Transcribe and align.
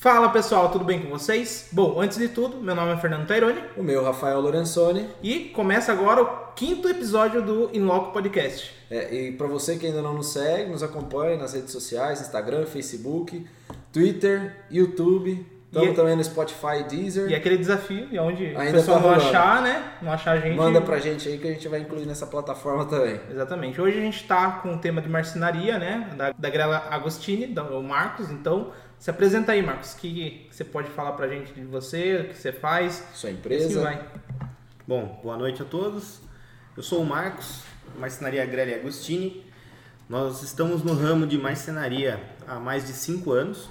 Fala 0.00 0.30
pessoal, 0.30 0.70
tudo 0.70 0.82
bem 0.82 0.98
com 1.02 1.10
vocês? 1.10 1.68
Bom, 1.72 2.00
antes 2.00 2.16
de 2.16 2.28
tudo, 2.28 2.56
meu 2.56 2.74
nome 2.74 2.90
é 2.92 2.96
Fernando 2.96 3.26
Taironi. 3.26 3.60
O 3.76 3.82
meu, 3.82 4.02
Rafael 4.02 4.40
Lorenzoni. 4.40 5.06
E 5.22 5.50
começa 5.54 5.92
agora 5.92 6.22
o 6.22 6.26
quinto 6.54 6.88
episódio 6.88 7.42
do 7.42 7.68
Inloco 7.74 8.10
Podcast. 8.10 8.74
É, 8.90 9.14
e 9.14 9.32
para 9.32 9.46
você 9.46 9.76
que 9.76 9.84
ainda 9.84 10.00
não 10.00 10.14
nos 10.14 10.32
segue, 10.32 10.70
nos 10.70 10.82
acompanhe 10.82 11.36
nas 11.36 11.52
redes 11.52 11.70
sociais, 11.70 12.18
Instagram, 12.22 12.64
Facebook, 12.64 13.46
Twitter, 13.92 14.64
YouTube. 14.70 15.46
Estamos 15.66 15.90
E- 15.90 15.94
também 15.94 16.16
no 16.16 16.24
Spotify, 16.24 16.82
Deezer. 16.88 17.28
E 17.30 17.34
aquele 17.34 17.58
desafio, 17.58 18.08
e 18.10 18.18
onde 18.18 18.54
o 18.54 18.58
Ainda 18.58 18.78
pessoal 18.78 19.02
tá 19.02 19.06
não 19.06 19.14
achar, 19.14 19.62
né? 19.62 19.92
Não 20.00 20.12
achar 20.12 20.32
a 20.32 20.40
gente. 20.40 20.56
Manda 20.56 20.80
pra 20.80 20.98
gente 20.98 21.28
aí 21.28 21.36
que 21.36 21.46
a 21.46 21.52
gente 21.52 21.68
vai 21.68 21.80
incluir 21.80 22.06
nessa 22.06 22.26
plataforma 22.26 22.86
também. 22.86 23.20
Exatamente. 23.30 23.78
Hoje 23.78 23.98
a 23.98 24.00
gente 24.00 24.16
está 24.16 24.50
com 24.62 24.74
o 24.76 24.78
tema 24.78 25.02
de 25.02 25.10
marcenaria, 25.10 25.78
né? 25.78 26.08
Da, 26.16 26.32
da 26.32 26.48
Grela 26.48 26.88
Agostini, 26.90 27.46
da, 27.46 27.62
o 27.64 27.82
Marcos. 27.82 28.30
Então, 28.30 28.72
se 29.00 29.10
apresenta 29.10 29.52
aí, 29.52 29.62
Marcos. 29.62 29.94
O 29.94 29.96
que 29.96 30.46
você 30.50 30.62
pode 30.62 30.90
falar 30.90 31.12
pra 31.12 31.26
gente 31.26 31.52
de 31.52 31.62
você, 31.64 32.16
o 32.18 32.28
que 32.28 32.36
você 32.38 32.52
faz? 32.52 33.02
Sua 33.14 33.30
Assim 33.30 33.38
empresa. 33.38 33.80
vai. 33.82 34.06
Bom, 34.86 35.18
boa 35.22 35.36
noite 35.36 35.62
a 35.62 35.64
todos. 35.64 36.20
Eu 36.76 36.82
sou 36.82 37.00
o 37.02 37.06
Marcos, 37.06 37.62
marcenaria 37.98 38.44
Grelli 38.44 38.74
Agostini. 38.74 39.44
Nós 40.08 40.42
estamos 40.42 40.82
no 40.82 40.92
ramo 40.92 41.26
de 41.26 41.38
marcenaria 41.38 42.20
há 42.46 42.58
mais 42.60 42.86
de 42.86 42.92
5 42.92 43.30
anos, 43.32 43.70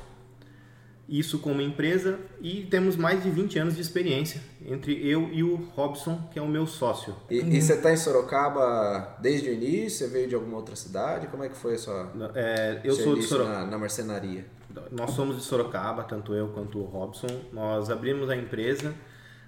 isso 1.08 1.40
como 1.40 1.62
empresa, 1.62 2.18
e 2.42 2.64
temos 2.66 2.96
mais 2.96 3.22
de 3.22 3.30
20 3.30 3.60
anos 3.60 3.76
de 3.76 3.82
experiência 3.82 4.42
entre 4.66 5.06
eu 5.08 5.30
e 5.34 5.44
o 5.44 5.56
Robson, 5.76 6.28
que 6.32 6.40
é 6.40 6.42
o 6.42 6.48
meu 6.48 6.66
sócio. 6.66 7.16
E, 7.30 7.40
e 7.40 7.62
você 7.62 7.76
tá 7.78 7.92
em 7.92 7.98
Sorocaba 7.98 9.18
desde 9.20 9.50
o 9.50 9.54
início? 9.54 10.08
Você 10.08 10.08
veio 10.08 10.28
de 10.30 10.36
alguma 10.36 10.56
outra 10.58 10.76
cidade? 10.76 11.28
Como 11.28 11.44
é 11.44 11.50
que 11.50 11.58
foi 11.58 11.76
a 11.76 11.78
sua 11.78 12.12
É, 12.36 12.80
eu 12.84 12.94
sou 12.96 13.16
de 13.16 13.24
Sorocaba. 13.24 13.60
na, 13.60 13.66
na 13.72 13.78
marcenaria? 13.78 14.46
Nós 14.92 15.12
somos 15.12 15.36
de 15.36 15.44
Sorocaba, 15.44 16.04
tanto 16.04 16.34
eu 16.34 16.50
quanto 16.50 16.80
o 16.80 16.86
Robson. 16.86 17.28
Nós 17.52 17.90
abrimos 17.90 18.30
a 18.30 18.36
empresa 18.36 18.94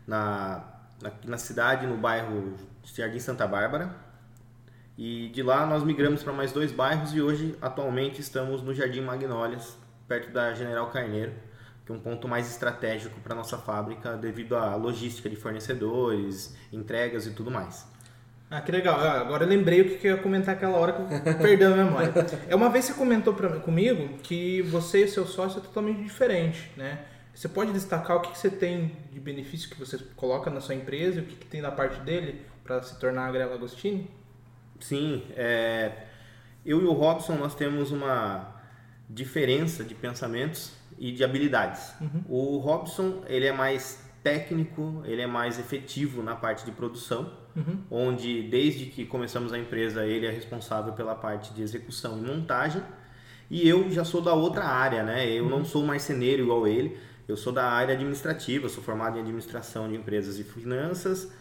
na, 0.07 0.63
na, 1.01 1.11
na 1.25 1.37
cidade, 1.37 1.85
no 1.85 1.97
bairro 1.97 2.55
Jardim 2.83 3.19
Santa 3.19 3.45
Bárbara. 3.47 3.95
E 4.97 5.29
de 5.29 5.41
lá 5.41 5.65
nós 5.65 5.83
migramos 5.83 6.23
para 6.23 6.33
mais 6.33 6.51
dois 6.51 6.71
bairros 6.71 7.13
e 7.13 7.21
hoje, 7.21 7.57
atualmente, 7.61 8.19
estamos 8.19 8.61
no 8.61 8.73
Jardim 8.73 9.01
Magnólias, 9.01 9.77
perto 10.07 10.31
da 10.31 10.53
General 10.53 10.89
Carneiro, 10.89 11.33
que 11.85 11.91
é 11.91 11.95
um 11.95 11.99
ponto 11.99 12.27
mais 12.27 12.49
estratégico 12.49 13.19
para 13.21 13.33
nossa 13.35 13.57
fábrica 13.57 14.17
devido 14.17 14.55
à 14.55 14.75
logística 14.75 15.29
de 15.29 15.35
fornecedores, 15.35 16.55
entregas 16.71 17.25
e 17.25 17.31
tudo 17.31 17.49
mais. 17.49 17.90
Ah, 18.51 18.59
que 18.59 18.69
legal. 18.69 18.99
Ah, 18.99 19.21
Agora 19.21 19.45
eu 19.45 19.47
lembrei 19.47 19.79
o 19.79 19.85
que 19.85 19.97
que 19.97 20.07
eu 20.07 20.17
ia 20.17 20.21
comentar 20.21 20.53
aquela 20.53 20.77
hora 20.77 20.91
que 20.91 21.01
eu 21.01 21.07
perdi 21.39 21.63
a 21.63 21.69
memória. 21.69 22.13
É 22.49 22.55
uma 22.55 22.69
vez 22.69 22.83
você 22.83 22.93
comentou 22.93 23.33
pra, 23.33 23.49
comigo 23.61 24.17
que 24.17 24.61
você 24.63 25.05
e 25.05 25.07
seu 25.07 25.25
sócio 25.25 25.59
é 25.59 25.61
totalmente 25.61 26.03
diferente, 26.03 26.69
né? 26.75 27.05
Você 27.33 27.47
pode 27.47 27.71
destacar 27.71 28.17
o 28.17 28.19
que, 28.19 28.31
que 28.31 28.37
você 28.37 28.49
tem 28.49 28.91
de 29.09 29.19
benefício 29.21 29.69
que 29.69 29.79
você 29.79 29.97
coloca 30.17 30.49
na 30.49 30.59
sua 30.59 30.75
empresa 30.75 31.19
e 31.19 31.23
o 31.23 31.25
que, 31.25 31.35
que 31.37 31.45
tem 31.45 31.61
da 31.61 31.71
parte 31.71 32.01
dele 32.01 32.41
para 32.61 32.83
se 32.83 32.99
tornar 32.99 33.27
a 33.27 33.31
Grela 33.31 33.55
Agostini? 33.55 34.11
Sim, 34.81 35.23
é, 35.37 35.93
eu 36.65 36.81
e 36.81 36.85
o 36.85 36.91
Robson 36.91 37.35
nós 37.35 37.55
temos 37.55 37.89
uma 37.89 38.53
diferença 39.09 39.83
de 39.83 39.95
pensamentos 39.95 40.73
e 40.99 41.11
de 41.13 41.23
habilidades. 41.23 41.93
O 42.27 42.57
Robson 42.57 43.23
ele 43.27 43.45
é 43.45 43.53
mais 43.53 44.03
técnico, 44.21 45.01
ele 45.05 45.21
é 45.21 45.27
mais 45.27 45.57
efetivo 45.57 46.21
na 46.21 46.35
parte 46.35 46.65
de 46.65 46.71
produção, 46.71 47.31
onde 47.89 48.43
desde 48.43 48.85
que 48.85 49.05
começamos 49.05 49.53
a 49.53 49.57
empresa 49.57 50.05
ele 50.05 50.25
é 50.25 50.31
responsável 50.31 50.93
pela 50.93 51.15
parte 51.15 51.53
de 51.53 51.61
execução 51.61 52.17
e 52.17 52.21
montagem. 52.21 52.81
E 53.49 53.67
eu 53.67 53.91
já 53.91 54.05
sou 54.05 54.21
da 54.21 54.33
outra 54.33 54.65
área, 54.65 55.03
né? 55.03 55.29
Eu 55.29 55.49
não 55.49 55.65
sou 55.65 55.83
marceneiro 55.83 56.43
igual 56.43 56.65
ele. 56.65 56.97
Eu 57.27 57.35
sou 57.35 57.51
da 57.51 57.65
área 57.65 57.93
administrativa, 57.93 58.69
sou 58.69 58.83
formado 58.83 59.17
em 59.17 59.21
administração 59.21 59.89
de 59.89 59.95
empresas 59.95 60.39
e 60.39 60.43
finanças. 60.43 61.31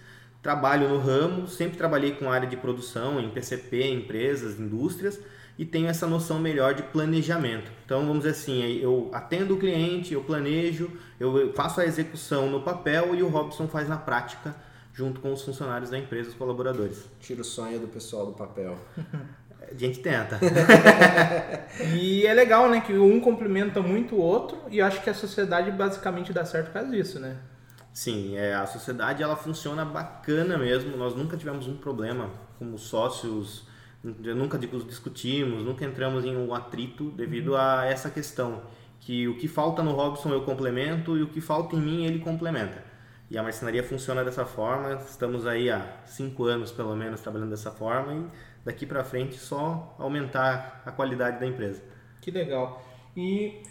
Trabalho 0.43 0.88
no 0.88 0.99
ramo, 0.99 1.47
sempre 1.47 1.76
trabalhei 1.76 2.12
com 2.12 2.31
área 2.31 2.49
de 2.49 2.56
produção, 2.56 3.20
em 3.20 3.31
PCP, 3.31 3.88
empresas, 3.88 4.59
indústrias 4.59 5.20
e 5.60 5.65
tenho 5.66 5.88
essa 5.88 6.06
noção 6.06 6.38
melhor 6.38 6.72
de 6.72 6.82
planejamento. 6.82 7.70
Então, 7.84 8.00
vamos 8.00 8.20
dizer 8.20 8.31
assim, 8.31 8.78
eu 8.78 9.10
atendo 9.12 9.54
o 9.54 9.59
cliente, 9.59 10.15
eu 10.15 10.22
planejo, 10.22 10.91
eu 11.20 11.53
faço 11.53 11.82
a 11.82 11.84
execução 11.84 12.49
no 12.50 12.62
papel 12.62 13.15
e 13.15 13.22
o 13.22 13.28
Robson 13.28 13.69
faz 13.69 13.87
na 13.87 13.99
prática 13.99 14.56
junto 15.00 15.19
com 15.22 15.33
os 15.33 15.43
funcionários 15.43 15.88
da 15.88 15.97
empresa, 15.99 16.28
os 16.28 16.34
colaboradores. 16.34 17.09
Tira 17.21 17.41
o 17.41 17.44
sonho 17.44 17.81
do 17.81 17.88
pessoal 17.88 18.27
do 18.27 18.33
papel. 18.33 18.77
A 19.71 19.72
gente 19.75 20.00
tenta. 20.00 20.38
E 21.94 22.27
é 22.27 22.34
legal, 22.34 22.69
né, 22.69 22.81
que 22.81 22.93
um 22.93 23.19
complementa 23.21 23.81
muito 23.81 24.15
o 24.15 24.19
outro 24.21 24.59
e 24.71 24.81
acho 24.81 25.03
que 25.03 25.09
a 25.09 25.15
sociedade 25.15 25.71
basicamente 25.71 26.33
dá 26.33 26.44
certo 26.44 26.66
por 26.66 26.75
causa 26.75 26.91
disso, 26.91 27.19
né? 27.19 27.38
Sim, 27.93 28.37
é, 28.37 28.55
a 28.55 28.66
sociedade 28.66 29.22
ela 29.22 29.37
funciona 29.37 29.84
bacana 29.84 30.56
mesmo. 30.59 30.97
Nós 30.97 31.15
nunca 31.15 31.37
tivemos 31.37 31.67
um 31.67 31.77
problema 31.77 32.31
como 32.59 32.78
sócios, 32.78 33.67
nunca 34.03 34.59
dis- 34.59 34.87
discutimos, 34.87 35.65
nunca 35.65 35.84
entramos 35.84 36.25
em 36.25 36.37
um 36.37 36.55
atrito 36.55 37.11
devido 37.11 37.56
a 37.56 37.84
essa 37.87 38.11
questão. 38.11 38.62
Que 39.00 39.27
o 39.27 39.37
que 39.38 39.49
falta 39.49 39.82
no 39.82 39.93
Robson 39.93 40.31
eu 40.31 40.43
complemento 40.43 41.17
e 41.17 41.22
o 41.22 41.28
que 41.28 41.41
falta 41.41 41.75
em 41.75 41.81
mim 41.81 42.05
ele 42.05 42.19
complementa. 42.21 42.90
E 43.31 43.39
a 43.39 43.43
marcenaria 43.43 43.83
funciona 43.85 44.25
dessa 44.25 44.45
forma. 44.45 44.95
Estamos 45.09 45.47
aí 45.47 45.71
há 45.71 45.87
cinco 46.05 46.45
anos 46.47 46.73
pelo 46.73 46.97
menos 46.97 47.21
trabalhando 47.21 47.51
dessa 47.51 47.71
forma 47.71 48.13
e 48.13 48.27
daqui 48.65 48.85
para 48.85 49.05
frente 49.05 49.39
só 49.39 49.95
aumentar 49.99 50.83
a 50.85 50.91
qualidade 50.91 51.39
da 51.39 51.47
empresa. 51.47 51.81
Que 52.21 52.31
legal. 52.31 52.85
E 53.17 53.63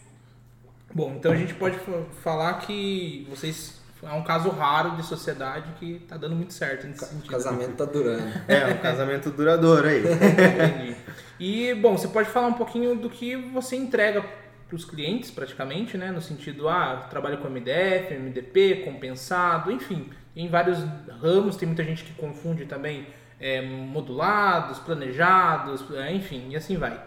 bom, 0.93 1.13
então 1.17 1.31
a 1.31 1.35
gente 1.35 1.53
pode 1.55 1.77
fa- 1.79 2.03
falar 2.23 2.53
que 2.59 3.27
vocês 3.29 3.77
é 4.01 4.13
um 4.13 4.23
caso 4.23 4.49
raro 4.49 4.91
de 4.95 5.03
sociedade 5.03 5.73
que 5.77 5.99
tá 6.07 6.15
dando 6.15 6.33
muito 6.35 6.53
certo 6.53 6.87
nesse 6.87 7.03
O 7.03 7.07
sentido. 7.07 7.29
casamento 7.29 7.75
tá 7.75 7.83
durando. 7.85 8.31
É 8.47 8.65
um 8.67 8.77
casamento 8.77 9.29
duradouro 9.29 9.85
aí. 9.87 9.99
Entendi. 10.07 10.95
E 11.37 11.73
bom, 11.75 11.97
você 11.97 12.07
pode 12.07 12.29
falar 12.29 12.47
um 12.47 12.53
pouquinho 12.53 12.95
do 12.95 13.09
que 13.09 13.35
você 13.35 13.75
entrega 13.75 14.23
para 14.69 14.75
os 14.75 14.85
clientes, 14.85 15.31
praticamente, 15.31 15.97
né? 15.97 16.11
No 16.11 16.21
sentido, 16.21 16.69
ah, 16.69 17.07
trabalho 17.09 17.39
com 17.39 17.49
MDF, 17.49 18.13
MDP, 18.13 18.83
compensado, 18.85 19.71
enfim, 19.71 20.11
em 20.35 20.47
vários 20.47 20.77
ramos. 21.19 21.57
Tem 21.57 21.67
muita 21.67 21.83
gente 21.83 22.03
que 22.03 22.13
confunde 22.13 22.65
também 22.65 23.07
é, 23.39 23.61
modulados, 23.61 24.77
planejados, 24.79 25.83
é, 25.91 26.13
enfim, 26.13 26.49
e 26.51 26.55
assim 26.55 26.77
vai. 26.77 27.03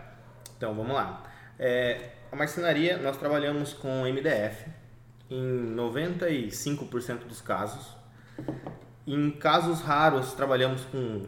Então 0.57 0.75
vamos 0.75 0.93
lá. 0.93 1.23
É, 1.57 2.11
a 2.33 2.37
marcenaria 2.37 2.97
nós 2.99 3.17
trabalhamos 3.17 3.73
com 3.73 4.03
MDF 4.05 4.69
em 5.31 5.75
95% 5.77 7.27
dos 7.29 7.41
casos. 7.41 7.97
Em 9.07 9.31
casos 9.31 9.81
raros 9.83 10.33
trabalhamos 10.33 10.85
com 10.87 11.27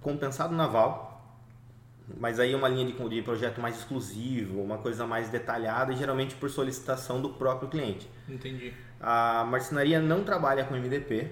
compensado 0.00 0.54
naval, 0.54 1.09
mas 2.18 2.40
aí 2.40 2.54
uma 2.54 2.68
linha 2.68 2.86
de, 2.86 2.92
de 2.92 3.22
projeto 3.22 3.60
mais 3.60 3.78
exclusivo, 3.78 4.62
uma 4.62 4.78
coisa 4.78 5.06
mais 5.06 5.28
detalhada 5.28 5.92
e 5.92 5.96
geralmente 5.96 6.34
por 6.34 6.50
solicitação 6.50 7.20
do 7.20 7.30
próprio 7.30 7.68
cliente. 7.68 8.08
Entendi. 8.28 8.72
A 9.00 9.44
marcenaria 9.44 10.00
não 10.00 10.24
trabalha 10.24 10.64
com 10.64 10.74
MDP 10.74 11.30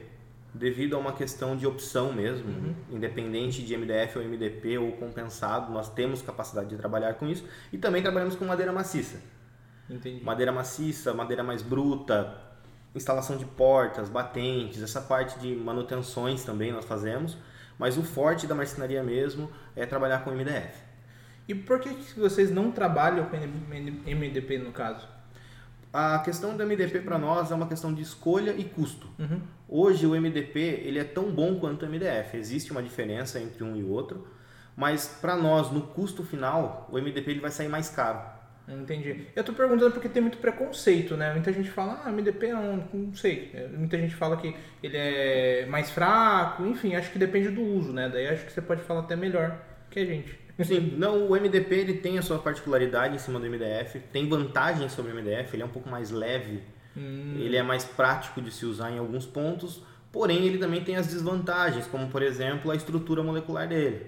devido 0.55 0.97
a 0.97 0.99
uma 0.99 1.12
questão 1.12 1.56
de 1.56 1.66
opção 1.66 2.12
mesmo, 2.12 2.75
independente 2.91 3.62
de 3.62 3.77
MDF 3.77 4.19
ou 4.19 4.25
MDP 4.25 4.78
ou 4.78 4.93
compensado, 4.93 5.72
nós 5.72 5.89
temos 5.89 6.22
capacidade 6.22 6.71
de 6.71 6.77
trabalhar 6.77 7.15
com 7.15 7.28
isso 7.28 7.45
e 7.72 7.78
também 7.78 8.03
trabalhamos 8.03 8.34
com 8.34 8.45
madeira 8.45 8.72
maciça. 8.72 9.21
Entendi. 9.89 10.22
Madeira 10.22 10.53
maciça, 10.53 11.15
madeira 11.15 11.43
mais 11.43 11.62
bruta, 11.62 12.37
instalação 12.95 13.37
de 13.37 13.45
portas, 13.45 14.09
batentes, 14.09 14.83
essa 14.83 15.00
parte 15.00 15.39
de 15.39 15.54
manutenções 15.54 16.45
também 16.45 16.72
nós 16.72 16.84
fazemos, 16.84 17.36
mas 17.78 17.97
o 17.97 18.03
forte 18.03 18.47
da 18.47 18.54
marcenaria 18.54 19.03
mesmo 19.03 19.51
é 19.77 19.86
trabalhar 19.86 20.25
com 20.25 20.30
MDF. 20.30 20.89
E 21.47 21.54
por 21.54 21.80
que, 21.80 21.95
que 21.95 22.21
vocês 22.21 22.51
não 22.51 22.71
trabalham 22.71 23.27
com 23.27 23.36
MDP 23.36 24.59
no 24.59 24.72
caso? 24.72 25.09
A 25.91 26.19
questão 26.19 26.54
do 26.54 26.66
MDP 26.66 27.01
para 27.01 27.19
nós 27.19 27.51
é 27.51 27.54
uma 27.54 27.66
questão 27.66 27.95
de 27.95 28.03
escolha 28.03 28.51
e 28.51 28.65
custo. 28.65 29.09
Uhum. 29.19 29.41
Hoje 29.66 30.07
o 30.07 30.10
MDP 30.10 30.83
ele 30.84 30.98
é 30.98 31.04
tão 31.04 31.30
bom 31.30 31.59
quanto 31.59 31.86
o 31.86 31.89
MDF. 31.89 32.36
Existe 32.36 32.71
uma 32.71 32.83
diferença 32.83 33.41
entre 33.41 33.65
um 33.65 33.75
e 33.75 33.83
outro, 33.83 34.28
mas 34.77 35.19
para 35.21 35.34
nós 35.34 35.71
no 35.71 35.81
custo 35.81 36.22
final 36.22 36.86
o 36.92 36.98
MDP 36.98 37.31
ele 37.31 37.41
vai 37.41 37.51
sair 37.51 37.69
mais 37.69 37.89
caro. 37.89 38.37
Entendi. 38.68 39.26
Eu 39.34 39.42
tô 39.42 39.53
perguntando 39.53 39.92
porque 39.92 40.09
tem 40.09 40.20
muito 40.20 40.38
preconceito, 40.38 41.16
né? 41.16 41.32
Muita 41.32 41.53
gente 41.53 41.70
fala, 41.70 42.03
ah, 42.04 42.10
MDP 42.10 42.53
não, 42.53 42.88
não 42.92 43.15
sei. 43.15 43.50
É, 43.54 43.66
Muita 43.68 43.97
gente 43.97 44.15
fala 44.15 44.36
que 44.36 44.54
ele 44.82 44.97
é 44.97 45.66
mais 45.66 45.91
fraco, 45.91 46.66
enfim, 46.66 46.94
acho 46.94 47.10
que 47.10 47.18
depende 47.18 47.48
do 47.48 47.62
uso, 47.62 47.92
né? 47.92 48.09
Daí 48.12 48.26
acho 48.28 48.44
que 48.44 48.53
você 48.53 48.60
pode 48.60 48.82
falar 48.82 49.00
até 49.00 49.16
melhor 49.16 49.59
que 49.91 49.98
a 50.00 50.04
gente. 50.04 50.38
Sim, 50.65 50.94
não, 50.98 51.28
o 51.28 51.30
MDP 51.36 51.74
ele 51.74 51.94
tem 51.94 52.18
a 52.18 52.22
sua 52.22 52.38
particularidade 52.38 53.15
em 53.15 53.18
cima 53.18 53.38
do 53.38 53.47
MDF, 53.48 54.00
tem 54.12 54.28
vantagens 54.28 54.91
sobre 54.92 55.12
o 55.12 55.14
MDF, 55.14 55.54
ele 55.54 55.62
é 55.62 55.66
um 55.66 55.71
pouco 55.71 55.88
mais 55.88 56.10
leve, 56.10 56.62
ele 56.97 57.56
é 57.56 57.62
mais 57.62 57.84
prático 57.84 58.42
de 58.42 58.50
se 58.50 58.66
usar 58.66 58.91
em 58.91 58.98
alguns 58.98 59.24
pontos, 59.24 59.80
porém 60.10 60.47
ele 60.47 60.59
também 60.59 60.82
tem 60.82 60.97
as 60.97 61.06
desvantagens, 61.06 61.86
como 61.86 62.09
por 62.09 62.22
exemplo 62.22 62.72
a 62.72 62.74
estrutura 62.74 63.22
molecular 63.22 63.68
dele. 63.68 64.06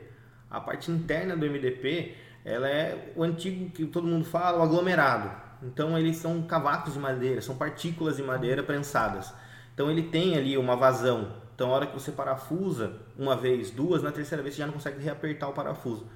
A 0.51 0.61
parte 0.61 0.91
interna 0.91 1.37
do 1.37 1.47
MDP, 1.47 2.17
ela 2.45 2.69
é 2.69 3.13
o 3.17 3.23
antigo 3.23 3.71
que 3.71 3.87
todo 3.87 4.07
mundo 4.07 4.25
fala, 4.25 4.59
o 4.59 4.63
aglomerado. 4.63 5.31
Então 5.63 5.99
eles 5.99 6.17
são 6.17 6.43
cavacos 6.43 6.95
de 6.95 6.99
madeira, 6.99 7.41
são 7.43 7.57
partículas 7.57 8.17
de 8.17 8.23
madeira 8.23 8.63
prensadas. 8.63 9.33
Então 9.75 9.91
ele 9.91 10.05
tem 10.05 10.37
ali 10.37 10.57
uma 10.57 10.77
vazão. 10.77 11.33
Então 11.55 11.71
a 11.71 11.75
hora 11.75 11.87
que 11.87 11.95
você 11.95 12.11
parafusa 12.11 12.93
uma 13.19 13.37
vez, 13.37 13.71
duas, 13.71 14.03
na 14.03 14.11
terceira 14.11 14.43
vez 14.43 14.55
você 14.55 14.61
já 14.61 14.67
não 14.67 14.75
consegue 14.75 15.03
reapertar 15.03 15.51
o 15.51 15.53
parafuso. 15.53 16.07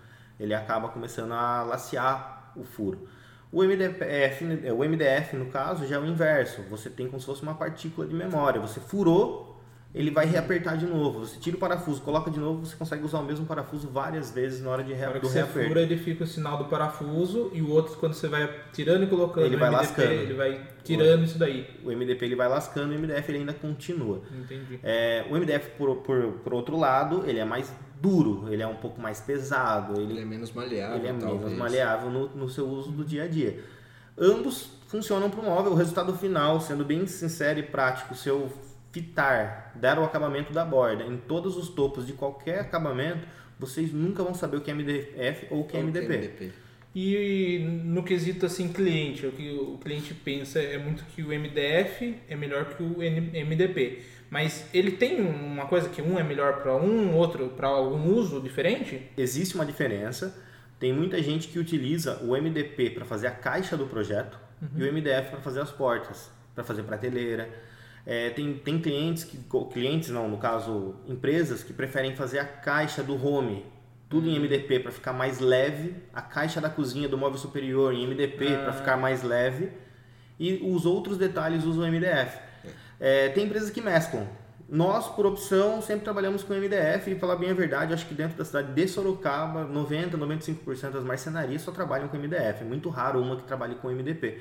Ele 0.41 0.55
acaba 0.55 0.89
começando 0.89 1.33
a 1.33 1.63
lacear 1.63 2.53
o 2.57 2.65
furo. 2.65 3.07
O 3.53 3.63
MDF, 3.63 4.45
o 4.73 4.79
MDF, 4.85 5.37
no 5.37 5.47
caso, 5.47 5.87
já 5.87 5.97
é 5.97 5.99
o 5.99 6.05
inverso. 6.05 6.63
Você 6.63 6.91
tem 6.91 7.07
como 7.07 7.21
se 7.21 7.27
fosse 7.27 7.43
uma 7.43 7.55
partícula 7.55 8.07
de 8.07 8.15
memória. 8.15 8.61
Você 8.61 8.81
furou, 8.81 9.54
ele 9.95 10.11
vai 10.11 10.27
reapertar 10.27 10.77
de 10.77 10.87
novo. 10.87 11.21
Você 11.21 11.39
tira 11.39 11.57
o 11.57 11.61
parafuso, 11.61 12.01
coloca 12.03 12.31
de 12.31 12.41
novo, 12.41 12.67
você 12.67 12.75
consegue 12.75 13.05
usar 13.05 13.21
o 13.21 13.23
mesmo 13.25 13.47
parafuso 13.47 13.89
várias 13.89 14.33
vezes 14.33 14.61
na 14.61 14.71
hora 14.71 14.83
de 14.83 14.93
Na 14.95 15.09
hora 15.11 15.21
do 15.21 15.29
reaperto. 15.29 15.69
fura, 15.69 15.81
ele 15.83 15.97
fica 15.97 16.25
o 16.25 16.27
sinal 16.27 16.59
do 16.59 16.65
parafuso 16.65 17.51
e 17.53 17.63
o 17.63 17.71
outro, 17.71 17.97
quando 17.99 18.13
você 18.15 18.27
vai 18.27 18.53
tirando 18.73 19.05
e 19.05 19.07
colocando 19.07 19.47
Ele 19.47 19.57
vai 19.57 19.71
MDP, 19.71 19.87
lascando. 19.87 20.13
ele 20.13 20.35
vai 20.35 20.61
tirando 20.83 21.25
isso 21.25 21.39
daí. 21.39 21.67
O 21.85 21.91
MDP 21.93 22.25
ele 22.25 22.35
vai 22.35 22.49
lascando, 22.49 22.93
o 22.93 22.99
MDF 22.99 23.29
ele 23.31 23.39
ainda 23.39 23.53
continua. 23.53 24.21
Entendi. 24.37 24.81
É, 24.83 25.25
o 25.31 25.37
MDF, 25.37 25.71
por, 25.79 25.97
por, 25.99 26.33
por 26.43 26.53
outro 26.55 26.77
lado, 26.77 27.23
ele 27.27 27.39
é 27.39 27.45
mais 27.45 27.73
duro, 28.03 28.49
ele 28.53 28.63
é 28.63 28.67
um 28.67 28.75
pouco 28.75 29.01
mais 29.01 29.21
pesado, 29.21 29.99
Ele 30.01 30.13
ele, 30.13 30.21
é 30.23 30.25
menos 30.25 30.53
maleável, 30.53 30.97
ele 30.99 31.07
é 31.07 31.13
talvez. 31.13 31.41
menos 31.45 31.57
maleável 31.59 32.11
no, 32.11 32.29
no 32.31 32.49
seu 32.51 32.69
uso 32.69 32.91
do 32.91 33.05
dia 33.05 33.23
a 33.23 33.29
dia. 33.29 33.63
Ambos 34.19 34.71
funcionam 34.89 35.31
para 35.31 35.41
o 35.41 35.45
móvel. 35.45 35.73
O 35.73 35.75
resultado 35.75 36.13
final, 36.17 36.61
sendo 36.61 36.85
bem 36.85 37.07
sincero 37.07 37.59
e 37.59 37.63
prático, 37.63 38.15
se 38.15 38.29
eu 38.29 38.51
fitar, 38.95 39.73
dar 39.75 39.99
o 39.99 40.05
acabamento 40.05 40.53
da 40.53 40.65
borda 40.65 41.03
em 41.03 41.17
todos 41.17 41.57
os 41.57 41.69
topos 41.69 42.07
de 42.07 42.13
qualquer 42.13 42.61
acabamento, 42.61 43.27
vocês 43.59 43.93
nunca 43.93 44.23
vão 44.23 44.33
saber 44.33 44.59
o 44.59 44.61
que 44.61 44.71
é 44.71 44.75
MDF 44.75 45.49
ou 45.51 45.63
o 45.63 45.65
que 45.65 45.77
é 45.77 45.81
é 45.81 45.83
MDP. 45.83 46.07
MDP. 46.07 46.53
E 46.95 47.59
no 47.85 48.05
quesito 48.05 48.47
assim 48.47 48.69
cliente, 48.69 49.27
o 49.27 49.33
que 49.33 49.51
o 49.51 49.79
cliente 49.79 50.15
pensa 50.15 50.61
é 50.61 50.79
muito 50.79 51.05
que 51.07 51.23
o 51.23 51.29
MDF 51.29 52.21
é 52.29 52.37
melhor 52.37 52.67
que 52.67 52.85
o 52.85 52.99
MDP. 52.99 54.03
Mas 54.31 54.65
ele 54.73 54.93
tem 54.93 55.21
uma 55.21 55.67
coisa 55.67 55.89
que 55.89 56.01
um 56.01 56.17
é 56.17 56.23
melhor 56.23 56.63
para 56.63 56.77
um, 56.77 57.17
outro 57.17 57.49
para 57.49 57.67
algum 57.67 58.15
uso 58.15 58.41
diferente? 58.41 59.03
Existe 59.19 59.57
uma 59.57 59.67
diferença. 59.67 60.41
Tem 60.79 60.93
muita 60.93 61.21
gente 61.21 61.49
que 61.49 61.59
utiliza 61.59 62.23
o 62.23 62.41
MDP 62.41 62.91
para 62.91 63.05
fazer 63.05 63.27
a 63.27 63.33
caixa 63.33 63.77
do 63.77 63.87
projeto 63.87 64.39
e 64.77 64.85
o 64.85 64.93
MDF 64.93 65.31
para 65.31 65.41
fazer 65.41 65.61
as 65.61 65.73
portas, 65.73 66.31
para 66.55 66.63
fazer 66.63 66.85
prateleira. 66.85 67.49
É, 68.07 68.31
tem, 68.31 68.55
tem 68.55 68.79
clientes 68.79 69.25
que 69.25 69.39
clientes 69.73 70.11
não, 70.11 70.29
no 70.29 70.37
caso 70.37 70.95
empresas 71.07 71.63
que 71.63 71.73
preferem 71.73 72.15
fazer 72.15 72.39
a 72.39 72.45
caixa 72.45 73.03
do 73.03 73.15
home 73.15 73.65
tudo 74.09 74.29
em 74.29 74.39
MDP 74.39 74.81
para 74.81 74.93
ficar 74.93 75.13
mais 75.13 75.41
leve, 75.41 75.97
a 76.13 76.23
caixa 76.23 76.61
da 76.61 76.69
cozinha 76.69 77.09
do 77.09 77.19
móvel 77.19 77.39
superior 77.39 77.93
em 77.93 78.07
MDP 78.07 78.59
para 78.59 78.73
ficar 78.73 78.97
mais 78.97 79.23
leve 79.23 79.71
e 80.39 80.61
os 80.63 80.87
outros 80.87 81.17
detalhes 81.17 81.65
usam 81.65 81.91
MDF. 81.91 82.39
É, 83.01 83.29
tem 83.31 83.45
empresas 83.45 83.71
que 83.71 83.81
mesclam. 83.81 84.27
Nós, 84.69 85.09
por 85.09 85.27
opção, 85.27 85.83
sempre 85.83 86.05
trabalhamos 86.05 86.43
com 86.43 86.55
MDF 86.55 87.11
e, 87.11 87.15
falar 87.17 87.37
bem 87.37 87.51
a 87.51 87.55
verdade, 87.55 87.93
acho 87.93 88.07
que 88.07 88.15
dentro 88.15 88.37
da 88.37 88.45
cidade 88.45 88.73
de 88.73 88.89
Sorocaba, 88.89 89.65
90, 89.65 90.17
95% 90.17 90.91
das 90.91 91.05
marcenarias 91.05 91.63
só 91.63 91.71
trabalham 91.71 92.09
com 92.09 92.17
MDF. 92.17 92.63
É 92.63 92.65
muito 92.65 92.89
raro 92.89 93.21
uma 93.21 93.37
que 93.37 93.43
trabalhe 93.43 93.75
com 93.75 93.89
MDP. 93.89 94.41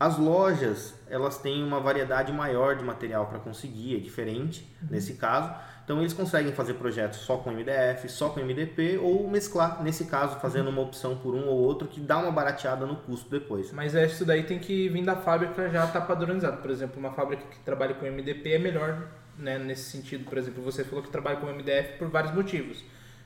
As 0.00 0.16
lojas, 0.16 0.94
elas 1.10 1.38
têm 1.38 1.62
uma 1.64 1.80
variedade 1.80 2.32
maior 2.32 2.76
de 2.76 2.84
material 2.84 3.26
para 3.26 3.40
conseguir, 3.40 3.96
é 3.96 3.98
diferente 3.98 4.64
nesse 4.88 5.14
caso. 5.14 5.52
Então 5.84 5.98
eles 6.00 6.12
conseguem 6.12 6.52
fazer 6.52 6.74
projetos 6.74 7.20
só 7.20 7.38
com 7.38 7.50
MDF, 7.50 8.08
só 8.08 8.28
com 8.28 8.40
MDP 8.40 8.98
ou 8.98 9.28
mesclar, 9.28 9.82
nesse 9.82 10.04
caso, 10.04 10.38
fazendo 10.38 10.68
uma 10.68 10.82
opção 10.82 11.16
por 11.16 11.34
um 11.34 11.46
ou 11.48 11.56
outro 11.58 11.88
que 11.88 11.98
dá 11.98 12.18
uma 12.18 12.30
barateada 12.30 12.86
no 12.86 12.96
custo 12.96 13.28
depois. 13.30 13.72
Mas 13.72 13.94
é, 13.94 14.04
isso 14.04 14.24
daí 14.24 14.44
tem 14.44 14.58
que 14.58 14.88
vir 14.88 15.04
da 15.04 15.16
fábrica 15.16 15.68
já 15.70 15.86
tá 15.86 16.00
padronizado. 16.00 16.58
Por 16.58 16.70
exemplo, 16.70 17.00
uma 17.00 17.12
fábrica 17.12 17.42
que 17.50 17.58
trabalha 17.60 17.94
com 17.94 18.04
MDP 18.04 18.52
é 18.52 18.58
melhor 18.58 19.08
né, 19.38 19.58
nesse 19.58 19.90
sentido. 19.90 20.24
Por 20.24 20.36
exemplo, 20.36 20.62
você 20.62 20.84
falou 20.84 21.02
que 21.02 21.10
trabalha 21.10 21.38
com 21.38 21.46
MDF 21.46 21.98
por 21.98 22.08
vários 22.08 22.34
motivos. 22.34 22.84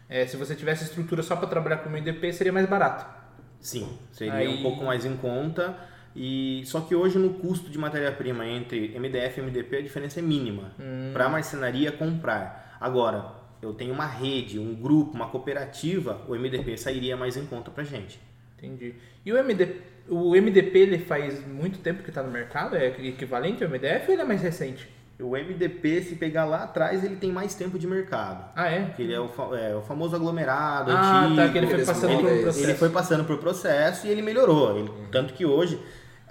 É, 0.09 0.27
se 0.27 0.37
você 0.37 0.55
tivesse 0.55 0.85
estrutura 0.85 1.23
só 1.23 1.35
para 1.37 1.49
trabalhar 1.49 1.79
com 1.79 1.91
MDP, 1.91 2.33
seria 2.33 2.53
mais 2.53 2.67
barato. 2.67 3.05
Sim, 3.61 3.99
seria 4.13 4.35
Aí- 4.35 4.49
um 4.49 4.63
pouco 4.63 4.85
mais 4.85 5.05
em 5.05 5.17
conta. 5.17 5.77
E 6.14 6.62
só 6.67 6.81
que 6.81 6.94
hoje 6.94 7.19
no 7.19 7.31
custo 7.35 7.70
de 7.70 7.79
matéria-prima 7.79 8.47
entre 8.47 8.88
MDF 8.99 9.38
e 9.38 9.43
MDP 9.43 9.76
a 9.76 9.81
diferença 9.82 10.20
é 10.20 10.23
mínima 10.23 10.73
para 11.12 11.26
a 11.26 11.29
marcenaria 11.29 11.91
comprar. 11.93 12.76
Agora, 12.81 13.26
eu 13.62 13.73
tenho 13.73 13.94
uma 13.94 14.06
rede, 14.06 14.59
um 14.59 14.75
grupo, 14.75 15.14
uma 15.14 15.29
cooperativa, 15.29 16.20
o 16.29 16.35
MDP 16.35 16.76
sairia 16.76 17.17
mais 17.17 17.37
em 17.37 17.47
conta 17.47 17.70
para 17.70 17.85
gente. 17.85 18.20
Entendi. 18.59 18.94
E 19.25 19.32
o 19.32 19.37
MDP, 19.43 19.81
o 20.09 20.31
MDP 20.35 20.79
ele 20.79 20.99
faz 20.99 21.47
muito 21.47 21.79
tempo 21.79 22.03
que 22.03 22.11
está 22.11 22.23
no 22.23 22.31
mercado? 22.31 22.76
É 22.76 22.88
equivalente 22.88 23.62
ao 23.65 23.70
MDF 23.70 24.06
ou 24.08 24.12
ele 24.12 24.23
é 24.23 24.25
mais 24.25 24.43
recente? 24.43 24.88
O 25.20 25.37
MDP, 25.37 26.03
se 26.03 26.17
pegar 26.17 26.44
lá 26.44 26.65
atrás, 26.65 27.05
ele 27.05 27.15
tem 27.17 27.31
mais 27.31 27.55
tempo 27.55 27.79
de 27.79 27.87
mercado. 27.87 28.50
Ah, 28.56 28.69
é? 28.69 28.81
Porque 28.87 29.03
ele 29.03 29.12
é 29.15 29.20
o, 29.20 29.31
é, 29.55 29.76
o 29.76 29.82
famoso 29.82 30.17
aglomerado 30.17 30.91
Ah, 30.91 31.20
antigo. 31.26 31.37
tá, 31.37 31.49
que 31.49 31.58
ele 31.58 31.67
foi 31.69 31.85
passando 31.85 32.00
por 32.11 32.12
moldam 32.15 32.31
um 32.31 32.35
ele- 32.35 32.43
processo. 32.43 32.65
Ele 32.67 32.75
foi 32.75 32.88
passando 32.91 33.25
por 33.25 33.38
processo 33.38 34.06
e 34.06 34.11
ele 34.11 34.23
melhorou. 34.23 34.76
Ele- 34.79 34.91
Tanto 35.12 35.32
que 35.35 35.47
hoje, 35.47 35.79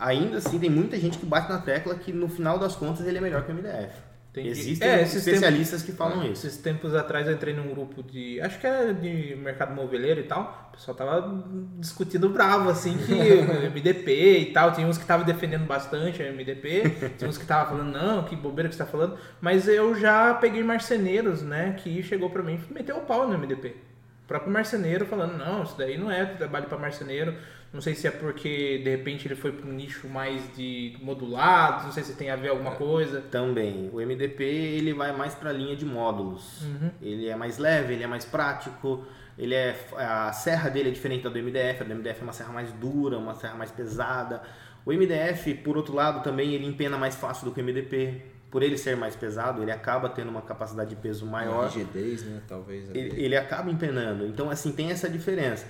ainda 0.02 0.38
assim, 0.38 0.60
tem 0.60 0.70
muita 0.70 0.98
gente 0.98 1.18
que 1.18 1.26
bate 1.26 1.50
na 1.50 1.60
tecla 1.60 1.96
que 1.96 2.12
no 2.12 2.28
final 2.28 2.58
das 2.60 2.76
contas 2.76 3.06
ele 3.08 3.18
é 3.18 3.22
melhor 3.22 3.46
que 3.46 3.52
o 3.52 3.56
MDF. 3.56 3.96
Entendi. 4.32 4.48
Existem 4.48 4.88
É, 4.88 5.02
especialistas 5.02 5.84
que 5.84 5.92
falam 5.92 6.24
isso. 6.24 6.48
Esses 6.48 6.58
tempos 6.58 6.96
atrás 6.96 7.28
eu 7.28 7.34
entrei 7.34 7.54
num 7.54 7.68
grupo 7.70 8.02
de. 8.02 8.40
Acho 8.40 8.60
que 8.60 8.66
era 8.66 8.94
de 8.94 9.36
mercado 9.36 9.76
moveleiro 9.76 10.22
e 10.22 10.24
tal. 10.24 10.70
O 10.70 10.72
pessoal 10.72 10.96
tava 10.96 11.44
discutindo 11.78 12.30
bravo, 12.30 12.70
assim, 12.70 12.98
que 12.98 13.12
MDP 13.70 14.40
e 14.40 14.46
tal. 14.54 14.72
Tinha 14.72 14.88
uns 14.88 14.98
que 14.98 15.04
estavam 15.04 15.26
defendendo 15.26 15.66
bastante 15.66 16.24
o 16.24 16.34
MDP, 16.34 17.12
tinha 17.18 17.30
uns 17.30 17.38
que 17.38 17.44
estavam 17.44 17.78
falando, 17.78 17.92
não, 17.92 18.24
que 18.24 18.34
bobeira 18.38 18.70
que 18.70 18.76
você 18.76 18.84
tá 18.86 18.90
falando. 18.90 19.18
Mas 19.42 19.68
eu 19.68 19.94
já 19.96 20.34
peguei 20.36 20.64
marceneiros, 20.64 21.42
né, 21.42 21.74
que 21.78 22.02
chegou 22.02 22.30
pra 22.30 22.42
mim 22.42 22.58
e 22.70 22.74
meteu 22.74 22.96
o 23.00 23.02
pau 23.02 23.28
no 23.28 23.38
MDP. 23.38 23.76
O 24.24 24.28
próprio 24.32 24.54
marceneiro 24.54 25.06
falando, 25.06 25.38
não, 25.38 25.64
isso 25.64 25.78
daí 25.78 25.98
não 25.98 26.10
é 26.10 26.24
trabalho 26.26 26.68
pra 26.68 26.78
marceneiro. 26.78 27.36
Não 27.74 27.80
sei 27.80 27.96
se 27.96 28.06
é 28.06 28.12
porque 28.12 28.80
de 28.80 28.90
repente 28.90 29.28
ele 29.28 29.36
foi 29.36 29.52
para 29.54 29.70
um 29.70 29.72
nicho 29.72 30.08
mais 30.10 30.44
de 30.56 30.98
modulados, 31.02 31.86
não 31.86 31.92
sei 31.92 32.04
se 32.04 32.14
tem 32.16 32.30
a 32.30 32.36
ver 32.36 32.50
alguma 32.50 32.72
coisa. 32.72 33.22
Também, 33.22 33.90
o 33.94 33.98
MDP 34.02 34.44
ele 34.44 34.94
vai 34.94 35.16
mais 35.16 35.34
para 35.34 35.52
a 35.52 35.54
linha 35.54 35.76
de 35.76 35.86
módulos. 35.86 36.64
Ele 37.02 37.30
é 37.30 37.36
mais 37.36 37.58
leve, 37.58 37.94
ele 37.94 38.04
é 38.04 38.08
mais 38.08 38.26
prático. 38.26 39.06
Ele 39.38 39.56
é 39.56 39.76
a 39.96 40.34
serra 40.34 40.70
dele 40.70 40.90
é 40.90 40.92
diferente 40.92 41.24
da 41.24 41.30
do 41.30 41.40
MDF. 41.40 41.82
A 41.82 41.86
do 41.86 41.96
MDF 41.96 42.20
é 42.20 42.24
uma 42.24 42.34
serra 42.34 42.52
mais 42.52 42.72
dura, 42.74 43.18
uma 43.18 43.36
serra 43.36 43.56
mais 43.56 43.72
pesada. 43.72 44.42
O 44.86 44.92
MDF, 44.92 45.54
por 45.56 45.78
outro 45.78 45.96
lado, 45.96 46.22
também 46.24 46.54
ele 46.54 46.66
empena 46.66 46.98
mais 46.98 47.16
fácil 47.16 47.46
do 47.46 47.54
que 47.54 47.62
o 47.62 47.64
MDP. 47.64 48.22
Por 48.50 48.62
ele 48.62 48.78
ser 48.78 48.98
mais 48.98 49.16
pesado, 49.16 49.62
ele 49.62 49.72
acaba 49.72 50.10
tendo 50.10 50.30
uma 50.30 50.42
capacidade 50.42 50.90
de 50.90 50.98
peso 50.98 51.26
maior. 51.26 51.68
rigidez, 51.68 52.26
né? 52.26 52.42
Talvez. 52.46 52.90
ele, 52.94 53.24
ele 53.24 53.38
acaba 53.38 53.72
empenando. 53.72 54.28
Então, 54.28 54.50
assim, 54.50 54.74
tem 54.74 54.92
essa 54.92 55.10
diferença. 55.10 55.66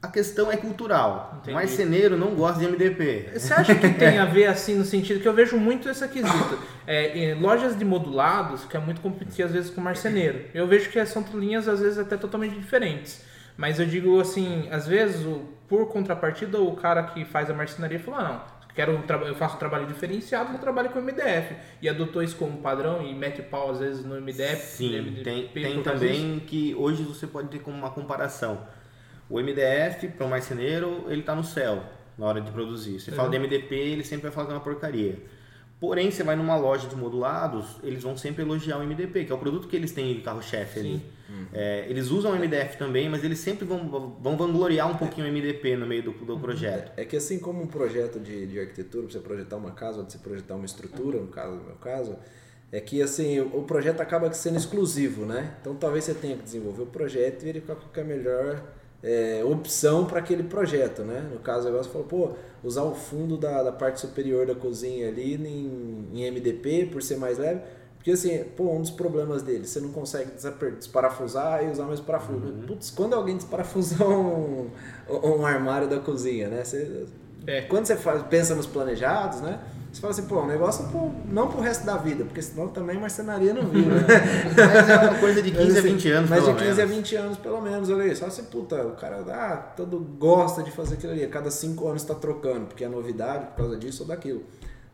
A 0.00 0.06
questão 0.06 0.50
é 0.50 0.56
cultural. 0.56 1.34
Entendi. 1.34 1.50
O 1.50 1.54
marceneiro 1.54 2.16
não 2.16 2.34
gosta 2.34 2.60
de 2.60 2.66
MDP. 2.68 3.30
Você 3.34 3.52
acha 3.52 3.74
que 3.74 3.88
tem 3.94 4.18
a 4.20 4.24
ver 4.24 4.46
assim 4.46 4.76
no 4.76 4.84
sentido 4.84 5.20
que 5.20 5.26
eu 5.26 5.34
vejo 5.34 5.56
muito 5.56 5.88
esse 5.88 6.06
quesito? 6.06 6.58
É, 6.86 7.36
lojas 7.40 7.76
de 7.76 7.84
modulados, 7.84 8.64
que 8.64 8.76
é 8.76 8.80
muito 8.80 9.00
competir 9.00 9.44
às 9.44 9.50
vezes 9.50 9.70
com 9.70 9.80
marceneiro. 9.80 10.44
Eu 10.54 10.68
vejo 10.68 10.88
que 10.88 11.04
são 11.04 11.24
linhas 11.34 11.66
às 11.66 11.80
vezes 11.80 11.98
até 11.98 12.16
totalmente 12.16 12.54
diferentes. 12.54 13.24
Mas 13.56 13.80
eu 13.80 13.86
digo 13.86 14.20
assim, 14.20 14.68
às 14.70 14.86
vezes, 14.86 15.26
por 15.66 15.88
contrapartida, 15.88 16.60
o 16.60 16.76
cara 16.76 17.02
que 17.02 17.24
faz 17.24 17.50
a 17.50 17.54
marcenaria 17.54 17.98
fala, 17.98 18.22
não, 18.22 18.40
quero 18.72 18.92
eu 19.26 19.34
faço 19.34 19.56
um 19.56 19.58
trabalho 19.58 19.86
diferenciado, 19.88 20.52
eu 20.52 20.58
trabalho 20.60 20.90
com 20.90 21.00
MDF. 21.00 21.56
E 21.82 21.88
adotou 21.88 22.22
isso 22.22 22.36
como 22.36 22.58
padrão 22.58 23.04
e 23.04 23.12
mete 23.12 23.42
pau 23.42 23.72
às 23.72 23.80
vezes 23.80 24.04
no 24.04 24.14
MDF. 24.14 24.62
Sim, 24.62 25.00
MDP, 25.00 25.24
tem, 25.24 25.48
tem 25.48 25.82
também 25.82 26.38
que 26.38 26.72
hoje 26.76 27.02
você 27.02 27.26
pode 27.26 27.48
ter 27.48 27.58
como 27.58 27.76
uma 27.76 27.90
comparação. 27.90 28.64
O 29.28 29.38
MDF, 29.38 30.08
para 30.08 30.26
o 30.26 30.30
marceneiro, 30.30 31.04
ele 31.08 31.20
está 31.20 31.34
no 31.34 31.44
céu 31.44 31.82
na 32.16 32.26
hora 32.26 32.40
de 32.40 32.50
produzir. 32.50 32.98
Você 32.98 33.12
fala 33.12 33.30
de 33.30 33.38
MDP, 33.38 33.74
ele 33.74 34.04
sempre 34.04 34.24
vai 34.24 34.32
falar 34.32 34.46
que 34.46 34.52
é 34.52 34.56
uma 34.56 34.62
porcaria. 34.62 35.18
Porém, 35.80 36.10
você 36.10 36.24
vai 36.24 36.34
numa 36.34 36.56
loja 36.56 36.88
de 36.88 36.96
modulados, 36.96 37.76
eles 37.84 38.02
vão 38.02 38.16
sempre 38.16 38.42
elogiar 38.42 38.78
o 38.78 38.84
MDP, 38.84 39.26
que 39.26 39.30
é 39.30 39.34
o 39.34 39.38
produto 39.38 39.68
que 39.68 39.76
eles 39.76 39.92
têm 39.92 40.12
de 40.12 40.22
carro-chefe 40.22 40.80
ali. 40.80 41.02
É, 41.52 41.86
eles 41.88 42.10
usam 42.10 42.32
o 42.32 42.36
MDF 42.36 42.76
também, 42.76 43.08
mas 43.08 43.22
eles 43.22 43.38
sempre 43.38 43.64
vão, 43.64 44.18
vão 44.20 44.36
vangloriar 44.36 44.90
um 44.90 44.96
pouquinho 44.96 45.28
o 45.28 45.30
MDP 45.30 45.76
no 45.76 45.86
meio 45.86 46.02
do, 46.02 46.12
do 46.12 46.38
projeto. 46.40 46.90
É 46.96 47.04
que 47.04 47.16
assim 47.16 47.38
como 47.38 47.62
um 47.62 47.68
projeto 47.68 48.18
de, 48.18 48.46
de 48.46 48.58
arquitetura, 48.58 49.04
pra 49.04 49.12
você 49.12 49.20
projetar 49.20 49.56
uma 49.56 49.70
casa, 49.70 50.00
ou 50.00 50.10
você 50.10 50.18
projetar 50.18 50.56
uma 50.56 50.66
estrutura, 50.66 51.20
no 51.20 51.28
caso, 51.28 51.54
no 51.54 51.64
meu 51.64 51.76
caso, 51.76 52.16
é 52.72 52.80
que 52.80 53.00
assim, 53.00 53.38
o, 53.38 53.58
o 53.58 53.62
projeto 53.62 54.00
acaba 54.00 54.32
sendo 54.32 54.56
exclusivo, 54.56 55.24
né? 55.24 55.54
Então 55.60 55.76
talvez 55.76 56.04
você 56.04 56.14
tenha 56.14 56.36
que 56.36 56.42
desenvolver 56.42 56.82
o 56.82 56.86
projeto 56.86 57.42
e 57.42 57.44
verificar 57.44 57.76
qual 57.76 57.88
que 57.92 58.00
é 58.00 58.04
melhor 58.04 58.60
é, 59.02 59.42
opção 59.44 60.04
para 60.06 60.18
aquele 60.18 60.42
projeto, 60.42 61.02
né? 61.02 61.28
No 61.32 61.38
caso, 61.38 61.68
agora 61.68 61.82
você 61.82 61.90
falou, 61.90 62.06
pô, 62.06 62.30
usar 62.62 62.82
o 62.82 62.94
fundo 62.94 63.36
da, 63.36 63.62
da 63.62 63.72
parte 63.72 64.00
superior 64.00 64.46
da 64.46 64.54
cozinha 64.54 65.08
ali 65.08 65.34
em, 65.34 66.08
em 66.12 66.30
MDP 66.30 66.88
por 66.92 67.02
ser 67.02 67.16
mais 67.16 67.38
leve. 67.38 67.60
Porque 67.96 68.12
assim, 68.12 68.44
pô, 68.56 68.72
um 68.72 68.80
dos 68.80 68.90
problemas 68.90 69.42
dele, 69.42 69.66
você 69.66 69.80
não 69.80 69.90
consegue 69.90 70.30
desparafusar 70.76 71.64
e 71.64 71.70
usar 71.70 71.84
mais 71.84 72.00
parafuso. 72.00 72.40
Putz, 72.66 72.90
quando 72.90 73.14
alguém 73.14 73.36
desparafusar 73.36 74.02
um, 74.08 74.70
um 75.08 75.44
armário 75.44 75.88
da 75.88 75.98
cozinha, 75.98 76.48
né? 76.48 76.64
Você, 76.64 77.06
É. 77.46 77.62
Quando 77.62 77.86
você 77.86 77.96
faz, 77.96 78.22
pensa 78.24 78.54
nos 78.54 78.66
planejados, 78.66 79.40
né? 79.40 79.60
Você 79.92 80.00
fala 80.00 80.12
assim, 80.12 80.26
pô, 80.26 80.42
um 80.42 80.46
negócio 80.46 80.86
pro, 80.88 81.10
não 81.26 81.48
pro 81.48 81.60
resto 81.60 81.86
da 81.86 81.96
vida, 81.96 82.24
porque 82.24 82.42
senão 82.42 82.68
também 82.68 82.98
marcenaria 82.98 83.54
não 83.54 83.62
vive, 83.62 83.88
né? 83.88 84.04
Mas 84.54 84.88
é 84.88 84.96
uma 84.98 85.18
coisa 85.18 85.42
de 85.42 85.50
15 85.50 85.62
a 85.62 85.80
assim, 85.80 85.88
20 85.92 86.10
anos, 86.10 86.30
Mas 86.30 86.40
de 86.40 86.46
pelo 86.46 86.58
15 86.58 86.70
a 86.70 86.86
menos. 86.86 86.96
20 86.96 87.16
anos, 87.16 87.38
pelo 87.38 87.60
menos, 87.60 87.90
olha 87.90 88.04
aí. 88.04 88.14
Só 88.14 88.26
assim, 88.26 88.44
puta, 88.44 88.86
o 88.86 88.96
cara 88.96 89.24
ah, 89.28 89.56
todo 89.76 89.98
gosta 89.98 90.62
de 90.62 90.70
fazer 90.70 90.94
aquilo 90.94 91.12
ali. 91.12 91.24
A 91.24 91.28
cada 91.28 91.50
5 91.50 91.88
anos 91.88 92.02
está 92.02 92.14
trocando, 92.14 92.66
porque 92.66 92.84
é 92.84 92.88
novidade 92.88 93.46
por 93.46 93.56
causa 93.56 93.76
disso 93.76 94.02
ou 94.02 94.08
daquilo. 94.08 94.42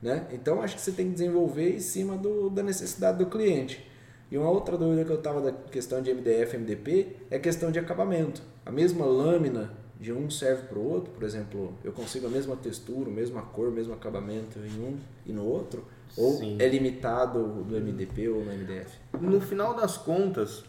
Né? 0.01 0.27
Então, 0.33 0.63
acho 0.63 0.77
que 0.77 0.81
você 0.81 0.93
tem 0.93 1.07
que 1.07 1.13
desenvolver 1.15 1.75
em 1.75 1.81
cima 1.81 2.17
do, 2.17 2.49
da 2.49 2.63
necessidade 2.63 3.19
do 3.19 3.27
cliente. 3.27 3.91
E 4.31 4.39
uma 4.39 4.51
outra 4.51 4.77
dúvida 4.77 5.05
que 5.05 5.11
eu 5.11 5.19
tava 5.19 5.41
da 5.41 5.53
questão 5.53 6.01
de 6.03 6.13
MDF 6.13 6.57
MDP 6.57 7.17
é 7.31 7.37
a 7.37 7.41
questão 7.41 7.71
de 7.71 7.79
acabamento. 7.79 8.43
A 8.65 8.71
mesma 8.71 9.05
lâmina 9.05 9.71
de 10.01 10.13
um 10.13 10.29
serve 10.29 10.63
para 10.69 10.79
o 10.79 10.85
outro, 10.91 11.13
por 11.13 11.23
exemplo, 11.23 11.73
eu 11.85 11.93
consigo 11.93 12.27
a 12.27 12.31
mesma 12.31 12.57
textura, 12.57 13.09
a 13.09 13.13
mesma 13.13 13.43
cor, 13.43 13.69
o 13.69 13.73
mesmo 13.73 13.95
acabamento 13.95 14.59
em 14.59 14.81
um 14.81 14.99
e 15.25 15.33
no 15.33 15.45
outro? 15.45 15.85
Ou 16.17 16.33
Sim. 16.35 16.57
é 16.61 16.69
limitado 16.69 17.63
do 17.65 17.75
MDP 17.81 18.29
ou 18.29 18.45
no 18.45 18.53
MDF? 18.53 18.91
No 19.21 19.41
final 19.41 19.75
das 19.75 19.97
contas, 19.97 20.65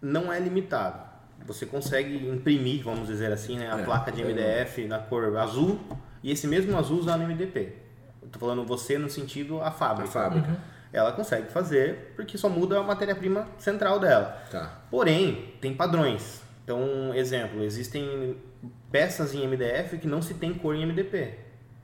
não 0.00 0.32
é 0.32 0.38
limitado. 0.38 1.02
Você 1.46 1.66
consegue 1.66 2.28
imprimir, 2.28 2.82
vamos 2.84 3.06
dizer 3.08 3.30
assim, 3.32 3.58
né, 3.58 3.70
a 3.72 3.80
É, 3.80 3.84
placa 3.84 4.10
de 4.12 4.22
é. 4.22 4.24
MDF 4.24 4.86
na 4.86 4.98
cor 4.98 5.36
azul 5.36 5.78
e 6.22 6.30
esse 6.30 6.46
mesmo 6.46 6.76
azul 6.78 6.98
usar 6.98 7.16
no 7.18 7.24
MDP. 7.24 7.74
Tô 8.32 8.38
falando 8.38 8.64
você 8.64 8.96
no 8.98 9.10
sentido 9.10 9.60
a 9.60 9.68
A 9.68 9.70
fábrica. 9.70 10.10
fábrica. 10.10 10.56
Ela 10.92 11.12
consegue 11.12 11.48
fazer 11.50 12.12
porque 12.16 12.38
só 12.38 12.48
muda 12.48 12.78
a 12.78 12.82
matéria-prima 12.82 13.46
central 13.58 13.98
dela. 13.98 14.42
Tá. 14.50 14.82
Porém, 14.90 15.54
tem 15.60 15.74
padrões. 15.74 16.40
Então, 16.64 17.14
exemplo, 17.14 17.62
existem 17.62 18.36
peças 18.90 19.34
em 19.34 19.46
MDF 19.46 19.98
que 19.98 20.06
não 20.06 20.22
se 20.22 20.32
tem 20.34 20.54
cor 20.54 20.74
em 20.74 20.82
MDP, 20.86 21.34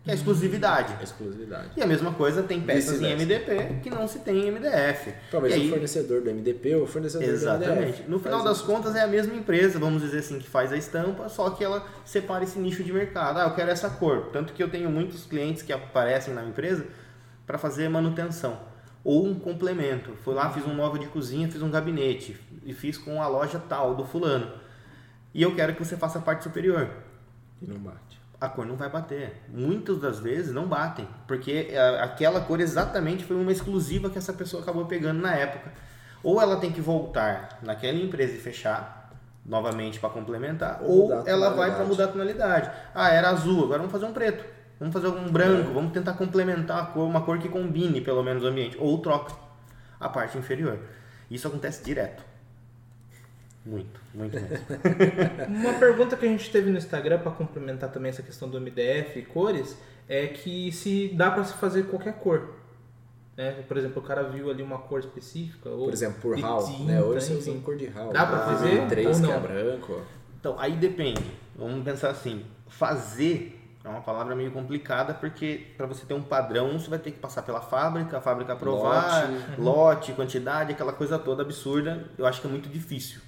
que 0.02 0.10
é 0.10 0.14
exclusividade. 0.14 0.96
Exclusividade. 1.02 1.72
E 1.76 1.82
a 1.82 1.87
mesma 1.87 2.14
coisa 2.14 2.42
tem 2.42 2.62
peças 2.62 3.02
em. 3.02 3.12
MDP 3.14 3.80
que 3.82 3.90
não 3.90 4.08
se 4.08 4.20
tem 4.20 4.46
em 4.46 4.50
MDF. 4.50 5.12
Talvez 5.30 5.54
E 5.54 5.58
o 5.58 5.60
aí- 5.60 5.68
fornecedor 5.68 6.22
do 6.22 6.30
MDP 6.30 6.75
ou 6.76 6.84
o 6.84 6.87
fornecedor 6.87 7.26
do 7.28 7.32
Exatamente. 7.34 7.82
MDF. 8.00 8.08
No 8.10 8.18
final 8.18 8.42
das 8.42 8.56
isso. 8.56 8.66
contas 8.66 8.96
é 8.96 9.02
a 9.02 9.06
mesma 9.06 9.34
empresa, 9.34 9.78
vamos 9.78 10.00
dizer 10.00 10.20
assim, 10.20 10.38
que 10.38 10.49
faz 10.49 10.72
a 10.72 10.78
estampa, 10.78 11.28
só 11.28 11.50
que 11.50 11.62
ela 11.62 11.87
separa 12.02 12.42
esse 12.44 12.58
nicho 12.58 12.82
de 12.82 12.90
mercado. 12.90 13.38
Ah, 13.38 13.42
eu 13.44 13.54
quero 13.54 13.70
essa 13.70 13.90
cor. 13.90 14.30
Tanto 14.32 14.54
que 14.54 14.62
eu 14.62 14.70
tenho 14.70 14.88
muitos 14.88 15.26
clientes 15.26 15.62
que 15.62 15.75
aparecem 15.75 16.32
na 16.32 16.42
empresa 16.42 16.87
para 17.46 17.58
fazer 17.58 17.87
manutenção 17.90 18.58
ou 19.04 19.26
um 19.26 19.34
complemento. 19.38 20.12
Fui 20.25 20.34
lá, 20.34 20.50
fiz 20.50 20.64
um 20.64 20.72
móvel 20.75 20.99
de 21.02 21.08
cozinha, 21.08 21.46
fiz 21.50 21.60
um 21.60 21.70
gabinete 21.70 22.40
e 22.64 22.72
fiz 22.72 22.96
com 22.96 23.20
a 23.22 23.28
loja 23.28 23.58
tal 23.68 23.94
do 23.94 24.06
fulano. 24.06 24.50
E 25.32 25.42
eu 25.42 25.54
quero 25.54 25.75
que 25.75 25.84
você 25.84 25.96
faça 25.96 26.18
a 26.18 26.22
parte 26.22 26.44
superior. 26.44 26.88
E 27.62 27.66
não 27.66 27.78
bate. 27.78 28.20
A 28.40 28.49
cor 28.49 28.64
não 28.66 28.75
vai 28.76 28.88
bater. 28.88 29.42
Muitas 29.49 29.99
das 30.00 30.18
vezes 30.18 30.52
não 30.52 30.66
batem, 30.66 31.06
porque 31.28 31.68
a- 31.76 32.04
aquela 32.04 32.40
cor 32.40 32.58
exatamente 32.60 33.22
foi 33.25 33.37
uma 33.37 33.52
exclusiva 33.52 34.08
que 34.08 34.16
essa 34.18 34.32
pessoa 34.32 34.62
acabou 34.62 34.87
pegando 34.87 35.20
na 35.20 35.34
época. 35.34 35.70
Ou 36.22 36.40
ela 36.40 36.56
tem 36.56 36.72
que 36.72 36.80
voltar 36.80 37.58
naquela 37.62 37.99
empresa 37.99 38.34
e 38.34 38.38
fechar 38.38 39.10
novamente 39.44 39.99
para 40.00 40.10
complementar, 40.10 40.80
Ou 40.82 41.10
ou 41.12 41.28
ela 41.28 41.50
vai 41.50 41.75
para 41.75 41.84
mudar 41.84 42.04
a 42.04 42.08
tonalidade. 42.08 42.70
Ah, 42.94 43.10
era 43.10 43.30
azul, 43.30 43.64
agora 43.64 43.78
vamos 43.78 43.92
fazer 43.92 44.06
um 44.06 44.12
preto. 44.12 44.44
Vamos 44.78 44.94
fazer 44.94 45.08
um 45.08 45.30
branco, 45.30 45.72
vamos 45.75 45.92
tentar 45.92 46.14
complementar 46.14 46.82
a 46.82 46.87
cor, 46.87 47.06
uma 47.06 47.20
cor 47.20 47.38
que 47.38 47.49
combine 47.50 48.00
pelo 48.00 48.22
menos 48.22 48.42
o 48.42 48.46
ambiente. 48.46 48.76
Ou 48.78 48.99
troca 48.99 49.34
a 49.99 50.08
parte 50.08 50.38
inferior. 50.38 50.78
Isso 51.30 51.46
acontece 51.46 51.84
direto. 51.84 52.22
Muito, 53.66 54.00
muito 54.14 54.35
mesmo. 54.35 54.67
Uma 55.49 55.75
pergunta 55.75 56.17
que 56.17 56.26
a 56.26 56.29
gente 56.29 56.50
teve 56.50 56.71
no 56.71 56.79
Instagram 56.79 57.19
para 57.19 57.31
complementar 57.33 57.90
também 57.90 58.11
essa 58.11 58.23
questão 58.23 58.49
do 58.49 58.61
MDF 58.61 59.19
e 59.19 59.23
cores 59.23 59.76
é 60.09 60.26
que 60.26 60.73
se 60.73 61.09
dá 61.09 61.31
para 61.31 61.45
se 61.45 61.55
fazer 61.55 61.85
qualquer 61.85 62.14
cor. 62.14 62.55
Né? 63.37 63.62
Por 63.67 63.76
exemplo, 63.76 64.02
o 64.02 64.05
cara 64.05 64.25
viu 64.25 64.50
ali 64.50 64.62
uma 64.62 64.79
cor 64.79 65.00
específica. 65.00 65.69
Ou 65.71 65.85
Por 65.85 65.93
exemplo, 65.93 66.21
por 66.21 66.45
HAL, 66.45 66.69
né? 66.81 67.00
Hoje 67.00 67.26
você 67.26 67.50
usa 67.50 67.61
cor 67.61 67.76
de 67.76 67.87
HAL. 67.87 68.12
Dá 68.12 68.26
pra 68.26 68.38
né? 68.38 68.45
fazer 68.45 68.88
Três 68.88 69.07
ou 69.21 69.26
que 69.26 69.31
é 69.31 69.35
não? 69.35 69.40
branco. 69.40 70.02
Então, 70.38 70.57
aí 70.59 70.73
depende. 70.73 71.25
Vamos 71.57 71.85
pensar 71.85 72.11
assim, 72.11 72.45
fazer 72.67 73.57
é 73.83 73.88
uma 73.88 74.02
palavra 74.02 74.35
meio 74.35 74.50
complicada 74.50 75.14
porque 75.14 75.69
para 75.76 75.87
você 75.87 76.05
ter 76.05 76.12
um 76.12 76.21
padrão, 76.23 76.79
você 76.79 76.90
vai 76.90 76.99
ter 76.99 77.12
que 77.12 77.19
passar 77.19 77.43
pela 77.43 77.62
fábrica, 77.62 78.19
a 78.19 78.21
fábrica 78.21 78.52
aprovar, 78.52 79.31
Lote. 79.31 79.61
lote, 79.61 80.12
quantidade, 80.12 80.73
aquela 80.73 80.93
coisa 80.93 81.19
toda 81.19 81.43
absurda. 81.43 82.11
Eu 82.19 82.26
acho 82.26 82.43
que 82.43 82.47
é 82.47 82.50
muito 82.50 82.69
difícil. 82.69 83.21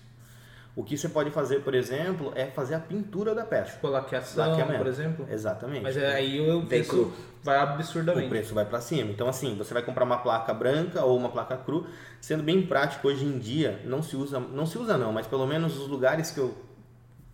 O 0.74 0.82
que 0.82 0.96
você 0.96 1.06
pode 1.08 1.30
fazer, 1.30 1.60
por 1.60 1.74
exemplo, 1.74 2.32
é 2.34 2.46
fazer 2.46 2.74
a 2.74 2.80
pintura 2.80 3.34
da 3.34 3.44
peça. 3.44 3.72
Tipo 3.72 3.88
laqueação, 3.88 4.48
Laqueamento. 4.48 4.78
por 4.78 4.86
exemplo. 4.86 5.26
Exatamente. 5.30 5.82
Mas 5.82 5.96
é, 5.98 6.14
aí 6.14 6.50
o 6.50 6.64
preço 6.64 6.88
cru. 6.90 7.12
vai 7.42 7.58
o 7.58 7.60
absurdamente. 7.62 8.28
preço 8.30 8.54
vai 8.54 8.64
para 8.64 8.80
cima. 8.80 9.10
Então, 9.10 9.28
assim, 9.28 9.54
você 9.54 9.74
vai 9.74 9.82
comprar 9.82 10.04
uma 10.04 10.16
placa 10.18 10.54
branca 10.54 11.04
ou 11.04 11.14
uma 11.18 11.28
placa 11.28 11.58
cru, 11.58 11.86
sendo 12.22 12.42
bem 12.42 12.66
prático 12.66 13.06
hoje 13.08 13.22
em 13.24 13.38
dia, 13.38 13.82
não 13.84 14.02
se 14.02 14.16
usa, 14.16 14.40
não 14.40 14.64
se 14.64 14.78
usa 14.78 14.96
não, 14.96 15.12
mas 15.12 15.26
pelo 15.26 15.46
menos 15.46 15.76
os 15.78 15.88
lugares 15.88 16.30
que 16.30 16.40
eu 16.40 16.56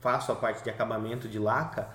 faço 0.01 0.33
a 0.33 0.35
parte 0.35 0.65
de 0.65 0.71
acabamento 0.71 1.29
de 1.29 1.39
laca, 1.39 1.89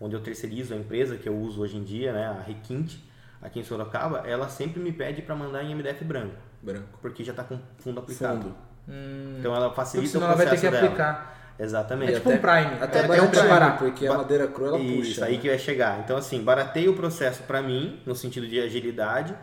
onde 0.00 0.16
eu 0.16 0.20
terceirizo 0.20 0.74
a 0.74 0.76
empresa 0.76 1.16
que 1.16 1.28
eu 1.28 1.36
uso 1.36 1.60
hoje 1.62 1.76
em 1.76 1.84
dia, 1.84 2.12
né, 2.12 2.26
a 2.26 2.42
Requinte, 2.42 3.04
aqui 3.40 3.60
em 3.60 3.64
Sorocaba, 3.64 4.22
ela 4.26 4.48
sempre 4.48 4.80
me 4.80 4.90
pede 4.92 5.22
para 5.22 5.36
mandar 5.36 5.62
em 5.62 5.72
MDF 5.74 6.02
branco, 6.04 6.34
Branco. 6.60 6.98
porque 7.00 7.22
já 7.22 7.30
está 7.32 7.44
com 7.44 7.60
fundo 7.78 8.00
aplicado. 8.00 8.42
Fundo. 8.42 8.69
Hum, 8.90 9.36
Então 9.38 9.54
ela 9.54 9.66
porque 9.66 9.76
facilita 9.76 10.10
senão 10.12 10.26
o 10.26 10.28
ela 10.28 10.36
vai 10.36 10.46
processo 10.46 10.62
ter 10.62 10.68
que 10.68 10.74
dela. 10.76 10.86
aplicar. 10.88 11.54
Exatamente. 11.58 12.12
É 12.12 12.14
tipo 12.16 12.30
um 12.30 12.38
prime. 12.38 12.78
Até 12.80 12.98
É, 13.00 13.08
tem 13.08 13.20
que 13.20 13.26
preparar. 13.28 13.78
porque 13.78 14.06
a 14.06 14.14
madeira 14.16 14.46
crua 14.48 14.68
ela 14.68 14.78
Isso, 14.78 15.10
puxa. 15.10 15.24
aí 15.26 15.34
né? 15.36 15.40
que 15.42 15.48
vai 15.48 15.58
chegar. 15.58 16.00
Então, 16.00 16.16
assim, 16.16 16.42
barateia 16.42 16.90
o 16.90 16.94
processo 16.94 17.42
para 17.42 17.60
mim, 17.60 18.00
no 18.06 18.14
sentido 18.14 18.46
de 18.48 18.58
agilidade, 18.60 19.34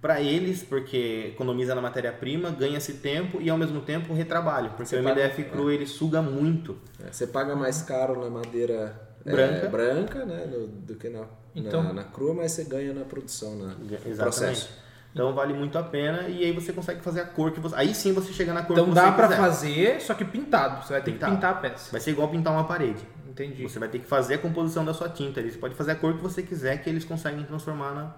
para 0.00 0.20
eles, 0.20 0.62
porque 0.62 1.30
economiza 1.34 1.74
na 1.74 1.80
matéria-prima, 1.80 2.50
ganha-se 2.50 2.94
tempo 2.94 3.40
e 3.40 3.50
ao 3.50 3.58
mesmo 3.58 3.80
tempo 3.80 4.12
retrabalho, 4.14 4.68
porque 4.70 4.86
Você 4.86 5.00
o 5.00 5.02
paga- 5.02 5.22
MDF 5.22 5.44
cru 5.44 5.70
ele 5.70 5.86
suga 5.86 6.22
muito. 6.22 6.78
É, 7.04 7.10
Você 7.10 7.26
paga 7.26 7.56
mais 7.56 7.82
caro 7.82 8.20
na 8.22 8.30
madeira 8.30 8.94
é, 9.26 9.30
Branca. 9.32 9.68
branca 9.68 10.24
né, 10.26 10.46
do, 10.46 10.66
do 10.68 10.94
que 10.94 11.08
na, 11.08 11.24
Então- 11.56 11.82
na, 11.82 11.92
na 11.92 12.04
crua, 12.04 12.34
mas 12.34 12.52
você 12.52 12.64
ganha 12.64 12.92
na 12.92 13.04
produção, 13.04 13.56
na, 13.56 13.68
no 13.74 13.84
Exatamente. 13.94 14.18
processo. 14.20 14.68
Então 15.14 15.32
vale 15.32 15.54
muito 15.54 15.78
a 15.78 15.82
pena 15.84 16.22
e 16.28 16.42
aí 16.42 16.50
você 16.50 16.72
consegue 16.72 17.00
fazer 17.00 17.20
a 17.20 17.24
cor 17.24 17.52
que 17.52 17.60
você. 17.60 17.74
Aí 17.76 17.94
sim 17.94 18.12
você 18.12 18.32
chega 18.32 18.52
na 18.52 18.62
cor 18.64 18.72
Então 18.76 18.86
que 18.88 18.94
dá 18.94 19.06
você 19.06 19.12
pra 19.12 19.28
quiser. 19.28 19.40
fazer, 19.40 20.00
só 20.00 20.12
que 20.12 20.24
pintado. 20.24 20.84
Você 20.84 20.92
vai 20.92 21.02
ter 21.02 21.12
Pintado. 21.12 21.30
que 21.32 21.36
pintar 21.38 21.52
a 21.52 21.54
peça. 21.58 21.92
Vai 21.92 22.00
ser 22.00 22.10
igual 22.10 22.28
pintar 22.28 22.52
uma 22.52 22.64
parede. 22.64 23.00
Entendi. 23.28 23.62
Você 23.62 23.78
vai 23.78 23.88
ter 23.88 24.00
que 24.00 24.06
fazer 24.06 24.34
a 24.34 24.38
composição 24.38 24.84
da 24.84 24.92
sua 24.92 25.08
tinta. 25.08 25.38
ali. 25.38 25.52
Você 25.52 25.58
pode 25.58 25.74
fazer 25.76 25.92
a 25.92 25.94
cor 25.94 26.14
que 26.14 26.22
você 26.22 26.42
quiser 26.42 26.78
que 26.82 26.90
eles 26.90 27.04
conseguem 27.04 27.44
transformar 27.44 27.92
na, 27.94 28.14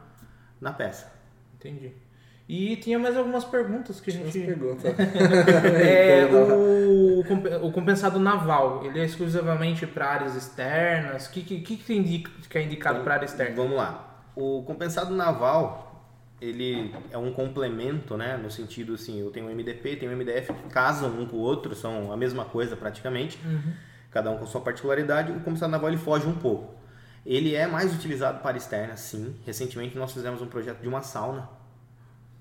na 0.59 0.73
peça. 0.73 1.13
Entendi. 1.55 1.93
E 2.49 2.77
tinha 2.77 2.99
mais 2.99 3.17
algumas 3.17 3.45
perguntas 3.45 4.01
que 4.01 4.09
a 4.11 4.13
gente. 4.15 4.39
perguntas. 4.41 4.83
É, 5.75 6.25
o, 6.33 7.67
o 7.67 7.73
compensado 7.73 8.19
naval, 8.19 8.85
ele 8.85 9.01
é 9.01 9.05
exclusivamente 9.05 9.87
para 9.87 10.07
áreas 10.07 10.35
externas? 10.35 11.27
O 11.27 11.31
que, 11.31 11.43
que, 11.43 11.61
que, 11.61 11.77
que 11.77 11.95
indica- 11.95 12.31
que 12.49 12.57
é 12.57 12.63
indicado 12.63 13.01
para 13.01 13.15
área 13.15 13.25
externa? 13.27 13.55
Vamos 13.57 13.77
lá. 13.77 14.23
O 14.35 14.63
compensado 14.65 15.15
naval, 15.15 15.86
ele 16.41 16.95
é 17.11 17.17
um 17.19 17.33
complemento, 17.33 18.17
né? 18.17 18.37
No 18.37 18.51
sentido 18.51 18.95
assim, 18.95 19.21
eu 19.21 19.31
tenho 19.31 19.47
o 19.47 19.51
MDP, 19.51 19.97
tenho 19.97 20.13
o 20.13 20.15
MDF, 20.17 20.53
que 20.53 20.69
casam 20.69 21.11
um 21.21 21.27
com 21.27 21.37
o 21.37 21.41
outro, 21.41 21.75
são 21.75 22.13
a 22.13 22.17
mesma 22.17 22.45
coisa 22.45 22.77
praticamente, 22.77 23.39
cada 24.11 24.31
um 24.31 24.39
com 24.39 24.47
sua 24.47 24.61
particularidade. 24.61 25.33
O 25.33 25.41
compensado 25.41 25.71
naval 25.73 25.89
ele 25.89 25.97
foge 25.99 26.27
um 26.27 26.35
pouco. 26.35 26.75
Ele 27.25 27.55
é 27.55 27.67
mais 27.67 27.93
utilizado 27.95 28.41
para 28.41 28.57
externa, 28.57 28.97
sim. 28.97 29.35
Recentemente 29.45 29.97
nós 29.99 30.13
fizemos 30.13 30.41
um 30.41 30.47
projeto 30.47 30.81
de 30.81 30.89
uma 30.89 31.03
sauna. 31.03 31.49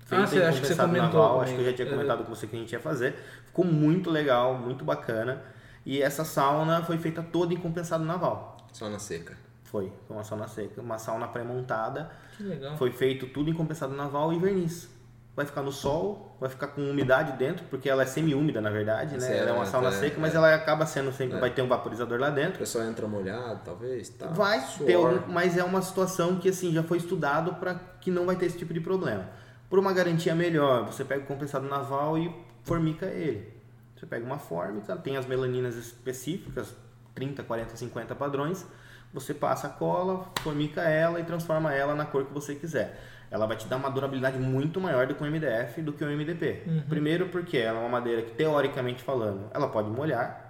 Ah, 0.02 0.06
feita 0.08 0.26
você- 0.26 0.36
em 0.36 0.42
acho 0.42 0.60
que 0.60 0.66
você 0.66 0.74
compensado 0.74 0.88
comentou 0.96 1.20
naval, 1.20 1.40
acho 1.40 1.54
que 1.54 1.60
eu 1.60 1.64
já 1.64 1.72
tinha 1.72 1.88
É. 1.88 1.90
comentado 1.90 2.24
com 2.24 2.32
você 2.34 2.46
que 2.46 2.54
a 2.54 2.58
gente 2.60 2.70
ia 2.72 2.78
fazer. 2.80 3.14
Ficou 3.46 3.64
muito 3.64 4.10
legal, 4.10 4.54
muito 4.56 4.84
bacana. 4.84 5.42
E 5.84 6.00
essa 6.00 6.24
sauna 6.24 6.84
foi 6.84 6.98
feita 6.98 7.22
toda 7.22 7.52
em 7.52 7.56
compensado 7.56 8.04
naval. 8.04 8.56
Só 8.72 8.88
na 8.88 8.98
seca. 9.00 9.36
Foi, 9.66 9.92
foi 10.06 10.16
uma 10.16 10.24
sauna 10.24 10.46
seca, 10.48 10.80
uma 10.80 10.98
sauna 10.98 11.28
pré-montada. 11.28 12.10
Que 12.36 12.42
legal. 12.42 12.76
Foi 12.76 12.90
feito 12.92 13.26
tudo 13.28 13.50
em 13.50 13.54
compensado 13.54 13.94
naval 13.94 14.32
e 14.32 14.38
verniz. 14.38 14.88
Vai 15.34 15.44
ficar 15.44 15.60
no 15.60 15.70
sol, 15.70 16.34
vai 16.40 16.48
ficar 16.48 16.68
com 16.68 16.80
umidade 16.80 17.32
dentro, 17.32 17.66
porque 17.68 17.90
ela 17.90 18.02
é 18.04 18.06
semi-úmida 18.06 18.58
na 18.60 18.70
verdade, 18.70 19.18
né? 19.18 19.36
Ela 19.38 19.50
é 19.50 19.52
uma 19.52 19.64
Certo, 19.66 19.70
sauna 19.72 19.88
é, 19.88 19.92
seca, 19.92 20.18
mas 20.18 20.32
é. 20.32 20.36
ela 20.38 20.54
acaba 20.54 20.86
sendo 20.86 21.12
sempre, 21.12 21.36
É. 21.36 21.40
vai 21.40 21.50
ter 21.50 21.60
um 21.60 21.68
vaporizador 21.68 22.18
lá 22.18 22.30
O 22.30 22.32
dentro. 22.34 22.58
pessoal 22.58 22.84
entra 22.84 23.06
molhado, 23.06 23.60
talvez. 23.62 24.08
Tá. 24.08 24.28
Vai 24.28 24.60
Suor. 24.60 24.86
ter 24.86 24.94
algum, 24.94 25.30
mas 25.30 25.58
é 25.58 25.62
uma 25.62 25.82
situação 25.82 26.36
que 26.38 26.48
assim 26.48 26.72
já 26.72 26.82
foi 26.82 26.96
estudado 26.96 27.54
para 27.56 27.74
que 28.00 28.10
não 28.10 28.24
vai 28.24 28.36
ter 28.36 28.46
esse 28.46 28.56
tipo 28.56 28.72
de 28.72 28.80
problema. 28.80 29.28
Por 29.68 29.78
uma 29.78 29.92
garantia 29.92 30.34
melhor, 30.34 30.86
você 30.86 31.04
pega 31.04 31.24
o 31.24 31.26
compensado 31.26 31.66
naval 31.68 32.16
e 32.16 32.34
formica 32.62 33.04
ele. 33.04 33.52
Você 33.94 34.06
pega 34.06 34.24
uma 34.24 34.38
fórmica, 34.38 34.96
tem 34.96 35.18
as 35.18 35.26
melaninas 35.26 35.74
específicas, 35.76 36.74
30, 37.14 37.42
40, 37.42 37.76
50 37.76 38.14
padrões, 38.14 38.64
você 39.12 39.32
passa 39.32 39.66
a 39.68 39.70
cola, 39.70 40.26
formica 40.42 40.82
ela 40.82 41.18
e 41.20 41.24
transforma 41.24 41.72
ela 41.72 41.94
na 41.94 42.04
cor 42.04 42.24
que 42.24 42.34
você 42.34 42.54
quiser. 42.54 43.00
Ela 43.30 43.46
vai 43.46 43.56
te 43.56 43.66
dar 43.66 43.76
uma 43.76 43.90
durabilidade 43.90 44.38
muito 44.38 44.80
maior 44.80 45.06
do 45.06 45.14
que 45.14 45.22
o 45.22 45.26
MDF 45.26 45.82
do 45.82 45.92
que 45.92 46.04
o 46.04 46.06
MDP. 46.06 46.62
Primeiro 46.88 47.26
porque 47.28 47.56
ela 47.58 47.78
é 47.78 47.80
uma 47.80 47.88
madeira 47.88 48.22
que, 48.22 48.32
teoricamente 48.32 49.02
falando, 49.02 49.50
ela 49.52 49.68
pode 49.68 49.90
molhar, 49.90 50.44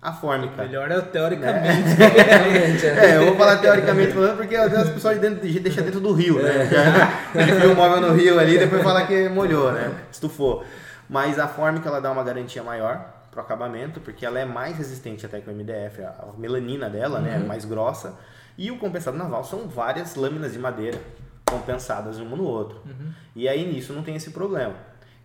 A 0.00 0.12
fórmica. 0.12 0.62
Melhor 0.62 0.90
é 0.90 1.00
teoricamente. 1.00 1.96
É, 3.00 3.16
eu 3.16 3.26
vou 3.26 3.36
falar 3.36 3.58
teoricamente 3.58 4.12
falando 4.12 4.36
porque 4.36 4.56
as 4.56 4.88
pessoas 4.88 5.20
de 5.20 5.28
dentro, 5.28 5.60
deixam 5.60 5.84
dentro 5.84 6.00
do 6.00 6.12
rio, 6.12 6.40
né? 6.42 6.66
Já, 6.66 7.40
ele 7.40 7.52
viu 7.52 7.72
o 7.72 7.76
móvel 7.76 8.00
no 8.00 8.12
rio 8.14 8.38
ali, 8.38 8.58
depois 8.58 8.82
fala 8.82 9.06
que 9.06 9.28
molhou, 9.28 9.72
né? 9.72 9.92
Estufou. 10.10 10.64
Mas 11.08 11.38
a 11.38 11.48
fórmica 11.48 11.88
ela 11.88 12.00
dá 12.00 12.10
uma 12.10 12.22
garantia 12.24 12.62
maior 12.62 13.19
pro 13.30 13.40
acabamento, 13.40 14.00
porque 14.00 14.26
ela 14.26 14.38
é 14.38 14.44
mais 14.44 14.76
resistente 14.76 15.24
até 15.24 15.40
que 15.40 15.48
o 15.48 15.52
MDF, 15.54 16.02
a 16.02 16.32
melanina 16.36 16.90
dela, 16.90 17.20
né, 17.20 17.36
é 17.36 17.38
mais 17.38 17.64
grossa. 17.64 18.18
E 18.58 18.70
o 18.70 18.78
compensado 18.78 19.16
naval 19.16 19.44
são 19.44 19.68
várias 19.68 20.16
lâminas 20.16 20.52
de 20.52 20.58
madeira 20.58 20.98
compensadas 21.44 22.18
uma 22.18 22.36
no 22.36 22.44
outro. 22.44 22.80
Uhum. 22.86 23.12
E 23.34 23.48
aí 23.48 23.70
nisso 23.70 23.92
não 23.92 24.02
tem 24.02 24.16
esse 24.16 24.30
problema. 24.30 24.74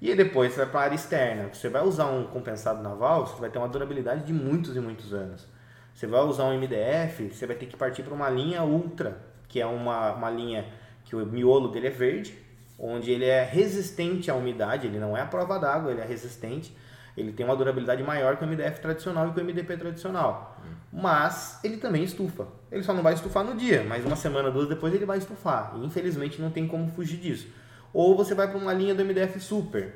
E 0.02 0.10
aí 0.10 0.16
depois 0.16 0.54
você 0.54 0.60
vai 0.60 0.70
para 0.70 0.80
a 0.80 0.84
área 0.84 0.96
externa. 0.96 1.50
Você 1.54 1.70
vai 1.70 1.84
usar 1.84 2.06
um 2.06 2.26
compensado 2.26 2.82
naval, 2.82 3.28
você 3.28 3.40
vai 3.40 3.50
ter 3.50 3.58
uma 3.58 3.68
durabilidade 3.68 4.26
de 4.26 4.34
muitos 4.34 4.76
e 4.76 4.80
muitos 4.80 5.14
anos. 5.14 5.48
Você 5.94 6.06
vai 6.08 6.22
usar 6.22 6.46
um 6.46 6.58
MDF, 6.58 7.32
você 7.32 7.48
vai 7.48 7.56
ter 7.56 7.68
que 7.68 7.78
partir 7.78 8.04
para 8.04 8.14
uma 8.14 8.30
linha 8.30 8.64
ultra, 8.64 9.18
que 9.48 9.62
é 9.62 9.66
uma, 9.66 10.12
uma 10.12 10.30
linha 10.30 10.66
que 11.06 11.16
o 11.16 11.26
miolo 11.26 11.70
dele 11.70 11.88
é 11.88 11.92
verde, 11.92 12.38
onde 12.78 13.12
ele 13.12 13.26
é 13.26 13.44
resistente 13.44 14.30
à 14.30 14.36
umidade, 14.36 14.88
ele 14.88 15.00
não 15.00 15.16
é 15.16 15.22
a 15.22 15.26
prova 15.26 15.58
d'água, 15.58 15.92
ele 15.92 16.02
é 16.02 16.06
resistente. 16.06 16.76
Ele 17.18 17.32
tem 17.32 17.46
uma 17.46 17.56
durabilidade 17.56 18.04
maior 18.04 18.38
que 18.38 18.44
o 18.44 18.48
MDF 18.48 18.80
tradicional 18.82 19.30
e 19.30 19.32
que 19.32 19.40
o 19.40 19.44
MDP 19.44 19.78
tradicional. 19.78 20.60
Hum. 20.60 20.74
Mas 21.02 21.60
ele 21.64 21.78
também 21.78 22.04
estufa. 22.04 22.48
Ele 22.72 22.84
só 22.84 22.94
não 22.94 23.02
vai 23.02 23.14
estufar 23.14 23.44
no 23.44 23.56
dia, 23.56 23.86
mas 23.88 24.06
uma 24.06 24.16
semana, 24.16 24.52
duas 24.52 24.68
depois 24.68 24.94
ele 24.94 25.06
vai 25.06 25.18
estufar. 25.18 25.74
E 25.78 25.86
infelizmente 25.86 26.42
não 26.42 26.50
tem 26.50 26.68
como 26.68 26.88
fugir 26.90 27.18
disso. 27.18 27.48
Ou 27.94 28.16
você 28.16 28.36
vai 28.36 28.50
para 28.50 28.58
uma 28.58 28.74
linha 28.74 28.94
do 28.94 29.04
MDF 29.04 29.40
Super, 29.40 29.96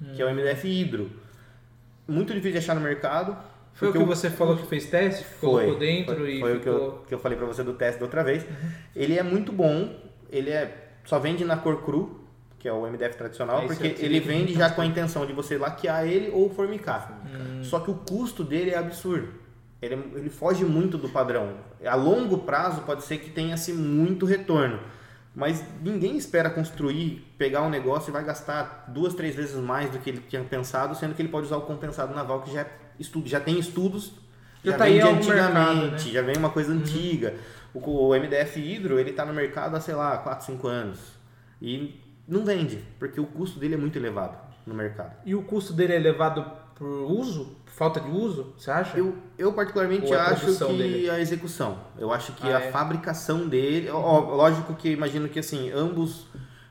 hum. 0.00 0.12
que 0.14 0.22
é 0.22 0.26
o 0.26 0.34
MDF 0.34 0.66
Hidro. 0.66 1.10
Muito 2.08 2.32
difícil 2.32 2.52
de 2.52 2.58
achar 2.58 2.74
no 2.74 2.80
mercado. 2.80 3.36
Foi 3.74 3.88
o 3.88 3.92
que 3.92 3.98
eu... 3.98 4.06
você 4.06 4.30
falou 4.30 4.56
que 4.56 4.66
fez 4.66 4.86
teste? 4.86 5.24
Colocou 5.40 5.70
foi, 5.70 5.78
dentro 5.78 6.16
foi, 6.16 6.36
e. 6.36 6.40
Foi 6.40 6.58
ficou... 6.58 6.74
o 6.74 6.78
que 6.78 6.84
eu, 6.84 7.04
que 7.08 7.14
eu 7.14 7.18
falei 7.18 7.38
para 7.38 7.46
você 7.46 7.62
do 7.62 7.74
teste 7.74 8.00
da 8.00 8.06
outra 8.06 8.24
vez. 8.24 8.42
Uhum. 8.42 8.70
Ele 8.94 9.18
é 9.18 9.22
muito 9.22 9.52
bom. 9.52 9.94
Ele 10.30 10.50
é 10.50 10.86
só 11.06 11.18
vende 11.18 11.44
na 11.44 11.56
cor 11.56 11.84
cru, 11.84 12.25
que 12.58 12.68
é 12.68 12.72
o 12.72 12.86
MDF 12.86 13.16
tradicional, 13.16 13.60
Aí 13.60 13.66
porque 13.66 13.96
ele 13.98 14.20
vende 14.20 14.54
já 14.54 14.70
com 14.70 14.80
a 14.80 14.86
intenção 14.86 15.26
de 15.26 15.32
você 15.32 15.58
laquear 15.58 16.06
ele 16.06 16.30
ou 16.30 16.48
formicar. 16.50 17.22
Hum. 17.26 17.62
Só 17.62 17.80
que 17.80 17.90
o 17.90 17.94
custo 17.94 18.42
dele 18.42 18.70
é 18.70 18.78
absurdo. 18.78 19.28
Ele, 19.80 19.94
ele 20.14 20.30
foge 20.30 20.64
muito 20.64 20.96
do 20.96 21.08
padrão. 21.08 21.54
A 21.84 21.94
longo 21.94 22.38
prazo 22.38 22.82
pode 22.82 23.04
ser 23.04 23.18
que 23.18 23.30
tenha-se 23.30 23.72
muito 23.72 24.24
retorno. 24.24 24.80
Mas 25.34 25.62
ninguém 25.82 26.16
espera 26.16 26.48
construir, 26.48 27.22
pegar 27.36 27.60
um 27.60 27.68
negócio 27.68 28.08
e 28.08 28.12
vai 28.12 28.24
gastar 28.24 28.86
duas, 28.88 29.12
três 29.12 29.34
vezes 29.34 29.54
mais 29.54 29.90
do 29.90 29.98
que 29.98 30.08
ele 30.08 30.22
tinha 30.26 30.42
pensado, 30.42 30.94
sendo 30.94 31.14
que 31.14 31.20
ele 31.20 31.28
pode 31.28 31.46
usar 31.46 31.58
o 31.58 31.62
compensado 31.62 32.14
naval 32.14 32.40
que 32.40 32.50
já, 32.50 32.62
é 32.62 32.70
estudo, 32.98 33.28
já 33.28 33.38
tem 33.38 33.58
estudos, 33.58 34.14
já, 34.64 34.72
já 34.72 34.78
tá 34.78 34.84
vem 34.84 34.94
de 34.94 35.02
antigamente, 35.02 35.28
mercado, 35.28 35.90
né? 35.90 35.98
já 35.98 36.22
vem 36.22 36.36
uma 36.38 36.48
coisa 36.48 36.72
uhum. 36.72 36.78
antiga. 36.78 37.34
O, 37.74 37.80
o, 37.80 38.14
MDF 38.14 38.58
Hidro, 38.58 38.98
ele 38.98 39.10
está 39.10 39.26
no 39.26 39.34
mercado 39.34 39.76
há, 39.76 39.80
sei 39.80 39.94
lá, 39.94 40.16
4, 40.16 40.46
5 40.46 40.66
anos. 40.68 41.00
E 41.60 42.00
não 42.28 42.44
vende, 42.44 42.82
porque 42.98 43.20
o 43.20 43.26
custo 43.26 43.58
dele 43.58 43.74
é 43.74 43.78
muito 43.78 43.98
elevado 43.98 44.36
no 44.66 44.74
mercado. 44.74 45.16
E 45.24 45.34
o 45.34 45.42
custo 45.42 45.72
dele 45.72 45.92
é 45.92 45.96
elevado 45.96 46.44
por 46.74 46.86
uso? 46.86 47.56
falta 47.76 48.00
de 48.00 48.08
uso, 48.08 48.54
você 48.56 48.70
acha? 48.70 48.96
Eu, 48.96 49.14
eu 49.36 49.52
particularmente 49.52 50.10
é 50.10 50.16
acho 50.16 50.46
que 50.46 50.64
dele? 50.64 51.10
a 51.10 51.20
execução. 51.20 51.78
Eu 51.98 52.10
acho 52.10 52.32
que 52.32 52.50
ah, 52.50 52.56
a 52.56 52.62
é? 52.62 52.70
fabricação 52.70 53.46
dele. 53.46 53.90
Ó, 53.90 54.34
lógico 54.34 54.72
que 54.74 54.88
imagino 54.88 55.28
que 55.28 55.38
assim, 55.38 55.70
ambos 55.70 56.26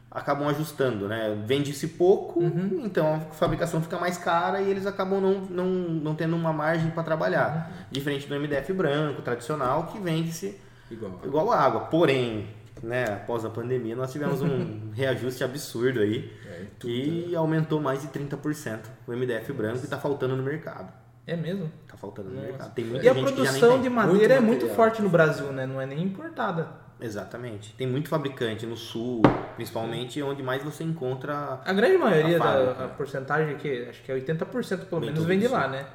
acabam 0.09 0.47
ajustando, 0.47 1.07
né? 1.07 1.39
Vende-se 1.45 1.89
pouco, 1.89 2.39
uhum. 2.39 2.81
então 2.83 3.15
a 3.15 3.19
fabricação 3.19 3.81
fica 3.83 3.99
mais 3.99 4.17
cara 4.17 4.61
e 4.61 4.71
eles 4.71 4.87
acabam 4.87 5.21
não, 5.21 5.41
não, 5.41 5.65
não 5.65 6.15
tendo 6.15 6.35
uma 6.35 6.51
margem 6.51 6.89
para 6.89 7.03
trabalhar. 7.03 7.69
Uhum. 7.69 7.85
Diferente 7.91 8.27
do 8.27 8.39
MDF 8.39 8.73
branco, 8.73 9.21
tradicional, 9.21 9.87
que 9.87 9.99
vende-se 9.99 10.59
igual. 10.89 11.19
igual 11.23 11.51
água. 11.51 11.81
Porém, 11.81 12.47
né, 12.83 13.05
após 13.05 13.45
a 13.45 13.49
pandemia, 13.49 13.95
nós 13.95 14.11
tivemos 14.11 14.41
um 14.41 14.91
reajuste 14.93 15.43
absurdo 15.43 15.99
aí 15.99 16.31
é, 16.45 16.65
e 16.85 17.27
né? 17.31 17.37
aumentou 17.37 17.79
mais 17.79 18.01
de 18.01 18.07
30% 18.07 18.79
o 19.07 19.11
MDF 19.11 19.53
branco 19.53 19.79
e 19.79 19.83
está 19.83 19.97
faltando 19.97 20.35
no 20.35 20.43
mercado. 20.43 20.91
É 21.27 21.35
mesmo? 21.35 21.71
Tá 21.87 21.97
faltando 21.97 22.29
no 22.29 22.35
Nossa. 22.35 22.47
mercado. 22.47 22.73
Tem 22.73 22.85
muita 22.85 23.05
e 23.05 23.09
a 23.09 23.15
produção 23.15 23.81
de 23.81 23.89
madeira 23.89 24.39
muito 24.41 24.63
é 24.63 24.67
muito 24.67 24.75
forte 24.75 25.01
no 25.01 25.09
Brasil, 25.09 25.51
né? 25.51 25.65
Não 25.65 25.81
é 25.81 25.85
nem 25.85 26.03
importada. 26.03 26.85
Exatamente. 27.01 27.73
Tem 27.73 27.87
muito 27.87 28.07
fabricante 28.07 28.65
no 28.65 28.77
sul, 28.77 29.21
principalmente 29.55 30.21
onde 30.21 30.43
mais 30.43 30.63
você 30.63 30.83
encontra. 30.83 31.59
A 31.65 31.73
grande 31.73 31.97
maioria 31.97 32.37
a 32.37 32.39
da 32.39 32.85
a 32.85 32.87
porcentagem 32.89 33.57
que 33.57 33.87
acho 33.89 34.03
que 34.03 34.11
é 34.11 34.15
80% 34.15 34.85
pelo 34.85 35.01
Bem 35.01 35.09
menos 35.09 35.25
vem 35.25 35.39
de 35.39 35.47
lá, 35.47 35.67
né? 35.67 35.85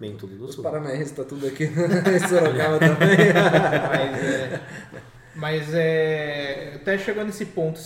Bem 0.00 0.16
tudo 0.16 0.34
do 0.36 0.44
Os 0.46 0.54
sul. 0.54 0.64
Os 0.64 0.70
paranaenses 0.70 1.12
tá 1.12 1.22
tudo 1.22 1.46
aqui 1.46 1.64
em 1.70 2.28
Sorocaba 2.28 2.78
também. 2.78 3.18
Mas 3.88 4.24
é, 4.24 4.60
mas 5.34 5.72
é, 5.74 6.72
até 6.76 6.98
chegando 6.98 7.26
nesse 7.26 7.46
ponto 7.46 7.80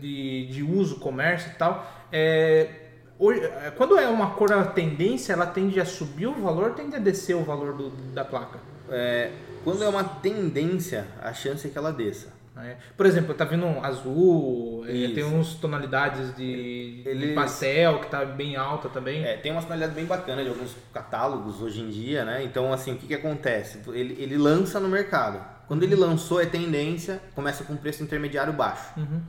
de, 0.00 0.46
de 0.46 0.62
uso, 0.62 1.00
comércio 1.00 1.50
e 1.50 1.54
tal, 1.54 2.06
é, 2.12 2.68
hoje, 3.18 3.40
é, 3.44 3.72
quando 3.76 3.98
é 3.98 4.08
uma 4.08 4.30
cor 4.30 4.52
a 4.52 4.64
tendência, 4.64 5.32
ela 5.32 5.46
tende 5.46 5.80
a 5.80 5.84
subir 5.84 6.26
o 6.26 6.34
valor 6.34 6.74
tende 6.74 6.96
a 6.96 6.98
descer 6.98 7.34
o 7.34 7.42
valor 7.42 7.74
do, 7.74 7.90
da 8.12 8.24
placa? 8.24 8.58
É, 8.90 9.30
quando 9.64 9.82
é 9.82 9.88
uma 9.88 10.04
tendência, 10.04 11.06
a 11.20 11.32
chance 11.32 11.66
é 11.66 11.70
que 11.70 11.76
ela 11.76 11.92
desça. 11.92 12.36
É. 12.58 12.76
Por 12.96 13.04
exemplo, 13.04 13.34
tá 13.34 13.44
vindo 13.44 13.66
um 13.66 13.84
azul, 13.84 14.82
é, 14.88 15.08
tem 15.12 15.24
uns 15.24 15.56
tonalidades 15.56 16.34
de, 16.34 17.02
Eles... 17.04 17.28
de 17.28 17.34
pastel 17.34 17.98
que 18.00 18.06
tá 18.06 18.24
bem 18.24 18.56
alta 18.56 18.88
também. 18.88 19.24
É, 19.24 19.36
tem 19.36 19.52
uma 19.52 19.60
tonalidade 19.60 19.94
bem 19.94 20.06
bacana 20.06 20.42
de 20.42 20.48
alguns 20.48 20.74
catálogos 20.92 21.60
hoje 21.60 21.82
em 21.82 21.90
dia, 21.90 22.24
né? 22.24 22.42
Então, 22.42 22.72
assim, 22.72 22.92
o 22.92 22.96
que, 22.96 23.08
que 23.08 23.14
acontece? 23.14 23.80
Ele, 23.88 24.16
ele 24.18 24.38
lança 24.38 24.80
no 24.80 24.88
mercado. 24.88 25.55
Quando 25.66 25.82
ele 25.82 25.94
lançou, 25.94 26.40
é 26.40 26.46
tendência, 26.46 27.20
começa 27.34 27.64
com 27.64 27.76
preço 27.76 28.02
intermediário 28.02 28.52
baixo. 28.52 28.92
Uhum. 28.96 29.20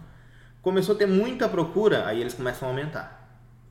Começou 0.62 0.96
a 0.96 0.98
ter 0.98 1.08
muita 1.08 1.48
procura, 1.50 2.06
aí 2.06 2.20
eles 2.20 2.34
começam 2.34 2.68
a 2.68 2.72
aumentar. 2.72 3.18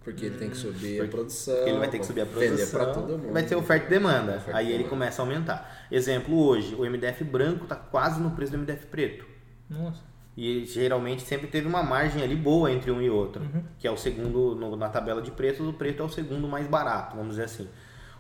Porque 0.06 0.26
ele 0.26 0.38
tem 0.38 0.48
que 0.48 0.56
subir 0.56 1.02
a 1.02 1.08
produção. 1.08 1.66
Ele 1.66 1.78
vai 1.78 1.88
ter 1.88 1.98
que 1.98 2.06
subir 2.06 2.20
a 2.20 2.26
produção. 2.26 2.94
Todo 2.94 3.18
mundo. 3.18 3.32
Vai 3.32 3.42
ter 3.42 3.56
oferta 3.56 3.86
e 3.86 3.90
demanda. 3.90 4.36
Oferta 4.36 4.56
aí 4.56 4.70
ele 4.70 4.84
começa 4.84 5.20
a 5.20 5.24
aumentar. 5.24 5.86
Exemplo, 5.90 6.38
hoje, 6.38 6.76
o 6.76 6.88
MDF 6.88 7.24
branco 7.24 7.64
está 7.64 7.74
quase 7.74 8.20
no 8.20 8.30
preço 8.30 8.52
do 8.52 8.58
MDF 8.58 8.86
preto. 8.86 9.26
Nossa. 9.68 10.00
E 10.36 10.64
geralmente 10.64 11.22
sempre 11.22 11.48
teve 11.48 11.66
uma 11.66 11.82
margem 11.82 12.22
ali 12.22 12.36
boa 12.36 12.70
entre 12.70 12.90
um 12.92 13.02
e 13.02 13.10
outro. 13.10 13.42
Uhum. 13.42 13.64
Que 13.78 13.88
é 13.88 13.90
o 13.90 13.96
segundo, 13.96 14.54
no, 14.54 14.76
na 14.76 14.88
tabela 14.88 15.20
de 15.20 15.32
preços, 15.32 15.66
o 15.66 15.72
preto 15.72 16.04
é 16.04 16.06
o 16.06 16.08
segundo 16.08 16.46
mais 16.46 16.68
barato, 16.68 17.16
vamos 17.16 17.30
dizer 17.30 17.44
assim. 17.44 17.68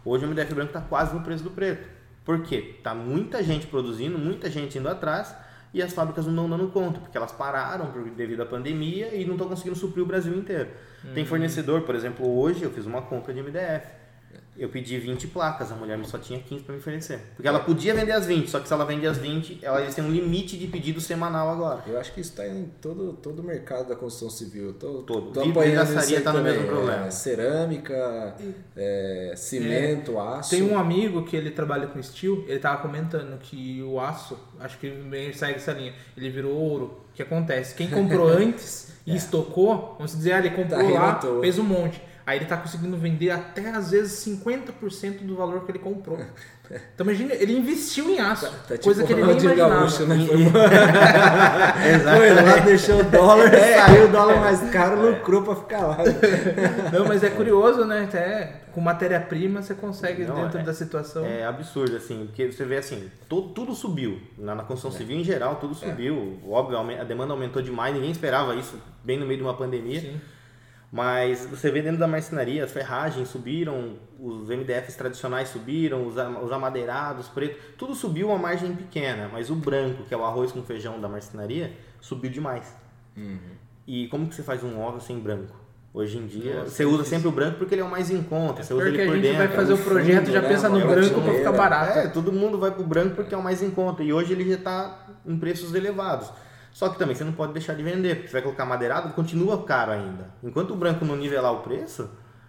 Hoje 0.04 0.24
o 0.24 0.28
MDF 0.28 0.54
branco 0.54 0.70
está 0.70 0.80
quase 0.80 1.14
no 1.14 1.22
preço 1.22 1.44
do 1.44 1.50
preto. 1.50 1.88
Por 2.26 2.42
quê? 2.42 2.74
Tá 2.82 2.92
muita 2.92 3.40
gente 3.40 3.68
produzindo, 3.68 4.18
muita 4.18 4.50
gente 4.50 4.76
indo 4.76 4.88
atrás 4.88 5.32
e 5.72 5.80
as 5.80 5.92
fábricas 5.92 6.26
não 6.26 6.32
estão 6.44 6.58
dando 6.58 6.72
conta, 6.72 6.98
porque 6.98 7.16
elas 7.16 7.30
pararam 7.30 7.92
devido 8.16 8.42
à 8.42 8.46
pandemia 8.46 9.14
e 9.14 9.24
não 9.24 9.34
estão 9.34 9.48
conseguindo 9.48 9.76
suprir 9.76 10.02
o 10.02 10.06
Brasil 10.06 10.36
inteiro. 10.36 10.70
Tem 11.14 11.24
fornecedor, 11.24 11.82
por 11.82 11.94
exemplo, 11.94 12.28
hoje 12.36 12.64
eu 12.64 12.70
fiz 12.72 12.84
uma 12.84 13.00
compra 13.00 13.32
de 13.32 13.40
MDF. 13.40 13.86
Eu 14.58 14.68
pedi 14.68 14.98
20 14.98 15.26
placas, 15.28 15.70
a 15.70 15.74
mulher 15.74 15.98
só 16.04 16.18
tinha 16.18 16.40
15 16.40 16.64
para 16.64 16.74
me 16.74 16.80
oferecer. 16.80 17.20
Porque 17.34 17.46
ela 17.46 17.60
podia 17.60 17.94
vender 17.94 18.12
as 18.12 18.26
20, 18.26 18.48
só 18.48 18.60
que 18.60 18.68
se 18.68 18.72
ela 18.72 18.84
vende 18.84 19.06
as 19.06 19.18
20, 19.18 19.58
ela 19.62 19.80
tem 19.82 20.04
um 20.04 20.10
limite 20.10 20.56
de 20.56 20.66
pedido 20.66 21.00
semanal 21.00 21.50
agora. 21.50 21.82
Eu 21.86 21.98
acho 21.98 22.12
que 22.12 22.20
isso 22.20 22.30
está 22.30 22.46
em 22.46 22.70
todo, 22.80 23.12
todo 23.14 23.40
o 23.40 23.42
mercado 23.42 23.88
da 23.88 23.96
construção 23.96 24.30
civil. 24.30 24.72
Tô, 24.74 25.02
todo. 25.02 25.32
Tô 25.32 25.42
apoiando 25.42 25.94
tá 26.22 26.32
no 26.32 26.42
mesmo 26.42 26.66
problema. 26.66 27.06
É, 27.06 27.10
cerâmica, 27.10 28.36
é, 28.76 29.34
cimento, 29.36 30.12
é, 30.12 30.38
aço. 30.38 30.50
Tem 30.50 30.62
um 30.62 30.78
amigo 30.78 31.24
que 31.24 31.36
ele 31.36 31.50
trabalha 31.50 31.86
com 31.86 32.02
steel, 32.02 32.44
ele 32.46 32.58
tava 32.58 32.80
comentando 32.80 33.38
que 33.38 33.82
o 33.82 34.00
aço, 34.00 34.38
acho 34.60 34.78
que 34.78 34.90
segue 35.34 35.54
essa 35.54 35.72
linha, 35.72 35.92
ele 36.16 36.30
virou 36.30 36.52
ouro. 36.52 37.00
O 37.10 37.14
que 37.16 37.22
acontece? 37.22 37.74
Quem 37.74 37.88
comprou 37.88 38.28
antes 38.28 38.92
e 39.06 39.12
é. 39.12 39.16
estocou, 39.16 39.94
vamos 39.96 40.12
dizer, 40.16 40.32
ah, 40.32 40.38
ele 40.38 40.50
comprou 40.50 40.80
tá 40.80 41.00
lá, 41.00 41.20
fez 41.40 41.58
um 41.58 41.64
monte. 41.64 42.00
Aí 42.26 42.38
ele 42.38 42.44
está 42.44 42.56
conseguindo 42.56 42.96
vender 42.96 43.30
até 43.30 43.70
às 43.70 43.92
vezes 43.92 44.26
50% 44.26 45.20
do 45.20 45.36
valor 45.36 45.64
que 45.64 45.70
ele 45.70 45.78
comprou. 45.78 46.18
Então 46.68 47.06
imagina, 47.06 47.32
ele 47.32 47.56
investiu 47.56 48.10
em 48.10 48.18
aço, 48.18 48.46
tá, 48.46 48.50
tá 48.50 48.74
tipo 48.74 48.82
coisa 48.82 49.04
que 49.04 49.12
ele 49.12 49.22
nem 49.22 49.38
imaginava. 49.38 49.70
Gaúcho, 49.76 50.04
né? 50.04 50.16
Foi 52.16 52.30
lá, 52.34 52.56
deixou 52.66 52.98
o 52.98 53.04
dólar, 53.04 53.54
é, 53.54 53.78
saiu 53.78 54.06
o 54.06 54.08
dólar 54.08 54.40
mais 54.40 54.68
caro, 54.70 55.00
lucrou 55.00 55.42
para 55.42 55.54
ficar 55.54 55.86
lá. 55.86 55.98
Não, 56.92 57.06
mas 57.06 57.22
é 57.22 57.30
curioso, 57.30 57.84
né? 57.84 58.02
Até 58.02 58.62
com 58.72 58.80
matéria-prima 58.80 59.62
você 59.62 59.74
consegue 59.74 60.24
Não, 60.24 60.34
dentro 60.42 60.58
é, 60.58 60.62
da 60.64 60.74
situação. 60.74 61.24
É 61.24 61.44
absurdo, 61.44 61.94
assim, 61.96 62.26
porque 62.26 62.50
você 62.50 62.64
vê 62.64 62.78
assim, 62.78 63.12
tudo, 63.28 63.50
tudo 63.50 63.72
subiu. 63.72 64.20
Na, 64.36 64.56
na 64.56 64.64
construção 64.64 64.90
é. 64.90 64.98
civil 64.98 65.18
em 65.18 65.24
geral, 65.24 65.56
tudo 65.56 65.72
é. 65.72 65.88
subiu. 65.88 66.40
Óbvio, 66.48 66.78
a 66.78 67.04
demanda 67.04 67.32
aumentou 67.32 67.62
demais, 67.62 67.94
ninguém 67.94 68.10
esperava 68.10 68.56
isso 68.56 68.74
bem 69.04 69.16
no 69.16 69.24
meio 69.24 69.38
de 69.38 69.44
uma 69.44 69.54
pandemia. 69.54 70.00
Sim. 70.00 70.20
Mas 70.96 71.44
você 71.44 71.70
vê 71.70 71.82
dentro 71.82 71.98
da 71.98 72.06
marcenaria, 72.06 72.64
as 72.64 72.72
ferragens 72.72 73.28
subiram, 73.28 73.98
os 74.18 74.48
MDFs 74.48 74.96
tradicionais 74.96 75.50
subiram, 75.50 76.06
os, 76.06 76.14
os 76.42 76.50
amadeirados, 76.50 77.28
preto, 77.28 77.58
tudo 77.76 77.94
subiu 77.94 78.28
uma 78.28 78.38
margem 78.38 78.74
pequena, 78.74 79.28
mas 79.30 79.50
o 79.50 79.54
branco, 79.54 80.04
que 80.04 80.14
é 80.14 80.16
o 80.16 80.24
arroz 80.24 80.52
com 80.52 80.62
feijão 80.62 80.98
da 80.98 81.06
marcenaria, 81.06 81.70
subiu 82.00 82.30
demais. 82.30 82.74
Uhum. 83.14 83.38
E 83.86 84.08
como 84.08 84.26
que 84.26 84.34
você 84.34 84.42
faz 84.42 84.64
um 84.64 84.80
óvulo 84.80 85.02
sem 85.02 85.18
branco? 85.18 85.54
Hoje 85.92 86.16
em 86.16 86.26
dia, 86.26 86.60
Nossa, 86.60 86.70
você 86.70 86.86
usa 86.86 87.04
sempre 87.04 87.28
o 87.28 87.30
branco 87.30 87.58
porque 87.58 87.74
ele 87.74 87.82
é 87.82 87.84
o 87.84 87.90
mais 87.90 88.10
em 88.10 88.22
conta. 88.22 88.62
Você 88.62 88.72
usa 88.72 88.88
ele 88.88 88.96
por 88.96 89.12
a 89.12 89.14
gente 89.16 89.22
dentro. 89.22 89.38
vai 89.38 89.48
fazer 89.48 89.72
o 89.74 89.78
projeto 89.78 90.30
já 90.30 90.40
né? 90.40 90.48
pensa 90.48 90.68
no 90.70 90.80
branco 90.80 91.20
para 91.20 91.34
ficar 91.34 91.52
barato. 91.52 91.98
É, 91.98 92.08
todo 92.08 92.32
mundo 92.32 92.58
vai 92.58 92.70
pro 92.70 92.84
branco 92.84 93.16
porque 93.16 93.34
é 93.34 93.38
o 93.38 93.42
mais 93.42 93.62
em 93.62 93.70
conta. 93.70 94.02
E 94.02 94.14
hoje 94.14 94.32
ele 94.32 94.48
já 94.48 94.56
está 94.56 95.06
em 95.26 95.36
preços 95.38 95.74
elevados. 95.74 96.30
Só 96.76 96.90
que 96.90 96.98
também 96.98 97.16
você 97.16 97.24
não 97.24 97.32
pode 97.32 97.54
deixar 97.54 97.72
de 97.72 97.82
vender, 97.82 98.16
porque 98.16 98.28
você 98.28 98.34
vai 98.34 98.42
colocar 98.42 98.66
madeirado, 98.66 99.14
continua 99.14 99.64
caro 99.64 99.92
ainda. 99.92 100.28
Enquanto 100.42 100.72
o 100.72 100.76
branco 100.76 101.06
não 101.06 101.16
nivelar 101.16 101.50
o 101.54 101.60
preço, 101.60 102.06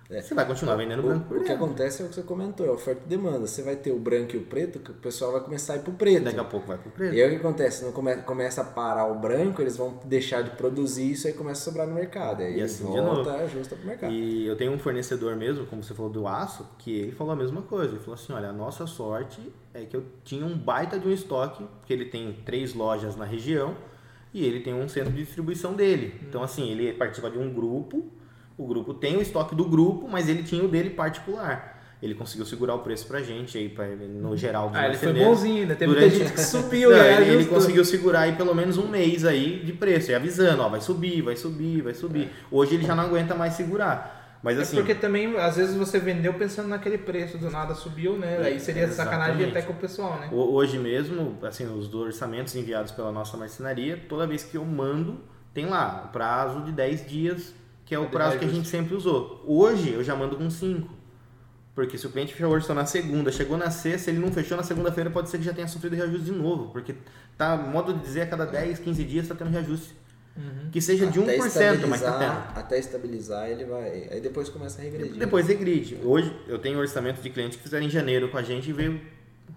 é. 0.09 0.21
Você 0.21 0.33
vai 0.33 0.45
continuar 0.45 0.75
vendendo 0.75 0.99
o, 0.99 1.03
branco 1.03 1.25
por 1.27 1.37
O 1.37 1.43
que 1.43 1.51
acontece 1.51 2.01
é 2.01 2.05
o 2.05 2.09
que 2.09 2.15
você 2.15 2.23
comentou, 2.23 2.65
é 2.65 2.69
oferta 2.69 3.03
e 3.05 3.07
demanda. 3.09 3.47
Você 3.47 3.61
vai 3.61 3.77
ter 3.77 3.91
o 3.91 3.99
branco 3.99 4.35
e 4.35 4.37
o 4.37 4.41
preto, 4.41 4.79
que 4.79 4.91
o 4.91 4.93
pessoal 4.95 5.31
vai 5.31 5.41
começar 5.41 5.73
a 5.73 5.75
ir 5.77 5.79
pro 5.79 5.93
preto. 5.93 6.23
Daqui 6.25 6.39
a 6.39 6.43
pouco 6.43 6.67
vai 6.67 6.77
pro 6.77 6.91
preto. 6.91 7.13
E 7.13 7.21
aí 7.21 7.27
o 7.27 7.31
que 7.31 7.37
acontece? 7.37 7.85
Não 7.85 7.93
come, 7.93 8.17
começa 8.17 8.61
a 8.61 8.63
parar 8.65 9.05
o 9.05 9.15
branco, 9.15 9.61
eles 9.61 9.77
vão 9.77 9.97
deixar 10.03 10.41
de 10.41 10.51
produzir 10.51 11.11
isso 11.11 11.27
aí 11.27 11.33
começa 11.33 11.61
a 11.61 11.63
sobrar 11.63 11.87
no 11.87 11.93
mercado. 11.93 12.41
Aí 12.41 12.59
e 12.59 12.61
assim, 12.61 12.83
volta, 12.83 13.31
ajusta 13.31 13.77
pro 13.77 13.85
mercado. 13.85 14.11
E 14.11 14.45
eu 14.45 14.57
tenho 14.57 14.73
um 14.73 14.79
fornecedor 14.79 15.37
mesmo, 15.37 15.65
como 15.67 15.81
você 15.81 15.93
falou 15.93 16.11
do 16.11 16.27
aço, 16.27 16.65
que 16.77 16.97
ele 16.99 17.11
falou 17.13 17.31
a 17.31 17.35
mesma 17.37 17.61
coisa. 17.61 17.93
Ele 17.93 17.99
falou 17.99 18.15
assim, 18.15 18.33
olha, 18.33 18.49
a 18.49 18.53
nossa 18.53 18.85
sorte 18.87 19.41
é 19.73 19.85
que 19.85 19.95
eu 19.95 20.03
tinha 20.25 20.45
um 20.45 20.57
baita 20.57 20.99
de 20.99 21.07
um 21.07 21.11
estoque, 21.11 21.65
porque 21.79 21.93
ele 21.93 22.05
tem 22.05 22.33
três 22.45 22.73
lojas 22.73 23.15
na 23.15 23.23
região 23.23 23.75
e 24.39 24.45
ele 24.45 24.59
tem 24.59 24.73
um 24.73 24.87
centro 24.87 25.11
de 25.11 25.23
distribuição 25.23 25.73
dele. 25.73 26.13
Então 26.27 26.43
assim, 26.43 26.69
ele 26.71 26.93
participa 26.93 27.29
de 27.29 27.37
um 27.37 27.53
grupo 27.53 28.11
o 28.57 28.65
grupo 28.65 28.93
tem 28.93 29.15
o 29.15 29.21
estoque 29.21 29.53
do 29.53 29.65
grupo, 29.65 30.07
mas 30.09 30.27
ele 30.27 30.41
tinha 30.41 30.63
o 30.63 30.67
dele 30.67 30.89
particular. 30.89 31.75
Ele 32.01 32.13
conseguiu 32.13 32.45
segurar 32.45 32.75
o 32.75 32.79
preço 32.79 33.07
pra 33.07 33.21
gente 33.21 33.57
aí, 33.57 33.69
pra, 33.69 33.87
no 33.87 34.35
geral. 34.35 34.71
Ah, 34.73 34.87
ele 34.87 34.97
foi 34.97 35.13
bonzinho, 35.13 35.61
ainda 35.61 35.75
teve 35.75 35.93
Durante... 35.93 36.15
muita 36.15 36.25
gente 36.25 36.33
que 36.33 36.41
subiu. 36.45 36.91
Não, 36.91 36.97
ele, 36.97 37.33
ele, 37.33 37.45
conseguiu 37.45 37.85
segurar 37.85 38.21
aí 38.21 38.35
pelo 38.35 38.53
menos 38.53 38.77
um 38.77 38.87
mês 38.87 39.25
aí 39.25 39.59
de 39.63 39.73
preço, 39.73 40.11
e 40.11 40.15
avisando, 40.15 40.61
ó, 40.61 40.69
vai 40.69 40.81
subir, 40.81 41.21
vai 41.21 41.35
subir, 41.35 41.81
vai 41.81 41.93
subir. 41.93 42.25
É. 42.25 42.29
Hoje 42.51 42.75
ele 42.75 42.85
já 42.85 42.95
não 42.95 43.03
aguenta 43.03 43.33
mais 43.35 43.53
segurar. 43.53 44.16
Mas 44.47 44.59
é 44.59 44.61
assim. 44.61 44.77
porque 44.77 44.95
também, 44.95 45.35
às 45.37 45.57
vezes, 45.57 45.75
você 45.75 45.99
vendeu 45.99 46.33
pensando 46.33 46.69
naquele 46.69 46.97
preço, 46.97 47.37
do 47.37 47.49
nada 47.49 47.75
subiu, 47.75 48.17
né? 48.17 48.37
Aí 48.37 48.59
seria 48.59 48.83
exatamente. 48.83 48.95
sacanagem 48.95 49.49
até 49.49 49.61
com 49.61 49.73
o 49.73 49.75
pessoal, 49.75 50.17
né? 50.19 50.29
Hoje 50.31 50.79
mesmo, 50.79 51.37
assim, 51.43 51.65
os 51.65 51.93
orçamentos 51.93 52.55
enviados 52.55 52.91
pela 52.91 53.11
nossa 53.11 53.35
marcenaria, 53.35 54.01
toda 54.07 54.25
vez 54.25 54.43
que 54.43 54.55
eu 54.55 54.63
mando, 54.63 55.19
tem 55.53 55.65
lá 55.65 56.05
o 56.07 56.13
prazo 56.13 56.61
de 56.61 56.71
10 56.71 57.07
dias 57.07 57.53
que 57.87 57.95
é 57.95 57.99
o 57.99 58.09
prazo 58.09 58.37
que 58.37 58.43
a 58.43 58.49
gente 58.49 58.67
sempre 58.67 58.93
usou. 58.95 59.41
Hoje 59.47 59.93
eu 59.93 60.03
já 60.03 60.13
mando 60.13 60.35
com 60.35 60.49
5. 60.49 60.93
Porque 61.73 61.97
se 61.97 62.05
o 62.05 62.09
cliente 62.09 62.33
fechou 62.33 62.59
só 62.59 62.73
na 62.73 62.85
segunda, 62.85 63.31
chegou 63.31 63.57
na 63.57 63.69
sexta, 63.69 64.09
ele 64.09 64.19
não 64.19 64.29
fechou 64.29 64.57
na 64.57 64.63
segunda-feira, 64.63 65.09
pode 65.09 65.29
ser 65.29 65.37
que 65.37 65.45
já 65.45 65.53
tenha 65.53 65.67
sofrido 65.69 65.95
reajuste 65.95 66.25
de 66.25 66.31
novo. 66.31 66.69
Porque 66.71 66.95
tá, 67.37 67.55
modo 67.55 67.93
de 67.93 67.99
dizer, 67.99 68.21
a 68.21 68.27
cada 68.27 68.45
10, 68.45 68.79
15 68.79 69.03
dias 69.05 69.23
está 69.23 69.35
tendo 69.35 69.51
reajuste. 69.51 69.95
Uhum. 70.37 70.69
Que 70.71 70.79
seja 70.79 71.07
de 71.07 71.19
1%, 71.19 71.87
mas 71.87 72.01
tá 72.01 72.19
tendo. 72.19 72.59
Até 72.59 72.77
estabilizar, 72.77 73.49
ele 73.49 73.65
vai. 73.65 74.07
Aí 74.11 74.21
depois 74.21 74.47
começa 74.49 74.79
a 74.79 74.83
regredir. 74.83 75.17
Depois 75.17 75.47
regride. 75.47 75.99
Hoje 76.03 76.31
eu 76.47 76.59
tenho 76.59 76.77
orçamento 76.77 77.21
de 77.21 77.29
clientes 77.31 77.57
que 77.57 77.63
fizeram 77.63 77.85
em 77.85 77.89
janeiro 77.89 78.29
com 78.29 78.37
a 78.37 78.43
gente 78.43 78.69
e 78.69 78.73
veio 78.73 79.01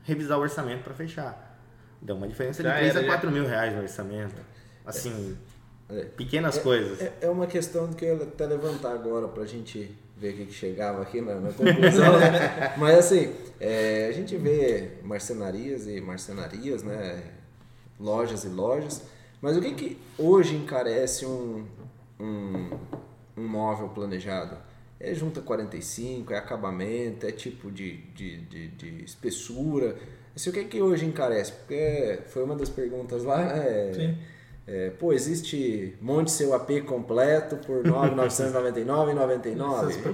revisar 0.05 0.39
o 0.39 0.41
orçamento 0.41 0.83
para 0.83 0.95
fechar. 0.95 1.61
Deu 2.01 2.17
uma 2.17 2.27
diferença 2.27 2.63
de 2.63 2.71
3 2.71 2.97
a 2.97 3.05
4 3.05 3.31
mil 3.31 3.47
reais 3.47 3.75
no 3.75 3.83
orçamento. 3.83 4.41
Assim. 4.87 5.37
É. 5.91 6.05
Pequenas 6.17 6.57
é, 6.57 6.61
coisas. 6.61 7.01
É, 7.01 7.13
é, 7.23 7.29
uma 7.29 7.47
questão 7.47 7.93
que 7.93 8.05
eu 8.05 8.17
ia 8.17 8.23
até 8.23 8.47
levantar 8.47 8.93
agora 8.93 9.29
para 9.29 9.43
a 9.43 9.47
gente 9.47 9.91
ver 10.17 10.35
o 10.35 10.47
que 10.47 10.53
chegava 10.53 11.03
aqui 11.03 11.21
na, 11.21 11.35
na 11.35 11.53
conclusão. 11.53 12.19
né? 12.19 12.75
Mas 12.79 12.99
assim, 12.99 13.35
é, 13.59 14.07
a 14.09 14.13
gente 14.13 14.37
vê 14.37 14.93
marcenarias 15.03 15.87
e 15.87 16.01
marcenarias, 16.01 16.83
né? 16.83 17.23
lojas 18.01 18.45
e 18.45 18.49
lojas. 18.49 19.03
Mas 19.41 19.57
o 19.57 19.61
que, 19.61 19.73
que 19.73 19.99
hoje 20.19 20.55
encarece 20.55 21.25
um, 21.25 21.65
um, 22.19 22.71
um 23.37 23.49
móvel 23.49 23.89
planejado? 23.89 24.57
É 24.99 25.15
junta 25.15 25.41
45, 25.41 26.33
é 26.33 26.39
acabamento, 26.39 27.27
é 27.27 27.33
tipo 27.33 27.71
de, 27.71 27.97
de, 28.15 28.41
de, 28.43 28.69
de 28.69 29.05
espessura. 29.05 29.97
Assim, 30.37 30.51
o 30.51 30.53
que, 30.53 30.65
que 30.65 30.83
hoje 30.83 31.07
encarece? 31.07 31.53
Porque 31.53 32.21
foi 32.27 32.45
uma 32.45 32.55
das 32.55 32.69
perguntas 32.69 33.25
lá. 33.25 33.57
É, 33.57 33.93
Sim 33.95 34.19
é, 34.71 34.91
pô, 34.91 35.13
existe 35.13 35.97
monte 36.01 36.31
seu 36.31 36.55
AP 36.55 36.83
completo 36.87 37.57
por 37.57 37.85
R$ 37.85 37.91
9.999,99. 37.91 39.51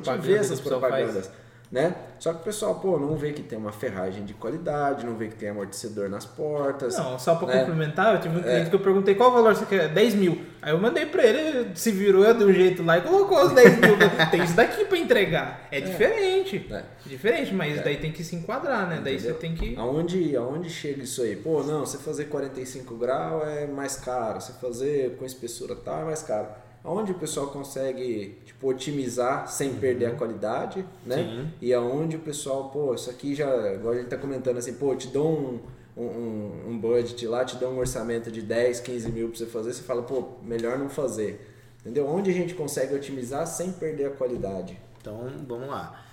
A 0.09 0.17
gente 0.17 0.27
vê 0.27 0.37
essas 0.37 0.61
propagandas. 0.61 1.31
Né? 1.71 1.97
Só 2.21 2.33
que 2.33 2.41
o 2.41 2.45
pessoal, 2.45 2.77
pô, 2.77 2.97
não 2.97 3.17
vê 3.17 3.33
que 3.33 3.43
tem 3.43 3.59
uma 3.59 3.73
ferragem 3.73 4.25
de 4.25 4.33
qualidade, 4.33 5.05
não 5.05 5.17
vê 5.17 5.27
que 5.27 5.35
tem 5.35 5.49
amortecedor 5.49 6.09
nas 6.09 6.25
portas. 6.25 6.97
Não, 6.97 7.19
só 7.19 7.35
para 7.35 7.49
né? 7.49 7.59
complementar, 7.61 8.15
eu 8.15 8.21
tive 8.21 8.39
um 8.39 8.43
cliente 8.43 8.67
é. 8.67 8.71
que 8.71 8.75
eu 8.75 8.81
perguntei 8.81 9.17
qual 9.17 9.33
valor 9.33 9.55
você 9.55 9.67
quer, 9.67 9.89
10 9.89 10.15
mil. 10.15 10.41
Aí 10.63 10.73
eu 10.73 10.79
mandei 10.79 11.07
para 11.07 11.25
ele, 11.25 11.71
se 11.75 11.91
virou 11.91 12.33
de 12.33 12.45
um 12.45 12.53
jeito 12.53 12.85
lá 12.85 12.99
e 12.99 13.01
colocou 13.01 13.45
os 13.45 13.53
10 13.53 13.81
mil. 13.81 13.97
tem 14.31 14.45
isso 14.45 14.55
daqui 14.55 14.85
para 14.85 14.97
entregar. 14.97 15.67
É, 15.73 15.79
é, 15.79 15.81
diferente. 15.81 16.67
É. 16.71 16.83
Diferente, 17.05 17.53
mas 17.53 17.79
é. 17.79 17.83
daí 17.83 17.97
tem 17.97 18.13
que 18.13 18.23
se 18.23 18.37
enquadrar, 18.37 18.89
né? 18.89 18.97
Entendeu? 18.97 19.05
Daí 19.05 19.19
você 19.19 19.33
tem 19.35 19.55
que. 19.55 19.77
Aonde, 19.77 20.37
aonde 20.37 20.71
chega 20.71 21.03
isso 21.03 21.21
aí? 21.23 21.35
Pô, 21.35 21.65
não, 21.65 21.81
você 21.81 21.99
fazer 21.99 22.27
45 22.27 22.95
graus 22.95 23.43
é 23.49 23.67
mais 23.67 23.97
caro, 23.97 24.41
você 24.41 24.53
fazer 24.53 25.17
com 25.17 25.25
espessura 25.25 25.75
tal 25.75 26.03
é 26.03 26.05
mais 26.05 26.23
caro 26.23 26.47
aonde 26.87 27.11
o 27.11 27.17
pessoal 27.17 27.49
consegue 27.49 28.39
tipo, 28.45 28.69
otimizar 28.69 29.49
sem 29.49 29.71
uhum. 29.71 29.81
perder 29.81 30.07
a 30.07 30.15
qualidade, 30.15 30.87
né? 31.05 31.17
Sim. 31.17 31.53
E 31.61 31.75
aonde 31.75 32.15
o 32.15 32.21
pessoal, 32.21 32.71
pô, 32.71 32.95
isso 32.95 33.11
aqui 33.11 33.35
já, 33.35 33.49
agora 33.73 33.99
ele 33.99 34.07
tá 34.07 34.17
comentando 34.17 34.57
assim, 34.59 34.73
pô, 34.75 34.95
te 34.95 35.09
dou 35.09 35.29
um, 35.29 35.61
um, 36.01 36.69
um 36.69 36.79
budget 36.79 37.27
lá, 37.27 37.45
te 37.45 37.57
dou 37.57 37.73
um 37.73 37.79
orçamento 37.79 38.31
de 38.31 38.41
10, 38.41 38.81
15 38.81 39.11
mil 39.11 39.29
para 39.29 39.39
você 39.39 39.47
fazer, 39.47 39.73
você 39.73 39.83
fala, 39.83 40.03
pô, 40.03 40.29
melhor 40.45 40.79
não 40.79 40.89
fazer. 40.89 41.53
Entendeu? 41.81 42.07
Onde 42.07 42.31
a 42.31 42.33
gente 42.33 42.55
consegue 42.55 42.95
otimizar 42.95 43.45
sem 43.49 43.73
perder 43.73 44.07
a 44.07 44.11
qualidade? 44.11 44.79
Então, 45.01 45.29
vamos 45.47 45.69
lá. 45.69 46.05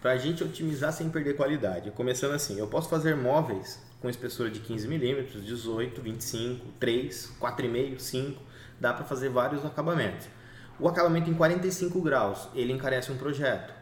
Para 0.00 0.12
a 0.12 0.16
gente 0.16 0.42
otimizar 0.42 0.94
sem 0.94 1.10
perder 1.10 1.36
qualidade, 1.36 1.90
começando 1.90 2.32
assim, 2.32 2.58
eu 2.58 2.66
posso 2.66 2.88
fazer 2.88 3.14
móveis 3.14 3.78
com 4.00 4.08
espessura 4.08 4.50
de 4.50 4.60
15 4.60 4.88
milímetros, 4.88 5.44
18, 5.44 6.00
25, 6.00 6.66
3, 6.80 7.32
4,5, 7.40 7.98
5, 8.00 8.51
dá 8.82 8.92
para 8.92 9.04
fazer 9.04 9.28
vários 9.28 9.64
acabamentos. 9.64 10.26
O 10.78 10.88
acabamento 10.88 11.30
em 11.30 11.34
45 11.34 12.00
graus, 12.02 12.48
ele 12.52 12.72
encarece 12.72 13.12
um 13.12 13.16
projeto, 13.16 13.72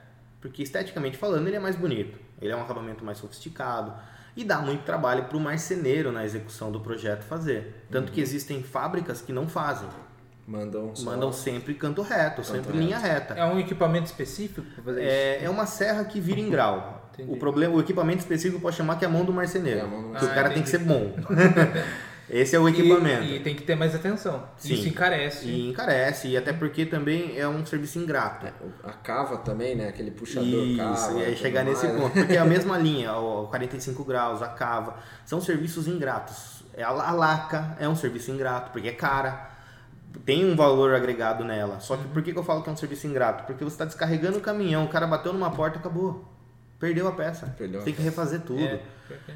porque 0.41 0.63
esteticamente 0.63 1.17
falando 1.17 1.47
ele 1.47 1.57
é 1.57 1.61
mais 1.61 1.75
bonito, 1.75 2.19
ele 2.41 2.53
é 2.53 2.57
um 2.57 2.61
acabamento 2.61 3.03
mais 3.03 3.17
sofisticado 3.17 3.95
e 4.37 4.45
dá 4.45 4.61
muito 4.61 4.85
trabalho 4.85 5.25
para 5.25 5.37
o 5.37 5.41
marceneiro 5.41 6.13
na 6.13 6.25
execução 6.25 6.71
do 6.71 6.81
projeto 6.81 7.23
fazer. 7.23 7.87
Tanto 7.91 8.09
uhum. 8.09 8.15
que 8.15 8.21
existem 8.21 8.63
fábricas 8.63 9.23
que 9.23 9.33
não 9.33 9.49
fazem. 9.49 9.89
Mandam, 10.47 10.95
só... 10.95 11.11
Mandam 11.11 11.33
sempre 11.33 11.75
canto 11.75 12.03
reto, 12.03 12.37
canto 12.37 12.47
sempre 12.47 12.73
reto. 12.73 12.79
linha 12.79 12.99
reta. 12.99 13.35
É 13.35 13.45
um 13.45 13.59
equipamento 13.59 14.07
específico 14.07 14.63
para 14.75 14.85
fazer 14.85 15.03
é, 15.03 15.37
isso? 15.37 15.47
É 15.47 15.51
uma 15.51 15.65
serra 15.65 16.05
que 16.05 16.21
vira 16.21 16.41
em 16.41 16.51
grau. 16.51 17.11
O 17.29 17.37
problema, 17.37 17.75
o 17.75 17.81
equipamento 17.81 18.21
específico 18.21 18.61
pode 18.61 18.77
chamar 18.77 18.99
que 18.99 19.05
é 19.05 19.09
a 19.09 19.11
mão 19.11 19.25
do 19.25 19.33
marceneiro. 19.33 19.81
É 19.81 19.83
mão 19.83 20.03
do 20.03 20.09
marceneiro. 20.09 20.33
o 20.33 20.35
cara 20.35 20.49
ah, 20.49 20.53
tem 20.53 20.63
que 20.63 20.69
ser 20.69 20.79
bom. 20.79 21.15
Esse 22.31 22.55
é 22.55 22.61
o 22.61 22.69
equipamento. 22.69 23.25
E, 23.25 23.37
e, 23.37 23.41
tem 23.41 23.57
que 23.57 23.63
ter 23.65 23.75
mais 23.75 23.93
atenção. 23.93 24.45
Sim. 24.57 24.75
Isso 24.75 24.89
encarece. 24.89 25.47
E 25.47 25.69
encarece, 25.69 26.29
e 26.29 26.37
até 26.37 26.53
porque 26.53 26.87
também 26.87 27.37
é 27.37 27.49
um 27.49 27.67
serviço 27.67 27.99
ingrato. 27.99 28.47
É, 28.47 28.53
a 28.85 28.93
cava 28.93 29.39
também, 29.39 29.75
né? 29.75 29.89
Aquele 29.89 30.13
puxador 30.13 30.65
Isso, 30.65 30.77
cava. 30.77 31.19
e 31.19 31.25
aí 31.25 31.37
chegar 31.37 31.65
nesse 31.65 31.87
mais, 31.87 32.01
ponto. 32.01 32.15
Né? 32.15 32.23
Porque 32.23 32.37
é 32.37 32.41
a 32.41 32.45
mesma 32.47 32.79
linha, 32.79 33.15
o 33.17 33.49
45 33.49 34.05
graus, 34.05 34.41
a 34.43 34.49
cava, 34.49 34.97
são 35.27 35.41
serviços 35.41 35.89
ingratos. 35.89 36.63
É 36.75 36.85
a 36.85 36.93
laca 36.93 37.77
é 37.81 37.89
um 37.89 37.97
serviço 37.97 38.31
ingrato, 38.31 38.71
porque 38.71 38.89
é 38.89 38.93
cara. 38.93 39.51
Tem 40.25 40.45
um 40.45 40.57
valor 40.57 40.93
agregado 40.93 41.45
nela. 41.45 41.79
Só 41.79 41.97
que 41.97 42.05
por 42.09 42.23
que, 42.23 42.33
que 42.33 42.39
eu 42.39 42.43
falo 42.43 42.63
que 42.63 42.69
é 42.69 42.73
um 42.73 42.77
serviço 42.77 43.07
ingrato? 43.07 43.45
Porque 43.45 43.63
você 43.63 43.75
está 43.75 43.85
descarregando 43.85 44.39
o 44.39 44.41
caminhão, 44.41 44.85
o 44.85 44.89
cara 44.89 45.07
bateu 45.07 45.33
numa 45.33 45.51
porta, 45.51 45.79
acabou. 45.79 46.25
Perdeu 46.81 47.07
a 47.07 47.13
peça. 47.13 47.55
Perdeu 47.59 47.83
tem 47.83 47.95
que 47.95 48.03
refazer 48.03 48.41
tudo. 48.41 48.61
É, 48.61 48.81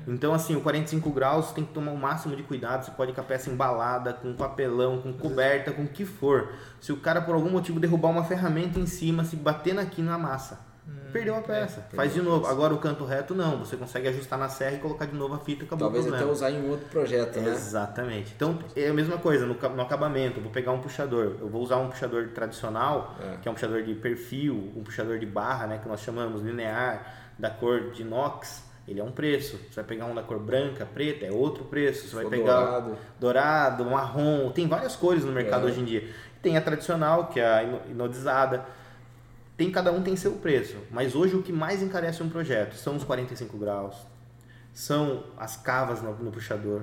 então, 0.07 0.35
assim, 0.35 0.55
o 0.57 0.61
45 0.61 1.11
graus 1.11 1.53
tem 1.53 1.65
que 1.65 1.73
tomar 1.73 1.93
o 1.93 1.97
máximo 1.97 2.37
de 2.37 2.43
cuidado. 2.43 2.85
Você 2.85 2.91
pode 2.91 3.13
ir 3.13 3.15
com 3.15 3.21
a 3.21 3.25
peça 3.25 3.51
embalada, 3.51 4.13
com 4.13 4.35
papelão, 4.35 5.01
com 5.01 5.13
coberta, 5.13 5.73
com 5.73 5.83
o 5.83 5.89
que 5.89 6.05
for. 6.05 6.53
Se 6.81 6.93
o 6.93 6.97
cara, 6.97 7.21
por 7.23 7.35
algum 7.35 7.51
motivo, 7.51 7.81
derrubar 7.81 8.09
uma 8.09 8.25
ferramenta 8.25 8.79
em 8.79 8.87
cima, 8.87 9.25
se 9.25 9.37
bater 9.37 9.79
aqui 9.79 10.03
na 10.03 10.19
massa, 10.19 10.61
hum, 10.87 11.11
perdeu 11.13 11.35
a 11.35 11.39
é, 11.39 11.43
peça. 11.43 11.87
É, 11.93 11.97
Faz 11.97 12.13
de 12.13 12.21
novo. 12.21 12.47
Agora, 12.47 12.75
o 12.75 12.79
canto 12.79 13.05
reto, 13.05 13.35
não. 13.35 13.59
Você 13.59 13.77
consegue 13.77 14.09
ajustar 14.09 14.39
na 14.39 14.49
serra 14.49 14.77
e 14.77 14.79
colocar 14.79 15.07
de 15.07 15.15
novo 15.15 15.35
a 15.35 15.39
fita 15.39 15.65
e 15.65 15.67
acabou 15.67 15.91
Talvez 15.91 16.13
até 16.13 16.25
usar 16.25 16.51
em 16.51 16.69
outro 16.69 16.87
projeto, 16.89 17.41
né? 17.41 17.51
Exatamente. 17.51 18.33
Então, 18.37 18.59
é 18.77 18.89
a 18.89 18.95
mesma 18.95 19.17
coisa 19.17 19.47
no, 19.47 19.55
no 19.55 19.83
acabamento. 19.83 20.39
Eu 20.39 20.43
vou 20.43 20.53
pegar 20.53 20.73
um 20.73 20.81
puxador. 20.81 21.37
Eu 21.41 21.49
vou 21.49 21.63
usar 21.63 21.79
um 21.79 21.89
puxador 21.89 22.29
tradicional, 22.29 23.17
é. 23.21 23.37
que 23.39 23.49
é 23.49 23.51
um 23.51 23.55
puxador 23.55 23.83
de 23.83 23.95
perfil, 23.95 24.73
um 24.77 24.83
puxador 24.83 25.19
de 25.19 25.27
barra, 25.27 25.67
né, 25.67 25.79
que 25.79 25.89
nós 25.89 26.01
chamamos 26.01 26.43
linear 26.43 27.25
da 27.39 27.51
cor 27.51 27.91
de 27.91 28.03
inox, 28.03 28.64
ele 28.87 29.01
é 29.01 29.05
um 29.05 29.11
preço. 29.11 29.57
Você 29.57 29.77
vai 29.77 29.85
pegar 29.85 30.07
um 30.07 30.15
da 30.15 30.23
cor 30.23 30.39
branca, 30.39 30.87
preta, 30.87 31.25
é 31.25 31.33
outro 31.33 31.65
preço. 31.65 32.09
Você 32.09 32.15
vai 32.15 32.27
pegar 32.27 32.61
dourado. 32.61 32.99
dourado, 33.19 33.85
marrom, 33.85 34.51
tem 34.51 34.67
várias 34.67 34.97
cores 34.97 35.25
no 35.25 35.33
mercado 35.33 35.67
é. 35.67 35.71
hoje 35.71 35.81
em 35.81 35.85
dia. 35.85 36.09
Tem 36.43 36.57
a 36.57 36.61
tradicional, 36.61 37.29
que 37.29 37.41
é 37.41 37.47
a 37.47 37.63
inodizada. 37.91 38.65
Tem 39.57 39.71
cada 39.71 39.93
um 39.93 40.03
tem 40.03 40.17
seu 40.17 40.33
preço, 40.33 40.77
mas 40.91 41.15
hoje 41.15 41.37
o 41.37 41.43
que 41.43 41.53
mais 41.53 41.81
encarece 41.81 42.23
um 42.23 42.29
projeto 42.29 42.75
são 42.75 42.97
os 42.97 43.05
45 43.05 43.57
graus, 43.57 43.95
são 44.73 45.23
as 45.37 45.57
cavas 45.57 46.03
no, 46.03 46.13
no 46.17 46.33
puxador, 46.33 46.83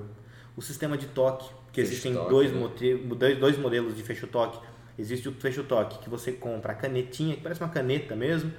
o 0.56 0.62
sistema 0.62 0.98
de 0.98 1.08
toque, 1.08 1.50
que 1.74 1.82
fecho 1.82 1.92
existem 1.92 2.14
toque, 2.14 2.30
dois, 2.30 2.54
né? 2.54 2.70
dois, 3.14 3.38
dois 3.38 3.58
modelos 3.58 3.94
de 3.94 4.02
fecho 4.04 4.26
toque 4.26 4.58
Existe 4.98 5.30
o 5.30 5.32
fecho 5.32 5.64
toque 5.64 5.98
que 6.00 6.10
você 6.10 6.32
compra 6.32 6.74
a 6.74 6.76
canetinha, 6.76 7.36
que 7.36 7.42
parece 7.42 7.62
uma 7.62 7.70
caneta 7.70 8.16
mesmo. 8.16 8.52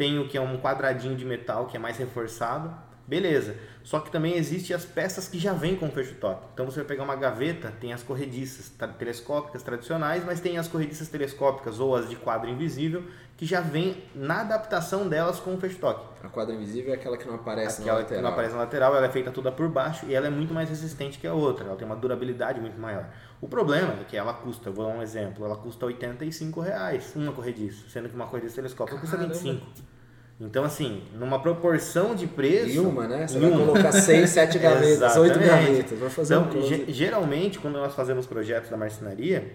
Tem 0.00 0.18
o 0.18 0.26
que 0.26 0.38
é 0.38 0.40
um 0.40 0.56
quadradinho 0.56 1.14
de 1.14 1.26
metal 1.26 1.66
que 1.66 1.76
é 1.76 1.78
mais 1.78 1.98
reforçado. 1.98 2.74
Beleza. 3.10 3.56
Só 3.82 3.98
que 3.98 4.08
também 4.08 4.36
existe 4.36 4.72
as 4.72 4.84
peças 4.84 5.26
que 5.26 5.36
já 5.36 5.52
vêm 5.52 5.74
com 5.74 5.90
fecho 5.90 6.14
toque. 6.14 6.46
Então 6.54 6.64
você 6.64 6.76
vai 6.76 6.84
pegar 6.84 7.02
uma 7.02 7.16
gaveta, 7.16 7.72
tem 7.80 7.92
as 7.92 8.04
corrediças 8.04 8.70
telescópicas 8.96 9.64
tradicionais, 9.64 10.24
mas 10.24 10.38
tem 10.38 10.58
as 10.58 10.68
corrediças 10.68 11.08
telescópicas 11.08 11.80
ou 11.80 11.96
as 11.96 12.08
de 12.08 12.14
quadro 12.14 12.48
invisível 12.48 13.02
que 13.36 13.44
já 13.44 13.60
vem 13.60 14.04
na 14.14 14.42
adaptação 14.42 15.08
delas 15.08 15.40
com 15.40 15.54
o 15.54 15.58
fecho 15.58 15.78
toque. 15.78 16.06
A 16.22 16.28
quadra 16.28 16.54
invisível 16.54 16.92
é 16.92 16.96
aquela 16.96 17.16
que 17.16 17.26
não 17.26 17.34
aparece 17.34 17.80
aquela 17.80 17.96
na 17.96 18.02
lateral. 18.02 18.18
que 18.18 18.22
não 18.22 18.32
aparece 18.32 18.54
na 18.54 18.60
lateral, 18.60 18.96
ela 18.96 19.06
é 19.06 19.10
feita 19.10 19.32
toda 19.32 19.50
por 19.50 19.68
baixo 19.68 20.06
e 20.06 20.14
ela 20.14 20.28
é 20.28 20.30
muito 20.30 20.54
mais 20.54 20.68
resistente 20.68 21.18
que 21.18 21.26
a 21.26 21.34
outra. 21.34 21.66
Ela 21.66 21.74
tem 21.74 21.86
uma 21.86 21.96
durabilidade 21.96 22.60
muito 22.60 22.78
maior. 22.78 23.08
O 23.40 23.48
problema 23.48 23.94
é 24.00 24.04
que 24.04 24.16
ela 24.16 24.34
custa, 24.34 24.70
vou 24.70 24.86
dar 24.86 24.92
um 24.92 25.02
exemplo, 25.02 25.44
ela 25.44 25.56
custa 25.56 25.86
85 25.86 26.60
reais 26.60 27.12
uma 27.16 27.32
corrediça, 27.32 27.88
sendo 27.88 28.08
que 28.08 28.14
uma 28.14 28.28
corrediça 28.28 28.54
telescópica 28.54 29.00
custa 29.00 29.16
25. 29.16 29.66
Então, 30.40 30.64
assim, 30.64 31.02
numa 31.12 31.38
proporção 31.38 32.14
de 32.14 32.26
preço. 32.26 32.70
E 32.70 32.78
uma, 32.78 33.06
né? 33.06 33.28
Você 33.28 33.36
uma. 33.36 33.50
vai 33.50 33.58
colocar 33.58 33.92
6, 33.92 34.30
7 34.30 34.56
gavetas, 34.58 35.16
8 35.16 35.38
gavetas. 35.38 35.98
Vai 35.98 36.08
fazer 36.08 36.34
então, 36.34 36.48
um 36.48 36.50
close. 36.50 36.86
geralmente, 36.88 37.58
quando 37.58 37.74
nós 37.74 37.94
fazemos 37.94 38.26
projetos 38.26 38.70
da 38.70 38.76
marcenaria, 38.76 39.52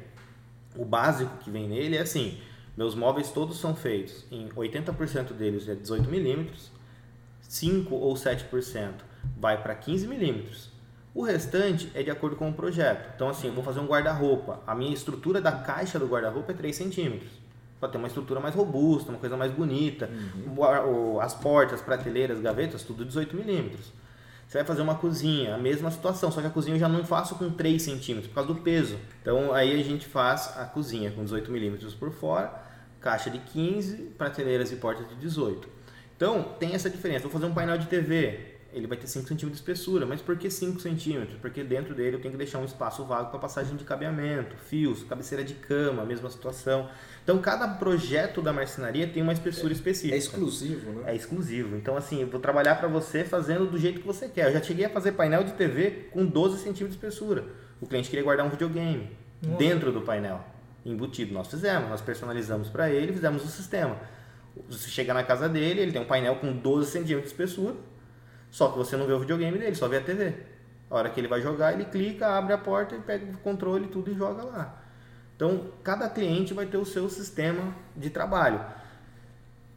o 0.78 0.86
básico 0.86 1.36
que 1.39 1.50
vem 1.50 1.67
nele 1.67 1.98
é 1.98 2.02
assim: 2.02 2.38
meus 2.78 2.93
móveis 2.93 3.32
todos 3.32 3.60
são 3.60 3.76
feitos 3.76 4.26
em 4.32 4.48
80% 4.50 5.34
deles 5.34 5.67
é 5.67 5.74
18 5.74 6.08
milímetros, 6.08 6.71
5 7.41 7.95
ou 7.95 8.13
7% 8.13 8.91
vai 9.39 9.60
para 9.60 9.74
15 9.74 10.06
milímetros. 10.08 10.69
O 11.15 11.24
restante 11.24 11.89
é 11.95 12.04
de 12.04 12.12
acordo 12.12 12.36
com 12.36 12.50
o 12.50 12.54
projeto. 12.54 13.10
Então, 13.15 13.30
assim, 13.30 13.48
eu 13.48 13.54
vou 13.54 13.63
fazer 13.63 13.80
um 13.80 13.88
guarda-roupa. 13.88 14.62
A 14.67 14.76
minha 14.76 14.93
estrutura 14.93 15.39
da 15.41 15.52
caixa 15.52 15.98
do 15.98 16.06
guarda-roupa 16.06 16.52
é 16.52 16.56
3 16.56 16.76
centímetros 16.76 17.45
para 17.86 17.91
ter 17.91 17.98
uma 17.98 18.08
estrutura 18.08 18.39
mais 18.39 18.56
robusta, 18.56 19.12
uma 19.12 19.19
coisa 19.19 19.38
mais 19.38 19.52
bonita. 19.52 20.10
Uhum. 20.45 21.19
As 21.21 21.34
portas, 21.34 21.82
prateleiras, 21.82 22.39
gavetas, 22.41 22.84
tudo 22.84 23.06
18 23.06 23.36
milímetros. 23.36 23.93
Você 24.48 24.60
vai 24.60 24.65
fazer 24.65 24.82
uma 24.82 24.95
cozinha, 24.95 25.56
a 25.56 25.58
mesma 25.58 25.89
situação, 25.89 26.32
só 26.32 26.41
que 26.41 26.48
a 26.48 26.50
cozinha 26.50 26.76
eu 26.76 26.80
já 26.80 26.89
não 26.89 27.04
faço 27.04 27.36
com 27.36 27.50
3 27.50 27.82
centímetros 27.82 28.28
por 28.28 28.36
causa 28.36 28.54
do 28.54 28.62
peso. 28.62 28.98
Então 29.21 29.54
aí 29.54 29.80
a 29.80 29.84
gente 29.84 30.06
faz 30.06 30.54
a 30.58 30.65
cozinha 30.65 31.12
com 31.12 31.24
18 31.24 31.52
milímetros 31.52 31.93
por 31.93 32.12
fora, 32.12 32.54
caixa 33.00 33.30
de 33.30 33.39
15, 33.39 34.13
prateleiras 34.17 34.71
e 34.71 34.76
portas 34.76 35.08
de 35.10 35.15
18. 35.15 35.67
Então 36.15 36.43
tem 36.60 36.74
essa 36.74 36.89
diferença. 36.89 37.24
Vou 37.24 37.32
fazer 37.32 37.45
um 37.45 37.54
painel 37.54 37.78
de 37.78 37.88
TV, 37.88 38.55
ele 38.76 38.88
vai 38.88 38.98
ter 38.98 39.08
5 39.08 39.26
centímetros 39.26 39.62
de 39.62 39.72
espessura. 39.72 40.06
Mas 40.06 40.22
por 40.22 40.38
que 40.38 40.50
5 40.50 40.82
centímetros? 40.82 41.40
Porque 41.40 41.64
dentro 41.64 41.96
dele 41.96 42.18
eu 42.18 42.22
tenho 42.22 42.34
que 42.34 42.38
deixar 42.38 42.60
um 42.60 42.66
espaço 42.66 43.06
vago 43.06 43.30
para 43.30 43.40
passagem 43.40 43.78
de 43.78 43.86
cabeamento, 43.86 44.54
fios, 44.58 45.02
cabeceira 45.04 45.46
de 45.46 45.54
cama, 45.54 46.04
mesma 46.04 46.30
situação. 46.30 46.90
Então 47.24 47.38
cada 47.40 47.70
projeto 47.70 48.42
da 48.42 48.52
marcenaria 48.52 49.08
tem 49.08 49.24
uma 49.24 49.32
espessura 49.32 49.70
é, 49.70 49.76
específica. 49.76 50.14
É 50.14 50.18
exclusivo, 50.18 50.92
né? 50.92 51.14
É 51.14 51.16
exclusivo. 51.16 51.78
Então 51.78 51.96
assim, 51.96 52.22
eu 52.22 52.28
vou 52.28 52.42
trabalhar 52.42 52.76
para 52.76 52.90
você 52.90 53.24
fazendo 53.24 53.66
do 53.66 53.78
jeito 53.80 54.02
que 54.02 54.08
você 54.08 54.28
quer. 54.28 54.50
Eu 54.50 54.54
já 54.54 54.62
cheguei 54.62 54.84
a 54.84 54.90
fazer 54.90 55.14
painel 55.14 55.46
de 55.46 55.54
TV 55.54 56.10
com 56.12 56.26
12 56.26 56.58
centímetros 56.58 56.90
de 56.90 56.96
espessura. 56.96 57.46
O 57.80 57.88
cliente 57.88 58.10
queria 58.10 58.26
guardar 58.26 58.46
um 58.46 58.50
videogame 58.50 59.10
Nossa. 59.42 59.58
dentro 59.58 59.94
do 59.94 60.02
painel, 60.02 60.44
embutido. 60.86 61.34
Nós 61.34 61.48
fizemos, 61.48 61.90
nós 61.90 62.02
personalizamos 62.02 62.68
para 62.68 62.90
ele, 62.90 63.14
fizemos 63.14 63.42
o 63.46 63.48
sistema. 63.48 63.98
Você 64.70 64.90
chega 64.90 65.14
na 65.14 65.24
casa 65.24 65.48
dele, 65.48 65.80
ele 65.80 65.92
tem 65.94 66.02
um 66.02 66.06
painel 66.06 66.36
com 66.36 66.52
12 66.52 66.92
centímetros 66.92 67.32
de 67.32 67.42
espessura, 67.42 67.76
só 68.56 68.70
que 68.70 68.78
você 68.78 68.96
não 68.96 69.06
vê 69.06 69.12
o 69.12 69.20
videogame 69.20 69.58
dele, 69.58 69.76
só 69.76 69.86
vê 69.86 69.98
a 69.98 70.02
TV. 70.02 70.34
A 70.89 70.96
hora 70.96 71.10
que 71.10 71.20
ele 71.20 71.28
vai 71.28 71.41
jogar, 71.41 71.74
ele 71.74 71.84
clica, 71.84 72.26
abre 72.38 72.54
a 72.54 72.58
porta 72.58 72.96
e 72.96 73.00
pega 73.02 73.34
o 73.34 73.38
controle 73.39 73.89
tudo 73.89 74.10
e 74.10 74.13
joga 74.13 74.46
lá. 74.46 74.82
Então, 75.36 75.74
cada 75.84 76.10
cliente 76.10 76.54
vai 76.54 76.65
ter 76.65 76.78
o 76.78 76.86
seu 76.86 77.10
sistema 77.10 77.76
de 77.94 78.10
trabalho. 78.10 78.63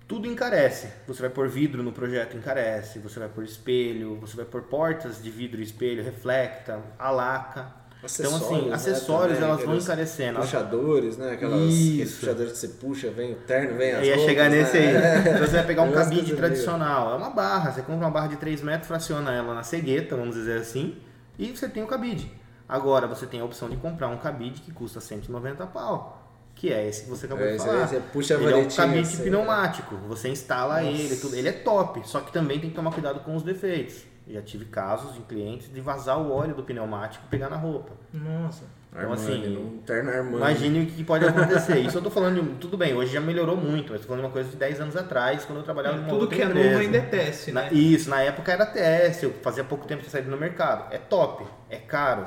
Tudo 0.07 0.29
encarece. 0.29 0.93
Você 1.09 1.23
vai 1.23 1.29
pôr 1.29 1.49
vidro 1.49 1.83
no 1.83 1.91
projeto, 1.91 2.37
encarece. 2.37 3.01
Você 3.01 3.19
vai 3.19 3.29
pôr 3.29 3.43
espelho, 3.43 4.15
você 4.15 4.37
vai 4.37 4.45
pôr 4.45 4.63
portas 4.63 5.21
de 5.21 5.29
vidro 5.29 5.61
e 5.61 5.65
espelho, 5.65 6.05
reflecta, 6.05 6.81
alaca. 6.97 7.75
Acessórios, 8.01 8.43
então, 8.43 8.57
assim, 8.57 8.73
acessórios 8.73 9.39
né, 9.41 9.45
elas 9.45 9.65
vão 9.65 9.77
encarecendo. 9.77 10.39
Puxadores, 10.39 11.17
né? 11.17 11.33
Aquelas, 11.33 11.63
aqueles 11.63 12.15
puxadores 12.15 12.53
que 12.53 12.59
você 12.59 12.69
puxa, 12.69 13.11
vem 13.11 13.33
o 13.33 13.37
terno, 13.37 13.77
vem 13.77 13.93
as 13.93 14.07
ia 14.07 14.15
roupas, 14.15 14.31
chegar 14.31 14.51
nesse 14.51 14.79
né? 14.79 15.17
aí. 15.17 15.19
Então, 15.35 15.47
você 15.47 15.57
vai 15.57 15.67
pegar 15.67 15.83
um 15.83 15.93
cabide 15.93 16.37
tradicional. 16.37 17.13
É 17.13 17.17
uma 17.17 17.31
barra. 17.31 17.73
Você 17.73 17.83
compra 17.83 18.07
uma 18.07 18.11
barra 18.11 18.29
de 18.29 18.37
3 18.37 18.63
metros, 18.63 18.87
fraciona 18.87 19.33
ela 19.33 19.53
na 19.53 19.65
cegueta, 19.65 20.15
vamos 20.15 20.37
dizer 20.37 20.61
assim, 20.61 20.97
e 21.37 21.51
você 21.51 21.69
tem 21.69 21.83
o 21.83 21.89
cabide. 21.89 22.31
Agora, 22.69 23.09
você 23.09 23.27
tem 23.27 23.41
a 23.41 23.45
opção 23.45 23.69
de 23.69 23.77
comprar 23.77 24.09
um 24.09 24.19
cabide 24.19 24.61
que 24.61 24.71
custa 24.71 25.01
190 25.01 25.67
pau. 25.67 26.25
Que 26.55 26.73
é 26.73 26.89
esse 26.89 27.05
que 27.05 27.11
você 27.11 27.27
acabou 27.27 27.47
é, 27.47 27.53
de 27.53 27.59
falar. 27.59 27.87
Você 27.87 28.01
puxa 28.13 28.37
a 28.37 28.41
ele 28.41 28.53
é 28.53 28.57
um 28.57 28.69
cabide 28.69 29.17
pneumático. 29.17 29.97
Você 30.09 30.29
instala 30.29 30.83
Nossa. 30.83 30.87
ele, 30.87 31.17
tudo. 31.17 31.35
Ele 31.35 31.49
é 31.49 31.53
top, 31.53 32.03
só 32.05 32.21
que 32.21 32.33
também 32.33 32.61
tem 32.61 32.71
que 32.71 32.77
tomar 32.77 32.93
cuidado 32.93 33.21
com 33.21 33.35
os 33.35 33.43
defeitos. 33.43 34.08
Já 34.29 34.43
tive 34.43 34.67
casos 34.67 35.15
de 35.15 35.21
clientes 35.21 35.73
de 35.73 35.81
vazar 35.81 36.21
o 36.21 36.31
óleo 36.31 36.55
do 36.55 36.63
pneumático 36.63 37.25
e 37.27 37.29
pegar 37.31 37.49
na 37.49 37.57
roupa. 37.57 37.93
Nossa. 38.13 38.65
Então, 38.91 39.13
Armani, 39.13 39.23
assim, 39.23 39.57
um 39.57 39.79
terno 39.79 40.11
Armani. 40.11 40.37
imagine 40.37 40.83
o 40.83 40.87
que 40.87 41.05
pode 41.05 41.25
acontecer. 41.25 41.79
Isso 41.81 41.99
eu 41.99 42.03
tô 42.03 42.11
falando, 42.11 42.43
de, 42.43 42.55
tudo 42.57 42.77
bem, 42.77 42.95
hoje 42.95 43.13
já 43.13 43.21
melhorou 43.21 43.57
muito, 43.57 43.93
mas 43.93 44.01
tô 44.01 44.07
falando 44.07 44.23
de 44.23 44.27
uma 44.27 44.33
coisa 44.33 44.51
de 44.51 44.57
10 44.57 44.81
anos 44.81 44.97
atrás, 44.97 45.45
quando 45.45 45.59
eu 45.59 45.63
trabalhava 45.65 45.97
em 45.99 46.01
uma 46.01 46.09
Tudo 46.09 46.27
que 46.29 46.41
é 46.41 46.45
empresa. 46.45 46.69
novo 46.69 46.81
ainda 46.81 46.97
é 46.99 47.01
teste, 47.03 47.53
né? 47.53 47.63
Na, 47.63 47.73
isso, 47.73 48.11
na 48.11 48.23
época 48.23 48.53
era 48.53 48.65
teste, 48.67 49.25
eu 49.25 49.33
fazia 49.43 49.63
pouco 49.65 49.87
tempo 49.87 50.03
de 50.03 50.11
saída 50.11 50.31
no 50.31 50.37
mercado. 50.37 50.93
É 50.93 50.99
top, 50.99 51.45
é 51.69 51.77
caro, 51.77 52.27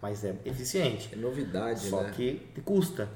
mas 0.00 0.24
é 0.24 0.34
eficiente. 0.44 1.10
É 1.12 1.16
novidade, 1.16 1.80
Só 1.80 2.02
né? 2.02 2.10
que 2.14 2.50
custa. 2.64 3.08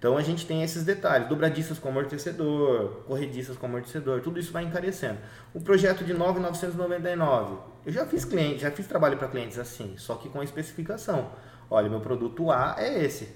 Então 0.00 0.16
a 0.16 0.22
gente 0.22 0.46
tem 0.46 0.62
esses 0.62 0.82
detalhes, 0.82 1.28
dobradiças 1.28 1.78
com 1.78 1.90
amortecedor, 1.90 3.02
corrediças 3.06 3.54
com 3.58 3.66
amortecedor, 3.66 4.22
tudo 4.22 4.40
isso 4.40 4.50
vai 4.50 4.64
encarecendo. 4.64 5.18
O 5.52 5.60
projeto 5.60 6.02
de 6.02 6.14
9,999, 6.14 7.58
eu 7.84 7.92
já 7.92 8.06
fiz 8.06 8.24
cliente, 8.24 8.62
já 8.62 8.70
fiz 8.70 8.86
trabalho 8.86 9.18
para 9.18 9.28
clientes 9.28 9.58
assim, 9.58 9.94
só 9.98 10.14
que 10.14 10.30
com 10.30 10.40
a 10.40 10.44
especificação. 10.44 11.30
Olha, 11.68 11.90
meu 11.90 12.00
produto 12.00 12.50
A 12.50 12.76
é 12.78 13.04
esse. 13.04 13.28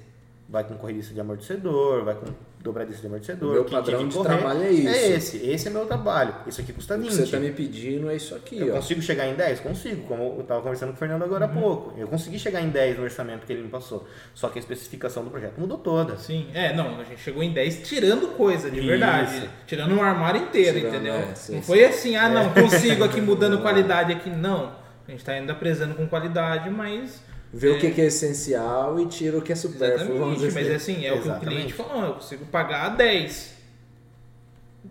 Vai 0.48 0.64
com 0.64 0.74
corrediça 0.78 1.12
de 1.12 1.20
amortecedor, 1.20 2.02
vai 2.02 2.14
com 2.14 2.24
dobradiça 2.64 3.00
de 3.02 3.06
amortecedor. 3.06 3.50
O 3.50 3.52
meu 3.52 3.64
padrão 3.66 4.08
de 4.08 4.14
correr. 4.16 4.28
trabalho 4.38 4.62
é 4.62 4.70
isso. 4.72 4.88
É 4.88 5.08
esse, 5.10 5.36
esse 5.50 5.68
é 5.68 5.70
meu 5.70 5.84
trabalho. 5.86 6.34
Isso 6.46 6.60
aqui 6.62 6.72
custa 6.72 6.94
O 6.94 6.98
20. 6.98 7.08
que 7.08 7.14
você 7.14 7.22
está 7.24 7.38
me 7.38 7.50
pedindo 7.52 8.10
é 8.10 8.16
isso 8.16 8.34
aqui, 8.34 8.58
Eu 8.58 8.72
ó. 8.72 8.76
consigo 8.76 9.02
chegar 9.02 9.28
em 9.28 9.34
10? 9.34 9.60
Consigo, 9.60 10.02
como 10.08 10.22
eu 10.36 10.40
estava 10.40 10.62
conversando 10.62 10.88
com 10.88 10.94
o 10.96 10.98
Fernando 10.98 11.22
agora 11.22 11.44
há 11.44 11.48
Uhum. 11.48 11.60
pouco. 11.60 11.94
Eu 11.98 12.08
consegui 12.08 12.38
chegar 12.38 12.62
em 12.62 12.70
10 12.70 12.96
no 12.98 13.04
orçamento 13.04 13.44
que 13.46 13.52
ele 13.52 13.62
me 13.62 13.68
passou. 13.68 14.08
Só 14.34 14.48
que 14.48 14.58
a 14.58 14.60
especificação 14.60 15.22
do 15.22 15.30
projeto 15.30 15.60
mudou 15.60 15.76
toda. 15.78 16.16
Sim, 16.16 16.48
é, 16.54 16.72
não, 16.74 16.98
a 16.98 17.04
gente 17.04 17.20
chegou 17.20 17.42
em 17.42 17.52
10 17.52 17.86
tirando 17.86 18.28
coisa, 18.36 18.70
de 18.70 18.78
Isso. 18.78 18.86
verdade. 18.88 19.48
Tirando 19.66 19.94
um 19.94 20.02
armário 20.02 20.40
inteiro, 20.40 20.78
Tirando, 20.78 20.94
entendeu? 20.94 21.14
é, 21.14 21.34
sim, 21.34 21.54
não 21.56 21.60
sim. 21.62 21.66
foi 21.66 21.84
assim, 21.84 22.16
ah, 22.16 22.28
não, 22.30 22.50
consigo 22.50 23.04
aqui 23.04 23.20
mudando 23.22 23.60
qualidade 23.60 24.10
aqui, 24.10 24.30
não. 24.30 24.72
A 25.06 25.10
gente 25.10 25.22
tá 25.22 25.32
ainda 25.32 25.54
prezando 25.54 25.94
com 25.94 26.06
qualidade, 26.06 26.70
mas. 26.70 27.22
Vê 27.56 27.70
o 27.70 27.78
que 27.78 27.90
que 27.92 28.00
é 28.00 28.06
essencial 28.06 28.98
e 28.98 29.06
tira 29.06 29.38
o 29.38 29.42
que 29.42 29.52
é 29.52 29.54
supérfluo, 29.54 30.18
vamos 30.18 30.42
Exatamente, 30.42 30.46
dizer 30.48 30.54
mas 30.72 30.82
assim. 30.82 30.92
assim, 30.96 31.06
é 31.06 31.12
o 31.12 31.14
que 31.14 31.20
o 31.20 31.24
Exatamente. 31.30 31.54
cliente 31.56 31.72
falou, 31.72 32.04
eu 32.04 32.14
consigo 32.14 32.44
pagar 32.46 32.88
10. 32.96 33.54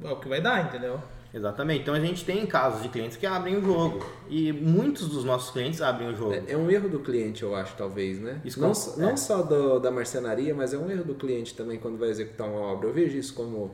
É 0.04 0.10
o 0.10 0.16
que 0.16 0.28
vai 0.30 0.42
dar, 0.42 0.66
entendeu? 0.66 1.00
Exatamente. 1.34 1.82
Então 1.82 1.94
a 1.94 2.00
gente 2.00 2.24
tem 2.24 2.46
casos 2.46 2.84
de 2.84 2.90
clientes 2.90 3.18
que 3.18 3.26
abrem 3.26 3.58
o 3.58 3.62
jogo. 3.64 4.06
E 4.30 4.52
muitos 4.54 5.08
dos 5.10 5.24
nossos 5.24 5.50
clientes 5.52 5.82
abrem 5.82 6.10
o 6.10 6.16
jogo. 6.16 6.34
É, 6.34 6.44
é 6.54 6.58
um 6.58 6.70
erro 6.70 6.88
do 6.88 7.00
cliente, 7.00 7.42
eu 7.44 7.56
acho, 7.56 7.76
talvez, 7.76 8.20
né? 8.20 8.40
Isso 8.46 8.62
não 8.62 8.72
é. 8.72 8.98
não 9.10 9.18
só 9.18 9.42
do- 9.42 9.80
da 9.80 9.90
marcenaria, 9.92 10.54
mas 10.54 10.74
é 10.74 10.78
um 10.78 10.90
erro 10.90 11.04
do 11.04 11.16
cliente 11.16 11.54
também 11.56 11.80
quando 11.80 11.98
vai 11.98 12.10
executar 12.10 12.48
uma 12.48 12.60
obra. 12.62 12.88
Eu 12.88 12.94
vejo 12.94 13.18
isso 13.18 13.34
como, 13.34 13.72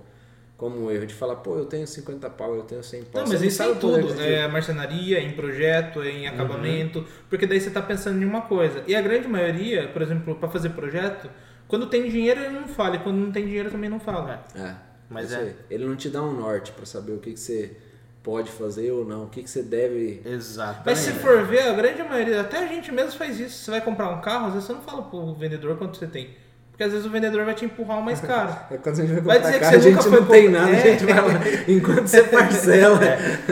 como 0.60 0.86
um 0.86 0.92
erro 0.92 1.06
de 1.06 1.14
falar, 1.14 1.38
pô, 1.38 1.58
eu 1.58 1.66
tenho 1.66 1.88
50 1.88 2.30
pau, 2.32 2.54
eu 2.54 2.64
tenho 2.64 2.84
100 2.84 3.04
pau. 3.06 3.22
Não, 3.24 3.30
mas 3.30 3.42
isso 3.42 3.64
é 3.64 3.72
em 3.72 3.76
tudo. 3.76 4.22
É 4.22 4.46
marcenaria, 4.46 5.22
em 5.22 5.32
projeto, 5.32 6.04
em 6.04 6.28
acabamento. 6.28 7.06
Porque 7.30 7.48
daí 7.48 7.62
você 7.62 7.72
tá 7.72 7.82
pensando 7.82 8.22
em 8.22 8.26
uma 8.26 8.42
coisa. 8.42 8.84
E 8.86 8.94
a 8.94 9.02
grande 9.02 9.26
maioria, 9.26 9.88
por 9.88 10.02
exemplo, 10.02 10.36
para 10.36 10.50
fazer 10.50 10.72
projeto, 10.72 11.30
quando 11.66 11.88
tem 11.88 12.10
dinheiro 12.10 12.42
ele 12.42 12.60
não 12.60 12.68
fala. 12.68 12.98
E 12.98 13.00
quando 13.00 13.16
não 13.16 13.32
tem 13.32 13.46
dinheiro 13.46 13.72
também 13.72 13.90
não 13.90 14.02
fala. 14.02 14.46
É, 14.54 14.76
Mas 15.10 15.32
é. 15.32 15.56
Ele 15.70 15.86
não 15.86 15.96
te 15.96 16.10
dá 16.10 16.22
um 16.22 16.34
norte 16.34 16.74
pra 16.74 16.86
saber 16.86 17.14
o 17.14 17.20
que, 17.20 17.32
que 17.32 17.40
você 17.40 17.78
pode 18.22 18.52
fazer 18.52 18.92
ou 18.92 19.06
não, 19.06 19.24
o 19.24 19.30
que, 19.30 19.42
que 19.42 19.50
você 19.50 19.64
deve. 19.64 20.22
Exatamente. 20.26 20.86
Mas 20.86 20.98
se 21.00 21.14
for 21.14 21.42
ver, 21.46 21.70
a 21.70 21.74
grande 21.74 22.04
maioria, 22.04 22.42
até 22.42 22.58
a 22.58 22.68
gente 22.68 22.92
mesmo 22.92 23.14
faz 23.14 23.40
isso. 23.40 23.64
Você 23.64 23.72
vai 23.72 23.80
comprar 23.80 24.10
um 24.10 24.20
carro, 24.20 24.48
às 24.48 24.54
vezes 24.56 24.68
você 24.68 24.74
não 24.74 24.82
fala 24.82 25.04
pro 25.04 25.34
vendedor 25.36 25.78
quanto 25.78 25.98
você 25.98 26.06
tem. 26.06 26.36
Porque 26.80 26.86
às 26.88 26.92
vezes 26.94 27.06
o 27.06 27.10
vendedor 27.10 27.44
vai 27.44 27.54
te 27.54 27.66
empurrar 27.66 28.00
o 28.00 28.02
mais 28.02 28.22
caro. 28.22 28.56
É 28.72 28.78
quando 28.78 29.02
a 29.02 29.06
gente 29.06 29.12
vai 29.16 29.22
Vai 29.22 29.40
dizer 29.42 29.54
que 29.56 29.60
carro, 29.60 29.76
a 29.76 29.80
você 29.82 29.90
nunca 29.90 30.02
gente 30.02 30.10
foi 30.12 30.20
não 30.22 30.28
tem 30.28 30.50
nada, 30.50 30.68
a 30.68 30.76
É. 30.76 30.82
gente 30.82 31.06
vai 31.06 31.16
lá 31.16 31.34
enquanto 31.68 32.08
você 32.08 32.24
parcela. 32.24 33.00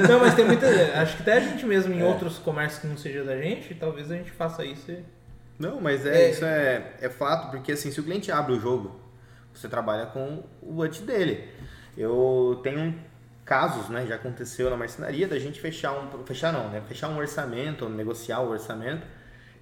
Não, 0.10 0.20
mas 0.22 0.34
tem 0.34 0.46
muita. 0.46 0.66
Acho 1.02 1.18
que 1.18 1.22
até 1.24 1.34
a 1.34 1.40
gente 1.42 1.66
mesmo 1.66 1.94
em 1.94 2.02
outros 2.04 2.38
comércios 2.38 2.80
que 2.80 2.88
não 2.88 2.96
seja 2.96 3.26
da 3.26 3.36
gente, 3.36 3.76
talvez 3.76 4.10
a 4.10 4.16
gente 4.16 4.32
faça 4.32 4.64
isso. 4.64 4.90
e- 4.90 5.04
Não, 5.60 5.82
mas 5.82 6.06
é, 6.06 6.22
É. 6.24 6.30
isso 6.30 6.46
é, 6.46 6.94
é 7.02 7.10
fato, 7.10 7.52
porque 7.52 7.74
assim, 7.74 7.92
se 7.92 8.00
o 8.00 8.04
cliente 8.04 8.32
abre 8.32 8.54
o 8.54 8.60
jogo, 8.62 8.98
você 9.54 9.68
trabalha 9.68 10.06
com 10.06 10.46
o 10.62 10.72
budget 10.72 11.04
dele. 11.04 11.50
Eu 11.98 12.62
tenho 12.64 12.96
casos, 13.44 13.90
né, 13.90 14.06
já 14.08 14.16
aconteceu 14.16 14.70
na 14.70 14.78
marcenaria, 14.78 15.28
da 15.28 15.38
gente 15.38 15.60
fechar 15.60 15.92
um, 15.92 16.24
fechar 16.26 16.54
não, 16.54 16.70
né, 16.70 16.82
fechar 16.88 17.10
um 17.10 17.18
orçamento, 17.18 17.84
ou 17.84 17.92
negociar 17.92 18.40
o 18.40 18.52
orçamento, 18.52 19.06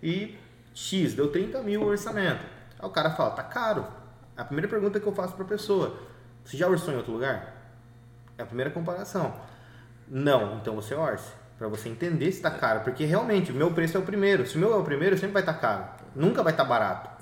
e 0.03 0.37
X, 0.71 1.15
deu 1.15 1.29
30 1.31 1.63
mil 1.63 1.81
o 1.81 1.85
orçamento. 1.87 2.53
Aí 2.79 2.87
o 2.87 2.91
cara 2.91 3.11
fala, 3.11 3.31
tá 3.31 3.43
caro. 3.43 3.85
A 4.37 4.43
primeira 4.43 4.67
pergunta 4.67 4.99
que 4.99 5.07
eu 5.07 5.13
faço 5.13 5.33
para 5.33 5.45
a 5.45 5.47
pessoa: 5.47 5.97
você 6.43 6.57
já 6.57 6.67
orçou 6.67 6.93
em 6.93 6.97
outro 6.97 7.13
lugar? 7.13 7.53
É 8.37 8.43
a 8.43 8.45
primeira 8.45 8.71
comparação. 8.71 9.33
Não, 10.07 10.57
então 10.57 10.75
você 10.75 10.93
orce. 10.93 11.31
Para 11.57 11.69
você 11.69 11.87
entender 11.87 12.31
se 12.31 12.37
está 12.37 12.51
caro. 12.51 12.81
Porque 12.81 13.05
realmente 13.05 13.51
o 13.51 13.55
meu 13.55 13.71
preço 13.71 13.95
é 13.95 13.99
o 13.99 14.03
primeiro. 14.03 14.45
Se 14.45 14.57
o 14.57 14.59
meu 14.59 14.73
é 14.73 14.77
o 14.77 14.83
primeiro, 14.83 15.17
sempre 15.17 15.33
vai 15.33 15.41
estar 15.41 15.53
tá 15.53 15.59
caro. 15.59 15.85
Nunca 16.13 16.43
vai 16.43 16.51
estar 16.51 16.63
tá 16.63 16.69
barato. 16.69 17.15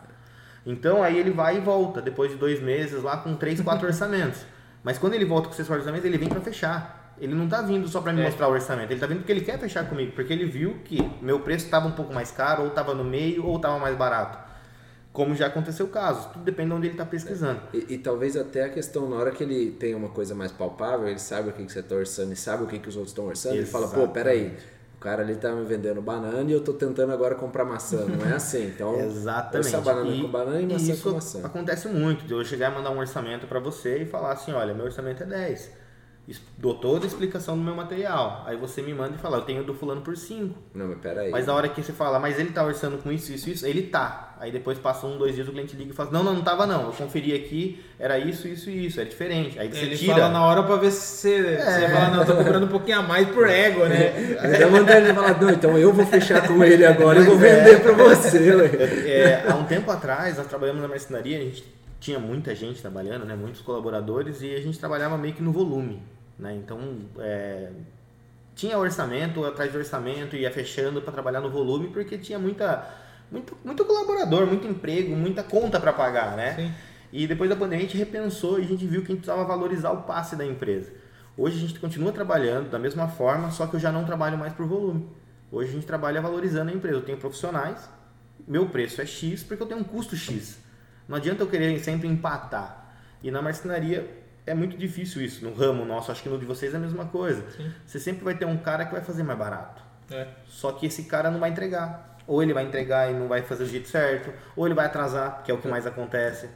Então 0.65 1.03
aí 1.03 1.17
ele 1.17 1.29
vai 1.29 1.57
e 1.57 1.59
volta, 1.59 2.01
depois 2.01 2.31
de 2.31 2.37
dois 2.37 2.61
meses, 2.61 3.03
lá 3.03 3.17
com 3.17 3.35
três, 3.35 3.61
quatro 3.61 3.85
orçamentos. 3.87 4.45
Mas 4.83 4.97
quando 4.97 5.13
ele 5.13 5.25
volta 5.25 5.47
com 5.47 5.53
esses 5.53 5.69
orçamentos, 5.69 6.05
ele 6.05 6.17
vem 6.17 6.29
para 6.29 6.41
fechar. 6.41 7.13
Ele 7.19 7.35
não 7.35 7.45
está 7.45 7.61
vindo 7.61 7.87
só 7.87 8.01
para 8.01 8.11
me 8.11 8.21
é. 8.21 8.25
mostrar 8.25 8.47
o 8.47 8.51
orçamento, 8.51 8.87
ele 8.87 8.95
está 8.95 9.05
vindo 9.05 9.19
porque 9.19 9.31
ele 9.31 9.41
quer 9.41 9.59
fechar 9.59 9.87
comigo, 9.87 10.13
porque 10.13 10.33
ele 10.33 10.45
viu 10.45 10.79
que 10.83 10.99
meu 11.21 11.39
preço 11.39 11.65
estava 11.65 11.87
um 11.87 11.91
pouco 11.91 12.11
mais 12.11 12.31
caro, 12.31 12.63
ou 12.63 12.69
estava 12.69 12.93
no 12.93 13.03
meio, 13.03 13.45
ou 13.45 13.55
estava 13.55 13.77
mais 13.77 13.95
barato. 13.95 14.37
Como 15.13 15.35
já 15.35 15.45
aconteceu 15.45 15.87
casos, 15.89 16.25
tudo 16.33 16.43
depende 16.43 16.69
de 16.69 16.75
onde 16.75 16.87
ele 16.87 16.95
está 16.95 17.05
pesquisando. 17.05 17.61
E, 17.71 17.93
e, 17.93 17.97
talvez 17.99 18.35
até 18.35 18.63
a 18.63 18.69
questão, 18.69 19.07
na 19.07 19.15
hora 19.15 19.29
que 19.29 19.43
ele 19.43 19.69
tem 19.69 19.93
uma 19.93 20.09
coisa 20.09 20.33
mais 20.33 20.51
palpável, 20.51 21.07
ele 21.07 21.19
sabe 21.19 21.49
o 21.49 21.53
que, 21.53 21.63
que 21.63 21.71
você 21.71 21.81
está 21.81 21.93
orçando 21.93 22.33
e 22.33 22.35
sabe 22.35 22.63
o 22.63 22.67
que, 22.67 22.79
que 22.79 22.89
os 22.89 22.95
outros 22.95 23.11
estão 23.11 23.27
orçando, 23.27 23.55
Exatamente. 23.55 23.85
ele 23.85 23.91
fala, 23.91 24.07
pô, 24.07 24.11
peraí, 24.11 24.57
o 24.97 24.99
cara 24.99 25.21
ali 25.21 25.35
tá 25.35 25.51
me 25.51 25.65
vendendo 25.65 26.01
banana 26.01 26.49
e 26.49 26.51
eu 26.51 26.61
tô 26.61 26.73
tentando 26.73 27.13
agora 27.13 27.35
comprar 27.35 27.63
maçã. 27.63 28.05
Não 28.05 28.27
é 28.27 28.33
assim. 28.33 28.65
Então, 28.65 28.99
Exatamente. 28.99 29.77
banana 29.77 30.09
e, 30.09 30.21
com 30.23 30.31
banana 30.31 30.61
e 30.61 30.65
maçã 30.65 30.95
com 30.95 31.11
maçã. 31.11 31.45
acontece 31.45 31.87
muito. 31.87 32.25
De 32.25 32.33
eu 32.33 32.43
chegar 32.43 32.71
e 32.71 32.75
mandar 32.75 32.89
um 32.89 32.97
orçamento 32.97 33.45
para 33.45 33.59
você 33.59 34.01
e 34.01 34.05
falar 34.07 34.31
assim, 34.31 34.51
olha, 34.51 34.73
meu 34.73 34.85
orçamento 34.85 35.21
é 35.21 35.25
10 35.27 35.83
dou 36.57 36.75
toda 36.75 37.05
a 37.05 37.07
explicação 37.07 37.57
do 37.57 37.63
meu 37.63 37.75
material. 37.75 38.43
Aí 38.45 38.55
você 38.55 38.81
me 38.81 38.93
manda 38.93 39.15
e 39.15 39.17
fala, 39.17 39.37
eu 39.37 39.41
tenho 39.41 39.63
do 39.63 39.73
fulano 39.73 40.01
por 40.01 40.15
5. 40.15 40.57
Não, 40.73 40.87
mas 40.87 40.99
peraí. 40.99 41.29
Mas 41.29 41.47
na 41.47 41.53
hora 41.53 41.67
que 41.67 41.83
você 41.83 41.91
fala, 41.91 42.19
mas 42.19 42.39
ele 42.39 42.51
tá 42.51 42.63
orçando 42.63 42.97
com 42.97 43.11
isso, 43.11 43.33
isso, 43.33 43.49
isso, 43.49 43.65
ele 43.65 43.83
tá. 43.83 44.32
Aí 44.43 44.51
depois 44.51 44.77
passa 44.77 45.07
um, 45.07 45.17
dois 45.17 45.33
dias, 45.35 45.47
o 45.47 45.53
cliente 45.53 45.73
liga 45.73 45.91
e 45.91 45.95
fala, 45.95 46.11
não, 46.11 46.21
não, 46.21 46.33
não 46.33 46.41
tava 46.41 46.67
não. 46.67 46.87
Eu 46.87 46.91
conferi 46.91 47.33
aqui, 47.33 47.81
era 47.97 48.19
isso, 48.19 48.45
isso 48.45 48.69
e 48.69 48.87
isso, 48.87 48.99
é 48.99 49.05
diferente. 49.05 49.57
Aí 49.57 49.69
você 49.69 49.85
ele 49.85 49.97
tira. 49.97 50.15
fala 50.15 50.27
na 50.27 50.45
hora 50.45 50.63
pra 50.63 50.75
ver 50.75 50.91
se 50.91 50.99
você, 50.99 51.37
é. 51.37 51.61
você 51.61 51.87
fala, 51.87 52.09
não, 52.09 52.19
eu 52.19 52.25
tô 52.25 52.35
cobrando 52.35 52.65
um 52.65 52.69
pouquinho 52.69 52.99
a 52.99 53.01
mais 53.03 53.25
por 53.29 53.47
ego, 53.47 53.85
né? 53.85 54.37
Aí 54.41 54.59
dá 54.59 54.67
vontade 54.67 55.05
de 55.05 55.13
falar, 55.13 55.39
não, 55.39 55.49
então 55.49 55.77
eu 55.77 55.93
vou 55.93 56.05
fechar 56.05 56.45
com 56.45 56.61
ele 56.61 56.85
agora 56.85 57.21
e 57.21 57.23
vou 57.23 57.37
vender 57.37 57.75
é. 57.75 57.79
pra 57.79 57.93
você. 57.93 59.07
É, 59.07 59.45
há 59.49 59.55
um 59.55 59.63
tempo 59.63 59.89
atrás, 59.89 60.37
nós 60.37 60.47
trabalhamos 60.47 60.81
na 60.81 60.89
marcenaria, 60.89 61.37
a 61.37 61.41
gente 61.41 61.63
tinha 62.01 62.19
muita 62.19 62.53
gente 62.53 62.81
trabalhando, 62.81 63.23
né, 63.23 63.37
muitos 63.37 63.61
colaboradores, 63.61 64.41
e 64.41 64.53
a 64.53 64.59
gente 64.59 64.77
trabalhava 64.77 65.17
meio 65.17 65.33
que 65.33 65.41
no 65.41 65.53
volume. 65.53 66.03
Né? 66.37 66.53
Então, 66.61 66.79
é, 67.17 67.69
tinha 68.53 68.77
orçamento, 68.77 69.45
atrás 69.45 69.71
de 69.71 69.77
orçamento, 69.77 70.35
ia 70.35 70.51
fechando 70.51 71.01
para 71.01 71.13
trabalhar 71.13 71.39
no 71.39 71.49
volume, 71.49 71.87
porque 71.87 72.17
tinha 72.17 72.37
muita, 72.37 72.85
muito, 73.31 73.57
muito 73.63 73.85
colaborador, 73.85 74.45
muito 74.45 74.67
emprego, 74.67 75.15
muita 75.15 75.43
conta 75.43 75.79
para 75.79 75.91
pagar, 75.93 76.35
né? 76.35 76.55
Sim. 76.55 76.73
E 77.11 77.27
depois 77.27 77.49
da 77.49 77.55
pandemia 77.55 77.85
a 77.85 77.87
gente 77.87 77.97
repensou 77.97 78.59
e 78.59 78.63
a 78.63 78.67
gente 78.67 78.85
viu 78.85 79.01
que 79.01 79.11
a 79.11 79.15
gente 79.15 79.23
precisava 79.23 79.43
valorizar 79.43 79.91
o 79.91 80.03
passe 80.03 80.35
da 80.35 80.45
empresa. 80.45 80.91
Hoje 81.37 81.57
a 81.57 81.59
gente 81.67 81.79
continua 81.79 82.11
trabalhando 82.11 82.69
da 82.69 82.79
mesma 82.79 83.07
forma, 83.07 83.51
só 83.51 83.67
que 83.67 83.75
eu 83.75 83.79
já 83.79 83.91
não 83.91 84.03
trabalho 84.03 84.37
mais 84.37 84.53
por 84.53 84.65
volume. 84.65 85.09
Hoje 85.51 85.69
a 85.69 85.73
gente 85.73 85.85
trabalha 85.85 86.21
valorizando 86.21 86.71
a 86.71 86.73
empresa. 86.73 86.97
Eu 86.97 87.03
tenho 87.03 87.17
profissionais, 87.17 87.89
meu 88.47 88.67
preço 88.69 89.01
é 89.01 89.05
X 89.05 89.43
porque 89.43 89.61
eu 89.61 89.67
tenho 89.67 89.79
um 89.79 89.83
custo 89.83 90.15
X. 90.15 90.59
Não 91.07 91.17
adianta 91.17 91.43
eu 91.43 91.47
querer 91.47 91.79
sempre 91.79 92.07
empatar. 92.07 92.95
E 93.21 93.31
na 93.31 93.41
marcenaria 93.41 94.23
é 94.45 94.53
muito 94.53 94.77
difícil 94.77 95.21
isso. 95.21 95.43
No 95.43 95.53
ramo 95.53 95.85
nosso, 95.85 96.11
acho 96.11 96.21
que 96.21 96.29
no 96.29 96.37
de 96.37 96.45
vocês 96.45 96.73
é 96.73 96.77
a 96.77 96.79
mesma 96.79 97.05
coisa. 97.05 97.43
Sim. 97.51 97.71
Você 97.85 97.99
sempre 97.99 98.23
vai 98.23 98.35
ter 98.35 98.45
um 98.45 98.57
cara 98.57 98.85
que 98.85 98.91
vai 98.91 99.01
fazer 99.01 99.23
mais 99.23 99.37
barato. 99.37 99.81
É. 100.11 100.27
Só 100.47 100.71
que 100.71 100.85
esse 100.85 101.03
cara 101.03 101.31
não 101.31 101.39
vai 101.39 101.49
entregar. 101.49 102.12
Ou 102.25 102.41
ele 102.41 102.53
vai 102.53 102.63
entregar 102.63 103.11
e 103.11 103.13
não 103.13 103.27
vai 103.27 103.41
fazer 103.41 103.65
do 103.65 103.69
jeito 103.69 103.89
certo, 103.89 104.31
ou 104.55 104.65
ele 104.65 104.73
vai 104.73 104.85
atrasar, 104.85 105.43
que 105.43 105.51
é 105.51 105.53
o 105.53 105.57
que 105.57 105.67
mais 105.67 105.85
acontece. 105.85 106.49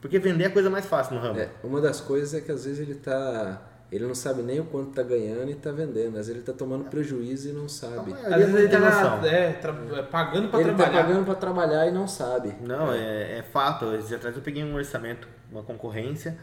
Porque 0.00 0.18
vender 0.18 0.44
é 0.44 0.46
a 0.46 0.50
coisa 0.50 0.70
mais 0.70 0.86
fácil 0.86 1.14
no 1.14 1.20
ramo. 1.20 1.38
É, 1.38 1.48
uma 1.62 1.80
das 1.80 2.00
coisas 2.00 2.34
é 2.34 2.40
que 2.40 2.50
às 2.50 2.64
vezes 2.64 2.80
ele 2.80 2.94
tá. 2.94 3.68
Ele 3.90 4.06
não 4.06 4.14
sabe 4.14 4.40
nem 4.40 4.58
o 4.58 4.64
quanto 4.64 4.88
está 4.88 5.02
ganhando 5.02 5.50
e 5.50 5.52
está 5.52 5.70
vendendo. 5.70 6.18
Às 6.18 6.26
vezes 6.26 6.30
ele 6.30 6.40
está 6.40 6.54
tomando 6.54 6.84
prejuízo 6.84 7.50
e 7.50 7.52
não 7.52 7.68
sabe. 7.68 8.14
Às 8.14 8.36
vezes 8.36 8.54
ele 8.54 8.64
está 8.64 9.20
é, 9.22 9.98
é, 9.98 10.02
pagando 10.02 10.48
para 10.48 10.60
trabalhar. 10.60 10.62
Ele 10.62 10.70
está 10.70 10.90
pagando 10.90 11.24
para 11.26 11.34
trabalhar 11.34 11.86
e 11.86 11.90
não 11.90 12.08
sabe. 12.08 12.54
Não, 12.62 12.90
é, 12.90 13.38
é 13.38 13.42
fato. 13.42 13.94
Esses 13.94 14.10
atrás 14.10 14.34
eu 14.34 14.40
peguei 14.40 14.64
um 14.64 14.74
orçamento, 14.74 15.28
uma 15.50 15.62
concorrência 15.62 16.38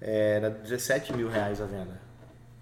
era 0.00 0.50
17 0.50 1.12
mil 1.12 1.28
reais 1.28 1.60
a 1.60 1.66
venda. 1.66 2.00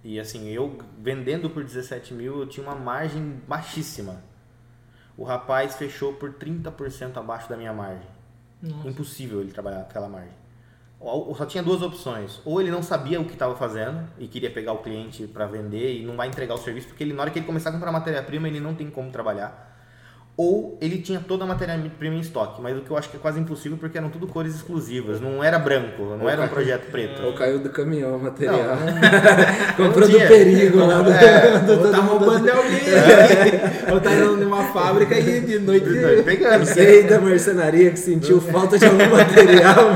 E 0.03 0.21
assim, 0.21 0.49
eu 0.49 0.79
vendendo 0.99 1.51
por 1.51 1.65
17 1.65 2.15
mil, 2.15 2.41
eu 2.41 2.47
tinha 2.47 2.65
uma 2.67 2.77
margem 2.77 3.41
baixíssima. 3.47 4.23
O 5.17 5.25
rapaz 5.25 5.77
fechou 5.77 6.13
por 6.15 6.35
30% 6.35 7.17
abaixo 7.17 7.49
da 7.49 7.57
minha 7.57 7.73
margem. 7.73 8.09
Nossa. 8.63 8.89
Impossível 8.89 9.41
ele 9.41 9.53
trabalhar 9.53 9.81
aquela 9.81 10.09
margem. 10.09 10.33
Só 11.37 11.45
tinha 11.47 11.63
duas 11.63 11.83
opções. 11.83 12.41
Ou 12.45 12.61
ele 12.61 12.71
não 12.71 12.83
sabia 12.83 13.21
o 13.21 13.25
que 13.25 13.35
estava 13.35 13.55
fazendo 13.55 14.09
e 14.19 14.27
queria 14.27 14.51
pegar 14.51 14.73
o 14.73 14.79
cliente 14.79 15.27
para 15.27 15.47
vender 15.47 16.01
e 16.01 16.05
não 16.05 16.17
vai 16.17 16.29
entregar 16.29 16.55
o 16.55 16.59
serviço, 16.59 16.89
porque 16.89 17.05
ele, 17.05 17.13
na 17.13 17.23
hora 17.23 17.31
que 17.31 17.39
ele 17.39 17.47
começar 17.47 17.71
a 17.71 17.73
comprar 17.73 17.93
matéria-prima, 17.93 18.49
ele 18.49 18.61
não 18.61 18.75
tem 18.75 18.91
como 18.91 19.11
trabalhar 19.11 19.76
ou 20.37 20.77
ele 20.83 20.99
tinha 20.99 21.19
toda 21.19 21.45
a 21.45 21.47
matéria-prima 21.47 22.15
em 22.15 22.21
estoque, 22.21 22.61
mas 22.61 22.77
o 22.77 22.83
que 22.83 22.91
eu 22.91 22.97
acho 22.97 23.09
que 23.09 23.17
é 23.17 23.21
quase 23.21 23.41
impossível 23.41 23.79
porque 23.79 23.97
eram 23.97 24.11
tudo 24.11 24.27
cores 24.27 24.55
exclusivas, 24.55 25.19
não 25.19 25.43
era 25.43 25.59
branco, 25.59 26.03
não 26.03 26.21
ou 26.21 26.29
era 26.29 26.43
um 26.43 26.49
projeto 26.49 26.91
preto. 26.91 27.23
Ou 27.23 27.33
caiu 27.33 27.59
do 27.59 27.71
caminhão 27.71 28.17
o 28.17 28.23
material. 28.23 28.59
Comprou 29.79 30.07
do 30.07 30.19
perigo 30.19 30.79
lá 30.85 31.01
do, 31.01 31.11
é, 31.11 31.59
do, 31.61 31.73
ou 31.73 31.91
tá 31.91 31.99
roubando 31.99 32.43
de 32.43 32.51
alguém, 32.51 32.81
é. 32.81 33.93
ou 33.93 33.99
tá 33.99 34.13
indo 34.13 34.37
numa 34.37 34.63
fábrica 34.65 35.19
e 35.19 35.41
de 35.41 35.59
noite, 35.59 35.89
de 35.89 36.01
noite 36.01 36.23
pegando. 36.23 36.69
Aí 36.79 37.03
da 37.05 37.19
marcenaria 37.19 37.91
que 37.91 37.99
sentiu 37.99 38.39
falta 38.39 38.79
de 38.79 38.85
algum 38.85 39.09
material, 39.09 39.87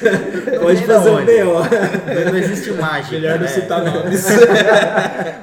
pode 0.58 0.86
fazer 0.86 1.10
um 1.10 1.24
BO. 1.26 2.30
Não 2.30 2.38
existe 2.38 2.70
mágica. 2.72 3.12
Melhor 3.12 3.34
não 3.34 3.42
né? 3.42 3.48
citar 3.48 3.84
nomes. 3.84 4.26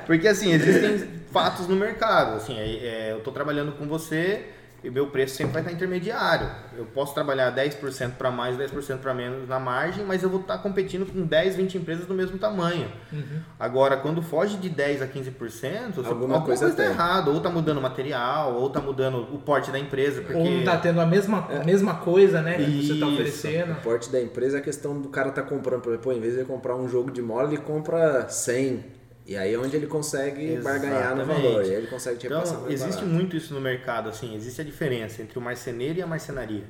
porque 0.07 0.27
assim, 0.27 0.53
existem 0.53 1.18
fatos 1.32 1.68
no 1.68 1.76
mercado. 1.76 2.36
Assim, 2.36 2.58
é, 2.58 2.65
é, 2.65 3.12
eu 3.12 3.20
estou 3.20 3.34
trabalhando 3.34 3.72
com 3.74 3.88
você 3.88 4.46
e 4.82 4.89
meu 4.89 5.08
preço 5.08 5.36
sempre 5.36 5.54
vai 5.54 5.62
estar 5.62 5.74
intermediário. 5.74 6.48
Eu 6.78 6.86
posso 6.86 7.13
trabalhar 7.13 7.54
10% 7.54 8.12
para 8.18 8.32
mais, 8.32 8.56
10% 8.56 9.00
para 9.00 9.13
menos 9.13 9.48
na 9.48 9.60
margem, 9.60 10.06
mas 10.06 10.24
eu 10.24 10.30
vou 10.30 10.39
estar 10.39 10.58
competindo 10.60 11.06
com 11.06 11.26
10, 11.26 11.58
20 11.58 11.78
empresas 11.78 12.06
do 12.06 12.13
mesmo 12.13 12.38
tamanho. 12.38 12.89
Uhum. 13.12 13.42
Agora, 13.60 13.98
quando 13.98 14.22
foge 14.22 14.56
de 14.56 14.70
10 14.70 15.02
a 15.02 15.08
15%, 15.08 15.98
alguma, 15.98 16.10
alguma 16.10 16.42
coisa 16.42 16.70
está 16.70 16.86
errada. 16.86 17.30
Ou 17.30 17.38
está 17.38 17.50
mudando 17.50 17.80
o 17.80 17.82
material, 17.82 18.56
ou 18.56 18.68
está 18.68 18.80
mudando 18.80 19.18
o 19.34 19.39
porte 19.39 19.70
da 19.70 19.78
empresa. 19.78 20.22
Porque... 20.22 20.38
Ou 20.38 20.46
não 20.46 20.60
está 20.60 20.78
tendo 20.78 21.02
a 21.02 21.06
mesma, 21.06 21.46
é. 21.50 21.58
a 21.58 21.63
mesma 21.65 21.96
coisa 21.96 22.42
né, 22.42 22.56
que 22.56 22.88
você 22.88 22.94
está 22.94 23.08
oferecendo. 23.08 23.74
O 23.74 23.82
porte 23.82 24.10
da 24.10 24.22
empresa 24.22 24.58
é 24.58 24.60
a 24.62 24.63
questão 24.63 25.00
do 25.00 25.10
cara 25.10 25.30
estar 25.30 25.42
tá 25.42 25.50
comprando. 25.50 25.82
Por 25.82 25.89
exemplo, 25.89 26.13
em 26.13 26.22
vez 26.22 26.34
de 26.34 26.39
ele 26.39 26.48
comprar 26.48 26.76
um 26.76 26.88
jogo 26.88 27.12
de 27.12 27.22
mola, 27.22 27.50
ele 27.50 27.58
compra 27.58 28.30
100 28.30 28.98
e 29.30 29.38
aí 29.38 29.54
é 29.54 29.60
onde 29.60 29.76
ele 29.76 29.86
consegue 29.86 30.58
barganhar 30.58 31.15
no 31.15 31.24
valor, 31.24 31.63
e 31.63 31.70
ele 31.70 31.86
consegue 31.86 32.18
te 32.18 32.26
Então, 32.26 32.42
existe 32.68 33.02
barato. 33.02 33.06
muito 33.06 33.38
isso 33.38 33.54
no 33.54 33.62
mercado, 33.62 34.10
assim, 34.10 34.36
existe 34.36 34.60
a 34.60 34.63
diferença 34.63 35.22
entre 35.22 35.38
o 35.38 35.42
marceneiro 35.42 36.00
e 36.00 36.02
a 36.02 36.08
marcenaria. 36.08 36.63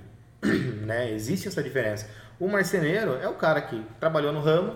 né? 0.86 1.10
Existe 1.10 1.48
essa 1.48 1.64
diferença. 1.64 2.10
O 2.38 2.50
marceneiro 2.50 3.14
é 3.16 3.30
o 3.30 3.36
cara 3.36 3.62
que 3.62 3.82
trabalhou 3.98 4.34
no 4.34 4.42
ramo, 4.42 4.76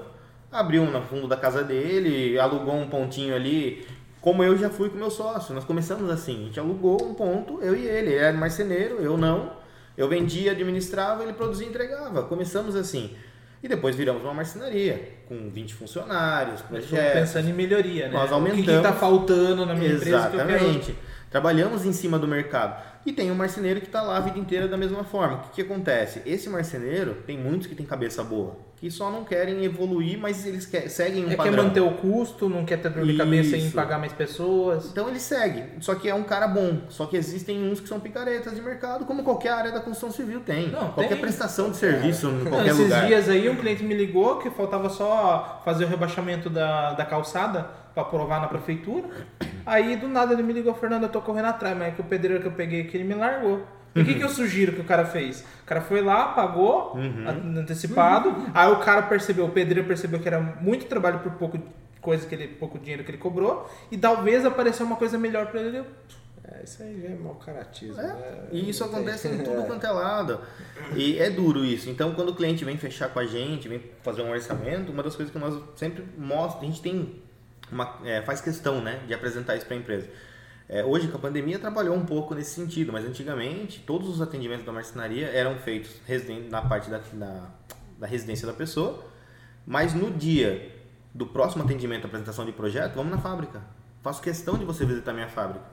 abriu 0.50 0.86
no 0.86 1.02
fundo 1.02 1.28
da 1.28 1.36
casa 1.36 1.62
dele, 1.62 2.40
alugou 2.40 2.74
um 2.74 2.90
pontinho 2.90 3.36
ali, 3.36 3.86
como 4.22 4.42
eu 4.46 4.58
já 4.58 4.70
fui 4.70 4.90
com 4.90 4.96
meu 4.96 5.12
sócio. 5.12 5.54
Nós 5.54 5.66
começamos 5.66 6.10
assim, 6.10 6.44
a 6.44 6.46
gente 6.46 6.60
alugou 6.62 7.04
um 7.04 7.14
ponto, 7.14 7.62
eu 7.62 7.76
e 7.76 7.86
ele. 7.86 8.12
Ele 8.12 8.16
era 8.16 8.38
marceneiro, 8.38 9.02
eu 9.02 9.18
não. 9.18 9.58
Eu 9.98 10.08
vendia, 10.08 10.54
administrava, 10.54 11.22
ele 11.22 11.34
produzia 11.34 11.68
e 11.68 11.70
entregava. 11.70 12.24
Começamos 12.24 12.78
assim. 12.78 13.14
E 13.64 13.68
depois 13.70 13.96
viramos 13.96 14.22
uma 14.24 14.34
marcenaria, 14.34 15.14
com 15.26 15.50
20 15.50 15.74
funcionários, 15.74 16.62
projetos. 16.62 17.22
pensando 17.22 17.50
em 17.50 17.54
melhoria, 17.54 18.10
né? 18.10 18.14
Nós 18.14 18.30
aumentamos. 18.30 18.62
O 18.62 18.70
que 18.70 18.76
está 18.76 18.92
faltando 18.92 19.66
na 19.66 19.74
minha 19.74 19.92
Exatamente. 19.92 20.36
empresa 20.36 20.82
quero... 20.82 20.98
Trabalhamos 21.32 21.86
em 21.86 21.94
cima 21.94 22.20
do 22.20 22.28
mercado. 22.28 22.80
E 23.06 23.12
tem 23.12 23.32
um 23.32 23.36
marceneiro 23.36 23.82
que 23.82 23.88
está 23.88 24.02
lá 24.02 24.18
a 24.18 24.20
vida 24.22 24.40
inteira 24.40 24.68
da 24.68 24.78
mesma 24.78 25.04
forma. 25.04 25.38
O 25.38 25.40
que, 25.42 25.50
que 25.56 25.62
acontece? 25.62 26.22
Esse 26.26 26.50
marceneiro, 26.50 27.18
tem 27.26 27.38
muitos 27.38 27.68
que 27.68 27.76
tem 27.76 27.86
cabeça 27.86 28.24
boa, 28.24 28.56
que 28.78 28.90
só 28.90 29.12
não 29.12 29.26
querem 29.26 29.64
evoluir, 29.66 30.18
mas 30.18 30.46
eles 30.46 30.66
quer, 30.66 30.90
seguem 30.90 31.26
um 31.26 31.32
é 31.32 31.36
padrão. 31.36 31.54
quer 31.54 31.64
manter 31.64 31.80
o 31.82 31.92
custo, 31.92 32.48
não 32.48 32.64
quer 32.64 32.82
ter 32.82 32.90
dor 32.90 33.06
de 33.06 33.18
cabeça 33.18 33.58
em 33.58 33.70
pagar 33.72 34.00
mais 34.00 34.14
pessoas. 34.14 34.90
Então 34.92 35.10
ele 35.10 35.20
segue, 35.20 35.64
só 35.82 35.96
que 35.96 36.08
é 36.10 36.16
um 36.16 36.24
cara 36.24 36.48
bom. 36.48 36.82
Só 36.90 37.06
que 37.06 37.18
existem 37.18 37.62
uns 37.70 37.82
que 37.82 37.90
são 37.90 38.00
picaretas 38.00 38.56
de 38.56 38.62
mercado, 38.62 39.06
como 39.06 39.24
qualquer 39.24 39.52
área 39.52 39.72
da 39.72 39.82
construção 39.82 40.12
civil 40.12 40.40
tem. 40.40 40.70
Não, 40.70 40.92
qualquer 40.92 41.16
tem. 41.16 41.22
prestação 41.22 41.72
de 41.72 41.78
serviço 41.78 42.30
em 42.30 42.46
qualquer 42.46 42.68
esses 42.68 42.80
lugar. 42.80 43.00
Esses 43.00 43.08
dias 43.08 43.30
aí 43.30 43.50
um 43.50 43.56
cliente 43.56 43.84
me 43.84 43.94
ligou 43.94 44.40
que 44.40 44.50
faltava 44.50 44.90
só 44.90 45.62
fazer 45.66 45.84
o 45.84 45.88
rebaixamento 45.88 46.50
da, 46.50 46.94
da 46.94 47.06
calçada 47.06 47.83
para 47.94 48.04
aprovar 48.04 48.42
na 48.42 48.48
prefeitura. 48.48 49.08
Aí 49.66 49.96
do 49.96 50.08
nada 50.08 50.34
ele 50.34 50.44
me 50.44 50.54
ligou, 50.54 50.74
Fernando, 50.74 51.04
eu 51.04 51.10
tô 51.10 51.22
correndo 51.22 51.46
atrás, 51.46 51.78
mas 51.78 51.90
é 51.90 51.92
que 51.92 52.02
o 52.02 52.04
pedreiro 52.04 52.42
que 52.42 52.48
eu 52.48 52.54
peguei 52.54 52.82
aqui 52.82 52.98
ele 52.98 53.04
me 53.04 53.14
largou. 53.14 53.66
E 53.96 54.02
o 54.02 54.06
que, 54.06 54.16
que 54.16 54.24
eu 54.24 54.30
sugiro 54.30 54.74
que 54.74 54.82
o 54.82 54.84
cara 54.84 55.06
fez? 55.06 55.42
O 55.62 55.66
cara 55.66 55.82
foi 55.82 56.02
lá, 56.02 56.30
pagou, 56.30 56.96
uhum. 56.96 57.60
antecipado. 57.60 58.30
Uhum. 58.30 58.52
Aí 58.54 58.72
o 58.72 58.80
cara 58.80 59.04
percebeu, 59.04 59.46
o 59.46 59.50
pedreiro 59.50 59.88
percebeu 59.88 60.20
que 60.20 60.28
era 60.28 60.40
muito 60.40 60.86
trabalho 60.88 61.20
por 61.20 61.32
pouco 61.34 61.60
coisa 62.02 62.28
que 62.28 62.36
ele, 62.36 62.48
pouco 62.48 62.78
dinheiro 62.80 63.04
que 63.04 63.12
ele 63.12 63.18
cobrou. 63.18 63.70
E 63.92 63.98
talvez 63.98 64.46
apareceu 64.46 64.86
uma 64.86 64.96
coisa 64.96 65.18
melhor 65.18 65.48
para 65.48 65.62
ele. 65.62 65.84
É, 66.44 66.64
isso 66.64 66.84
aí 66.84 67.02
já 67.02 67.10
é 67.10 67.16
mau 67.16 67.36
caratismo. 67.36 68.00
É, 68.02 68.08
né? 68.08 68.48
E 68.52 68.70
isso 68.70 68.84
acontece 68.84 69.28
em 69.28 69.38
tudo 69.44 69.64
quanto 69.66 69.86
é 69.86 69.92
lado. 69.92 70.42
E 70.96 71.18
é 71.20 71.30
duro 71.30 71.64
isso. 71.64 71.90
Então, 71.90 72.14
quando 72.14 72.30
o 72.30 72.36
cliente 72.36 72.66
vem 72.66 72.78
fechar 72.78 73.10
com 73.10 73.20
a 73.20 73.26
gente, 73.26 73.70
vem 73.70 73.82
fazer 74.02 74.24
um 74.24 74.32
orçamento, 74.32 74.92
uma 74.92 75.04
das 75.04 75.16
coisas 75.16 75.32
que 75.32 75.40
nós 75.40 75.58
sempre 75.76 76.04
mostramos, 76.18 76.64
a 76.64 76.66
gente 76.66 76.82
tem 76.82 77.23
uma, 77.72 78.00
é, 78.04 78.22
faz 78.22 78.42
questão 78.42 78.82
né, 78.82 79.02
de 79.08 79.14
apresentar 79.14 79.56
isso 79.56 79.66
para 79.66 79.76
a 79.76 79.80
empresa. 79.80 80.10
É, 80.68 80.84
hoje, 80.84 81.08
com 81.08 81.18
a 81.18 81.20
pandemia, 81.20 81.60
trabalhou 81.60 81.96
um 81.96 82.06
pouco 82.06 82.34
nesse 82.34 82.52
sentido, 82.52 82.92
mas 82.92 83.06
antigamente, 83.06 83.82
todos 83.82 84.08
os 84.10 84.22
atendimentos 84.22 84.66
da 84.66 84.72
marcenaria 84.72 85.28
eram 85.28 85.56
feitos 85.58 85.92
na 86.50 86.62
parte 86.62 86.90
da, 86.90 87.00
da, 87.14 87.50
da 88.00 88.08
residência 88.08 88.48
da 88.48 88.54
pessoa, 88.54 89.04
mas 89.66 89.94
no 89.94 90.10
dia 90.12 90.72
do 91.14 91.28
próximo 91.28 91.64
atendimento, 91.64 92.06
apresentação 92.06 92.46
de 92.46 92.52
projeto, 92.52 92.96
vamos 92.96 93.12
na 93.12 93.20
fábrica. 93.20 93.62
Faço 94.02 94.22
questão 94.22 94.58
de 94.58 94.66
você 94.66 94.86
visitar 94.86 95.14
minha 95.14 95.30
fábrica. 95.30 95.66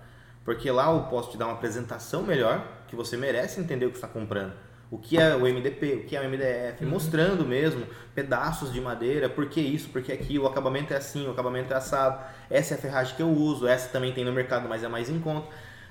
Porque 0.44 0.70
lá 0.70 0.92
eu 0.92 1.04
posso 1.04 1.30
te 1.30 1.38
dar 1.38 1.46
uma 1.46 1.54
apresentação 1.54 2.22
melhor, 2.22 2.66
que 2.88 2.96
você 2.96 3.16
merece 3.16 3.60
entender 3.60 3.86
o 3.86 3.90
que 3.90 3.96
está 3.96 4.08
comprando. 4.08 4.52
O 4.90 4.98
que 4.98 5.16
é 5.16 5.36
o 5.36 5.42
MDP, 5.42 6.02
o 6.02 6.04
que 6.04 6.16
é 6.16 6.20
o 6.20 6.28
MDF, 6.28 6.84
mostrando 6.84 7.46
mesmo 7.46 7.86
pedaços 8.12 8.72
de 8.72 8.80
madeira, 8.80 9.28
por 9.28 9.48
que 9.48 9.60
isso, 9.60 9.88
por 9.90 10.02
que 10.02 10.10
aquilo, 10.10 10.44
o 10.44 10.46
acabamento 10.48 10.92
é 10.92 10.96
assim, 10.96 11.28
o 11.28 11.30
acabamento 11.30 11.72
é 11.72 11.76
assado, 11.76 12.20
essa 12.50 12.74
é 12.74 12.76
a 12.76 12.80
ferragem 12.80 13.14
que 13.14 13.22
eu 13.22 13.28
uso, 13.28 13.68
essa 13.68 13.88
também 13.88 14.12
tem 14.12 14.24
no 14.24 14.32
mercado, 14.32 14.68
mas 14.68 14.82
é 14.82 14.88
mais 14.88 15.08
em 15.08 15.20
conta. 15.20 15.46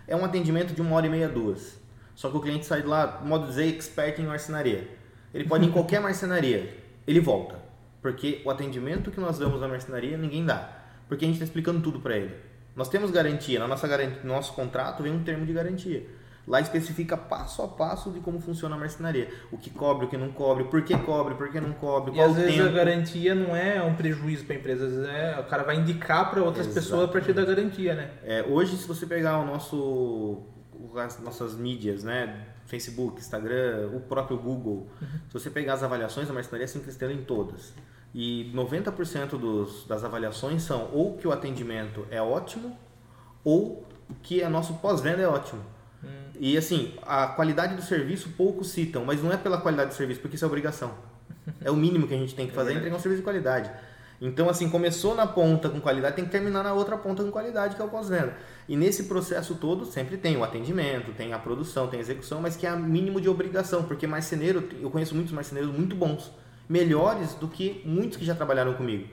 É 0.05 0.15
um 0.15 0.25
atendimento 0.25 0.73
de 0.73 0.81
uma 0.81 0.97
hora 0.97 1.05
e 1.05 1.09
meia, 1.09 1.29
duas. 1.29 1.79
Só 2.13 2.29
que 2.29 2.35
o 2.35 2.41
cliente 2.41 2.65
sai 2.65 2.81
de 2.81 2.87
lá, 2.87 3.21
modo 3.23 3.43
de 3.43 3.51
dizer, 3.51 3.73
expert 3.73 4.19
em 4.19 4.25
marcenaria. 4.25 4.89
Ele 5.33 5.45
pode 5.47 5.63
ir 5.63 5.69
em 5.69 5.71
qualquer 5.71 6.01
marcenaria, 6.01 6.75
ele 7.07 7.21
volta. 7.21 7.55
Porque 8.01 8.41
o 8.43 8.49
atendimento 8.49 9.11
que 9.11 9.19
nós 9.19 9.39
damos 9.39 9.61
na 9.61 9.67
marcenaria, 9.69 10.17
ninguém 10.17 10.45
dá. 10.45 10.69
Porque 11.07 11.23
a 11.23 11.27
gente 11.27 11.35
está 11.35 11.45
explicando 11.45 11.79
tudo 11.81 12.01
para 12.01 12.17
ele. 12.17 12.35
Nós 12.75 12.89
temos 12.89 13.11
garantia, 13.11 13.59
na 13.59 13.67
nossa 13.67 13.87
garantia, 13.87 14.19
no 14.23 14.33
nosso 14.33 14.53
contrato 14.53 15.03
vem 15.03 15.11
um 15.13 15.23
termo 15.23 15.45
de 15.45 15.53
garantia. 15.53 16.05
Lá 16.49 16.59
especifica 16.59 17.15
passo 17.15 17.61
a 17.61 17.67
passo 17.67 18.09
de 18.09 18.19
como 18.21 18.39
funciona 18.41 18.75
a 18.75 18.79
marcenaria. 18.79 19.29
O 19.51 19.57
que 19.57 19.69
cobre, 19.69 20.07
o 20.07 20.09
que 20.09 20.17
não 20.17 20.29
cobre, 20.31 20.63
por 20.63 20.81
que 20.81 20.97
cobre, 20.97 21.35
por 21.35 21.49
que 21.51 21.61
não 21.61 21.73
cobre, 21.73 22.11
E 22.11 22.15
qual 22.15 22.25
às 22.25 22.31
o 22.31 22.35
vezes 22.35 22.59
a 22.59 22.71
garantia 22.71 23.35
não 23.35 23.55
é 23.55 23.79
um 23.83 23.93
prejuízo 23.93 24.45
para 24.45 24.55
a 24.55 24.57
empresa, 24.59 24.85
às 24.87 24.91
vezes 24.93 25.07
é, 25.07 25.39
o 25.39 25.43
cara 25.43 25.61
vai 25.63 25.75
indicar 25.75 26.31
para 26.31 26.41
outras 26.43 26.65
pessoas 26.73 27.03
a 27.03 27.07
partir 27.13 27.33
da 27.33 27.45
garantia, 27.45 27.93
né? 27.93 28.09
É, 28.23 28.43
hoje, 28.49 28.75
se 28.77 28.87
você 28.87 29.05
pegar 29.05 29.37
o 29.37 29.45
nosso, 29.45 29.75
o- 30.73 30.97
as 30.97 31.19
nossas 31.19 31.55
mídias, 31.55 32.03
né? 32.03 32.47
Facebook, 32.65 33.19
Instagram, 33.19 33.89
o 33.93 33.99
próprio 33.99 34.37
Google, 34.37 34.87
se 35.27 35.33
você 35.33 35.49
pegar 35.51 35.73
as 35.73 35.83
avaliações 35.83 36.27
da 36.27 36.33
marcenaria, 36.33 36.65
é 36.65 36.67
5 36.67 36.89
estrelas 36.89 37.15
em 37.15 37.23
todas. 37.23 37.73
E 38.13 38.51
90% 38.55 39.37
dos, 39.37 39.85
das 39.87 40.03
avaliações 40.03 40.63
são 40.63 40.89
ou 40.93 41.15
que 41.17 41.27
o 41.27 41.31
atendimento 41.31 42.07
é 42.09 42.19
ótimo, 42.21 42.75
ou 43.43 43.85
que 44.23 44.41
a 44.43 44.49
nosso 44.49 44.73
pós-venda 44.75 45.21
é 45.21 45.27
ótimo. 45.27 45.61
E 46.39 46.57
assim, 46.57 46.93
a 47.01 47.27
qualidade 47.27 47.75
do 47.75 47.81
serviço 47.81 48.29
poucos 48.29 48.69
citam, 48.69 49.03
mas 49.03 49.21
não 49.21 49.31
é 49.31 49.35
pela 49.35 49.59
qualidade 49.59 49.89
do 49.89 49.95
serviço, 49.95 50.21
porque 50.21 50.37
isso 50.37 50.45
é 50.45 50.47
obrigação. 50.47 50.93
É 51.61 51.71
o 51.71 51.75
mínimo 51.75 52.07
que 52.07 52.13
a 52.13 52.17
gente 52.17 52.35
tem 52.35 52.47
que 52.47 52.53
fazer, 52.53 52.73
é 52.73 52.75
entregar 52.75 52.95
um 52.95 52.99
serviço 52.99 53.21
de 53.21 53.23
qualidade. 53.23 53.71
Então, 54.21 54.49
assim, 54.49 54.69
começou 54.69 55.15
na 55.15 55.25
ponta 55.25 55.67
com 55.69 55.79
qualidade, 55.81 56.15
tem 56.15 56.25
que 56.25 56.31
terminar 56.31 56.63
na 56.63 56.73
outra 56.73 56.97
ponta 56.97 57.23
com 57.23 57.31
qualidade, 57.31 57.75
que 57.75 57.81
é 57.81 57.85
o 57.85 57.89
pós-venda. 57.89 58.37
E 58.67 58.75
nesse 58.77 59.05
processo 59.05 59.55
todo, 59.55 59.85
sempre 59.85 60.15
tem 60.17 60.37
o 60.37 60.43
atendimento, 60.43 61.11
tem 61.13 61.33
a 61.33 61.39
produção, 61.39 61.87
tem 61.87 61.99
a 61.99 62.01
execução, 62.01 62.39
mas 62.39 62.55
que 62.55 62.67
é 62.67 62.69
a 62.69 62.75
mínimo 62.75 63.19
de 63.19 63.27
obrigação, 63.27 63.83
porque 63.83 64.05
marceneiro, 64.05 64.69
eu 64.79 64.91
conheço 64.91 65.15
muitos 65.15 65.33
marceneiros 65.33 65.71
muito 65.73 65.95
bons, 65.95 66.31
melhores 66.67 67.33
do 67.33 67.47
que 67.47 67.81
muitos 67.85 68.17
que 68.17 68.25
já 68.25 68.35
trabalharam 68.35 68.73
comigo. 68.73 69.07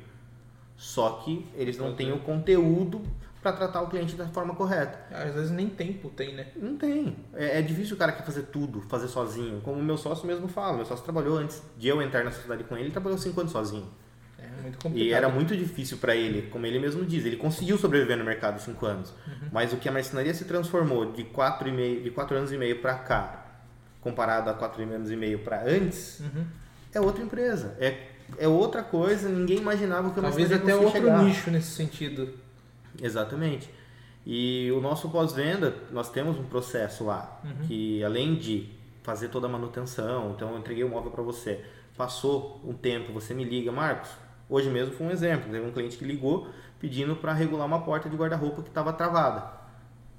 Só 0.77 1.23
que 1.25 1.47
eles 1.55 1.79
não 1.79 1.95
têm 1.95 2.13
o 2.13 2.19
conteúdo 2.19 3.03
para 3.47 3.53
tratar 3.57 3.83
o 3.83 3.87
cliente 3.89 4.17
da 4.17 4.27
forma 4.27 4.55
correta. 4.57 4.99
Às 5.13 5.33
vezes 5.35 5.51
nem 5.53 5.69
tempo 5.69 6.11
tem, 6.11 6.35
né? 6.35 6.49
Não 6.57 6.77
tem. 6.77 7.17
É, 7.35 7.61
é 7.61 7.63
difícil 7.63 7.95
o 7.95 7.99
cara 7.99 8.11
que 8.11 8.23
fazer 8.25 8.43
tudo, 8.45 8.81
fazer 8.83 9.07
sozinho. 9.07 9.61
Como 9.61 9.79
o 9.81 9.83
meu 9.85 9.97
sócio 9.97 10.27
mesmo 10.27 10.49
fala. 10.49 10.77
Meu 10.77 10.85
sócio 10.85 11.05
trabalhou 11.05 11.39
antes 11.39 11.63
de 11.79 11.87
eu 11.87 12.03
entrar 12.03 12.25
na 12.25 12.33
sociedade 12.33 12.65
com 12.65 12.75
ele, 12.75 12.85
ele 12.87 12.91
trabalhou 12.91 13.17
cinco 13.17 13.41
anos 13.41 13.53
sozinho. 13.53 13.89
É 14.37 14.49
muito 14.63 14.79
complicado. 14.79 14.97
E 14.97 15.13
era 15.13 15.29
muito 15.29 15.57
difícil 15.57 15.99
para 15.99 16.17
ele, 16.17 16.49
como 16.51 16.67
ele 16.67 16.81
mesmo 16.81 17.05
diz. 17.05 17.25
Ele 17.25 17.37
conseguiu 17.37 17.79
sobreviver 17.79 18.17
no 18.19 18.25
mercado 18.25 18.61
cinco 18.61 18.85
anos. 18.85 19.15
Mas 19.53 19.73
o 19.73 19.77
que 19.77 19.89
a 19.89 19.93
marcenaria 19.93 20.35
se 20.35 20.45
transformou 20.45 21.13
de 21.13 21.23
quatro, 21.23 21.69
e 21.69 21.73
meio, 21.73 22.03
de 22.03 22.11
quatro 22.11 22.37
anos 22.37 22.51
e 22.51 22.59
meio 22.59 22.81
para 22.81 22.95
cá, 22.95 23.47
comparado 24.01 24.51
a 24.51 24.55
quatro 24.55 24.83
anos 24.83 25.09
e 25.11 25.17
meio 25.17 25.39
para 25.39 25.63
antes, 25.63 26.19
Uhum. 26.21 26.45
é 26.93 27.01
outra 27.01 27.23
empresa. 27.23 27.77
É, 27.79 28.09
é 28.39 28.49
outra 28.49 28.83
coisa. 28.83 29.29
Ninguém 29.29 29.59
imaginava 29.59 30.11
que 30.11 30.19
a 30.19 30.23
Talvez 30.23 30.51
até 30.53 30.75
outro 30.75 30.91
chegar. 30.91 31.23
nicho 31.23 31.49
nesse 31.51 31.71
sentido. 31.71 32.45
Exatamente. 33.03 33.71
E 34.25 34.73
o 34.73 34.81
nosso 34.81 35.09
pós-venda, 35.09 35.75
nós 35.93 36.11
temos 36.11 36.37
um 36.39 36.45
processo 36.45 37.05
lá, 37.05 37.41
que 37.67 38.03
além 38.03 38.35
de 38.35 38.69
fazer 39.05 39.29
toda 39.29 39.47
a 39.47 39.51
manutenção, 39.51 40.33
então 40.35 40.51
eu 40.51 40.59
entreguei 40.59 40.83
o 40.83 40.89
móvel 40.89 41.13
para 41.13 41.23
você, 41.23 41.65
passou 41.97 42.61
um 42.65 42.73
tempo, 42.75 43.13
você 43.13 43.33
me 43.33 43.45
liga, 43.45 43.71
Marcos, 43.71 44.11
hoje 44.51 44.69
mesmo 44.69 44.95
foi 44.95 45.07
um 45.07 45.11
exemplo, 45.13 45.49
teve 45.49 45.65
um 45.65 45.71
cliente 45.71 45.97
que 45.97 46.05
ligou 46.05 46.49
pedindo 46.81 47.15
para 47.15 47.33
regular 47.33 47.67
uma 47.67 47.83
porta 47.83 48.09
de 48.09 48.17
guarda-roupa 48.17 48.63
que 48.63 48.69
estava 48.69 48.93
travada. 48.93 49.49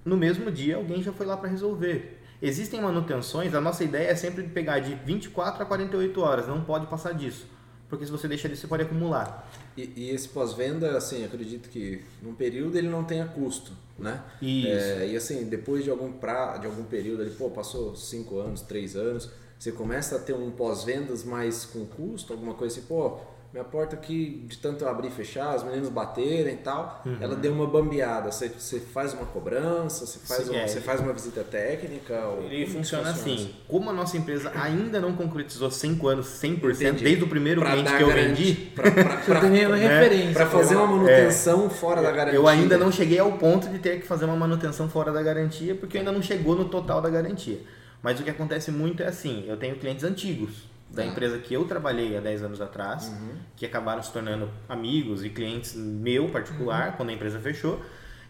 No 0.06 0.16
mesmo 0.16 0.50
dia, 0.50 0.78
alguém 0.78 1.04
já 1.04 1.12
foi 1.12 1.26
lá 1.26 1.36
para 1.36 1.50
resolver. 1.50 2.24
Existem 2.42 2.80
manutenções, 2.80 3.54
a 3.54 3.60
nossa 3.60 3.84
ideia 3.84 4.10
é 4.10 4.16
sempre 4.16 4.44
pegar 4.44 4.80
de 4.80 4.96
24 4.96 5.64
a 5.64 5.66
48 5.66 6.22
horas, 6.22 6.48
não 6.48 6.62
pode 6.62 6.88
passar 6.88 7.14
disso. 7.14 7.46
Porque 7.90 8.06
se 8.06 8.12
você 8.12 8.28
deixar 8.28 8.50
disso, 8.50 8.62
você 8.62 8.68
pode 8.68 8.84
acumular. 8.84 9.50
E, 9.78 9.94
e 9.96 10.10
esse 10.10 10.28
pós-venda, 10.30 10.98
assim, 10.98 11.24
acredito 11.24 11.70
que 11.70 12.04
num 12.22 12.34
período 12.34 12.78
ele 12.78 12.90
não 12.90 13.04
tenha 13.04 13.26
custo, 13.26 13.72
né? 13.98 14.22
Isso. 14.42 14.68
É, 14.68 15.08
e 15.08 15.16
assim, 15.16 15.46
depois 15.46 15.84
de 15.84 15.90
algum, 15.90 16.12
pra, 16.12 16.58
de 16.58 16.66
algum 16.66 16.84
período 16.84 17.22
ali, 17.22 17.32
pô, 17.32 17.50
passou 17.50 17.96
5 17.96 18.40
anos, 18.40 18.62
3 18.62 18.96
anos, 18.96 19.30
você 19.58 19.72
começa 19.72 20.18
a 20.18 20.20
ter 20.20 20.34
um 20.34 20.52
pós-vendas 20.52 21.24
mais 21.24 21.66
com 21.66 21.86
custo, 21.86 22.34
alguma 22.34 22.54
coisa 22.54 22.78
assim, 22.78 22.88
pô, 22.88 23.20
minha 23.58 23.64
porta 23.64 23.96
aqui, 23.96 24.44
de 24.48 24.58
tanto 24.60 24.84
eu 24.84 24.90
abrir 24.90 25.08
e 25.08 25.12
fechar, 25.12 25.56
os 25.56 25.64
meninos 25.64 25.90
baterem 25.90 26.54
e 26.54 26.58
tal, 26.58 27.02
Uhum. 27.04 27.18
ela 27.20 27.36
deu 27.36 27.52
uma 27.52 27.66
bambeada. 27.66 28.32
Você, 28.32 28.50
você 28.50 28.80
faz 28.80 29.14
uma 29.14 29.26
cobrança, 29.26 30.06
você 30.06 30.20
faz, 30.20 30.44
Sim, 30.44 30.52
uma, 30.52 30.60
é, 30.60 30.68
você 30.68 30.78
ele- 30.78 30.86
faz 30.86 31.00
uma 31.02 31.12
visita 31.12 31.44
técnica? 31.44 32.14
ou 32.28 32.44
Ele 32.44 32.66
funciona 32.68 33.12
funciona 33.14 33.34
assim. 33.36 33.56
Como 33.68 33.90
a 33.90 33.94
nossa 33.94 34.16
empresa 34.16 34.52
ainda 34.56 35.00
não 35.02 35.14
concretizou 35.14 35.72
5 35.72 36.08
anos 36.08 36.28
100%, 36.28 36.90
Entendi. 36.90 37.04
desde 37.04 37.24
o 37.24 37.28
primeiro 37.28 37.62
Pra 37.62 37.72
cliente 37.72 37.96
que 37.96 38.04
eu 38.04 38.08
garantia- 38.10 38.36
vendi, 38.36 38.54
uma 39.68 39.78
né? 39.78 40.46
fazer 40.46 40.76
uma 40.76 40.88
manutenção 40.88 41.70
fora 41.70 42.02
da 42.02 42.12
garantia. 42.12 42.40
eu 42.40 42.48
ainda 42.48 42.78
não 42.78 42.92
cheguei 42.92 43.18
ao 43.18 43.32
ponto 43.34 43.68
de 43.70 43.80
ter 43.80 44.00
que 44.00 44.06
fazer 44.06 44.26
uma 44.26 44.36
manutenção 44.36 44.88
fora 44.88 45.12
da 45.12 45.24
garantia, 45.24 45.74
porque 45.74 45.98
ainda 45.98 46.12
não 46.12 46.22
chegou 46.22 46.56
no 46.56 46.66
total 46.66 47.02
da 47.02 47.10
garantia. 47.10 47.60
Mas 48.04 48.20
o 48.20 48.24
que 48.24 48.30
acontece 48.30 48.70
muito 48.72 49.02
é 49.02 49.08
assim, 49.08 49.46
eu 49.48 49.58
tenho 49.58 49.76
clientes 49.78 50.04
antigos 50.04 50.67
da 50.90 51.04
Tá. 51.04 51.10
empresa 51.10 51.38
que 51.38 51.54
eu 51.54 51.66
trabalhei 51.66 52.18
há 52.18 52.22
10 52.22 52.44
anos 52.44 52.62
atrás, 52.62 53.12
que 53.56 53.66
acabaram 53.66 54.02
se 54.02 54.12
tornando 54.12 54.50
amigos 54.70 55.24
e 55.24 55.30
clientes 55.30 55.76
meu 55.76 56.30
particular, 56.30 56.96
quando 56.96 57.10
a 57.10 57.14
empresa 57.14 57.40
fechou. 57.40 57.82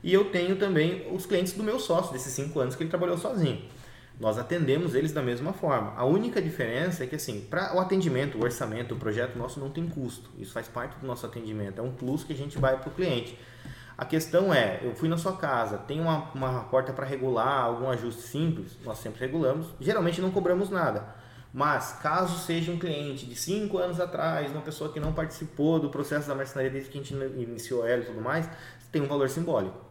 E 0.03 0.13
eu 0.13 0.25
tenho 0.25 0.55
também 0.55 1.07
os 1.13 1.25
clientes 1.25 1.53
do 1.53 1.63
meu 1.63 1.79
sócio, 1.79 2.13
desses 2.13 2.33
5 2.33 2.59
anos 2.59 2.75
que 2.75 2.83
ele 2.83 2.89
trabalhou 2.89 3.17
sozinho. 3.17 3.61
Nós 4.19 4.39
atendemos 4.39 4.95
eles 4.95 5.11
da 5.11 5.21
mesma 5.21 5.53
forma. 5.53 5.93
A 5.95 6.03
única 6.03 6.41
diferença 6.41 7.03
é 7.03 7.07
que, 7.07 7.15
assim, 7.15 7.41
para 7.41 7.75
o 7.75 7.79
atendimento, 7.79 8.37
o 8.37 8.43
orçamento, 8.43 8.95
o 8.95 8.97
projeto 8.97 9.37
nosso 9.37 9.59
não 9.59 9.69
tem 9.69 9.87
custo. 9.87 10.29
Isso 10.39 10.51
faz 10.51 10.67
parte 10.67 10.97
do 10.99 11.05
nosso 11.05 11.25
atendimento. 11.25 11.79
É 11.79 11.83
um 11.83 11.91
plus 11.91 12.23
que 12.23 12.33
a 12.33 12.35
gente 12.35 12.57
vai 12.57 12.77
para 12.79 12.89
o 12.89 12.91
cliente. 12.91 13.37
A 13.95 14.05
questão 14.05 14.51
é, 14.53 14.79
eu 14.83 14.95
fui 14.95 15.07
na 15.09 15.17
sua 15.17 15.37
casa, 15.37 15.77
tem 15.79 15.99
uma, 15.99 16.31
uma 16.33 16.63
porta 16.65 16.93
para 16.93 17.05
regular, 17.05 17.63
algum 17.63 17.89
ajuste 17.89 18.21
simples, 18.23 18.77
nós 18.83 18.99
sempre 18.99 19.19
regulamos. 19.19 19.67
Geralmente 19.79 20.21
não 20.21 20.29
cobramos 20.31 20.69
nada. 20.69 21.15
Mas 21.53 21.93
caso 22.01 22.37
seja 22.45 22.71
um 22.71 22.77
cliente 22.77 23.25
de 23.25 23.35
5 23.35 23.77
anos 23.77 23.99
atrás, 23.99 24.51
uma 24.51 24.61
pessoa 24.61 24.91
que 24.91 24.99
não 24.99 25.13
participou 25.13 25.79
do 25.79 25.89
processo 25.89 26.27
da 26.27 26.35
marcenaria 26.35 26.71
desde 26.71 26.89
que 26.89 26.99
a 26.99 27.01
gente 27.01 27.13
iniciou 27.13 27.87
ela 27.87 28.03
e 28.03 28.05
tudo 28.05 28.21
mais, 28.21 28.49
tem 28.91 29.01
um 29.01 29.07
valor 29.07 29.29
simbólico. 29.29 29.86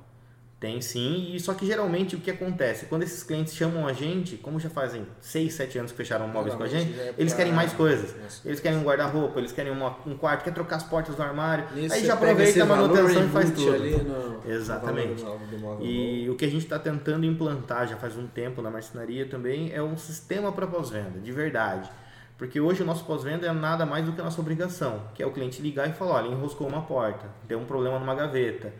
Tem 0.59 0.81
sim, 0.81 1.33
e 1.35 1.39
só 1.39 1.53
que 1.53 1.67
geralmente 1.67 2.17
o 2.17 2.19
que 2.19 2.31
acontece? 2.31 2.87
Quando 2.87 3.03
esses 3.03 3.23
clientes 3.23 3.55
chamam 3.55 3.87
a 3.87 3.93
gente, 3.93 4.39
como 4.39 4.59
já 4.59 4.71
fazem 4.71 5.07
6, 5.21 5.53
7 5.53 5.79
anos 5.79 5.91
que 5.91 5.99
fecharam 5.99 6.27
móveis 6.29 6.55
com 6.55 6.63
a 6.63 6.67
gente, 6.67 6.99
é 6.99 7.13
eles 7.19 7.35
pra- 7.35 7.37
querem 7.43 7.53
mais 7.53 7.75
coisas. 7.75 8.15
Nossa. 8.19 8.41
Eles 8.49 8.59
querem 8.59 8.79
um 8.79 8.83
guarda-roupa, 8.83 9.39
eles 9.39 9.53
querem 9.53 9.71
uma- 9.71 9.99
um 10.07 10.17
quarto, 10.17 10.45
quer 10.45 10.55
trocar 10.55 10.77
as 10.77 10.83
portas 10.83 11.15
do 11.15 11.23
armário. 11.23 11.67
Aí 11.75 12.07
já 12.07 12.15
aproveita 12.15 12.63
a 12.63 12.67
manutenção 12.67 13.27
e 13.27 13.29
faz 13.29 13.51
tudo. 13.51 13.67
no- 13.77 14.41
no 14.47 14.51
Exatamente. 14.51 15.23
móvel 15.23 15.87
E 15.87 16.31
o 16.31 16.35
que 16.37 16.47
a 16.47 16.51
gente 16.51 16.63
está 16.63 16.79
tentando 16.79 17.27
implantar 17.27 17.87
já 17.87 17.97
faz 17.97 18.17
um 18.17 18.27
tempo 18.27 18.63
na 18.63 18.71
marcenaria 18.71 19.27
também 19.29 19.71
é 19.75 19.83
um 19.83 19.97
sistema 19.99 20.51
para 20.53 20.67
pós-venda, 20.67 21.21
de 21.23 21.33
verdade. 21.33 21.91
Porque 22.39 22.61
hoje 22.61 22.82
o 22.82 22.87
nosso 22.87 23.05
pós-venda 23.05 23.47
é 23.47 23.53
nada 23.53 23.87
mais 23.87 24.05
do 24.05 24.12
que 24.12 24.20
a 24.20 24.24
nossa 24.24 24.41
obrigação, 24.41 25.05
que 25.14 25.22
é 25.22 25.26
o 25.26 25.32
cliente 25.32 25.62
ligar 25.62 25.89
e 25.89 25.93
falar, 25.93 26.16
olha, 26.16 26.28
enroscou 26.28 26.68
uma 26.68 26.82
porta, 26.82 27.26
deu 27.49 27.59
um 27.59 27.64
problema 27.64 27.99
numa 27.99 28.14
gaveta. 28.14 28.74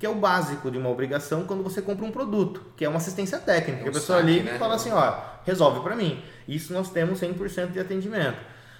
Que 0.00 0.06
é 0.06 0.08
o 0.08 0.16
básico 0.16 0.68
de 0.68 0.78
uma 0.78 0.88
obrigação 0.88 1.44
quando 1.44 1.62
você 1.62 1.80
compra 1.80 2.04
um 2.04 2.10
produto, 2.10 2.60
que 2.76 2.84
é 2.84 2.88
uma 2.88 2.98
assistência 2.98 3.38
técnica. 3.38 3.80
É 3.80 3.82
que 3.82 3.88
um 3.88 3.90
a 3.90 3.94
pessoa 3.94 4.18
saque, 4.18 4.32
liga 4.32 4.50
né? 4.50 4.56
e 4.56 4.58
fala 4.58 4.74
assim, 4.74 4.90
ó, 4.90 5.16
resolve 5.44 5.80
para 5.80 5.94
mim. 5.94 6.22
Isso 6.48 6.72
nós 6.72 6.90
temos 6.90 7.20
100% 7.20 7.70
de 7.70 7.78
atendimento. 7.78 8.38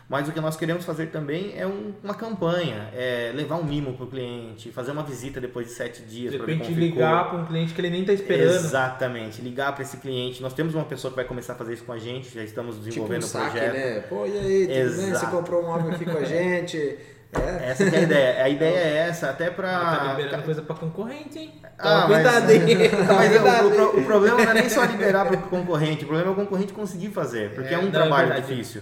Mas 0.09 0.27
o 0.27 0.33
que 0.33 0.41
nós 0.41 0.57
queremos 0.57 0.87
fazer 0.87 1.09
também 1.09 1.53
é 1.55 1.67
um, 1.67 1.93
uma 2.03 2.15
campanha, 2.15 2.89
é 2.95 3.31
levar 3.35 3.57
um 3.57 3.65
mimo 3.65 3.93
para 3.93 4.07
o 4.07 4.09
cliente, 4.09 4.73
fazer 4.73 4.91
uma 4.91 5.03
visita 5.03 5.39
depois 5.39 5.67
de 5.67 5.75
sete 5.75 6.03
dias. 6.03 6.33
De 6.33 6.39
repente 6.39 6.73
ligar 6.73 7.29
para 7.29 7.39
um 7.39 7.45
cliente 7.45 7.75
que 7.75 7.81
ele 7.81 7.91
nem 7.91 8.01
está 8.01 8.15
esperando. 8.15 8.55
Exatamente, 8.55 9.43
ligar 9.43 9.75
para 9.75 9.83
esse 9.83 9.99
cliente. 9.99 10.41
Nós 10.41 10.55
temos 10.55 10.75
uma 10.75 10.85
pessoa 10.85 11.11
que 11.11 11.17
vai 11.17 11.27
começar 11.27 11.53
a 11.53 11.57
fazer 11.57 11.75
isso 11.75 11.85
com 11.85 11.93
a 11.93 11.99
gente, 11.99 12.35
já 12.35 12.43
estamos 12.43 12.79
desenvolvendo 12.79 13.27
tipo 13.27 13.37
um 13.37 13.41
o 13.43 13.51
projeto. 13.51 13.75
Né? 13.75 14.01
Pô, 14.09 14.27
e 14.27 14.39
aí, 14.39 14.87
tudo 14.87 14.97
bem? 14.97 15.11
Você 15.11 15.27
comprou 15.27 15.63
um 15.63 15.67
móvel 15.67 15.93
aqui 15.93 16.05
com 16.07 16.17
a 16.17 16.25
gente. 16.25 16.99
É. 17.31 17.71
Essa 17.71 17.85
é 17.85 17.99
a 17.99 18.01
ideia. 18.01 18.45
A 18.45 18.49
ideia 18.49 18.79
é 18.79 18.97
essa, 19.09 19.29
até 19.29 19.51
pra. 19.51 19.79
Tá 19.79 20.15
liberando 20.15 20.43
coisa 20.43 20.63
pra 20.63 20.75
concorrente, 20.75 21.39
hein? 21.39 21.53
ah, 21.79 22.05
cuidado 22.07 22.47
mas... 22.49 23.43
mas 23.43 23.79
o, 23.79 23.83
o, 23.83 24.01
o, 24.01 24.05
problema 24.05 24.43
não 24.43 24.51
é 24.51 24.55
nem 24.55 24.69
só 24.71 24.85
liberar 24.85 25.27
para 25.27 25.37
o 25.37 25.43
concorrente, 25.43 26.05
o 26.05 26.07
problema 26.07 26.31
é 26.31 26.33
o 26.33 26.35
concorrente 26.35 26.73
conseguir 26.73 27.11
fazer, 27.11 27.51
porque 27.55 27.75
é, 27.75 27.77
é 27.77 27.79
um 27.79 27.91
trabalho 27.91 28.33
é 28.33 28.41
difícil. 28.41 28.81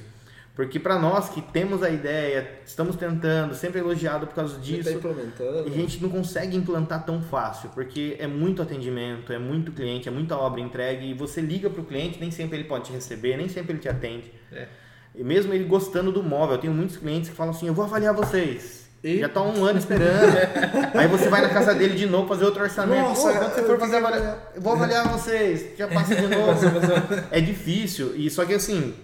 Porque 0.57 0.81
para 0.81 0.99
nós 0.99 1.29
que 1.29 1.43
temos 1.43 1.83
a 1.83 1.91
ideia, 1.91 2.61
estamos 2.65 2.97
tentando, 2.97 3.55
sempre 3.55 3.79
elogiado 3.79 4.27
por 4.27 4.35
causa 4.35 4.55
tá 4.55 4.61
disso, 4.63 4.89
a 5.67 5.69
gente 5.69 6.03
não 6.03 6.09
consegue 6.09 6.57
implantar 6.57 7.05
tão 7.05 7.21
fácil, 7.21 7.69
porque 7.75 8.17
é 8.19 8.27
muito 8.27 8.63
atendimento, 8.63 9.35
é 9.35 9.39
muito 9.39 9.71
cliente, 9.71 10.09
é 10.09 10.11
muita 10.11 10.35
obra 10.35 10.59
entregue, 10.63 11.11
e 11.11 11.13
você 11.13 11.43
liga 11.43 11.69
para 11.69 11.83
o 11.83 11.85
cliente, 11.85 12.19
nem 12.19 12.31
sempre 12.31 12.57
ele 12.57 12.65
pode 12.65 12.87
te 12.87 12.93
receber, 12.93 13.37
nem 13.37 13.51
sempre 13.51 13.73
ele 13.73 13.81
te 13.81 13.89
atende. 13.91 14.33
É. 14.51 14.67
E 15.15 15.23
mesmo 15.23 15.53
ele 15.53 15.65
gostando 15.65 16.11
do 16.11 16.23
móvel, 16.23 16.57
eu 16.57 16.61
tenho 16.61 16.73
muitos 16.73 16.97
clientes 16.97 17.29
que 17.29 17.37
falam 17.37 17.53
assim, 17.53 17.67
eu 17.67 17.75
vou 17.75 17.85
avaliar 17.85 18.15
vocês. 18.15 18.87
E? 19.05 19.19
Já 19.21 19.29
tá 19.29 19.43
um 19.43 19.63
ano 19.63 19.79
esperando. 19.79 20.39
Aí 20.97 21.07
você 21.07 21.29
vai 21.29 21.43
na 21.43 21.51
casa 21.51 21.75
dele 21.75 21.95
de 21.95 22.07
novo 22.07 22.29
fazer 22.29 22.47
outro 22.47 22.63
orçamento. 22.63 23.03
Nossa, 23.03 23.31
quando 23.35 23.55
você 23.55 23.63
for 23.63 23.79
fazer 23.79 23.97
avaliar, 23.97 24.53
eu 24.55 24.63
vou 24.63 24.73
avaliar 24.73 25.07
vocês. 25.09 25.77
Já 25.77 25.87
passa 25.87 26.17
de 26.17 26.27
novo. 26.35 26.61
é 27.31 27.41
difícil. 27.43 28.17
E 28.17 28.31
só 28.31 28.47
que 28.47 28.55
assim, 28.55 28.95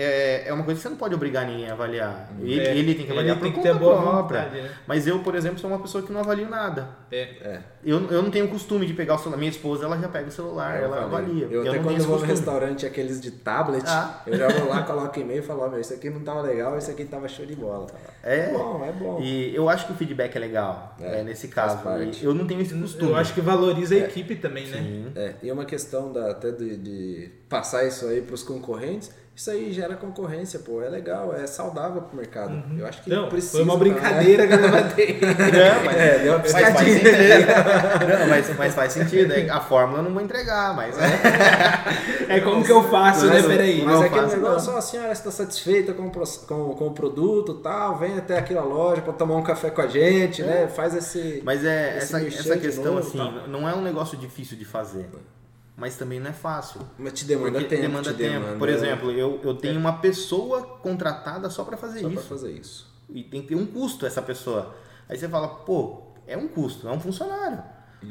é, 0.00 0.44
é 0.46 0.52
uma 0.52 0.62
coisa 0.62 0.78
que 0.78 0.82
você 0.82 0.88
não 0.88 0.96
pode 0.96 1.12
obrigar 1.12 1.44
ninguém 1.44 1.68
a 1.68 1.72
avaliar. 1.72 2.30
Ele, 2.40 2.60
é, 2.60 2.76
ele 2.76 2.94
tem 2.94 3.04
que 3.04 3.10
avaliar 3.10 3.36
por 3.36 3.52
conta 3.52 3.74
própria. 3.74 4.42
Né? 4.42 4.70
Mas 4.86 5.08
eu, 5.08 5.18
por 5.18 5.34
exemplo, 5.34 5.58
sou 5.58 5.68
uma 5.68 5.80
pessoa 5.80 6.04
que 6.04 6.12
não 6.12 6.20
avalio 6.20 6.48
nada. 6.48 6.88
É. 7.10 7.20
é. 7.20 7.60
Eu, 7.84 8.08
eu 8.08 8.22
não 8.22 8.30
tenho 8.30 8.44
o 8.44 8.48
costume 8.48 8.86
de 8.86 8.94
pegar 8.94 9.16
o 9.16 9.18
celular. 9.18 9.36
Minha 9.38 9.50
esposa, 9.50 9.86
ela 9.86 9.98
já 9.98 10.08
pega 10.08 10.28
o 10.28 10.30
celular, 10.30 10.78
eu 10.78 10.84
ela 10.84 11.02
avalia. 11.02 11.46
Eu, 11.46 11.64
eu 11.64 11.72
até 11.72 11.82
quando 11.82 11.98
eu 11.98 12.04
vou 12.04 12.20
no 12.20 12.26
restaurante, 12.26 12.86
aqueles 12.86 13.20
de 13.20 13.32
tablet, 13.32 13.84
ah. 13.88 14.22
eu 14.24 14.38
já 14.38 14.48
vou 14.48 14.68
lá, 14.68 14.84
coloco 14.84 15.18
e-mail 15.18 15.40
e 15.40 15.42
falo, 15.42 15.64
oh, 15.66 15.68
meu, 15.68 15.80
isso 15.80 15.92
aqui 15.92 16.08
não 16.08 16.20
tava 16.20 16.42
legal, 16.42 16.78
isso 16.78 16.92
aqui 16.92 17.04
tava 17.04 17.26
show 17.26 17.44
de 17.44 17.56
bola. 17.56 17.88
É, 18.22 18.38
é 18.38 18.52
bom, 18.52 18.84
é 18.84 18.92
bom. 18.92 19.18
E 19.20 19.52
eu 19.52 19.68
acho 19.68 19.86
que 19.86 19.92
o 19.94 19.96
feedback 19.96 20.36
é 20.36 20.38
legal, 20.38 20.94
é, 21.00 21.20
é 21.20 21.22
nesse 21.24 21.48
caso. 21.48 21.82
Eu 22.22 22.32
não 22.32 22.46
tenho 22.46 22.60
esse 22.60 22.74
costume. 22.74 23.10
Eu 23.10 23.16
acho 23.16 23.34
que 23.34 23.40
valoriza 23.40 23.96
a 23.96 23.98
equipe 23.98 24.36
também, 24.36 24.68
né? 24.68 24.78
Sim. 24.78 25.12
É, 25.16 25.34
e 25.42 25.50
uma 25.50 25.64
questão 25.64 26.12
da, 26.12 26.30
até 26.30 26.52
de, 26.52 26.76
de 26.76 27.30
passar 27.48 27.84
isso 27.84 28.06
aí 28.06 28.22
para 28.22 28.34
os 28.34 28.44
concorrentes 28.44 29.10
isso 29.38 29.52
aí 29.52 29.72
gera 29.72 29.94
concorrência, 29.94 30.58
pô, 30.58 30.82
é 30.82 30.88
legal, 30.88 31.32
é 31.32 31.46
saudável 31.46 32.02
pro 32.02 32.16
mercado. 32.16 32.54
Uhum. 32.54 32.76
Eu 32.76 32.86
acho 32.88 33.00
que 33.00 33.08
não, 33.08 33.28
precisa. 33.28 33.52
Foi 33.52 33.62
uma 33.62 33.76
brincadeira 33.76 34.48
que 34.48 34.52
eu 34.52 34.60
levantei. 34.60 35.20
não, 35.20 35.84
mas, 35.86 35.96
é, 35.96 36.18
deu 36.18 36.32
uma 36.32 36.38
mas 36.40 36.50
faz 36.50 36.76
sentido. 36.76 37.04
não, 38.18 38.28
mas, 38.28 38.56
mas 38.56 38.74
faz 38.74 38.92
sentido. 38.94 39.32
A 39.52 39.60
fórmula 39.60 40.00
eu 40.00 40.02
não 40.02 40.12
vou 40.12 40.20
entregar, 40.20 40.74
mas. 40.74 40.98
É, 40.98 42.34
é 42.36 42.40
como 42.40 42.64
que 42.64 42.72
eu 42.72 42.82
faço, 42.90 43.26
mas, 43.28 43.44
né? 43.44 43.48
Peraí. 43.48 43.80
Mas 43.84 44.02
é 44.02 44.06
aquele 44.06 44.26
negócio, 44.26 44.72
só 44.72 44.78
assim, 44.78 44.98
ah, 44.98 45.12
está 45.12 45.30
satisfeita 45.30 45.92
com, 45.92 46.10
com, 46.10 46.74
com 46.74 46.86
o 46.88 46.92
produto 46.92 47.54
tal, 47.62 47.96
vem 47.96 48.18
até 48.18 48.38
aqui 48.38 48.54
na 48.54 48.64
loja 48.64 49.02
para 49.02 49.12
tomar 49.12 49.36
um 49.36 49.42
café 49.44 49.70
com 49.70 49.82
a 49.82 49.86
gente, 49.86 50.42
é. 50.42 50.46
né? 50.46 50.66
Faz 50.66 50.96
esse. 50.96 51.42
Mas 51.44 51.64
é 51.64 51.98
esse 51.98 52.16
essa, 52.16 52.26
essa 52.26 52.56
questão, 52.56 52.96
novo, 52.96 52.98
assim, 52.98 53.40
não 53.46 53.68
é 53.68 53.72
um 53.72 53.82
negócio 53.82 54.18
difícil 54.18 54.58
de 54.58 54.64
fazer 54.64 55.08
mas 55.78 55.96
também 55.96 56.18
não 56.18 56.28
é 56.28 56.32
fácil. 56.32 56.80
Mas 56.98 57.12
te 57.12 57.24
demanda 57.24 57.60
tempo. 57.60 57.82
Demanda 57.82 58.12
te 58.12 58.18
tempo. 58.18 58.40
Demanda... 58.40 58.58
Por 58.58 58.68
exemplo, 58.68 59.12
eu, 59.12 59.40
eu 59.44 59.54
tenho 59.54 59.76
é. 59.76 59.78
uma 59.78 59.98
pessoa 59.98 60.60
contratada 60.60 61.48
só 61.48 61.62
para 61.62 61.76
fazer 61.76 62.00
só 62.00 62.08
isso. 62.08 62.22
Só 62.22 62.28
fazer 62.28 62.50
isso. 62.50 62.92
E 63.08 63.22
tem 63.22 63.42
que 63.42 63.48
ter 63.48 63.54
um 63.54 63.64
custo 63.64 64.04
essa 64.04 64.20
pessoa. 64.20 64.74
Aí 65.08 65.16
você 65.16 65.28
fala, 65.28 65.46
pô, 65.46 66.02
é 66.26 66.36
um 66.36 66.48
custo, 66.48 66.88
é 66.88 66.90
um 66.90 66.98
funcionário. 66.98 67.62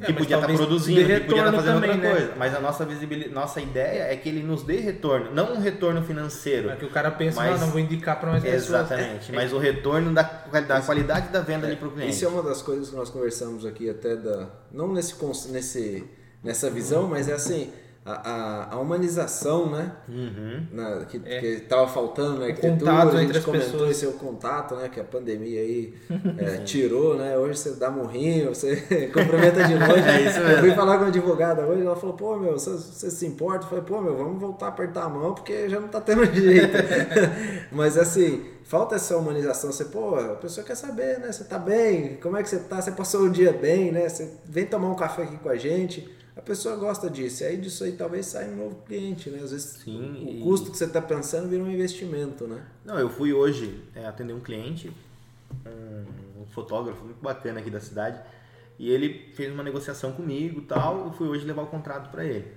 É, 0.01 0.05
que 0.05 0.13
podia 0.13 0.37
estar 0.37 0.47
tá 0.47 0.53
produzindo, 0.53 1.05
que 1.05 1.19
podia 1.21 1.39
estar 1.39 1.51
tá 1.51 1.57
fazendo 1.57 1.73
também, 1.75 1.91
outra 1.91 2.09
né? 2.09 2.15
coisa. 2.15 2.33
Mas 2.37 2.55
a 2.55 2.59
nossa 2.61 2.85
visibilidade, 2.85 3.33
nossa 3.33 3.59
ideia 3.59 4.13
é 4.13 4.15
que 4.15 4.29
ele 4.29 4.43
nos 4.43 4.63
dê 4.63 4.77
retorno, 4.77 5.33
não 5.33 5.53
um 5.53 5.59
retorno 5.59 6.01
financeiro. 6.03 6.69
É 6.69 6.75
que 6.77 6.85
o 6.85 6.89
cara 6.89 7.11
pensa, 7.11 7.41
mas... 7.41 7.59
não, 7.59 7.67
não 7.67 7.73
vou 7.73 7.81
indicar 7.81 8.17
para 8.17 8.31
mais 8.31 8.43
pessoas. 8.43 8.89
Exatamente, 8.91 9.31
mas 9.35 9.51
o 9.51 9.57
retorno 9.57 10.13
da, 10.13 10.23
da 10.23 10.81
qualidade 10.81 11.29
da 11.33 11.41
venda 11.41 11.67
é, 11.67 11.71
ali 11.71 11.75
para 11.77 11.87
o 11.89 11.91
cliente. 11.91 12.13
Isso 12.13 12.23
é 12.23 12.27
uma 12.29 12.43
das 12.43 12.61
coisas 12.61 12.89
que 12.89 12.95
nós 12.95 13.09
conversamos 13.09 13.65
aqui 13.65 13.89
até 13.89 14.15
da, 14.15 14.49
não 14.71 14.91
nesse, 14.93 15.15
nesse 15.51 16.17
nessa 16.43 16.69
visão, 16.69 17.07
mas 17.07 17.27
é 17.27 17.33
assim, 17.33 17.71
a, 18.09 18.75
a, 18.75 18.79
humanização, 18.79 19.69
né? 19.69 19.91
Uhum. 20.07 20.65
Na, 20.71 21.05
que 21.05 21.21
é. 21.25 21.45
estava 21.55 21.85
faltando 21.87 22.39
na 22.39 22.45
arquitetura, 22.45 22.79
contato 22.79 23.17
a 23.17 23.21
gente 23.21 23.41
comentou 23.41 23.71
pessoas. 23.71 23.91
esse 23.91 24.07
o 24.07 24.13
contato, 24.13 24.75
né? 24.75 24.87
Que 24.87 25.01
a 25.01 25.03
pandemia 25.03 25.59
aí 25.59 25.93
é, 26.37 26.57
tirou, 26.59 27.17
né? 27.17 27.37
Hoje 27.37 27.59
você 27.59 27.71
dá 27.71 27.91
morrinho, 27.91 28.55
você 28.55 28.77
cumprimenta 29.13 29.61
de 29.65 29.73
longe. 29.73 30.07
é 30.07 30.21
isso 30.21 30.39
mesmo. 30.39 30.53
Eu 30.53 30.59
fui 30.59 30.71
falar 30.71 30.93
com 30.93 31.03
uma 31.03 31.09
advogada 31.09 31.65
hoje, 31.65 31.81
ela 31.81 31.97
falou, 31.97 32.15
pô, 32.15 32.37
meu, 32.37 32.53
você, 32.53 32.71
você 32.71 33.11
se 33.11 33.25
importa? 33.25 33.65
Eu 33.65 33.69
falei, 33.69 33.83
pô, 33.83 33.99
meu, 33.99 34.15
vamos 34.15 34.39
voltar 34.39 34.67
a 34.67 34.69
apertar 34.69 35.03
a 35.03 35.09
mão, 35.09 35.33
porque 35.33 35.67
já 35.67 35.79
não 35.79 35.89
tá 35.89 35.99
tendo 35.99 36.23
jeito. 36.33 36.77
Mas 37.73 37.97
assim, 37.97 38.45
falta 38.63 38.95
essa 38.95 39.17
humanização. 39.17 39.69
Você, 39.69 39.83
pô, 39.83 40.15
a 40.15 40.35
pessoa 40.35 40.65
quer 40.65 40.75
saber, 40.75 41.19
né? 41.19 41.29
Você 41.29 41.43
tá 41.43 41.59
bem? 41.59 42.15
Como 42.21 42.37
é 42.37 42.43
que 42.43 42.47
você 42.49 42.59
tá? 42.59 42.81
Você 42.81 42.91
passou 42.91 43.23
o 43.23 43.29
dia 43.29 43.51
bem, 43.51 43.91
né? 43.91 44.07
Você 44.07 44.31
vem 44.45 44.65
tomar 44.65 44.87
um 44.87 44.95
café 44.95 45.23
aqui 45.23 45.35
com 45.35 45.49
a 45.49 45.57
gente 45.57 46.15
a 46.16 46.16
pessoa 46.47 46.75
gosta 46.77 47.09
disso. 47.09 47.43
E 47.43 47.45
aí 47.45 47.57
disso 47.57 47.83
aí 47.83 47.91
talvez 47.91 48.25
saia 48.25 48.49
um 48.49 48.55
novo 48.55 48.75
cliente, 48.85 49.29
né? 49.29 49.39
Às 49.43 49.51
vezes 49.51 49.81
Sim, 49.83 50.23
o, 50.25 50.39
o 50.39 50.43
custo 50.43 50.71
que 50.71 50.77
você 50.77 50.85
está 50.85 51.01
pensando 51.01 51.49
vira 51.49 51.61
um 51.61 51.69
investimento, 51.69 52.47
né? 52.47 52.63
Não, 52.85 52.97
eu 52.97 53.09
fui 53.09 53.33
hoje 53.33 53.83
é, 53.93 54.05
atender 54.05 54.33
um 54.33 54.39
cliente, 54.39 54.91
um, 55.65 56.41
um, 56.41 56.45
fotógrafo 56.47 57.03
muito 57.03 57.21
bacana 57.21 57.59
aqui 57.59 57.69
da 57.69 57.81
cidade, 57.81 58.19
e 58.79 58.89
ele 58.89 59.31
fez 59.33 59.51
uma 59.51 59.63
negociação 59.63 60.13
comigo 60.13 60.61
tal, 60.61 61.05
eu 61.05 61.11
fui 61.11 61.27
hoje 61.27 61.45
levar 61.45 61.63
o 61.63 61.67
contrato 61.67 62.09
para 62.09 62.23
ele. 62.23 62.47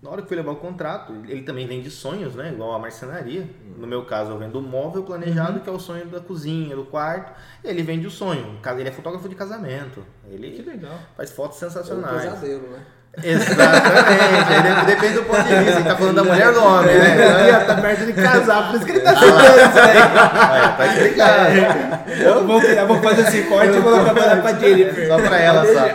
Na 0.00 0.10
hora 0.10 0.22
que 0.22 0.28
fui 0.28 0.36
levar 0.36 0.52
o 0.52 0.56
contrato, 0.56 1.12
ele 1.26 1.42
também 1.42 1.66
vende 1.66 1.90
sonhos, 1.90 2.36
né? 2.36 2.52
Igual 2.52 2.72
a 2.72 2.78
marcenaria. 2.78 3.40
Uhum. 3.40 3.78
No 3.78 3.86
meu 3.86 4.04
caso, 4.04 4.30
eu 4.30 4.38
vendo 4.38 4.56
o 4.60 4.62
móvel 4.62 5.02
planejado, 5.02 5.54
uhum. 5.54 5.64
que 5.64 5.68
é 5.68 5.72
o 5.72 5.78
sonho 5.80 6.06
da 6.06 6.20
cozinha, 6.20 6.76
do 6.76 6.84
quarto. 6.84 7.32
Ele 7.64 7.82
vende 7.82 8.06
o 8.06 8.10
sonho. 8.10 8.60
Ele 8.78 8.88
é 8.88 8.92
fotógrafo 8.92 9.28
de 9.28 9.34
casamento. 9.34 10.04
Ele 10.30 10.52
que 10.52 10.62
legal. 10.62 10.96
faz 11.16 11.32
fotos 11.32 11.58
sensacionais. 11.58 12.24
É 12.24 12.28
um 12.28 12.30
pesadelo, 12.30 12.68
né? 12.68 12.86
Exatamente. 13.22 14.86
depende 14.86 15.14
do 15.14 15.24
ponto 15.24 15.42
de 15.42 15.54
vista. 15.56 15.80
Ele 15.80 15.88
tá 15.88 15.96
falando 15.96 16.14
da 16.16 16.24
mulher 16.24 16.52
do 16.52 16.62
homem, 16.62 16.98
né? 16.98 17.48
Ele 17.48 17.64
tá 17.64 17.74
perto 17.76 18.06
de 18.06 18.12
casar, 18.12 18.68
por 18.68 18.76
isso 18.76 18.86
que 18.86 18.92
ele 18.92 19.00
tá 19.00 19.14
citando 19.14 19.38
isso 19.38 19.78
aí. 19.78 20.76
Tá 20.76 20.86
explicado. 20.86 22.12
Eu 22.22 22.46
vou, 22.46 22.62
eu 22.62 22.86
vou 22.86 23.02
fazer 23.02 23.22
esse 23.22 23.42
corte 23.44 23.76
e 23.76 23.80
vou 23.80 24.04
trabalhar 24.04 24.42
pra 24.42 24.54
Jennifer. 24.54 25.08
Só 25.08 25.16
pra 25.16 25.38
ela, 25.38 25.64
só. 25.64 25.86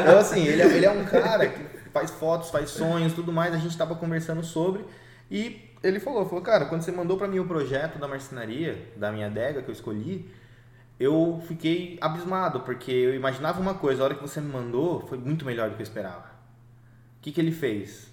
Então, 0.00 0.18
assim, 0.18 0.46
ele 0.46 0.62
é, 0.62 0.66
ele 0.66 0.86
é 0.86 0.90
um 0.90 1.04
cara 1.04 1.46
que 1.46 1.60
faz 1.92 2.10
fotos, 2.10 2.50
faz 2.50 2.70
sonhos, 2.70 3.12
tudo 3.12 3.32
mais. 3.32 3.54
A 3.54 3.58
gente 3.58 3.76
tava 3.76 3.94
conversando 3.94 4.42
sobre 4.42 4.84
e 5.30 5.70
ele 5.82 6.00
falou, 6.00 6.24
falou, 6.26 6.42
cara, 6.42 6.66
quando 6.66 6.82
você 6.82 6.92
mandou 6.92 7.16
para 7.16 7.28
mim 7.28 7.38
o 7.38 7.46
projeto 7.46 7.98
da 7.98 8.08
marcenaria, 8.08 8.90
da 8.96 9.12
minha 9.12 9.26
adega 9.26 9.62
que 9.62 9.68
eu 9.68 9.74
escolhi, 9.74 10.28
eu 10.98 11.42
fiquei 11.46 11.98
abismado, 12.00 12.60
porque 12.60 12.90
eu 12.90 13.14
imaginava 13.14 13.60
uma 13.60 13.74
coisa, 13.74 14.02
a 14.02 14.04
hora 14.06 14.14
que 14.14 14.22
você 14.22 14.40
me 14.40 14.50
mandou 14.50 15.00
foi 15.06 15.18
muito 15.18 15.44
melhor 15.44 15.68
do 15.68 15.76
que 15.76 15.82
eu 15.82 15.84
esperava 15.84 16.35
que, 17.26 17.32
que 17.32 17.40
ele 17.40 17.50
fez? 17.50 18.08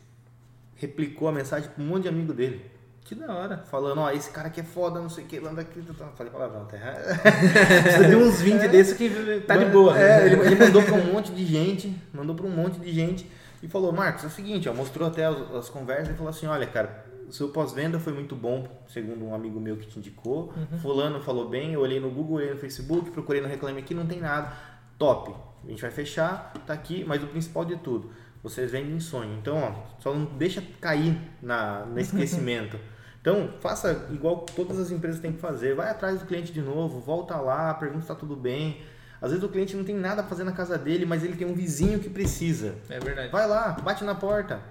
Replicou 0.75 1.27
a 1.27 1.31
mensagem 1.31 1.69
para 1.69 1.83
um 1.83 1.85
monte 1.87 2.03
de 2.03 2.09
amigo 2.09 2.33
dele. 2.33 2.65
Que 3.01 3.13
da 3.13 3.31
hora. 3.31 3.57
Falando, 3.69 3.99
ó, 3.99 4.09
esse 4.09 4.31
cara 4.31 4.47
aqui 4.47 4.61
é 4.61 4.63
foda, 4.63 4.99
não 4.99 5.09
sei 5.09 5.23
o 5.23 5.27
que, 5.27 5.37
anda 5.37 5.61
aqui. 5.61 5.81
Falei 6.15 6.31
palavrão, 6.31 6.65
tá 6.65 6.77
Precisa 7.83 8.07
de 8.07 8.15
uns 8.15 8.41
20 8.41 8.61
é. 8.61 8.67
desses 8.67 8.97
que 8.97 9.09
tá 9.41 9.55
de 9.55 9.65
boa. 9.65 9.99
É, 9.99 10.25
ele, 10.25 10.41
ele 10.41 10.55
mandou 10.55 10.81
para 10.81 10.95
um 10.95 11.13
monte 11.13 11.31
de 11.31 11.45
gente, 11.45 11.95
mandou 12.11 12.35
para 12.35 12.47
um 12.47 12.49
monte 12.49 12.79
de 12.79 12.91
gente 12.91 13.29
e 13.61 13.67
falou, 13.67 13.91
Marcos, 13.91 14.23
é 14.23 14.27
o 14.27 14.29
seguinte, 14.31 14.67
ó, 14.67 14.73
mostrou 14.73 15.07
até 15.07 15.25
as, 15.25 15.37
as 15.53 15.69
conversas 15.69 16.09
e 16.09 16.17
falou 16.17 16.29
assim, 16.29 16.47
olha, 16.47 16.65
cara, 16.65 17.05
o 17.27 17.31
seu 17.31 17.49
pós-venda 17.49 17.99
foi 17.99 18.13
muito 18.13 18.35
bom, 18.35 18.67
segundo 18.87 19.25
um 19.25 19.35
amigo 19.35 19.59
meu 19.59 19.77
que 19.77 19.85
te 19.85 19.99
indicou. 19.99 20.51
Uhum. 20.57 20.79
Fulano 20.79 21.21
falou 21.21 21.47
bem, 21.47 21.73
eu 21.73 21.81
olhei 21.81 21.99
no 21.99 22.09
Google, 22.09 22.37
olhei 22.37 22.49
no 22.49 22.57
Facebook, 22.57 23.11
procurei 23.11 23.41
no 23.41 23.47
Reclame 23.47 23.79
Aqui, 23.79 23.93
não 23.93 24.07
tem 24.07 24.19
nada. 24.19 24.51
Top. 24.97 25.35
A 25.63 25.69
gente 25.69 25.81
vai 25.81 25.91
fechar, 25.91 26.51
tá 26.65 26.73
aqui, 26.73 27.05
mas 27.05 27.21
o 27.23 27.27
principal 27.27 27.63
de 27.63 27.75
tudo 27.75 28.09
vocês 28.43 28.69
vendem 28.69 28.99
sonho. 28.99 29.37
Então, 29.39 29.57
ó, 29.57 30.01
só 30.01 30.13
não 30.13 30.25
deixa 30.25 30.61
cair 30.81 31.17
na, 31.41 31.85
no 31.85 31.99
esquecimento. 31.99 32.77
Então, 33.23 33.53
faça 33.61 34.09
igual 34.11 34.39
todas 34.53 34.77
as 34.77 34.91
empresas 34.91 35.21
têm 35.21 35.31
que 35.31 35.39
fazer. 35.39 35.73
Vai 35.75 35.89
atrás 35.89 36.19
do 36.19 36.25
cliente 36.25 36.51
de 36.51 36.61
novo, 36.61 36.99
volta 36.99 37.37
lá, 37.37 37.73
pergunta 37.73 38.01
se 38.01 38.11
está 38.11 38.15
tudo 38.15 38.35
bem. 38.35 38.81
Às 39.21 39.31
vezes 39.31 39.41
o 39.41 39.47
cliente 39.47 39.77
não 39.77 39.85
tem 39.85 39.95
nada 39.95 40.21
para 40.21 40.29
fazer 40.29 40.43
na 40.43 40.51
casa 40.51 40.77
dele, 40.77 41.05
mas 41.05 41.23
ele 41.23 41.37
tem 41.37 41.47
um 41.47 41.53
vizinho 41.53 41.99
que 41.99 42.09
precisa. 42.09 42.75
É 42.89 42.99
verdade. 42.99 43.31
Vai 43.31 43.47
lá, 43.47 43.71
bate 43.81 44.03
na 44.03 44.13
porta. 44.13 44.61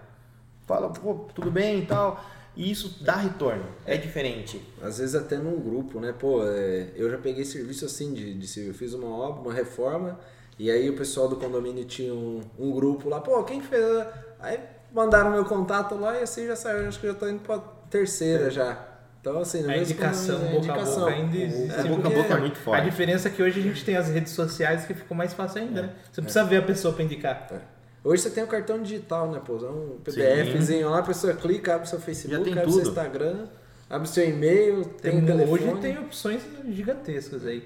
Fala, 0.67 0.91
pô, 0.91 1.15
tudo 1.35 1.51
bem 1.51 1.79
e 1.79 1.87
tal. 1.87 2.23
E 2.55 2.71
isso 2.71 3.03
dá 3.03 3.17
retorno, 3.17 3.65
é 3.87 3.97
diferente. 3.97 4.63
Às 4.83 4.99
vezes 4.99 5.15
até 5.15 5.39
num 5.39 5.59
grupo, 5.59 5.99
né? 5.99 6.13
Pô, 6.13 6.47
é, 6.47 6.91
eu 6.95 7.11
já 7.11 7.17
peguei 7.17 7.47
serviço 7.47 7.87
assim 7.87 8.13
de, 8.13 8.35
de 8.35 8.67
eu 8.67 8.75
fiz 8.75 8.93
uma 8.93 9.09
obra, 9.09 9.41
uma 9.41 9.55
reforma, 9.55 10.21
e 10.59 10.71
aí 10.71 10.89
o 10.91 10.97
pessoal 10.97 11.29
do 11.29 11.37
condomínio 11.37 11.85
tinha 11.85 12.13
um, 12.15 12.41
um 12.59 12.71
grupo 12.73 13.09
lá, 13.09 13.21
pô, 13.21 13.43
quem 13.45 13.61
fez? 13.61 14.07
Aí 14.41 14.59
mandaram 14.93 15.31
meu 15.31 15.45
contato 15.45 15.95
lá 15.97 16.19
e 16.19 16.23
assim 16.23 16.47
já 16.47 16.57
saiu, 16.57 16.87
acho 16.89 17.01
que 17.01 17.07
já 17.07 17.15
tô 17.15 17.29
indo 17.29 17.41
pra 17.41 17.59
terceira 17.91 18.51
já. 18.51 18.89
Então, 19.21 19.39
assim, 19.39 19.61
no 19.63 19.67
A 19.67 19.73
mesmo 19.73 19.85
indicação 19.85 20.37
boca 20.39 20.51
a 20.51 20.57
indicação. 20.57 21.01
boca 21.05 21.13
ainda 21.13 21.37
existe. 21.37 21.81
O 21.81 21.89
boca 21.97 22.09
a 22.09 22.11
boca 22.11 22.35
é 22.35 22.41
muito 22.41 22.57
A 22.59 22.61
forte. 22.61 22.85
diferença 22.91 23.29
é 23.29 23.31
que 23.31 23.41
hoje 23.41 23.61
a 23.61 23.63
gente 23.63 23.85
tem 23.85 23.97
as 23.97 24.09
redes 24.09 24.33
sociais 24.33 24.85
que 24.85 24.95
ficou 24.95 25.17
mais 25.17 25.33
fácil 25.33 25.63
ainda, 25.63 25.83
né? 25.83 25.95
Você 26.11 26.21
não 26.21 26.25
precisa 26.25 26.45
ver 26.45 26.57
a 26.57 26.63
pessoa 26.63 26.93
pra 26.93 27.05
indicar. 27.05 27.49
Hoje 28.03 28.21
você 28.23 28.31
tem 28.31 28.43
o 28.43 28.49
cartão 28.49 28.83
digital, 28.83 29.31
né, 29.31 29.41
pô? 29.45 29.57
É 29.65 29.71
um 29.71 29.99
PDFzinho 30.03 30.91
lá, 30.91 30.99
a 30.99 31.03
pessoa 31.05 31.33
clica, 31.35 31.77
abre 31.77 31.89
seu 31.89 32.01
Facebook, 32.01 32.51
abre 32.51 32.63
tudo. 32.63 32.73
seu 32.73 32.83
Instagram, 32.83 33.47
abre 33.93 34.09
seu 34.09 34.29
e-mail, 34.29 34.85
tem, 34.85 35.13
Tem- 35.13 35.27
telefone. 35.27 35.65
hoje 35.71 35.81
tem 35.81 35.99
opções 35.99 36.43
gigantescas 36.71 37.47
aí. 37.47 37.63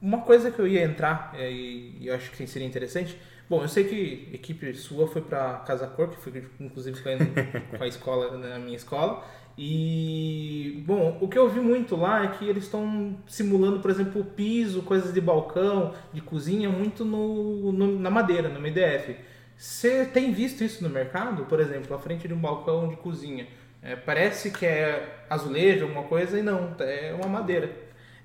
Uma 0.00 0.22
coisa 0.22 0.50
que 0.50 0.58
eu 0.58 0.66
ia 0.66 0.82
entrar, 0.82 1.32
é, 1.38 1.50
e 1.52 1.98
eu 2.06 2.14
acho 2.14 2.30
que 2.32 2.46
seria 2.46 2.66
interessante. 2.66 3.16
Bom, 3.48 3.62
eu 3.62 3.68
sei 3.68 3.84
que 3.84 4.28
a 4.32 4.34
equipe 4.36 4.72
sua 4.74 5.06
foi 5.08 5.22
para 5.22 5.54
Casa 5.66 5.86
Cor, 5.86 6.08
que 6.08 6.16
foi 6.20 6.44
inclusive 6.60 7.00
com 7.02 7.08
a, 7.08 7.12
com 7.78 7.84
a 7.84 7.86
escola, 7.86 8.36
na 8.38 8.58
minha 8.58 8.76
escola. 8.76 9.24
E, 9.58 10.82
bom, 10.86 11.18
o 11.20 11.28
que 11.28 11.38
eu 11.38 11.48
vi 11.48 11.60
muito 11.60 11.94
lá 11.96 12.24
é 12.24 12.28
que 12.28 12.48
eles 12.48 12.64
estão 12.64 13.16
simulando, 13.26 13.80
por 13.80 13.90
exemplo, 13.90 14.20
o 14.20 14.24
piso, 14.24 14.82
coisas 14.82 15.12
de 15.12 15.20
balcão, 15.20 15.92
de 16.12 16.20
cozinha, 16.20 16.68
muito 16.70 17.04
no, 17.04 17.70
no- 17.72 17.98
na 17.98 18.10
madeira, 18.10 18.48
no 18.48 18.58
MDF. 18.60 19.16
Você 19.56 20.04
tem 20.06 20.32
visto 20.32 20.64
isso 20.64 20.82
no 20.82 20.88
mercado? 20.88 21.44
Por 21.44 21.60
exemplo, 21.60 21.94
à 21.94 21.98
frente 21.98 22.26
de 22.26 22.32
um 22.32 22.38
balcão 22.38 22.88
de 22.88 22.96
cozinha. 22.96 23.46
É, 23.82 23.96
parece 23.96 24.50
que 24.50 24.64
é 24.64 25.19
azulejo, 25.30 25.84
alguma 25.84 26.02
coisa, 26.02 26.38
e 26.38 26.42
não, 26.42 26.74
é 26.80 27.14
uma 27.14 27.28
madeira. 27.28 27.70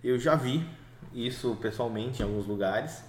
Eu 0.04 0.18
já 0.20 0.36
vi 0.36 0.68
isso 1.14 1.56
pessoalmente 1.62 2.22
em 2.22 2.26
alguns 2.26 2.48
lugares. 2.48 3.04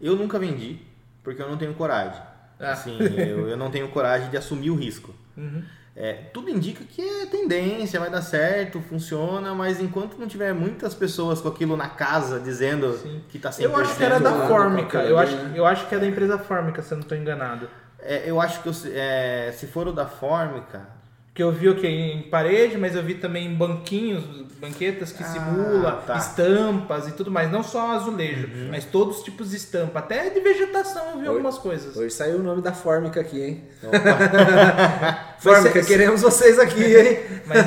Eu 0.00 0.16
nunca 0.16 0.38
vendi, 0.38 0.80
porque 1.22 1.40
eu 1.40 1.48
não 1.48 1.56
tenho 1.58 1.74
coragem. 1.74 2.20
Ah. 2.58 2.72
Assim, 2.72 2.96
eu, 2.98 3.48
eu 3.48 3.56
não 3.56 3.70
tenho 3.70 3.88
coragem 3.88 4.30
de 4.30 4.36
assumir 4.36 4.70
o 4.70 4.74
risco. 4.74 5.14
Uhum. 5.36 5.62
É, 5.96 6.12
tudo 6.32 6.50
indica 6.50 6.82
que 6.82 7.00
é 7.00 7.26
tendência, 7.26 8.00
vai 8.00 8.10
dar 8.10 8.20
certo, 8.22 8.80
funciona, 8.80 9.54
mas 9.54 9.80
enquanto 9.80 10.18
não 10.18 10.26
tiver 10.26 10.52
muitas 10.52 10.92
pessoas 10.92 11.40
com 11.40 11.46
aquilo 11.48 11.76
na 11.76 11.88
casa 11.88 12.40
dizendo 12.40 12.94
Sim. 12.94 13.22
que 13.28 13.38
tá 13.38 13.50
100%... 13.50 13.60
Eu 13.62 13.76
acho 13.76 13.96
que 13.96 14.02
era 14.02 14.18
da 14.18 14.48
Fórmica. 14.48 15.02
Eu 15.04 15.16
acho, 15.16 15.36
né? 15.36 15.52
eu 15.54 15.64
acho 15.64 15.88
que 15.88 15.94
é 15.94 15.98
da 15.98 16.06
empresa 16.06 16.36
Fórmica, 16.36 16.82
se 16.82 16.92
eu 16.92 16.96
não 16.96 17.02
estou 17.02 17.16
enganado. 17.16 17.68
É, 18.00 18.28
eu 18.28 18.40
acho 18.40 18.60
que 18.60 18.68
eu- 18.68 18.92
é, 18.92 19.52
se 19.52 19.68
for 19.68 19.86
o 19.86 19.92
da 19.92 20.04
Fórmica, 20.06 20.88
Que 21.34 21.42
eu 21.42 21.50
vi 21.50 21.68
o 21.68 21.74
que 21.74 21.86
em 21.86 22.22
parede, 22.22 22.78
mas 22.78 22.94
eu 22.94 23.02
vi 23.02 23.14
também 23.14 23.52
banquinhos, 23.52 24.22
banquetas 24.60 25.10
que 25.10 25.22
Ah, 25.24 25.26
simula 25.26 25.92
tá. 26.06 26.16
estampas 26.16 27.08
e 27.08 27.12
tudo 27.12 27.28
mais, 27.28 27.50
não 27.50 27.62
só 27.64 27.90
azulejo, 27.96 28.48
mas 28.70 28.84
todos 28.84 29.18
os 29.18 29.24
tipos 29.24 29.50
de 29.50 29.56
estampa, 29.56 29.98
até 29.98 30.30
de 30.30 30.38
vegetação 30.38 31.10
eu 31.10 31.14
vi 31.18 31.22
Oi. 31.22 31.28
algumas 31.28 31.58
coisas. 31.58 31.96
Hoje 31.96 32.14
saiu 32.14 32.38
o 32.38 32.42
nome 32.42 32.62
da 32.62 32.72
Fórmica 32.72 33.20
aqui, 33.20 33.42
hein? 33.42 33.64
Fórmica, 35.40 35.82
queremos 35.84 36.22
vocês 36.22 36.56
aqui, 36.58 36.96
hein? 36.96 37.18
Mas 37.46 37.66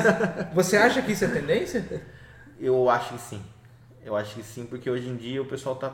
você 0.54 0.76
acha 0.78 1.02
que 1.02 1.12
isso 1.12 1.24
é 1.24 1.28
tendência? 1.28 1.84
eu 2.60 2.88
acho 2.88 3.12
que 3.14 3.20
sim. 3.20 3.42
Eu 4.04 4.16
acho 4.16 4.34
que 4.36 4.42
sim, 4.42 4.64
porque 4.64 4.88
hoje 4.88 5.06
em 5.08 5.16
dia 5.16 5.42
o 5.42 5.44
pessoal 5.44 5.76
tá 5.76 5.92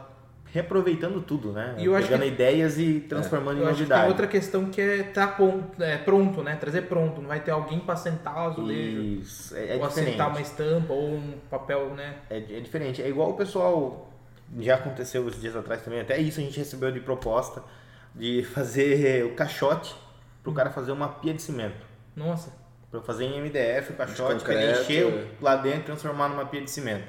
reaproveitando 0.55 1.20
tudo, 1.20 1.50
né? 1.52 1.74
E 1.78 1.86
eu 1.86 1.96
acho 1.96 2.07
Pegando 2.07 2.22
que- 2.22 2.28
ideias 2.28 2.78
e 2.78 3.00
transformando 3.00 3.59
Eu 3.59 3.64
em 3.64 3.70
acho 3.70 3.72
que 3.72 3.78
tem 3.80 3.88
novidade. 3.88 4.09
outra 4.09 4.26
questão 4.28 4.66
que 4.70 4.80
é 4.80 5.02
tá 5.02 5.26
pon- 5.26 5.64
é, 5.80 5.98
pronto, 5.98 6.44
né? 6.44 6.55
Trazer 6.55 6.82
pronto, 6.82 7.20
não 7.20 7.26
vai 7.26 7.40
ter 7.40 7.50
alguém 7.50 7.80
para 7.80 7.96
sentar 7.96 8.36
o 8.36 8.50
azulejo. 8.50 9.02
Isso, 9.02 9.57
é, 9.57 9.76
é 9.76 9.76
ou 9.76 9.88
diferente. 9.88 10.09
assentar 10.11 10.28
uma 10.30 10.40
estampa 10.40 10.92
ou 10.92 11.14
um 11.16 11.34
papel, 11.50 11.90
né? 11.96 12.14
É, 12.30 12.36
é 12.38 12.61
diferente. 12.61 13.02
É 13.02 13.09
igual 13.09 13.30
o 13.30 13.34
pessoal. 13.34 14.09
Já 14.61 14.76
aconteceu 14.76 15.26
esses 15.28 15.40
dias 15.40 15.57
atrás 15.57 15.82
também. 15.82 16.00
Até 16.00 16.18
isso 16.18 16.38
a 16.38 16.42
gente 16.44 16.57
recebeu 16.57 16.92
de 16.92 17.00
proposta 17.00 17.61
de 18.14 18.44
fazer 18.55 19.24
o 19.24 19.34
caixote 19.34 19.92
pro 20.44 20.52
cara 20.52 20.70
fazer 20.70 20.92
uma 20.92 21.09
pia 21.09 21.34
de 21.34 21.42
cimento. 21.42 21.84
Nossa. 22.14 22.52
Pra 22.92 23.00
fazer 23.00 23.24
em 23.24 23.40
MDF 23.40 23.90
o 23.92 23.96
caixote, 23.96 24.44
pra 24.44 24.55
ele 24.55 24.66
concreto, 24.74 24.82
encher 24.82 25.02
é. 25.02 25.07
o- 25.07 25.44
lá 25.44 25.57
dentro 25.57 25.80
e 25.80 25.84
transformar 25.86 26.28
numa 26.28 26.44
pia 26.46 26.61
de 26.62 26.70
cimento. 26.70 27.02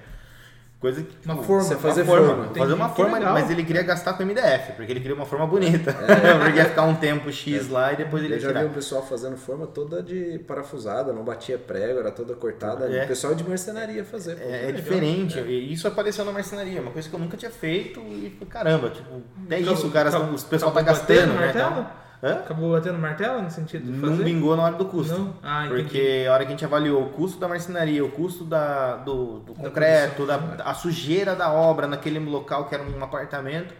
Coisa 0.79 1.01
que. 1.01 1.25
Uma 1.25 1.35
tipo, 1.35 1.47
forma. 1.47 1.63
você 1.63 1.73
uma 1.73 1.79
fazer 1.81 2.05
forma, 2.05 2.27
forma. 2.27 2.53
fazer 2.53 2.73
uma 2.73 2.89
forma, 2.89 3.17
legal. 3.17 3.33
mas 3.33 3.49
ele 3.49 3.63
queria 3.63 3.81
gastar 3.81 4.13
com 4.13 4.23
MDF, 4.23 4.73
porque 4.73 4.91
ele 4.91 4.99
queria 4.99 5.15
uma 5.15 5.25
forma 5.25 5.47
bonita. 5.47 5.93
porque 6.43 6.57
ia 6.59 6.65
ficar 6.65 6.83
um 6.83 6.93
tempo 6.95 7.31
X 7.31 7.69
lá 7.69 7.93
e 7.93 7.95
depois 7.95 8.23
ele 8.23 8.33
Eu 8.33 8.37
ia 8.37 8.41
já 8.41 8.47
vi 8.49 8.53
tirar. 8.55 8.65
o 8.67 8.69
pessoal 8.73 9.01
fazendo 9.01 9.37
forma 9.37 9.65
toda 9.65 10.03
de 10.03 10.37
parafusada, 10.47 11.11
não 11.13 11.23
batia 11.23 11.57
prego, 11.57 11.99
era 11.99 12.11
toda 12.11 12.35
cortada. 12.35 12.85
É. 12.93 13.05
O 13.05 13.07
pessoal 13.07 13.33
de 13.33 13.47
marcenaria 13.47 14.03
fazer. 14.03 14.37
É, 14.39 14.69
é 14.69 14.71
diferente, 14.71 15.39
e 15.39 15.73
isso 15.73 15.87
apareceu 15.87 16.23
na 16.25 16.31
marcenaria, 16.31 16.81
uma 16.81 16.91
coisa 16.91 17.09
que 17.09 17.15
eu 17.15 17.19
nunca 17.19 17.37
tinha 17.37 17.51
feito 17.51 17.99
e 18.01 18.37
caramba, 18.49 18.89
tipo, 18.89 19.09
até 19.45 19.55
Acabou- 19.55 19.73
isso 19.73 19.87
o 19.87 19.91
cara, 19.91 20.09
acabou- 20.09 20.33
os 20.35 20.43
pessoal 20.43 20.71
tá 20.71 20.81
acabou 20.81 20.99
gastando, 20.99 21.33
né? 21.33 21.45
martelo? 21.45 21.71
Então, 21.71 22.04
hã? 22.23 22.33
Acabou 22.39 22.71
batendo 22.71 22.97
martelo 22.97 23.41
no 23.41 23.49
sentido 23.49 23.85
de 23.85 23.91
Não 23.91 24.09
fazer? 24.09 24.23
vingou 24.23 24.55
na 24.55 24.63
hora 24.63 24.75
do 24.75 24.85
custo. 24.85 25.17
Não? 25.17 25.33
Ah, 25.43 25.65
entendi. 25.65 25.81
porque 25.83 26.25
a 26.27 26.33
hora 26.33 26.43
que 26.43 26.47
a 26.47 26.51
gente 26.51 26.65
avaliou 26.65 27.03
o 27.03 27.09
custo 27.09 27.39
da 27.39 27.47
marcenaria, 27.47 28.03
o 28.03 28.11
custo 28.11 28.43
da, 28.43 28.97
do, 28.97 29.39
do 29.39 29.53
concreto, 29.53 30.25
da, 30.25 30.35
a 30.63 30.73
sujeira 30.73 31.35
da 31.35 31.51
obra 31.51 31.87
naquele 31.87 32.19
local 32.19 32.65
que 32.65 32.75
era 32.75 32.83
um 32.83 33.03
apartamento, 33.03 33.73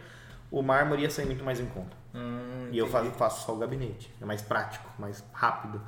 o 0.52 0.62
mármore 0.62 1.02
ia 1.04 1.10
sair 1.10 1.26
muito 1.26 1.44
mais 1.44 1.60
em 1.60 1.66
conta. 1.66 1.96
Hum, 2.14 2.70
E 2.72 2.78
eu 2.78 2.88
faço, 2.88 3.12
faço 3.12 3.46
só 3.46 3.54
o 3.54 3.58
gabinete. 3.58 4.14
É 4.22 4.26
mais 4.26 4.42
prático, 4.42 4.90
mais 4.98 5.24
rápido. 5.34 5.82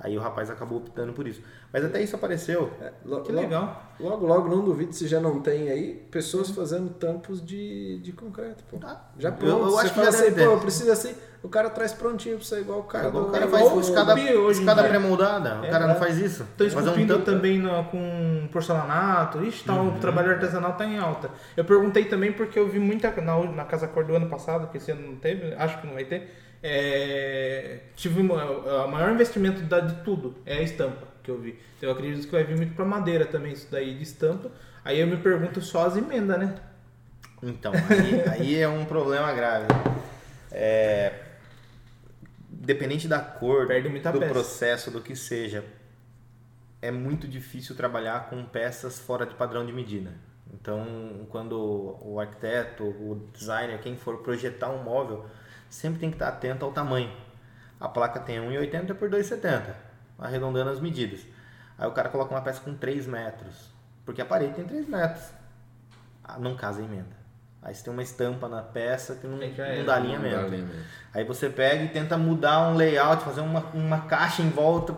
Aí 0.00 0.16
o 0.16 0.20
rapaz 0.20 0.48
acabou 0.48 0.78
optando 0.78 1.12
por 1.12 1.26
isso. 1.26 1.42
Mas 1.72 1.84
até 1.84 2.00
isso 2.00 2.14
apareceu. 2.14 2.70
É, 2.80 2.92
lo- 3.04 3.20
Que 3.22 3.32
legal. 3.32 3.82
Logo, 3.98 4.24
logo, 4.26 4.48
não 4.48 4.64
duvido 4.64 4.92
se 4.92 5.08
já 5.08 5.18
não 5.18 5.40
tem 5.40 5.68
aí 5.70 6.06
pessoas 6.08 6.50
fazendo 6.50 6.90
tampos 6.90 7.44
de, 7.44 7.98
de 7.98 8.12
concreto, 8.12 8.62
pô. 8.70 8.78
Ah, 8.84 9.00
Já 9.18 9.30
eu- 9.30 9.32
pronto. 9.32 9.50
eu 9.64 9.70
você 9.70 9.86
acho 9.86 9.94
que 9.94 10.02
já 10.02 10.08
assim, 10.08 10.22
deve 10.22 10.34
ter. 10.36 10.44
pô, 10.46 10.52
eu 10.52 10.60
preciso 10.60 10.92
assim. 10.92 11.14
O 11.42 11.48
cara 11.48 11.68
traz 11.70 11.92
prontinho 11.92 12.36
pra 12.36 12.44
você, 12.44 12.60
igual 12.60 12.80
o 12.80 12.82
cara 12.84 13.08
o 13.08 13.10
do- 13.12 13.26
cara 13.32 13.44
é 13.44 13.48
faz 13.48 13.64
igual 13.66 13.80
escada, 13.80 14.12
o 14.12 14.14
Bi 14.14 14.34
hoje 14.36 14.58
em 14.58 14.62
escada 14.62 14.82
dia. 14.82 14.90
pré-moldada. 14.90 15.48
É, 15.64 15.68
o 15.68 15.70
cara 15.72 15.86
não 15.86 15.94
é. 15.94 15.98
faz 15.98 16.18
isso. 16.18 16.42
Estão 16.44 16.66
um 16.66 16.68
esculpindo 16.68 17.14
tampo. 17.14 17.24
também 17.26 17.58
no- 17.58 17.84
com 17.86 18.48
porcelanato. 18.52 19.42
Ixi, 19.42 19.64
tá, 19.64 19.72
Uhum. 19.74 19.96
o 19.96 19.98
trabalho 19.98 20.30
artesanal 20.30 20.74
tá 20.74 20.84
em 20.84 20.96
alta. 20.98 21.30
Eu 21.56 21.64
perguntei 21.64 22.04
também 22.04 22.32
porque 22.32 22.56
eu 22.58 22.68
vi 22.68 22.78
muita 22.78 23.10
na, 23.20 23.36
na 23.52 23.64
Casa 23.64 23.88
Cor 23.88 24.04
do 24.04 24.14
ano 24.14 24.28
passado, 24.28 24.68
que 24.70 24.76
esse 24.78 24.90
ano 24.92 25.06
não 25.08 25.16
teve, 25.16 25.54
acho 25.54 25.80
que 25.80 25.86
não 25.86 25.94
vai 25.94 26.04
ter. 26.04 26.32
É, 26.62 27.80
tive 27.94 28.20
uma, 28.20 28.44
o 28.84 28.90
maior 28.90 29.12
investimento 29.12 29.62
da- 29.62 29.80
de 29.80 30.02
tudo 30.02 30.36
é 30.44 30.58
a 30.58 30.62
estampa 30.62 31.06
que 31.22 31.30
eu 31.30 31.38
vi. 31.38 31.58
Então 31.76 31.88
eu 31.88 31.94
acredito 31.94 32.24
que 32.24 32.32
vai 32.32 32.44
vir 32.44 32.56
muito 32.56 32.74
pra 32.74 32.84
madeira 32.84 33.24
também, 33.26 33.52
isso 33.52 33.68
daí 33.70 33.94
de 33.94 34.02
estampa. 34.02 34.50
Aí 34.84 34.98
eu 35.00 35.06
me 35.06 35.16
pergunto 35.18 35.60
só 35.60 35.86
as 35.86 35.96
emendas, 35.96 36.38
né? 36.38 36.54
Então, 37.42 37.72
aí, 37.72 38.28
aí 38.28 38.56
é 38.56 38.68
um 38.68 38.84
problema 38.84 39.32
grave. 39.32 39.66
É, 40.50 41.12
dependente 42.48 43.06
da 43.06 43.20
cor, 43.20 43.66
do 43.66 44.18
peça. 44.18 44.32
processo, 44.32 44.90
do 44.90 45.00
que 45.00 45.14
seja, 45.14 45.64
é 46.82 46.90
muito 46.90 47.28
difícil 47.28 47.76
trabalhar 47.76 48.28
com 48.30 48.44
peças 48.44 48.98
fora 48.98 49.24
de 49.26 49.34
padrão 49.34 49.64
de 49.64 49.72
medida. 49.72 50.12
Então, 50.52 51.26
quando 51.28 51.98
o 52.02 52.18
arquiteto, 52.18 52.82
o 52.84 53.28
designer, 53.32 53.78
quem 53.80 53.96
for 53.96 54.18
projetar 54.18 54.70
um 54.70 54.82
móvel, 54.82 55.26
sempre 55.70 55.98
tem 56.00 56.10
que 56.10 56.16
estar 56.16 56.28
atento 56.28 56.64
ao 56.64 56.72
tamanho. 56.72 57.10
A 57.80 57.88
placa 57.88 58.18
tem 58.20 58.38
1,80 58.38 58.94
por 58.94 59.08
2,70, 59.08 59.62
arredondando 60.18 60.70
as 60.70 60.80
medidas. 60.80 61.20
Aí 61.78 61.86
o 61.86 61.92
cara 61.92 62.08
coloca 62.08 62.34
uma 62.34 62.40
peça 62.40 62.60
com 62.60 62.74
3 62.74 63.06
metros, 63.06 63.70
porque 64.04 64.20
a 64.20 64.24
parede 64.26 64.54
tem 64.54 64.64
3 64.64 64.88
metros. 64.88 65.24
Ah, 66.24 66.38
não 66.38 66.56
casa 66.56 66.80
a 66.80 66.84
emenda. 66.84 67.16
Aí 67.62 67.74
você 67.74 67.84
tem 67.84 67.92
uma 67.92 68.02
estampa 68.02 68.48
na 68.48 68.62
peça 68.62 69.14
que 69.16 69.26
não, 69.26 69.38
Aí 69.38 69.52
já 69.54 69.64
não 69.64 69.70
era, 69.70 69.74
dá 69.74 69.78
Não 69.78 69.86
dá 69.86 69.94
alinhamento. 69.96 70.36
alinhamento. 70.46 70.76
Aí 71.14 71.24
você 71.24 71.48
pega 71.48 71.84
e 71.84 71.88
tenta 71.88 72.16
mudar 72.16 72.68
um 72.68 72.74
layout, 72.76 73.22
fazer 73.24 73.40
uma, 73.40 73.60
uma 73.74 74.00
caixa 74.02 74.42
em 74.42 74.50
volta. 74.50 74.94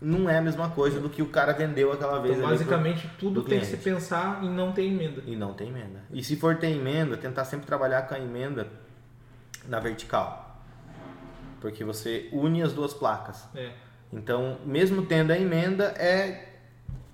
Não 0.00 0.28
é 0.28 0.38
a 0.38 0.42
mesma 0.42 0.68
coisa 0.70 0.98
do 1.00 1.08
que 1.08 1.22
o 1.22 1.28
cara 1.28 1.52
vendeu 1.52 1.92
aquela 1.92 2.18
vez. 2.20 2.36
Então, 2.36 2.48
basicamente, 2.48 3.08
tudo 3.18 3.42
do 3.42 3.48
tem 3.48 3.60
que 3.60 3.66
se 3.66 3.76
pensar 3.76 4.42
em 4.42 4.50
não 4.50 4.72
ter 4.72 4.84
emenda. 4.84 5.20
pro- 5.20 5.30
E 5.30 5.36
não 5.36 5.54
tem 5.54 5.68
emenda. 5.68 6.00
E 6.10 6.24
se 6.24 6.34
for 6.36 6.56
ter 6.56 6.70
emenda, 6.70 7.16
tentar 7.16 7.44
sempre 7.44 7.66
trabalhar 7.66 8.02
com 8.02 8.14
a 8.14 8.18
emenda 8.18 8.66
na 9.66 9.78
vertical. 9.80 10.60
Porque 11.60 11.84
você 11.84 12.28
une 12.32 12.62
as 12.62 12.72
duas 12.72 12.92
placas. 12.92 13.48
É. 13.54 13.72
Então, 14.12 14.58
mesmo 14.64 15.06
tendo 15.06 15.30
a 15.32 15.38
emenda, 15.38 15.84
é 15.96 16.48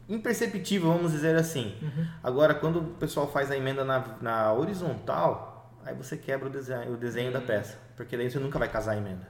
imperceptível, 0.09 0.91
vamos 0.93 1.13
dizer 1.13 1.37
assim. 1.37 1.75
Agora, 2.23 2.55
quando 2.55 2.81
o 2.81 2.85
pessoal 2.95 3.31
faz 3.31 3.51
a 3.51 3.57
emenda 3.57 3.85
na, 3.85 4.17
na 4.21 4.53
horizontal, 4.53 5.71
aí 5.85 5.95
você 5.95 6.17
quebra 6.17 6.49
o 6.49 6.51
desenho, 6.51 6.93
o 6.93 6.97
desenho 6.97 7.31
da 7.31 7.41
peça. 7.41 7.79
Porque 7.97 8.17
daí 8.17 8.31
você 8.31 8.39
nunca 8.39 8.59
vai 8.59 8.69
casar 8.69 8.93
a 8.93 8.97
emenda. 8.97 9.29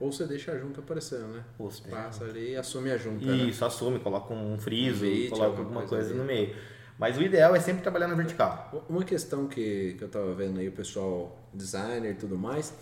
Ou 0.00 0.10
você 0.10 0.24
deixa 0.26 0.52
a 0.52 0.58
junta 0.58 0.80
aparecendo, 0.80 1.28
né? 1.28 1.44
Ou 1.58 1.70
você 1.70 1.88
Passa 1.88 2.24
ali 2.24 2.52
e 2.52 2.56
assume 2.56 2.90
a 2.90 2.96
junta. 2.96 3.24
né? 3.24 3.36
Isso, 3.36 3.64
assume, 3.64 4.00
coloca 4.00 4.32
um 4.32 4.58
friso, 4.58 5.04
Um 5.04 5.28
coloca 5.28 5.44
alguma 5.46 5.64
alguma 5.64 5.86
coisa 5.86 6.08
coisa, 6.08 6.14
no 6.14 6.24
meio. 6.24 6.56
Mas 6.98 7.16
o 7.18 7.22
ideal 7.22 7.54
é 7.54 7.60
sempre 7.60 7.82
trabalhar 7.82 8.08
na 8.08 8.14
vertical. 8.14 8.86
Uma 8.88 9.04
questão 9.04 9.46
que, 9.46 9.94
que 9.98 10.04
eu 10.04 10.08
tava 10.08 10.32
vendo 10.34 10.60
aí, 10.60 10.68
o 10.68 10.72
pessoal 10.72 11.38
designer 11.54 12.10
e 12.12 12.14
tudo 12.14 12.36
mais, 12.38 12.74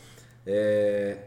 é 0.46 1.18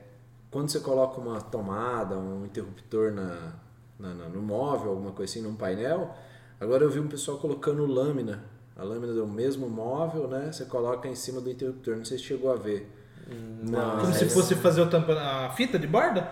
quando 0.52 0.70
você 0.70 0.80
coloca 0.80 1.20
uma 1.20 1.42
tomada, 1.42 2.16
um 2.16 2.46
interruptor 2.46 3.12
na, 3.12 3.54
na- 4.00 4.14
na- 4.14 4.30
no 4.30 4.40
móvel, 4.42 4.92
alguma 4.92 5.12
coisa 5.12 5.32
assim, 5.32 5.42
num 5.42 5.56
painel, 5.56 6.14
agora 6.60 6.84
eu 6.84 6.92
vi 6.92 7.00
um 7.00 7.08
pessoal 7.08 7.38
colocando 7.40 7.86
lâmina, 7.88 8.44
a 8.76 8.84
lâmina 8.84 9.14
do 9.14 9.26
mesmo 9.26 9.68
móvel, 9.68 10.28
né? 10.28 10.52
Você 10.52 10.66
coloca 10.66 11.08
em 11.08 11.16
cima 11.16 11.42
do 11.42 11.50
interruptor, 11.50 11.96
não 11.96 12.06
sei 12.06 12.18
se 12.20 12.26
chegou 12.26 12.52
a 12.52 12.56
ver. 12.56 12.88
Não, 13.64 13.92
Como 13.98 14.04
Mas- 14.08 14.18
se 14.18 14.30
fosse 14.30 14.54
fazer 14.56 14.82
o 14.82 14.90
tampa, 14.90 15.14
a 15.14 15.50
fita 15.52 15.80
de 15.80 15.88
borda? 15.88 16.30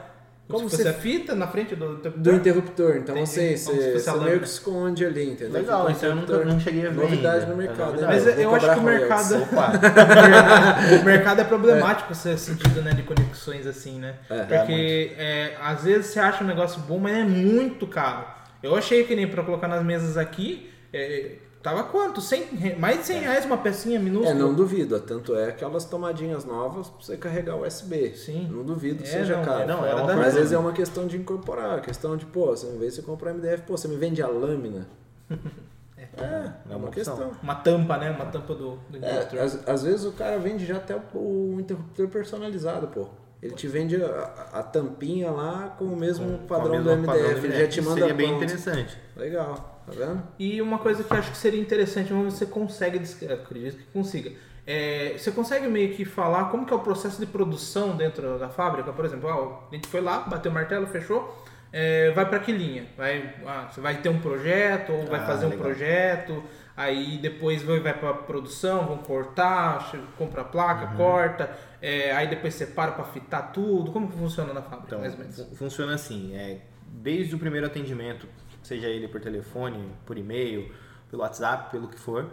Como 0.52 0.70
se 0.70 0.78
fosse 0.78 0.88
a 0.88 0.94
fita 0.94 1.34
na 1.36 1.48
frente 1.48 1.76
do 1.76 1.86
interruptor? 1.94 2.12
Do 2.24 2.32
interruptor. 2.36 2.98
Então 2.98 3.16
Entendi. 3.16 3.30
você, 3.30 3.58
se 3.58 3.66
você, 3.66 4.00
você 4.00 4.12
meio 4.20 4.40
que 4.40 4.48
esconde 4.48 5.06
ali, 5.06 5.32
entendeu? 5.32 5.62
Legal, 5.62 5.90
então 5.90 6.10
eu 6.10 6.16
nunca 6.16 6.26
interruptor. 6.26 6.54
não 6.54 6.60
cheguei 6.60 6.88
a 6.88 6.90
ver 6.90 6.96
Novidade 7.02 7.40
ainda. 7.40 7.52
no 7.52 7.58
mercado. 7.58 7.98
É 7.98 8.02
né? 8.02 8.08
Mas 8.08 8.40
eu 8.40 8.56
acho 8.56 8.74
que 8.74 8.80
o 8.80 8.84
mercado- 8.84 9.42
Opa! 9.44 9.72
o 11.02 11.06
mercado 11.06 11.42
é 11.42 11.44
problemático 11.44 12.12
esse 12.12 12.38
sentido 12.38 12.82
né, 12.82 12.92
de 12.92 13.04
conexões 13.04 13.66
assim, 13.66 14.00
né? 14.00 14.16
É, 14.30 14.44
Porque 14.44 15.12
é, 15.18 15.56
às 15.62 15.84
vezes 15.84 16.08
você 16.08 16.20
acha 16.20 16.44
um 16.44 16.48
negócio 16.48 16.82
bom, 16.82 17.00
mas 17.00 17.16
é 17.16 17.24
muito 17.24 17.88
caro. 17.88 18.26
Eu 18.62 18.76
achei 18.76 19.04
que 19.04 19.16
nem 19.16 19.28
pra 19.28 19.44
colocar 19.44 19.68
nas 19.68 19.84
mesas 19.84 20.18
aqui, 20.18 20.70
é, 20.94 21.32
tava 21.62 21.84
quanto? 21.84 22.20
100, 22.22 22.44
re- 22.56 22.76
mais 22.76 23.00
de 23.00 23.06
100 23.06 23.20
reais 23.22 23.46
uma 23.46 23.58
pecinha 23.58 24.00
minúscula? 24.00 24.32
É, 24.32 24.34
não 24.34 24.54
duvido. 24.54 25.00
Tanto 25.00 25.36
é 25.36 25.50
aquelas 25.50 25.86
tomadinhas 25.86 26.44
novas 26.46 26.88
pra 26.90 27.02
você 27.02 27.18
carregar 27.18 27.56
USB. 27.58 28.16
Sim. 28.16 28.48
Não 28.52 28.64
duvido 28.64 29.04
que 29.04 29.10
É, 29.10 29.12
seja 29.12 29.38
não, 29.38 29.46
caro. 29.46 29.68
não, 29.68 29.78
fora 29.80 29.90
é 30.14 30.16
Mas 30.16 30.28
às 30.28 30.34
vezes 30.36 30.52
é 30.52 30.58
uma 30.58 30.74
questão 30.74 31.08
de 31.08 31.18
incorporar, 31.18 31.78
a 31.78 31.82
questão 31.82 32.18
de, 32.18 32.26
pô, 32.26 32.48
você, 32.48 32.68
vez 32.78 32.96
de 32.96 33.02
você 33.02 33.02
comprar 33.02 33.34
MDF, 33.34 33.64
pô, 33.64 33.78
você 33.78 33.88
me 33.88 33.96
vende 33.96 34.22
a 34.22 34.28
lâmina. 34.28 34.88
É, 36.18 36.24
é, 36.24 36.52
uma 36.76 36.76
uma 36.78 36.90
questão. 36.90 37.32
Uma 37.42 37.56
tampa, 37.56 37.98
né? 37.98 38.12
Uma 38.12 38.26
tampa 38.26 38.54
do, 38.54 38.78
do 38.90 38.98
interruptor. 38.98 39.40
É, 39.40 39.44
às, 39.44 39.68
às 39.68 39.84
vezes 39.84 40.06
o 40.06 40.12
cara 40.12 40.38
vende 40.40 40.66
já 40.66 40.76
até 40.76 40.94
o, 41.14 41.18
o 41.56 41.58
interruptor 41.60 42.08
personalizado, 42.10 42.88
pô. 42.88 43.08
Ele 43.42 43.56
te 43.56 43.68
vende 43.68 43.96
a, 44.04 44.50
a- 44.54 44.64
tampinha 44.64 45.32
lá 45.32 45.76
com 45.78 45.86
o 45.86 45.96
mesmo 45.96 46.38
Com 46.40 46.46
padrão 46.48 46.80
o 46.80 46.84
do 46.84 46.90
MDF, 46.92 47.06
padrão 47.08 47.34
do 47.42 47.46
ele 47.48 47.58
já 47.60 47.68
te 47.68 47.82
manda 47.82 48.02
Seria 48.02 48.14
bem 48.14 48.28
pronto. 48.28 48.44
interessante. 48.44 48.98
Legal, 49.16 49.82
tá 49.86 49.92
vendo? 49.98 50.22
E 50.38 50.62
uma 50.62 50.78
coisa 50.78 51.04
que 51.04 51.12
eu 51.12 51.18
acho 51.18 51.32
que 51.32 51.38
seria 51.38 51.60
interessante, 51.60 52.10
se 52.10 52.14
você 52.14 52.46
consegue, 52.46 53.00
acredito 53.34 53.78
que 53.78 53.86
consiga. 53.92 54.32
É, 54.68 55.16
você 55.18 55.32
consegue 55.32 55.68
meio 55.68 55.96
que 55.96 56.06
falar 56.06 56.46
como 56.52 56.68
que 56.68 56.72
é 56.74 56.76
o 56.76 56.80
processo 56.80 57.20
de 57.20 57.26
produção 57.26 57.98
dentro 57.98 58.38
da 58.38 58.48
fábrica? 58.48 58.94
Por 58.94 59.04
exemplo, 59.06 59.28
ó, 59.28 59.68
a 59.72 59.76
gente 59.76 59.88
foi 59.88 60.02
lá, 60.02 60.20
bateu 60.20 60.52
o 60.52 60.54
martelo, 60.54 60.86
fechou, 60.86 61.44
é, 61.74 62.12
vai 62.12 62.30
para 62.30 62.40
que 62.40 62.52
linha? 62.52 62.86
Vai, 62.96 63.34
ah, 63.48 63.68
você 63.72 63.82
vai 63.82 63.96
ter 64.02 64.10
um 64.10 64.20
projeto 64.20 64.92
ou 64.94 65.08
vai 65.08 65.20
Ah, 65.20 65.26
fazer 65.26 65.48
um 65.48 65.50
legal. 65.50 65.66
projeto, 65.66 66.44
aí 66.78 67.18
depois 67.18 67.64
vai, 67.64 67.80
vai 67.80 67.94
para 67.98 68.14
produção, 68.14 68.86
vão 68.86 68.98
cortar, 69.00 69.92
compra 70.16 70.42
a 70.42 70.46
placa, 70.46 70.92
Uhum. 70.92 70.98
corta, 70.98 71.50
é, 71.82 72.12
aí 72.12 72.28
depois 72.28 72.54
separa 72.54 72.92
para 72.92 73.06
fitar 73.06 73.42
tudo. 73.54 73.92
Como 73.92 74.10
que 74.10 74.18
funciona 74.18 74.54
na 74.54 74.62
fábrica, 74.62 74.96
Então, 74.98 75.56
funciona 75.56 75.96
assim, 75.96 76.36
é, 76.36 76.62
desde 76.88 77.36
o 77.36 77.40
primeiro 77.40 77.66
atendimento, 77.66 78.28
seja 78.62 78.88
ele 78.88 79.08
por 79.08 79.20
telefone, 79.20 79.92
por 80.06 80.18
e-mail, 80.18 80.72
pelo 81.10 81.24
WhatsApp, 81.24 81.72
pelo 81.72 81.88
que 81.88 82.00
for, 82.00 82.32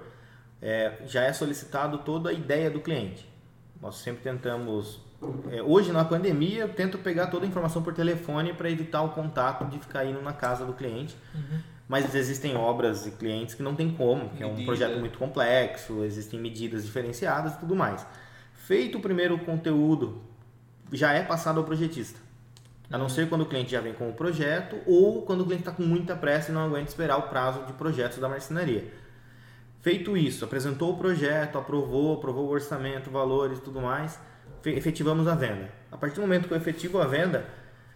é, 0.61 0.99
já 1.07 1.23
é 1.23 1.33
solicitado 1.33 1.99
toda 1.99 2.31
a 2.31 2.33
ideia 2.33 2.71
do 2.71 2.81
cliente. 2.81 3.29
Nós 3.81 3.97
sempre 3.97 4.23
tentamos, 4.23 5.01
é, 5.51 5.63
hoje 5.63 5.93
na 5.93 6.05
pandemia, 6.05 6.63
eu 6.63 6.69
tento 6.75 6.99
pegar 6.99 7.29
toda 7.29 7.47
a 7.47 7.49
informação 7.49 7.83
por 7.83 7.95
telefone 7.95 8.53
para 8.53 8.71
evitar 8.71 9.03
o 9.03 9.11
contato 9.11 9.65
de 9.67 9.79
ficar 9.79 10.05
indo 10.05 10.21
na 10.21 10.33
casa 10.33 10.67
do 10.67 10.75
cliente. 10.75 11.17
Mas 11.89 12.15
existem 12.15 12.55
obras 12.55 13.07
e 13.07 13.13
clientes 13.13 13.55
que 13.55 13.63
não 13.63 13.75
tem 13.75 13.91
como, 13.91 14.29
que 14.31 14.43
é 14.43 14.47
um 14.47 14.63
projeto 14.67 14.99
muito 14.99 15.19
complexo, 15.19 16.05
existem 16.05 16.39
medidas 16.39 16.85
diferenciadas 16.85 17.55
e 17.55 17.59
tudo 17.61 17.75
mais. 17.75 18.07
Feito 18.69 18.99
o 18.99 19.01
primeiro 19.01 19.39
conteúdo, 19.39 20.21
já 20.93 21.15
é 21.15 21.23
passado 21.23 21.59
ao 21.59 21.65
projetista. 21.65 22.21
A 22.91 22.99
não 22.99 23.09
ser 23.09 23.27
quando 23.27 23.41
o 23.41 23.47
cliente 23.47 23.71
já 23.73 23.81
vem 23.81 23.95
com 23.95 24.11
o 24.11 24.13
projeto 24.13 24.77
ou 24.85 25.23
quando 25.23 25.41
o 25.41 25.45
cliente 25.47 25.63
está 25.63 25.73
com 25.73 25.83
muita 25.83 26.15
pressa 26.15 26.51
e 26.51 26.55
não 26.55 26.67
aguenta 26.67 26.91
esperar 26.91 27.17
o 27.17 27.31
prazo 27.31 27.65
de 27.65 27.73
projetos 27.73 28.19
da 28.19 28.29
marcenaria. 28.29 28.93
Feito 29.81 30.19
isso, 30.19 30.45
apresentou 30.45 30.93
o 30.93 30.99
projeto, 30.99 31.57
aprovou, 31.57 32.19
aprovou 32.19 32.45
o 32.45 32.51
orçamento, 32.51 33.11
valores 33.11 33.57
e 33.57 33.63
tudo 33.63 33.81
mais, 33.81 34.21
fe- 34.61 34.75
efetivamos 34.75 35.27
a 35.27 35.35
venda. 35.35 35.73
A 35.91 35.97
partir 35.97 36.17
do 36.17 36.21
momento 36.21 36.47
que 36.47 36.53
eu 36.53 36.59
efetivo 36.59 37.01
a 37.01 37.07
venda, 37.07 37.47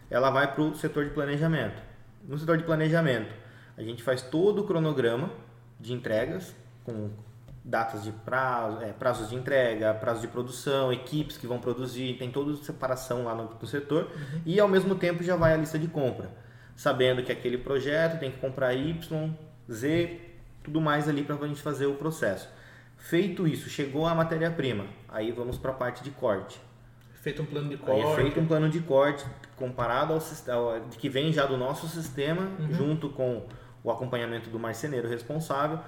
ela 0.08 0.30
vai 0.30 0.54
para 0.54 0.62
o 0.62 0.74
setor 0.74 1.04
de 1.04 1.10
planejamento. 1.10 1.82
No 2.26 2.38
setor 2.38 2.56
de 2.56 2.64
planejamento, 2.64 3.30
a 3.76 3.82
gente 3.82 4.02
faz 4.02 4.22
todo 4.22 4.62
o 4.62 4.66
cronograma 4.66 5.28
de 5.78 5.92
entregas, 5.92 6.56
com 6.82 7.10
datas 7.64 8.02
de 8.02 8.10
prazo, 8.10 8.80
é, 8.82 8.92
prazos 8.92 9.28
de 9.28 9.36
entrega, 9.36 9.94
prazo 9.94 10.20
de 10.20 10.28
produção, 10.28 10.92
equipes 10.92 11.36
que 11.36 11.46
vão 11.46 11.58
produzir, 11.58 12.16
tem 12.18 12.30
toda 12.30 12.56
separação 12.56 13.24
lá 13.24 13.34
no, 13.34 13.48
no 13.60 13.66
setor, 13.66 14.10
e 14.44 14.58
ao 14.58 14.68
mesmo 14.68 14.94
tempo 14.96 15.22
já 15.22 15.36
vai 15.36 15.52
a 15.52 15.56
lista 15.56 15.78
de 15.78 15.86
compra, 15.86 16.30
sabendo 16.74 17.22
que 17.22 17.30
aquele 17.30 17.58
projeto 17.58 18.18
tem 18.18 18.30
que 18.32 18.38
comprar 18.38 18.74
Y, 18.74 19.30
Z, 19.70 20.20
tudo 20.64 20.80
mais 20.80 21.08
ali 21.08 21.22
para 21.22 21.36
a 21.36 21.46
gente 21.48 21.62
fazer 21.62 21.86
o 21.86 21.94
processo. 21.94 22.48
Feito 22.96 23.46
isso, 23.46 23.68
chegou 23.68 24.06
a 24.06 24.14
matéria-prima, 24.14 24.86
aí 25.08 25.30
vamos 25.32 25.56
para 25.58 25.70
a 25.70 25.74
parte 25.74 26.02
de 26.02 26.10
corte. 26.10 26.60
Feito 27.20 27.42
um 27.42 27.46
plano 27.46 27.68
de 27.68 27.74
Aí 27.74 27.80
corte. 27.80 28.02
é 28.04 28.14
feito 28.16 28.40
um 28.40 28.46
plano 28.46 28.68
de 28.68 28.80
corte 28.80 29.24
comparado 29.54 30.12
ao 30.12 30.20
sistema 30.20 30.80
que 30.98 31.08
vem 31.08 31.32
já 31.32 31.46
do 31.46 31.56
nosso 31.56 31.86
sistema, 31.86 32.48
junto 32.72 33.08
com 33.10 33.46
o 33.84 33.90
acompanhamento 33.92 34.50
do 34.50 34.58
marceneiro 34.58 35.08
responsável, 35.08 35.78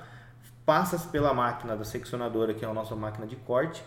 passa 0.64 0.98
pela 1.10 1.34
máquina 1.34 1.76
da 1.76 1.84
seccionadora, 1.84 2.54
que 2.54 2.64
é 2.64 2.68
a 2.68 2.72
nossa 2.74 2.94
máquina 2.96 3.26
de 3.26 3.36
corte, 3.36 3.82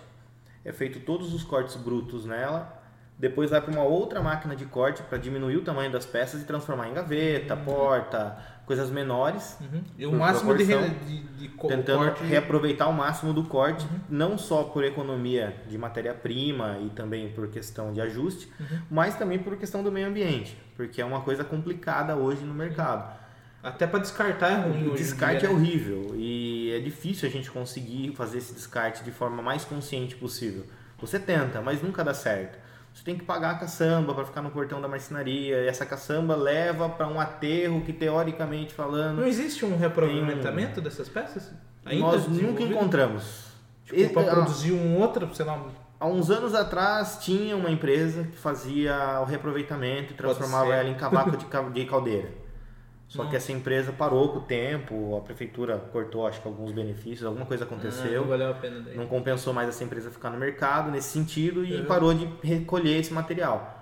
é 0.63 0.71
feito 0.71 0.99
todos 0.99 1.33
os 1.33 1.43
cortes 1.43 1.75
brutos 1.75 2.25
nela, 2.25 2.77
depois 3.17 3.49
vai 3.49 3.59
para 3.59 3.71
uma 3.71 3.83
outra 3.83 4.21
máquina 4.21 4.55
de 4.55 4.65
corte 4.65 5.01
para 5.01 5.17
diminuir 5.17 5.57
o 5.57 5.63
tamanho 5.63 5.91
das 5.91 6.05
peças 6.05 6.41
e 6.41 6.45
transformar 6.45 6.87
em 6.87 6.93
gaveta, 6.93 7.57
porta, 7.57 8.37
coisas 8.63 8.91
menores. 8.91 9.57
Uhum. 9.59 9.81
E 9.97 10.05
o 10.05 10.11
máximo 10.11 10.55
de, 10.55 10.65
de, 10.65 11.21
de 11.23 11.47
co- 11.49 11.67
tentando 11.67 12.05
corte. 12.05 12.23
reaproveitar 12.25 12.87
o 12.87 12.93
máximo 12.93 13.33
do 13.33 13.43
corte, 13.43 13.87
não 14.07 14.37
só 14.37 14.65
por 14.65 14.83
economia 14.83 15.63
de 15.67 15.79
matéria-prima 15.79 16.77
e 16.79 16.89
também 16.91 17.29
por 17.31 17.47
questão 17.47 17.91
de 17.91 17.99
ajuste, 18.01 18.51
mas 18.87 19.15
também 19.15 19.39
por 19.39 19.57
questão 19.57 19.81
do 19.81 19.91
meio 19.91 20.07
ambiente, 20.09 20.55
porque 20.75 21.01
é 21.01 21.05
uma 21.05 21.21
coisa 21.21 21.43
complicada 21.43 22.15
hoje 22.15 22.43
no 22.43 22.53
mercado. 22.53 23.16
Até 23.67 23.85
para 23.87 23.99
descartar 23.99 24.49
é 24.51 24.55
ruim. 24.55 24.87
O 24.89 24.95
descarte 24.95 25.39
dia, 25.41 25.49
é 25.49 25.51
né? 25.51 25.57
horrível 25.57 26.13
e 26.15 26.71
é 26.75 26.79
difícil 26.79 27.27
a 27.27 27.31
gente 27.31 27.49
conseguir 27.51 28.13
fazer 28.15 28.37
esse 28.39 28.53
descarte 28.53 29.03
de 29.03 29.11
forma 29.11 29.41
mais 29.41 29.65
consciente 29.65 30.15
possível. 30.15 30.63
Você 30.99 31.19
tenta, 31.19 31.61
mas 31.61 31.81
nunca 31.81 32.03
dá 32.03 32.13
certo. 32.13 32.57
Você 32.93 33.03
tem 33.03 33.15
que 33.15 33.23
pagar 33.23 33.51
a 33.51 33.55
caçamba 33.55 34.13
para 34.15 34.25
ficar 34.25 34.41
no 34.41 34.49
portão 34.49 34.81
da 34.81 34.87
marcenaria, 34.87 35.61
e 35.61 35.67
essa 35.67 35.85
caçamba 35.85 36.35
leva 36.35 36.89
para 36.89 37.07
um 37.07 37.19
aterro 37.19 37.81
que 37.81 37.93
teoricamente 37.93 38.73
falando 38.73 39.17
Não 39.19 39.27
existe 39.27 39.63
um 39.63 39.77
reaproveitamento 39.77 40.81
dessas 40.81 41.07
peças? 41.07 41.51
Ainda 41.85 42.05
nós 42.07 42.27
nunca 42.27 42.63
encontramos. 42.63 43.45
Tipo, 43.85 44.13
para 44.13 44.31
ah, 44.31 44.35
produzir 44.35 44.71
um 44.71 44.97
outro, 44.99 45.33
sei 45.35 45.45
lá, 45.45 45.53
um- 45.55 45.87
Há 45.99 46.05
uns 46.07 46.29
anos 46.29 46.53
atrás 46.53 47.17
tinha 47.21 47.55
uma 47.55 47.71
empresa 47.71 48.23
que 48.23 48.37
fazia 48.37 49.19
o 49.21 49.25
reaproveitamento 49.25 50.13
e 50.13 50.15
transformava 50.15 50.73
ela 50.75 50.89
em 50.89 50.93
cavaco 50.95 51.35
de, 51.37 51.45
ca- 51.45 51.69
de 51.69 51.85
caldeira. 51.85 52.29
Só 53.07 53.19
que 53.19 53.23
Nossa. 53.25 53.37
essa 53.37 53.51
empresa 53.53 53.93
parou 53.93 54.29
com 54.29 54.39
o 54.39 54.41
tempo, 54.41 55.15
a 55.15 55.21
prefeitura 55.21 55.77
cortou 55.77 56.27
acho 56.27 56.41
que 56.41 56.47
alguns 56.47 56.73
benefícios, 56.73 57.23
alguma 57.25 57.45
coisa 57.45 57.63
Ah, 57.63 57.67
aconteceu. 57.67 58.21
não 58.21 58.27
valeu 58.27 58.51
a 58.51 58.53
pena 58.53 58.81
daí. 58.81 58.97
não 58.97 59.07
compensou 59.07 59.53
mais 59.53 59.69
essa 59.69 59.81
empresa 59.83 60.11
ficar 60.11 60.29
no 60.29 60.37
mercado 60.37 60.91
nesse 60.91 61.07
sentido 61.09 61.63
e 61.63 61.73
Uhum. 61.77 61.85
parou 61.85 62.13
de 62.13 62.27
recolher 62.43 62.97
esse 62.99 63.13
material. 63.13 63.76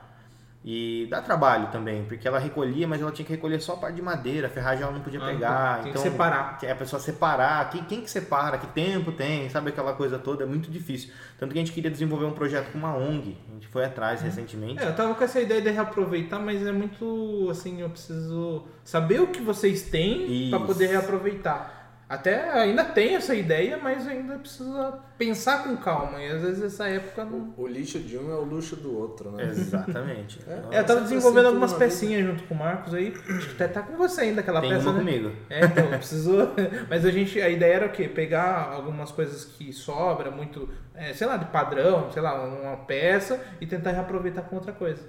E 0.67 1.05
dá 1.11 1.21
trabalho 1.21 1.67
também, 1.67 2.03
porque 2.05 2.27
ela 2.27 2.39
recolhia, 2.39 2.87
mas 2.87 2.99
ela 2.99 3.11
tinha 3.11 3.23
que 3.23 3.31
recolher 3.31 3.61
só 3.61 3.73
a 3.73 3.77
parte 3.77 3.97
de 3.97 4.01
madeira, 4.01 4.47
a 4.47 4.49
ferragem 4.49 4.81
ela 4.81 4.91
não 4.91 5.01
podia 5.01 5.19
Ah, 5.21 5.25
pegar. 5.27 5.73
tem 5.75 5.83
que 5.83 5.89
então, 5.89 6.01
separar. 6.01 6.57
que 6.57 6.65
é 6.65 6.71
a 6.71 6.75
pessoa 6.75 6.99
separar, 6.99 7.69
quem, 7.69 7.83
quem 7.83 8.01
que 8.01 8.09
separa, 8.09 8.57
que 8.57 8.65
tempo 8.67 9.11
tem, 9.11 9.47
sabe 9.47 9.69
aquela 9.69 9.93
coisa 9.93 10.17
toda, 10.17 10.41
é 10.43 10.47
muito 10.47 10.71
difícil. 10.71 11.11
Tanto 11.37 11.53
que 11.53 11.59
a 11.59 11.61
gente 11.61 11.71
queria 11.71 11.91
desenvolver 11.91 12.25
um 12.25 12.31
projeto 12.31 12.71
com 12.71 12.79
uma 12.79 12.97
ONG, 12.97 13.37
a 13.47 13.53
gente 13.53 13.67
foi 13.67 13.85
atrás 13.85 14.23
recentemente. 14.23 14.81
É, 14.83 14.87
eu 14.87 14.95
tava 14.95 15.13
com 15.13 15.23
essa 15.23 15.39
ideia 15.39 15.61
de 15.61 15.69
reaproveitar, 15.69 16.39
mas 16.39 16.65
é 16.65 16.71
muito 16.71 17.47
assim, 17.51 17.81
eu 17.81 17.89
preciso 17.91 18.63
saber 18.83 19.21
o 19.21 19.27
que 19.27 19.41
vocês 19.43 19.83
têm 19.83 20.49
para 20.49 20.61
poder 20.61 20.87
reaproveitar. 20.87 21.74
Até 22.07 22.51
ainda 22.51 22.85
tem 22.85 23.15
essa 23.15 23.33
ideia, 23.33 23.79
mas 23.81 24.07
ainda 24.07 24.37
precisa 24.37 24.99
pensar 25.17 25.63
com 25.63 25.75
calma. 25.75 26.21
E 26.21 26.29
às 26.29 26.39
vezes 26.43 26.61
essa 26.63 26.87
época 26.87 27.25
não. 27.25 27.51
O 27.57 27.65
lixo 27.65 27.97
de 27.99 28.15
um 28.15 28.31
é 28.31 28.35
o 28.35 28.43
luxo 28.43 28.75
do 28.75 28.95
outro, 28.95 29.31
né? 29.31 29.45
Exatamente. 29.45 30.39
É. 30.47 30.57
Então, 30.57 30.71
É, 30.71 30.79
eu 30.81 30.85
tava 30.85 31.01
desenvolvendo 31.01 31.47
algumas 31.47 31.71
na 31.71 31.79
vida. 31.79 31.89
pecinhas 31.89 32.23
junto 32.27 32.43
com 32.43 32.53
o 32.53 32.57
Marcos 32.57 32.93
aí. 32.93 33.11
Acho 33.29 33.47
que 33.55 33.63
até 33.63 33.67
tá 33.67 33.81
com 33.81 33.97
você 33.97 34.21
ainda 34.21 34.41
aquela 34.41 34.61
tem 34.61 34.69
peça. 34.69 34.83
uma 34.87 34.93
né? 34.93 34.99
comigo. 34.99 35.31
É, 35.49 35.65
então, 35.65 35.87
precisou. 35.87 36.53
Mas 36.87 37.03
a 37.05 37.09
gente, 37.11 37.41
a 37.41 37.49
ideia 37.49 37.73
era 37.73 37.85
o 37.87 37.91
quê? 37.91 38.07
Pegar 38.07 38.71
algumas 38.71 39.11
coisas 39.11 39.43
que 39.43 39.73
sobra, 39.73 40.29
muito, 40.29 40.69
é, 40.93 41.11
sei 41.11 41.25
lá, 41.25 41.37
de 41.37 41.45
padrão, 41.45 42.11
sei 42.11 42.21
lá, 42.21 42.35
uma 42.45 42.77
peça 42.85 43.43
e 43.59 43.65
tentar 43.65 43.91
reaproveitar 43.91 44.43
com 44.43 44.57
outra 44.57 44.71
coisa. 44.73 45.01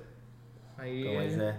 Aí. 0.78 1.02
Então, 1.02 1.14
mas 1.14 1.38
é, 1.38 1.56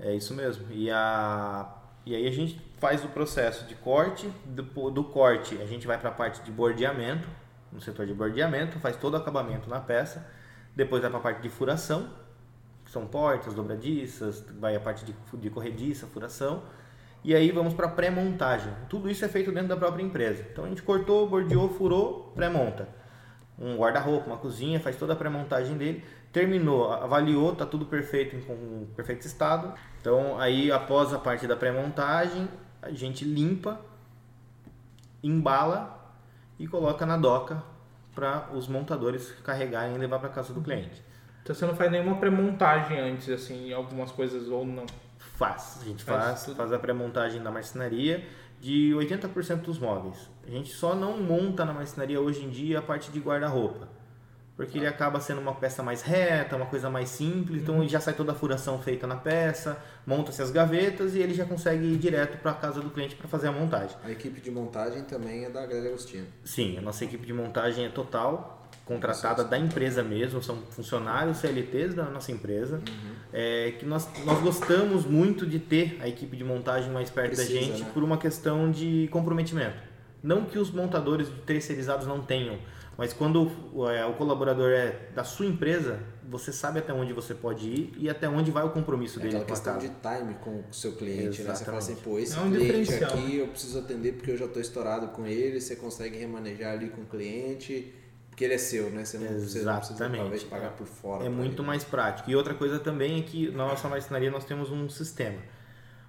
é 0.00 0.14
isso 0.14 0.34
mesmo. 0.34 0.66
E, 0.70 0.90
a, 0.90 1.66
e 2.04 2.14
aí 2.14 2.26
a 2.26 2.32
gente 2.32 2.60
faz 2.78 3.04
o 3.04 3.08
processo 3.08 3.66
de 3.66 3.74
corte, 3.74 4.26
do, 4.44 4.90
do 4.90 5.04
corte 5.04 5.60
a 5.60 5.66
gente 5.66 5.86
vai 5.86 5.98
para 5.98 6.08
a 6.08 6.12
parte 6.12 6.42
de 6.42 6.50
bordeamento, 6.50 7.28
no 7.72 7.80
setor 7.80 8.06
de 8.06 8.14
bordeamento, 8.14 8.78
faz 8.78 8.96
todo 8.96 9.14
o 9.14 9.16
acabamento 9.16 9.68
na 9.68 9.80
peça, 9.80 10.26
depois 10.74 11.02
vai 11.02 11.10
para 11.10 11.20
a 11.20 11.22
parte 11.22 11.42
de 11.42 11.48
furação, 11.48 12.10
que 12.84 12.90
são 12.90 13.06
portas, 13.06 13.54
dobradiças, 13.54 14.44
vai 14.58 14.74
a 14.74 14.80
parte 14.80 15.04
de, 15.04 15.14
de 15.34 15.50
corrediça, 15.50 16.06
furação, 16.06 16.62
e 17.22 17.34
aí 17.34 17.50
vamos 17.50 17.74
para 17.74 17.86
pré-montagem. 17.86 18.72
Tudo 18.88 19.10
isso 19.10 19.24
é 19.24 19.28
feito 19.28 19.52
dentro 19.52 19.68
da 19.68 19.76
própria 19.76 20.02
empresa. 20.02 20.44
Então 20.50 20.64
a 20.64 20.68
gente 20.68 20.82
cortou, 20.82 21.28
bordeou, 21.28 21.68
furou, 21.68 22.32
pré-monta. 22.34 22.88
um 23.58 23.76
guarda-roupa, 23.76 24.26
uma 24.26 24.38
cozinha, 24.38 24.80
faz 24.80 24.96
toda 24.96 25.12
a 25.12 25.16
pré-montagem 25.16 25.76
dele, 25.76 26.02
terminou, 26.32 26.92
avaliou, 26.92 27.54
tá 27.54 27.66
tudo 27.66 27.86
perfeito 27.86 28.36
em 28.36 28.86
perfeito 28.96 29.26
estado. 29.26 29.74
Então 30.00 30.38
aí 30.38 30.70
após 30.70 31.12
a 31.12 31.18
parte 31.18 31.46
da 31.46 31.56
pré-montagem, 31.56 32.48
a 32.80 32.90
gente 32.90 33.24
limpa, 33.24 33.80
embala 35.22 36.14
e 36.58 36.66
coloca 36.66 37.04
na 37.04 37.16
doca 37.16 37.62
para 38.14 38.48
os 38.52 38.68
montadores 38.68 39.32
carregarem 39.44 39.94
e 39.94 39.98
levar 39.98 40.18
para 40.18 40.28
casa 40.28 40.52
do 40.52 40.60
cliente. 40.60 41.02
Então 41.42 41.54
você 41.54 41.66
não 41.66 41.74
faz 41.74 41.90
nenhuma 41.90 42.16
pré-montagem 42.16 42.98
antes, 42.98 43.28
assim, 43.28 43.72
algumas 43.72 44.12
coisas 44.12 44.48
ou 44.48 44.64
não? 44.64 44.86
Faz, 45.18 45.78
a 45.80 45.84
gente 45.84 46.04
faz, 46.04 46.44
faz, 46.44 46.56
faz 46.56 46.72
a 46.72 46.78
pré-montagem 46.78 47.42
da 47.42 47.50
marcenaria 47.50 48.26
de 48.60 48.92
80% 48.94 49.62
dos 49.62 49.78
móveis. 49.78 50.30
A 50.46 50.50
gente 50.50 50.70
só 50.70 50.94
não 50.94 51.16
monta 51.16 51.64
na 51.64 51.72
marcenaria 51.72 52.20
hoje 52.20 52.44
em 52.44 52.50
dia 52.50 52.78
a 52.78 52.82
parte 52.82 53.10
de 53.10 53.18
guarda-roupa. 53.18 53.88
Porque 54.60 54.76
ele 54.76 54.86
acaba 54.86 55.18
sendo 55.20 55.40
uma 55.40 55.54
peça 55.54 55.82
mais 55.82 56.02
reta, 56.02 56.54
uma 56.54 56.66
coisa 56.66 56.90
mais 56.90 57.08
simples, 57.08 57.62
então 57.62 57.88
já 57.88 57.98
sai 57.98 58.12
toda 58.12 58.32
a 58.32 58.34
furação 58.34 58.78
feita 58.78 59.06
na 59.06 59.16
peça, 59.16 59.82
monta-se 60.06 60.42
as 60.42 60.50
gavetas 60.50 61.14
e 61.14 61.18
ele 61.18 61.32
já 61.32 61.46
consegue 61.46 61.86
ir 61.86 61.96
direto 61.96 62.36
para 62.42 62.50
a 62.50 62.54
casa 62.54 62.78
do 62.82 62.90
cliente 62.90 63.16
para 63.16 63.26
fazer 63.26 63.48
a 63.48 63.52
montagem. 63.52 63.96
A 64.04 64.10
equipe 64.10 64.38
de 64.38 64.50
montagem 64.50 65.02
também 65.04 65.46
é 65.46 65.48
da 65.48 65.64
Grelha 65.64 65.88
Agostinho. 65.88 66.26
Sim, 66.44 66.76
a 66.76 66.82
nossa 66.82 67.02
equipe 67.06 67.24
de 67.24 67.32
montagem 67.32 67.86
é 67.86 67.88
total, 67.88 68.68
contratada 68.84 69.44
da 69.44 69.58
empresa 69.58 70.02
mesmo, 70.02 70.42
são 70.42 70.58
funcionários 70.68 71.38
CLTs 71.38 71.94
da 71.94 72.04
nossa 72.04 72.30
empresa, 72.30 72.82
uhum. 72.86 73.14
é, 73.32 73.72
que 73.78 73.86
nós, 73.86 74.06
nós 74.26 74.42
gostamos 74.42 75.06
muito 75.06 75.46
de 75.46 75.58
ter 75.58 75.96
a 76.02 76.06
equipe 76.06 76.36
de 76.36 76.44
montagem 76.44 76.92
mais 76.92 77.08
perto 77.08 77.28
Precisa, 77.34 77.54
da 77.54 77.60
gente 77.64 77.80
né? 77.80 77.90
por 77.94 78.04
uma 78.04 78.18
questão 78.18 78.70
de 78.70 79.08
comprometimento. 79.10 79.88
Não 80.22 80.44
que 80.44 80.58
os 80.58 80.70
montadores 80.70 81.28
terceirizados 81.46 82.06
não 82.06 82.20
tenham, 82.20 82.58
mas 83.00 83.14
quando 83.14 83.50
é, 83.90 84.04
o 84.04 84.12
colaborador 84.12 84.70
é 84.72 85.08
da 85.14 85.24
sua 85.24 85.46
empresa, 85.46 86.00
você 86.22 86.52
sabe 86.52 86.80
até 86.80 86.92
onde 86.92 87.14
você 87.14 87.34
pode 87.34 87.66
ir 87.66 87.94
e 87.96 88.10
até 88.10 88.28
onde 88.28 88.50
vai 88.50 88.62
o 88.62 88.68
compromisso 88.68 89.18
é 89.18 89.22
dele 89.22 89.36
com 89.36 89.42
a 89.42 89.46
questão 89.46 89.78
de 89.78 89.88
time 89.88 90.34
com 90.42 90.62
o 90.68 90.74
seu 90.74 90.92
cliente, 90.92 91.42
né? 91.42 91.54
Você 91.54 91.64
fala 91.64 91.78
assim, 91.78 91.96
pô, 91.96 92.18
esse 92.18 92.36
é 92.36 92.42
um 92.42 92.52
cliente 92.52 93.02
aqui 93.02 93.38
eu 93.38 93.48
preciso 93.48 93.78
atender 93.78 94.12
porque 94.16 94.32
eu 94.32 94.36
já 94.36 94.44
estou 94.44 94.60
estourado 94.60 95.08
com 95.08 95.26
ele, 95.26 95.62
você 95.62 95.76
consegue 95.76 96.18
remanejar 96.18 96.74
ali 96.74 96.90
com 96.90 97.00
o 97.00 97.06
cliente, 97.06 97.90
porque 98.28 98.44
ele 98.44 98.52
é 98.52 98.58
seu, 98.58 98.90
né? 98.90 99.02
Você 99.02 99.16
não, 99.16 99.28
Exatamente. 99.28 99.48
Você 99.48 99.64
não 99.64 99.78
precisa 99.78 100.10
talvez 100.10 100.44
pagar 100.44 100.72
por 100.72 100.86
fora. 100.86 101.24
É 101.24 101.30
muito 101.30 101.62
ele. 101.62 101.68
mais 101.68 101.82
prático. 101.82 102.30
E 102.30 102.36
outra 102.36 102.52
coisa 102.52 102.78
também 102.78 103.18
é 103.18 103.22
que 103.22 103.50
na 103.50 103.66
nossa 103.66 103.88
marcenaria 103.88 104.30
nós 104.30 104.44
temos 104.44 104.70
um 104.70 104.90
sistema. 104.90 105.38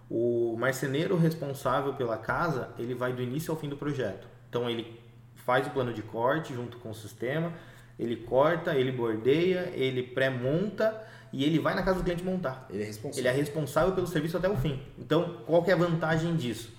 O 0.10 0.58
marceneiro 0.60 1.16
responsável 1.16 1.94
pela 1.94 2.18
casa, 2.18 2.68
ele 2.78 2.94
vai 2.94 3.14
do 3.14 3.22
início 3.22 3.50
ao 3.50 3.58
fim 3.58 3.70
do 3.70 3.78
projeto. 3.78 4.28
Então 4.50 4.70
ele 4.70 5.01
faz 5.42 5.68
o 5.68 5.70
plano 5.70 5.94
de 5.94 6.02
corte 6.02 6.54
junto 6.54 6.78
com 6.78 6.90
o 6.90 6.94
sistema, 6.94 7.52
ele 8.00 8.16
corta, 8.16 8.76
ele 8.76 8.92
bordeia, 8.92 9.72
ele 9.74 10.04
pré-monta 10.04 11.02
e 11.32 11.44
ele 11.44 11.60
vai 11.60 11.76
na 11.76 11.84
casa 11.84 12.00
do 12.00 12.04
cliente 12.04 12.24
montar. 12.24 12.66
Ele 12.70 12.84
é 12.84 12.86
responsável. 12.86 13.20
Ele 13.20 13.28
é 13.28 13.32
responsável 13.32 13.94
pelo 13.94 14.08
serviço 14.08 14.38
até 14.38 14.50
o 14.50 14.58
fim. 14.58 14.82
Então, 14.98 15.38
qual 15.46 15.64
que 15.64 15.72
é 15.72 15.74
a 15.74 15.78
vantagem 15.78 16.36
disso? 16.36 16.74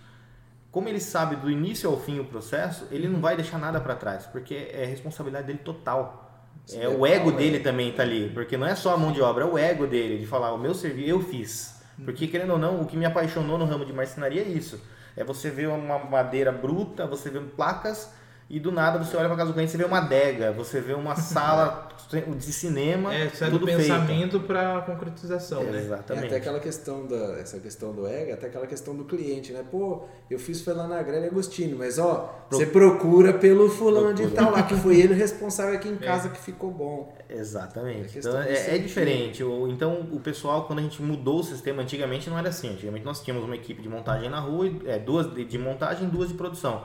Como 0.71 0.89
ele 0.89 1.01
sabe 1.01 1.37
do 1.37 1.51
início 1.51 1.89
ao 1.89 1.99
fim 1.99 2.19
o 2.19 2.25
processo, 2.25 2.87
ele 2.91 3.07
não 3.07 3.21
vai 3.21 3.37
deixar 3.37 3.59
nada 3.59 3.81
para 3.81 3.95
trás, 3.95 4.27
porque 4.27 4.71
é 4.73 4.85
responsabilidade 4.85 5.47
dele 5.47 5.61
total. 5.61 6.31
É, 6.73 6.89
o 6.89 7.07
ego 7.07 7.31
é. 7.31 7.35
dele 7.35 7.61
também 7.61 7.93
tá 7.93 8.03
ali, 8.03 8.31
porque 8.33 8.57
não 8.57 8.67
é 8.67 8.75
só 8.75 8.95
a 8.95 8.97
mão 8.97 9.13
de 9.13 9.21
obra, 9.21 9.45
é 9.45 9.47
o 9.47 9.59
ego 9.59 9.87
dele 9.87 10.19
de 10.19 10.27
falar, 10.27 10.53
o 10.53 10.59
meu 10.59 10.75
serviço 10.75 11.11
eu 11.11 11.21
fiz. 11.21 11.83
Porque 12.05 12.27
querendo 12.27 12.55
ou 12.55 12.59
não, 12.59 12.81
o 12.81 12.87
que 12.87 12.97
me 12.97 13.05
apaixonou 13.05 13.59
no 13.59 13.65
ramo 13.65 13.85
de 13.85 13.93
marcenaria 13.93 14.43
é 14.43 14.49
isso. 14.49 14.81
É 15.17 15.23
você 15.23 15.51
ver 15.51 15.69
uma 15.69 15.99
madeira 15.99 16.51
bruta, 16.51 17.07
você 17.07 17.29
ver 17.29 17.43
placas 17.55 18.13
e 18.53 18.61
do 18.61 18.71
nada 18.71 19.03
você 19.03 19.17
olha 19.17 19.29
para 19.29 19.39
casa 19.39 19.51
do 19.51 19.55
cliente, 19.55 19.73
você 19.73 19.79
vê 19.79 19.85
uma 19.85 19.97
adega, 19.97 20.53
você 20.53 20.79
vê 20.79 20.93
uma 20.93 21.17
sala 21.17 21.89
de 22.37 22.53
cinema, 22.53 23.15
é, 23.15 23.31
sai 23.31 23.51
tudo 23.51 23.61
do 23.61 23.67
pensamento 23.67 24.41
para 24.41 24.83
concretização, 24.83 25.63
é, 25.63 25.71
né? 25.71 25.79
Exatamente. 25.79 26.25
É 26.25 26.27
até 26.27 26.37
aquela 26.37 26.61
questão 26.61 27.07
da 27.07 27.39
essa 27.39 27.59
questão 27.59 27.95
do 27.95 28.07
ego, 28.07 28.35
até 28.35 28.49
aquela 28.49 28.67
questão 28.67 28.95
do 28.95 29.07
cliente, 29.07 29.55
né? 29.55 29.65
Pô, 29.71 30.03
eu 30.31 30.39
fiz 30.39 30.61
foi 30.61 30.75
lá 30.75 30.87
na 30.87 31.03
Grelha 31.03 31.29
Agostinho, 31.29 31.79
mas 31.79 31.99
ó, 31.99 32.31
Pro... 32.51 32.59
você 32.59 32.67
procura 32.67 33.33
pelo 33.33 33.71
fulano 33.71 34.09
procura. 34.09 34.29
de 34.29 34.35
tal 34.35 34.51
lá 34.53 34.63
que 34.65 34.75
foi 34.75 34.97
ele 35.01 35.15
responsável 35.15 35.75
aqui 35.75 35.89
em 35.89 35.95
é. 35.95 35.97
casa 35.97 36.29
é. 36.29 36.31
que 36.33 36.39
ficou 36.39 36.71
bom. 36.71 37.17
Exatamente. 37.31 38.19
É 38.19 38.21
então 38.21 38.43
é, 38.43 38.75
é 38.75 38.79
diferente. 38.79 39.43
Então 39.71 40.09
o 40.13 40.21
pessoal 40.21 40.67
quando 40.67 40.81
a 40.81 40.83
gente 40.83 41.01
mudou 41.01 41.41
o 41.41 41.43
sistema 41.43 41.81
antigamente 41.81 42.29
não 42.29 42.39
era 42.39 42.51
assim. 42.51 42.69
Antigamente 42.69 43.07
nós 43.07 43.23
tínhamos 43.23 43.47
uma 43.47 43.57
equipe 43.57 43.81
de 43.81 43.89
montagem 43.89 44.29
na 44.29 44.41
rua, 44.41 44.71
é, 44.85 44.99
duas 44.99 45.33
de 45.35 45.57
montagem, 45.57 46.07
duas 46.11 46.29
de 46.29 46.35
produção. 46.35 46.83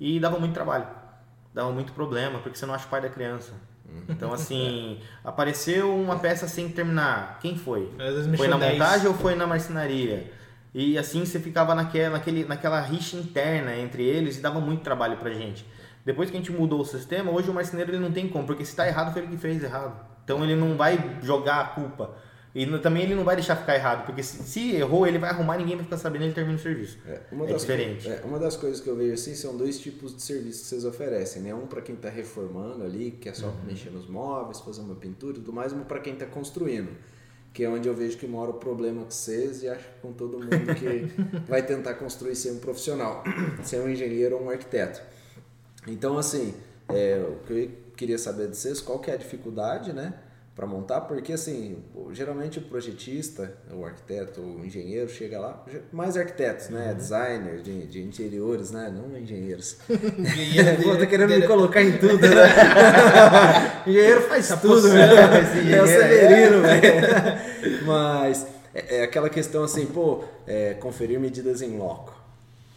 E 0.00 0.20
dava 0.20 0.38
muito 0.38 0.54
trabalho. 0.54 0.86
Dava 1.54 1.72
muito 1.72 1.92
problema, 1.92 2.38
porque 2.38 2.58
você 2.58 2.66
não 2.66 2.74
acha 2.74 2.86
o 2.86 2.88
pai 2.88 3.00
da 3.00 3.08
criança. 3.08 3.52
Então, 4.08 4.32
assim, 4.32 5.00
apareceu 5.24 5.94
uma 5.94 6.18
peça 6.18 6.46
sem 6.46 6.68
terminar. 6.68 7.38
Quem 7.40 7.56
foi? 7.56 7.90
Foi 8.36 8.48
na 8.48 8.58
montagem 8.72 9.06
ou 9.08 9.14
foi 9.14 9.34
na 9.34 9.46
marcenaria? 9.46 10.32
E 10.74 10.98
assim 10.98 11.24
você 11.24 11.40
ficava 11.40 11.74
naquela, 11.74 12.10
naquele, 12.10 12.44
naquela 12.44 12.80
rixa 12.80 13.16
interna 13.16 13.74
entre 13.76 14.04
eles 14.04 14.36
e 14.36 14.40
dava 14.40 14.60
muito 14.60 14.82
trabalho 14.82 15.16
pra 15.16 15.30
gente. 15.30 15.66
Depois 16.04 16.30
que 16.30 16.36
a 16.36 16.40
gente 16.40 16.52
mudou 16.52 16.80
o 16.80 16.84
sistema, 16.84 17.30
hoje 17.30 17.50
o 17.50 17.54
marceneiro 17.54 17.92
ele 17.92 17.98
não 17.98 18.12
tem 18.12 18.28
como, 18.28 18.46
porque 18.46 18.64
se 18.64 18.70
está 18.70 18.86
errado 18.86 19.12
foi 19.12 19.22
ele 19.22 19.30
que 19.30 19.36
fez 19.38 19.62
errado. 19.62 19.98
Então 20.24 20.44
ele 20.44 20.54
não 20.54 20.76
vai 20.76 21.18
jogar 21.22 21.60
a 21.60 21.64
culpa. 21.64 22.14
E 22.54 22.66
também 22.78 23.02
ele 23.02 23.14
não 23.14 23.24
vai 23.24 23.36
deixar 23.36 23.56
ficar 23.56 23.74
errado, 23.74 24.06
porque 24.06 24.22
se, 24.22 24.42
se, 24.42 24.74
errou, 24.74 25.06
ele 25.06 25.18
vai 25.18 25.30
arrumar 25.30 25.58
ninguém 25.58 25.76
vai 25.76 25.84
ficar 25.84 25.98
sabendo 25.98 26.24
ele 26.24 26.32
termina 26.32 26.56
o 26.56 26.60
serviço. 26.60 26.98
É, 27.06 27.20
é 27.30 27.52
diferente. 27.52 28.08
é, 28.08 28.22
uma 28.24 28.38
das 28.38 28.56
coisas 28.56 28.80
que 28.80 28.88
eu 28.88 28.96
vejo 28.96 29.14
assim 29.14 29.34
são 29.34 29.56
dois 29.56 29.78
tipos 29.78 30.16
de 30.16 30.22
serviços 30.22 30.62
que 30.62 30.68
vocês 30.68 30.84
oferecem, 30.84 31.42
né? 31.42 31.54
Um 31.54 31.66
para 31.66 31.82
quem 31.82 31.94
está 31.94 32.08
reformando 32.08 32.84
ali, 32.84 33.10
que 33.10 33.28
é 33.28 33.34
só 33.34 33.48
uhum. 33.48 33.64
mexer 33.66 33.90
nos 33.90 34.08
móveis, 34.08 34.60
fazer 34.60 34.80
uma 34.80 34.94
pintura 34.94 35.32
e 35.32 35.40
tudo 35.40 35.52
mais, 35.52 35.72
um 35.72 35.84
para 35.84 36.00
quem 36.00 36.14
está 36.14 36.26
construindo. 36.26 36.90
Que 37.52 37.64
é 37.64 37.68
onde 37.68 37.88
eu 37.88 37.94
vejo 37.94 38.16
que 38.16 38.26
mora 38.26 38.50
o 38.50 38.54
problema 38.54 39.02
com 39.04 39.10
vocês 39.10 39.62
e 39.62 39.68
acho 39.68 39.84
que 39.84 40.00
com 40.00 40.12
todo 40.12 40.38
mundo 40.38 40.74
que 40.74 41.12
vai 41.48 41.62
tentar 41.62 41.94
construir 41.94 42.34
ser 42.34 42.52
um 42.52 42.58
profissional, 42.58 43.22
ser 43.62 43.80
um 43.80 43.88
engenheiro 43.88 44.36
ou 44.36 44.44
um 44.44 44.50
arquiteto. 44.50 45.00
Então, 45.86 46.16
assim, 46.16 46.54
é, 46.88 47.22
o 47.28 47.44
que 47.46 47.52
eu 47.52 47.70
queria 47.96 48.18
saber 48.18 48.48
de 48.48 48.56
vocês, 48.56 48.80
qual 48.80 48.98
que 48.98 49.10
é 49.10 49.14
a 49.14 49.16
dificuldade, 49.16 49.92
né? 49.92 50.14
Para 50.58 50.66
montar, 50.66 51.02
porque 51.02 51.32
assim, 51.32 51.78
geralmente 52.10 52.58
o 52.58 52.62
projetista, 52.62 53.54
o 53.70 53.84
arquiteto, 53.84 54.40
o 54.40 54.66
engenheiro 54.66 55.08
chega 55.08 55.38
lá, 55.38 55.64
mais 55.92 56.16
arquitetos, 56.16 56.68
né? 56.68 56.88
Uhum. 56.88 56.94
Designers 56.96 57.62
de, 57.62 57.86
de 57.86 58.02
interiores, 58.02 58.72
né? 58.72 58.92
Não 58.92 59.16
engenheiros. 59.16 59.76
Engenheiro. 59.88 60.82
Pô, 60.82 60.96
tá 60.96 61.06
querendo 61.06 61.30
me 61.30 61.46
colocar 61.46 61.80
em 61.80 61.96
tudo, 61.96 62.26
né? 62.26 63.82
engenheiro 63.86 64.22
faz 64.22 64.48
tá 64.48 64.56
tudo, 64.56 64.88
né? 64.88 65.08
É 65.72 65.80
o 65.80 65.86
Severino, 65.86 66.62
velho. 66.66 67.86
Mas 67.86 68.44
é, 68.74 68.96
é, 68.96 69.02
aquela 69.04 69.30
questão 69.30 69.62
assim, 69.62 69.86
pô, 69.86 70.24
é, 70.44 70.74
conferir 70.74 71.20
medidas 71.20 71.62
em 71.62 71.78
loco, 71.78 72.12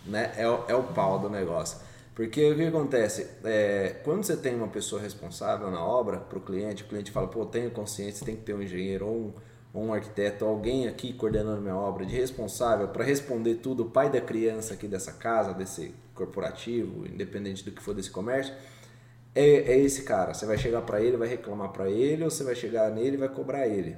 né? 0.06 0.30
É, 0.38 0.44
é 0.44 0.76
o 0.76 0.84
pau 0.84 1.18
do 1.18 1.32
negócio. 1.32 1.80
Porque 2.22 2.52
o 2.52 2.56
que 2.56 2.68
acontece? 2.68 3.26
É, 3.44 3.96
quando 4.04 4.24
você 4.24 4.38
tem 4.38 4.54
uma 4.54 4.68
pessoa 4.68 5.02
responsável 5.02 5.72
na 5.72 5.84
obra 5.84 6.18
para 6.18 6.38
o 6.38 6.42
cliente, 6.42 6.84
o 6.84 6.86
cliente 6.86 7.10
fala, 7.10 7.28
pô, 7.28 7.48
tenho 7.48 7.72
consciência, 7.72 8.24
tem 8.24 8.36
que 8.36 8.44
ter 8.44 8.54
um 8.54 8.62
engenheiro 8.62 9.08
ou 9.08 9.16
um, 9.16 9.34
ou 9.74 9.86
um 9.86 9.92
arquiteto, 9.92 10.46
alguém 10.46 10.88
aqui 10.88 11.14
coordenando 11.14 11.60
minha 11.60 11.76
obra, 11.76 12.06
de 12.06 12.16
responsável 12.16 12.90
para 12.90 13.04
responder 13.04 13.56
tudo, 13.56 13.82
o 13.82 13.90
pai 13.90 14.12
da 14.12 14.22
criança 14.22 14.76
aqui 14.76 14.88
dessa 14.88 15.14
casa, 15.14 15.52
desse 15.52 15.96
corporativo, 16.14 17.08
independente 17.08 17.66
do 17.66 17.72
que 17.72 17.82
for 17.82 17.96
desse 17.96 18.12
comércio, 18.12 18.54
é, 19.34 19.44
é 19.44 19.80
esse 19.80 20.04
cara. 20.04 20.36
Você 20.36 20.46
vai 20.46 20.60
chegar 20.60 20.84
para 20.84 21.02
ele, 21.02 21.18
vai 21.18 21.28
reclamar 21.28 21.70
para 21.70 21.90
ele, 21.90 22.24
ou 22.24 22.30
você 22.30 22.44
vai 22.44 22.54
chegar 22.54 22.92
nele 22.92 23.16
e 23.16 23.18
vai 23.18 23.30
cobrar 23.30 23.68
ele, 23.68 23.98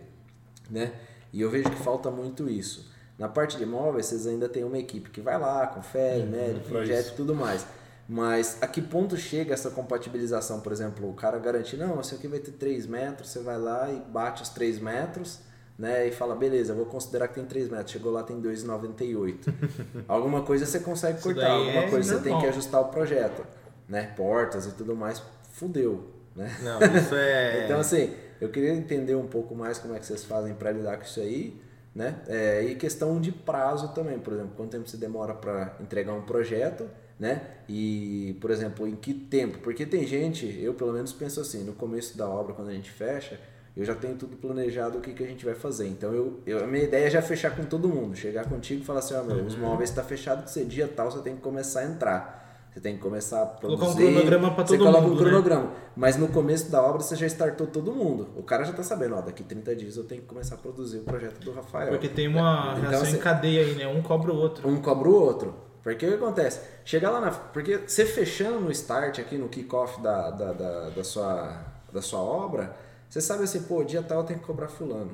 né? 0.69 0.93
E 1.33 1.41
eu 1.41 1.49
vejo 1.49 1.69
que 1.69 1.75
falta 1.75 2.09
muito 2.09 2.49
isso. 2.49 2.89
Na 3.19 3.27
parte 3.27 3.57
de 3.57 3.63
imóveis, 3.63 4.05
vocês 4.05 4.25
ainda 4.25 4.47
tem 4.47 4.63
uma 4.63 4.77
equipe 4.77 5.09
que 5.09 5.19
vai 5.19 5.37
lá, 5.37 5.67
confere, 5.67 6.21
uhum, 6.21 6.29
mede, 6.29 6.59
projeta 6.61 7.09
e 7.09 7.15
tudo 7.15 7.35
mais. 7.35 7.67
Mas 8.07 8.57
a 8.61 8.67
que 8.67 8.81
ponto 8.81 9.15
chega 9.15 9.53
essa 9.53 9.69
compatibilização? 9.69 10.59
Por 10.59 10.71
exemplo, 10.71 11.09
o 11.09 11.13
cara 11.13 11.37
garante, 11.39 11.77
não, 11.77 11.99
esse 12.01 12.15
aqui 12.15 12.27
vai 12.27 12.39
ter 12.39 12.51
3 12.51 12.85
metros, 12.85 13.29
você 13.29 13.39
vai 13.39 13.57
lá 13.57 13.89
e 13.89 13.99
bate 14.11 14.43
os 14.43 14.49
3 14.49 14.79
metros, 14.79 15.39
né? 15.77 16.07
E 16.07 16.11
fala, 16.11 16.35
beleza, 16.35 16.73
vou 16.73 16.85
considerar 16.85 17.29
que 17.29 17.35
tem 17.35 17.45
3 17.45 17.69
metros. 17.69 17.91
Chegou 17.91 18.11
lá, 18.11 18.23
tem 18.23 18.41
2,98. 18.41 19.53
alguma 20.07 20.41
coisa 20.43 20.65
você 20.65 20.79
consegue 20.79 21.21
cortar, 21.21 21.51
alguma 21.51 21.83
é 21.83 21.89
coisa 21.89 22.17
você 22.17 22.23
tem 22.23 22.37
que 22.39 22.45
ajustar 22.47 22.81
o 22.81 22.85
projeto, 22.85 23.45
né? 23.87 24.11
Portas 24.17 24.65
e 24.65 24.71
tudo 24.71 24.95
mais, 24.95 25.23
fudeu, 25.53 26.11
né? 26.35 26.53
Não, 26.61 26.79
isso 26.97 27.15
é... 27.15 27.63
então, 27.65 27.79
assim, 27.79 28.13
eu 28.41 28.49
queria 28.49 28.73
entender 28.73 29.15
um 29.15 29.27
pouco 29.27 29.55
mais 29.55 29.79
como 29.79 29.95
é 29.95 29.99
que 29.99 30.05
vocês 30.05 30.25
fazem 30.25 30.53
para 30.53 30.71
lidar 30.71 30.97
com 30.97 31.03
isso 31.03 31.21
aí, 31.21 31.57
né? 31.95 32.17
É, 32.27 32.63
e 32.63 32.75
questão 32.75 33.21
de 33.21 33.31
prazo 33.31 33.93
também, 33.93 34.19
por 34.19 34.33
exemplo, 34.33 34.51
quanto 34.57 34.71
tempo 34.71 34.89
você 34.89 34.97
demora 34.97 35.33
para 35.33 35.77
entregar 35.79 36.11
um 36.11 36.23
projeto 36.23 36.89
né? 37.19 37.41
E, 37.69 38.37
por 38.41 38.51
exemplo, 38.51 38.87
em 38.87 38.95
que 38.95 39.13
tempo? 39.13 39.59
Porque 39.59 39.85
tem 39.85 40.05
gente, 40.05 40.45
eu 40.61 40.73
pelo 40.73 40.93
menos 40.93 41.13
penso 41.13 41.39
assim, 41.39 41.63
no 41.63 41.73
começo 41.73 42.17
da 42.17 42.27
obra, 42.27 42.53
quando 42.53 42.69
a 42.69 42.73
gente 42.73 42.91
fecha, 42.91 43.39
eu 43.75 43.83
já 43.83 43.95
tenho 43.95 44.15
tudo 44.15 44.35
planejado 44.35 44.97
o 44.97 45.01
que, 45.01 45.13
que 45.13 45.23
a 45.23 45.27
gente 45.27 45.43
vai 45.45 45.55
fazer. 45.55 45.87
Então, 45.87 46.13
eu, 46.13 46.39
eu, 46.45 46.63
a 46.63 46.67
minha 46.67 46.83
ideia 46.83 47.07
é 47.07 47.09
já 47.09 47.21
fechar 47.21 47.55
com 47.55 47.63
todo 47.63 47.87
mundo. 47.87 48.15
Chegar 48.15 48.45
contigo 48.47 48.81
e 48.81 48.85
falar 48.85 48.99
assim, 48.99 49.15
ó, 49.15 49.21
oh, 49.21 49.23
meu, 49.25 49.45
os 49.45 49.55
móveis 49.55 49.89
estão 49.89 50.03
tá 50.03 50.09
fechados, 50.09 50.45
que 50.45 50.51
ser 50.51 50.65
dia 50.65 50.87
tal, 50.87 51.09
você 51.09 51.19
tem 51.21 51.35
que 51.35 51.41
começar 51.41 51.79
a 51.81 51.85
entrar. 51.85 52.43
Você 52.73 52.79
tem 52.79 52.95
que 52.95 53.01
começar 53.01 53.43
a 53.43 53.45
produzir. 53.45 53.79
Colocar 53.79 54.01
um 54.01 54.05
cronograma 54.13 54.49
Você 54.49 54.77
todo 54.77 54.77
coloca 54.79 55.01
mundo, 55.01 55.11
um 55.11 55.15
né? 55.23 55.29
cronograma. 55.29 55.71
Mas 55.95 56.17
no 56.17 56.27
começo 56.27 56.71
da 56.71 56.81
obra 56.81 57.01
você 57.03 57.15
já 57.15 57.27
startou 57.27 57.67
todo 57.67 57.91
mundo. 57.93 58.29
O 58.35 58.41
cara 58.41 58.63
já 58.63 58.73
tá 58.73 58.81
sabendo, 58.81 59.15
ó, 59.15 59.21
daqui 59.21 59.43
30 59.43 59.75
dias 59.75 59.95
eu 59.95 60.03
tenho 60.05 60.21
que 60.21 60.27
começar 60.27 60.55
a 60.55 60.57
produzir 60.57 60.97
o 60.97 61.03
projeto 61.03 61.39
do 61.39 61.51
Rafael. 61.51 61.89
Porque 61.89 62.09
tem 62.09 62.27
uma 62.27 62.73
Então, 62.77 62.89
reação 62.89 63.05
você- 63.05 63.17
em 63.17 63.19
cadeia 63.19 63.61
aí, 63.63 63.75
né? 63.75 63.87
Um 63.87 64.01
cobra 64.01 64.31
o 64.33 64.35
outro. 64.35 64.67
um 64.67 64.81
cobra 64.81 65.07
o 65.07 65.13
outro. 65.13 65.53
Porque 65.83 66.05
o 66.05 66.09
que 66.09 66.15
acontece? 66.15 66.61
Chegar 66.85 67.09
lá 67.11 67.19
na. 67.19 67.31
Porque 67.31 67.77
você 67.85 68.05
fechando 68.05 68.59
no 68.61 68.71
start 68.71 69.19
aqui 69.19 69.37
no 69.37 69.49
kickoff 69.49 70.01
da, 70.01 70.31
da, 70.31 70.53
da, 70.53 70.89
da 70.89 71.03
sua, 71.03 71.57
da 71.91 72.01
sua 72.01 72.19
obra, 72.21 72.73
você 73.09 73.19
sabe 73.19 73.43
assim, 73.43 73.61
pô, 73.63 73.83
dia 73.83 74.01
tal 74.01 74.19
eu 74.21 74.23
tenho 74.25 74.39
que 74.39 74.45
cobrar 74.45 74.69
fulano. 74.69 75.11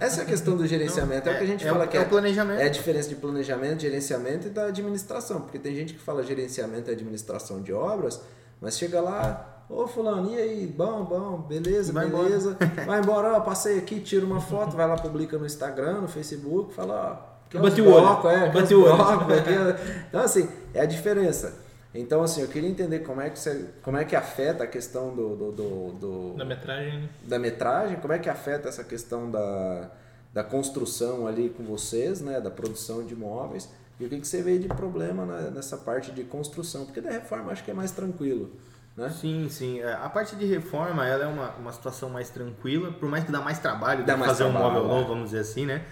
Essa 0.00 0.20
é 0.20 0.24
a 0.24 0.26
questão 0.26 0.56
do 0.56 0.66
gerenciamento, 0.66 1.28
é, 1.28 1.32
o 1.34 1.38
que 1.38 1.44
a 1.44 1.46
gente 1.46 1.64
é 1.66 1.70
fala 1.70 1.84
o- 1.84 1.88
que 1.88 1.96
é 1.96 2.00
o 2.00 2.08
planejamento. 2.08 2.60
É 2.60 2.64
a 2.64 2.68
diferença 2.68 3.08
de 3.08 3.14
planejamento, 3.16 3.80
gerenciamento 3.80 4.46
e 4.48 4.50
da 4.50 4.66
administração. 4.66 5.40
Porque 5.42 5.58
tem 5.58 5.74
gente 5.74 5.94
que 5.94 6.00
fala 6.00 6.22
gerenciamento 6.22 6.90
e 6.90 6.92
administração 6.92 7.62
de 7.62 7.72
obras, 7.72 8.20
mas 8.60 8.76
chega 8.76 9.00
lá, 9.00 9.64
ô 9.70 9.86
fulano, 9.86 10.30
e 10.32 10.36
aí? 10.36 10.66
Bom, 10.66 11.04
bom, 11.04 11.38
beleza, 11.42 11.92
Vai 11.92 12.08
beleza. 12.08 12.56
Vai 12.86 13.00
embora, 13.00 13.34
ó, 13.34 13.40
passei 13.40 13.78
aqui, 13.78 14.00
tira 14.00 14.24
uma 14.26 14.40
foto, 14.40 14.76
vai 14.76 14.86
lá, 14.88 14.96
publica 14.96 15.38
no 15.38 15.46
Instagram, 15.46 16.00
no 16.00 16.08
Facebook, 16.08 16.74
fala, 16.74 17.28
ó. 17.30 17.33
Que 17.58 17.68
Bate 17.68 17.80
os 17.80 17.86
o 17.86 17.90
olho, 17.90 18.00
blocos, 18.02 18.30
é, 18.32 18.48
os 18.62 18.70
o 18.70 18.82
olho. 18.84 18.96
blocos, 18.96 19.38
aqui 19.38 19.50
é- 19.50 20.04
Então, 20.08 20.20
assim, 20.22 20.48
é 20.72 20.80
a 20.80 20.86
diferença. 20.86 21.62
Então, 21.94 22.22
assim, 22.22 22.40
eu 22.42 22.48
queria 22.48 22.68
entender 22.68 23.00
como 23.00 23.20
é 23.20 23.30
que, 23.30 23.38
você, 23.38 23.66
como 23.82 23.96
é 23.96 24.04
que 24.04 24.16
afeta 24.16 24.64
a 24.64 24.66
questão 24.66 25.14
do, 25.14 25.36
do, 25.36 25.52
do- 25.52 25.92
do- 25.92 26.34
Na 26.36 26.44
metragem, 26.44 27.00
né? 27.02 27.08
da 27.22 27.38
metragem, 27.38 27.96
como 27.98 28.12
é 28.12 28.18
que 28.18 28.28
afeta 28.28 28.68
essa 28.68 28.82
questão 28.82 29.30
da, 29.30 29.90
da 30.32 30.42
construção 30.42 31.26
ali 31.26 31.50
com 31.50 31.62
vocês, 31.62 32.20
né, 32.20 32.40
da 32.40 32.50
produção 32.50 33.04
de 33.04 33.14
imóveis, 33.14 33.68
e 34.00 34.04
o 34.04 34.08
que, 34.08 34.18
que 34.18 34.26
você 34.26 34.42
vê 34.42 34.58
de 34.58 34.66
problema 34.66 35.24
nessa 35.52 35.76
parte 35.76 36.10
de 36.10 36.24
construção, 36.24 36.84
porque 36.84 37.00
da 37.00 37.10
reforma 37.10 37.52
acho 37.52 37.62
que 37.62 37.70
é 37.70 37.74
mais 37.74 37.92
tranquilo, 37.92 38.50
né? 38.96 39.08
Sim, 39.10 39.46
sim. 39.48 39.78
É, 39.80 39.92
A 39.92 40.08
parte 40.08 40.34
de 40.34 40.44
reforma, 40.46 41.06
ela 41.06 41.22
é 41.22 41.26
uma, 41.28 41.50
uma 41.60 41.72
situação 41.72 42.10
mais 42.10 42.28
tranquila, 42.28 42.90
por 42.90 43.08
mais 43.08 43.22
que 43.22 43.30
dá 43.30 43.40
mais 43.40 43.60
trabalho 43.60 44.04
Dá 44.04 44.14
de 44.14 44.18
mais 44.18 44.32
fazer 44.32 44.42
um 44.44 44.50
trabalho, 44.50 44.74
móvel 44.74 44.90
é. 44.90 44.94
novo, 44.96 45.08
vamos 45.10 45.24
dizer 45.26 45.38
assim, 45.42 45.64
né? 45.64 45.84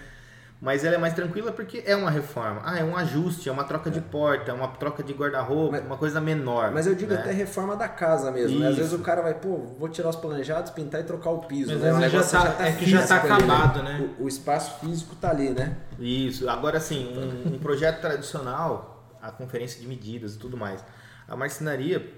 Mas 0.63 0.85
ela 0.85 0.95
é 0.95 0.97
mais 0.97 1.13
tranquila 1.13 1.51
porque 1.51 1.83
é 1.85 1.93
uma 1.93 2.09
reforma. 2.09 2.61
Ah, 2.63 2.79
é 2.79 2.83
um 2.85 2.95
ajuste, 2.95 3.49
é 3.49 3.51
uma 3.51 3.65
troca 3.65 3.91
de 3.91 3.99
porta, 3.99 4.49
é 4.49 4.53
uma 4.53 4.69
troca 4.69 5.03
de 5.03 5.11
guarda-roupa, 5.11 5.73
Mas- 5.73 5.85
uma 5.85 5.97
coisa 5.97 6.21
menor. 6.21 6.71
Mas 6.71 6.87
eu 6.87 6.95
digo 6.95 7.13
né? 7.13 7.19
até 7.19 7.33
reforma 7.33 7.75
da 7.75 7.89
casa 7.89 8.31
mesmo, 8.31 8.57
né? 8.59 8.67
Às 8.67 8.71
Isso. 8.71 8.79
vezes 8.81 8.93
o 8.97 9.03
cara 9.03 9.21
vai, 9.21 9.33
pô, 9.33 9.57
vou 9.77 9.89
tirar 9.89 10.07
os 10.07 10.15
planejados, 10.15 10.71
pintar 10.71 11.01
e 11.01 11.03
trocar 11.03 11.31
o 11.31 11.39
piso, 11.39 11.73
Mas 11.73 11.81
né? 11.81 11.89
às 11.89 11.97
O 11.97 11.99
vezes 11.99 12.31
já 12.31 12.41
tá- 12.53 12.65
é 12.65 12.71
que 12.71 12.89
já 12.89 13.05
tá 13.05 13.19
físico 13.19 13.33
ali, 13.33 13.43
acabado, 13.51 13.83
né? 13.83 14.09
O, 14.17 14.23
o 14.23 14.27
espaço 14.29 14.79
físico 14.79 15.15
tá 15.17 15.31
ali, 15.31 15.49
né? 15.49 15.75
Isso. 15.99 16.49
Agora, 16.49 16.77
assim, 16.77 17.11
um, 17.45 17.55
um 17.55 17.59
projeto 17.59 17.99
tradicional, 17.99 19.05
a 19.21 19.31
conferência 19.31 19.81
de 19.81 19.85
medidas 19.85 20.35
e 20.35 20.39
tudo 20.39 20.55
mais. 20.55 20.81
A 21.27 21.35
marcenaria, 21.35 22.09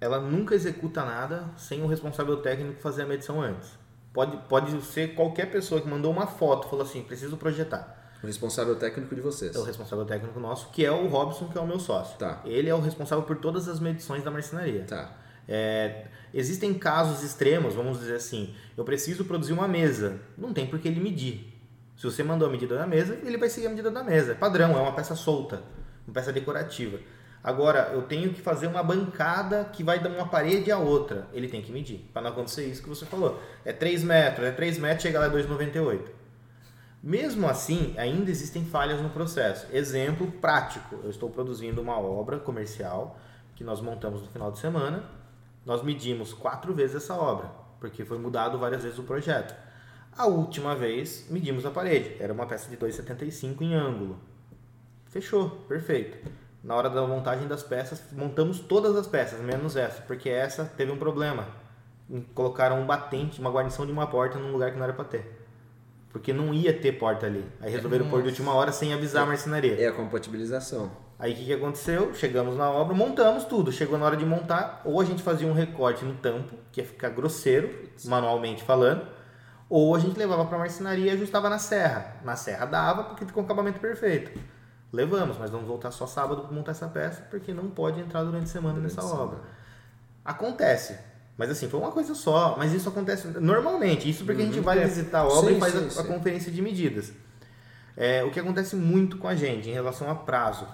ela 0.00 0.20
nunca 0.20 0.54
executa 0.54 1.04
nada 1.04 1.46
sem 1.56 1.82
o 1.82 1.88
responsável 1.88 2.36
técnico 2.36 2.80
fazer 2.80 3.02
a 3.02 3.06
medição 3.06 3.42
antes. 3.42 3.79
Pode, 4.12 4.36
pode 4.48 4.82
ser 4.82 5.14
qualquer 5.14 5.50
pessoa 5.50 5.80
que 5.80 5.88
mandou 5.88 6.10
uma 6.10 6.26
foto, 6.26 6.68
falou 6.68 6.84
assim, 6.84 7.02
preciso 7.02 7.36
projetar. 7.36 7.96
O 8.22 8.26
responsável 8.26 8.76
técnico 8.76 9.14
de 9.14 9.20
vocês. 9.20 9.54
É 9.54 9.58
o 9.58 9.62
responsável 9.62 10.04
técnico 10.04 10.38
nosso, 10.38 10.68
que 10.70 10.84
é 10.84 10.90
o 10.90 11.06
Robson, 11.06 11.48
que 11.48 11.56
é 11.56 11.60
o 11.60 11.66
meu 11.66 11.78
sócio. 11.78 12.18
Tá. 12.18 12.42
Ele 12.44 12.68
é 12.68 12.74
o 12.74 12.80
responsável 12.80 13.24
por 13.24 13.36
todas 13.36 13.68
as 13.68 13.80
medições 13.80 14.22
da 14.22 14.30
marcenaria. 14.30 14.84
Tá. 14.86 15.16
É, 15.48 16.06
existem 16.34 16.74
casos 16.74 17.22
extremos, 17.22 17.74
vamos 17.74 17.98
dizer 17.98 18.16
assim, 18.16 18.54
eu 18.76 18.84
preciso 18.84 19.24
produzir 19.24 19.52
uma 19.52 19.66
mesa, 19.66 20.20
não 20.36 20.52
tem 20.52 20.66
por 20.66 20.78
que 20.78 20.86
ele 20.86 21.00
medir. 21.00 21.52
Se 21.96 22.04
você 22.04 22.22
mandou 22.22 22.48
a 22.48 22.50
medida 22.50 22.76
da 22.76 22.86
mesa, 22.86 23.18
ele 23.24 23.36
vai 23.36 23.48
seguir 23.48 23.66
a 23.66 23.70
medida 23.70 23.90
da 23.90 24.02
mesa. 24.02 24.32
É 24.32 24.34
padrão, 24.34 24.76
é 24.78 24.80
uma 24.80 24.92
peça 24.92 25.14
solta, 25.14 25.62
uma 26.06 26.14
peça 26.14 26.32
decorativa. 26.32 26.98
Agora, 27.42 27.90
eu 27.94 28.02
tenho 28.02 28.34
que 28.34 28.40
fazer 28.40 28.66
uma 28.66 28.82
bancada 28.82 29.64
que 29.64 29.82
vai 29.82 29.98
de 29.98 30.06
uma 30.06 30.28
parede 30.28 30.70
à 30.70 30.78
outra. 30.78 31.26
Ele 31.32 31.48
tem 31.48 31.62
que 31.62 31.72
medir, 31.72 32.06
para 32.12 32.22
não 32.22 32.30
acontecer 32.30 32.66
isso 32.66 32.82
que 32.82 32.88
você 32.88 33.06
falou. 33.06 33.40
É 33.64 33.72
3 33.72 34.04
metros, 34.04 34.46
é 34.46 34.50
3 34.50 34.78
metros, 34.78 35.02
chega 35.02 35.18
lá 35.18 35.26
é 35.26 35.30
2,98. 35.30 36.02
Mesmo 37.02 37.48
assim, 37.48 37.94
ainda 37.96 38.30
existem 38.30 38.62
falhas 38.66 39.00
no 39.00 39.08
processo. 39.08 39.66
Exemplo 39.72 40.30
prático: 40.32 40.96
eu 41.02 41.08
estou 41.08 41.30
produzindo 41.30 41.80
uma 41.80 41.98
obra 41.98 42.38
comercial 42.38 43.18
que 43.56 43.64
nós 43.64 43.80
montamos 43.80 44.20
no 44.20 44.28
final 44.28 44.52
de 44.52 44.58
semana. 44.58 45.02
Nós 45.64 45.82
medimos 45.82 46.34
quatro 46.34 46.74
vezes 46.74 46.96
essa 46.96 47.14
obra, 47.14 47.50
porque 47.78 48.04
foi 48.04 48.18
mudado 48.18 48.58
várias 48.58 48.82
vezes 48.82 48.98
o 48.98 49.02
projeto. 49.02 49.54
A 50.16 50.26
última 50.26 50.74
vez, 50.74 51.26
medimos 51.30 51.64
a 51.64 51.70
parede. 51.70 52.16
Era 52.20 52.32
uma 52.32 52.46
peça 52.46 52.68
de 52.68 52.76
2,75 52.76 53.62
em 53.62 53.74
ângulo. 53.74 54.18
Fechou, 55.06 55.50
perfeito. 55.68 56.18
Na 56.62 56.74
hora 56.74 56.90
da 56.90 57.06
montagem 57.06 57.48
das 57.48 57.62
peças, 57.62 58.02
montamos 58.12 58.60
todas 58.60 58.94
as 58.94 59.06
peças, 59.06 59.40
menos 59.40 59.76
essa, 59.76 60.02
porque 60.02 60.28
essa 60.28 60.64
teve 60.76 60.92
um 60.92 60.98
problema. 60.98 61.46
Colocaram 62.34 62.80
um 62.80 62.86
batente, 62.86 63.40
uma 63.40 63.50
guarnição 63.50 63.86
de 63.86 63.92
uma 63.92 64.06
porta 64.06 64.38
num 64.38 64.52
lugar 64.52 64.70
que 64.70 64.76
não 64.76 64.84
era 64.84 64.92
para 64.92 65.04
ter. 65.04 65.46
Porque 66.10 66.32
não 66.32 66.52
ia 66.52 66.72
ter 66.72 66.92
porta 66.92 67.26
ali. 67.26 67.44
Aí 67.60 67.70
resolveram 67.70 68.10
pôr 68.10 68.20
de 68.20 68.28
última 68.28 68.52
hora 68.52 68.72
sem 68.72 68.92
avisar 68.92 69.22
a 69.22 69.26
marcenaria. 69.26 69.80
É 69.80 69.86
a 69.86 69.92
compatibilização. 69.92 70.90
Aí 71.18 71.32
o 71.32 71.36
que, 71.36 71.44
que 71.44 71.52
aconteceu? 71.52 72.14
Chegamos 72.14 72.56
na 72.56 72.68
obra, 72.70 72.94
montamos 72.94 73.44
tudo. 73.44 73.70
Chegou 73.70 73.98
na 73.98 74.06
hora 74.06 74.16
de 74.16 74.26
montar, 74.26 74.82
ou 74.84 75.00
a 75.00 75.04
gente 75.04 75.22
fazia 75.22 75.46
um 75.46 75.52
recorte 75.52 76.04
no 76.04 76.14
tampo, 76.14 76.56
que 76.72 76.80
ia 76.80 76.86
ficar 76.86 77.10
grosseiro, 77.10 77.70
manualmente 78.06 78.64
falando, 78.64 79.06
ou 79.68 79.94
a 79.94 79.98
gente 79.98 80.18
levava 80.18 80.44
para 80.46 80.56
a 80.56 80.60
marcenaria 80.60 81.12
e 81.12 81.14
ajustava 81.14 81.48
na 81.48 81.58
serra. 81.58 82.16
Na 82.24 82.36
serra 82.36 82.66
dava, 82.66 83.04
porque 83.04 83.24
ficou 83.24 83.42
um 83.42 83.46
acabamento 83.46 83.78
perfeito. 83.78 84.32
Levamos, 84.92 85.38
mas 85.38 85.50
vamos 85.50 85.68
voltar 85.68 85.90
só 85.90 86.06
sábado 86.06 86.42
para 86.42 86.52
montar 86.52 86.72
essa 86.72 86.88
peça, 86.88 87.22
porque 87.30 87.54
não 87.54 87.70
pode 87.70 88.00
entrar 88.00 88.24
durante 88.24 88.44
a 88.44 88.48
semana 88.48 88.80
nessa 88.80 89.04
obra. 89.04 89.38
Acontece. 90.24 90.98
Mas 91.38 91.48
assim, 91.48 91.68
foi 91.68 91.80
uma 91.80 91.92
coisa 91.92 92.14
só. 92.14 92.56
Mas 92.58 92.72
isso 92.72 92.88
acontece 92.88 93.28
normalmente. 93.28 94.10
Isso 94.10 94.24
porque 94.24 94.42
a 94.42 94.44
gente 94.44 94.60
vai 94.60 94.78
visitar 94.80 95.20
a 95.20 95.28
obra 95.28 95.50
Sim, 95.50 95.56
e 95.56 95.60
faz 95.60 95.72
sim, 95.72 95.78
a, 95.78 95.86
a 95.86 95.90
sim. 95.90 96.06
conferência 96.06 96.52
de 96.52 96.60
medidas. 96.60 97.12
É, 97.96 98.22
o 98.24 98.30
que 98.30 98.40
acontece 98.40 98.76
muito 98.76 99.16
com 99.16 99.28
a 99.28 99.34
gente 99.34 99.68
em 99.68 99.72
relação 99.72 100.10
a 100.10 100.14
prazo. 100.14 100.66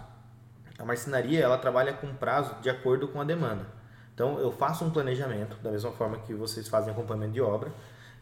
A 0.79 0.85
marcenaria 0.85 1.41
ela 1.41 1.57
trabalha 1.57 1.93
com 1.93 2.13
prazo 2.15 2.55
de 2.61 2.69
acordo 2.69 3.09
com 3.09 3.21
a 3.21 3.25
demanda. 3.25 3.67
Então 4.15 4.39
eu 4.39 4.51
faço 4.51 4.85
um 4.85 4.91
planejamento, 4.91 5.57
da 5.63 5.71
mesma 5.71 5.93
forma 5.93 6.19
que 6.19 6.35
vocês 6.35 6.67
fazem 6.69 6.91
acompanhamento 6.91 7.33
de 7.33 7.41
obra, 7.41 7.71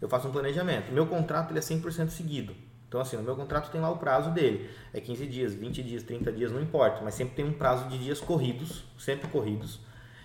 eu 0.00 0.08
faço 0.08 0.28
um 0.28 0.32
planejamento. 0.32 0.92
Meu 0.92 1.06
contrato 1.06 1.50
ele 1.50 1.60
é 1.60 1.62
100% 1.62 2.10
seguido. 2.10 2.54
Então 2.94 3.02
assim, 3.02 3.16
no 3.16 3.24
meu 3.24 3.34
contrato 3.34 3.72
tem 3.72 3.80
lá 3.80 3.90
o 3.90 3.96
prazo 3.96 4.30
dele. 4.30 4.70
É 4.92 5.00
15 5.00 5.26
dias, 5.26 5.52
20 5.52 5.82
dias, 5.82 6.04
30 6.04 6.30
dias, 6.30 6.52
não 6.52 6.62
importa, 6.62 7.00
mas 7.02 7.14
sempre 7.14 7.34
tem 7.34 7.44
um 7.44 7.52
prazo 7.52 7.88
de 7.88 7.98
dias 7.98 8.20
corridos, 8.20 8.84
sempre 8.96 9.26
corridos. 9.26 9.80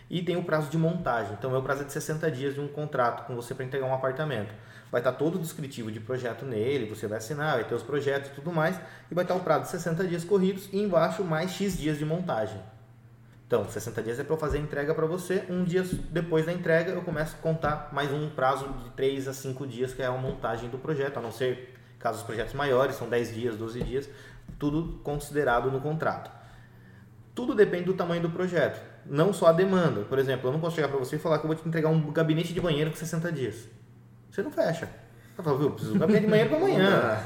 E 0.07 0.21
tem 0.21 0.37
o 0.37 0.43
prazo 0.43 0.69
de 0.69 0.77
montagem. 0.77 1.33
Então, 1.33 1.49
meu 1.49 1.63
prazo 1.63 1.81
é 1.81 1.85
de 1.85 1.91
60 1.91 2.29
dias 2.29 2.53
de 2.53 2.59
um 2.59 2.67
contrato 2.67 3.25
com 3.25 3.35
você 3.35 3.55
para 3.55 3.65
entregar 3.65 3.87
um 3.87 3.93
apartamento. 3.93 4.53
Vai 4.91 5.01
estar 5.01 5.13
todo 5.13 5.37
o 5.37 5.39
descritivo 5.39 5.91
de 5.91 5.99
projeto 5.99 6.45
nele, 6.45 6.85
você 6.85 7.07
vai 7.07 7.17
assinar, 7.17 7.55
vai 7.55 7.63
ter 7.63 7.73
os 7.73 7.81
projetos 7.81 8.29
e 8.29 8.33
tudo 8.35 8.51
mais. 8.51 8.79
E 9.09 9.15
vai 9.15 9.23
estar 9.23 9.33
o 9.33 9.39
prazo 9.39 9.63
de 9.63 9.69
60 9.69 10.05
dias 10.05 10.23
corridos 10.23 10.69
e 10.71 10.79
embaixo 10.79 11.23
mais 11.23 11.49
X 11.49 11.75
dias 11.75 11.97
de 11.97 12.05
montagem. 12.05 12.61
Então, 13.47 13.67
60 13.67 14.03
dias 14.03 14.19
é 14.19 14.23
para 14.23 14.35
eu 14.35 14.39
fazer 14.39 14.59
a 14.59 14.61
entrega 14.61 14.93
para 14.93 15.07
você. 15.07 15.43
Um 15.49 15.63
dia 15.63 15.83
depois 16.11 16.45
da 16.45 16.53
entrega, 16.53 16.91
eu 16.91 17.01
começo 17.01 17.35
a 17.35 17.41
contar 17.41 17.89
mais 17.91 18.13
um 18.13 18.29
prazo 18.29 18.67
de 18.83 18.91
3 18.91 19.27
a 19.27 19.33
5 19.33 19.65
dias, 19.65 19.91
que 19.91 20.03
é 20.03 20.05
a 20.05 20.11
montagem 20.11 20.69
do 20.69 20.77
projeto, 20.77 21.17
a 21.17 21.21
não 21.21 21.31
ser 21.31 21.78
casos 21.99 22.23
projetos 22.23 22.53
maiores, 22.53 22.95
são 22.95 23.09
10 23.09 23.35
dias, 23.35 23.57
12 23.57 23.83
dias, 23.83 24.09
tudo 24.57 24.99
considerado 25.03 25.69
no 25.69 25.81
contrato. 25.81 26.31
Tudo 27.35 27.53
depende 27.53 27.85
do 27.85 27.93
tamanho 27.93 28.21
do 28.21 28.29
projeto, 28.29 28.81
não 29.05 29.31
só 29.31 29.47
a 29.47 29.51
demanda. 29.51 30.01
Por 30.01 30.17
exemplo, 30.17 30.47
eu 30.47 30.53
não 30.53 30.59
posso 30.59 30.75
chegar 30.75 30.87
para 30.87 30.97
você 30.97 31.17
e 31.17 31.19
falar 31.19 31.39
que 31.39 31.45
eu 31.45 31.47
vou 31.47 31.55
te 31.55 31.67
entregar 31.67 31.89
um 31.89 32.11
gabinete 32.11 32.53
de 32.53 32.59
banheiro 32.59 32.89
com 32.89 32.97
60 32.97 33.31
dias. 33.31 33.67
Você 34.31 34.41
não 34.41 34.51
fecha. 34.51 34.89
Você 35.35 35.43
fala, 35.43 35.57
viu, 35.57 35.67
eu 35.67 35.71
preciso 35.71 35.93
de 35.93 35.97
um 35.97 36.01
gabinete 36.01 36.25
de 36.25 36.29
banheiro 36.29 36.49
para 36.49 36.59
amanhã. 36.63 37.17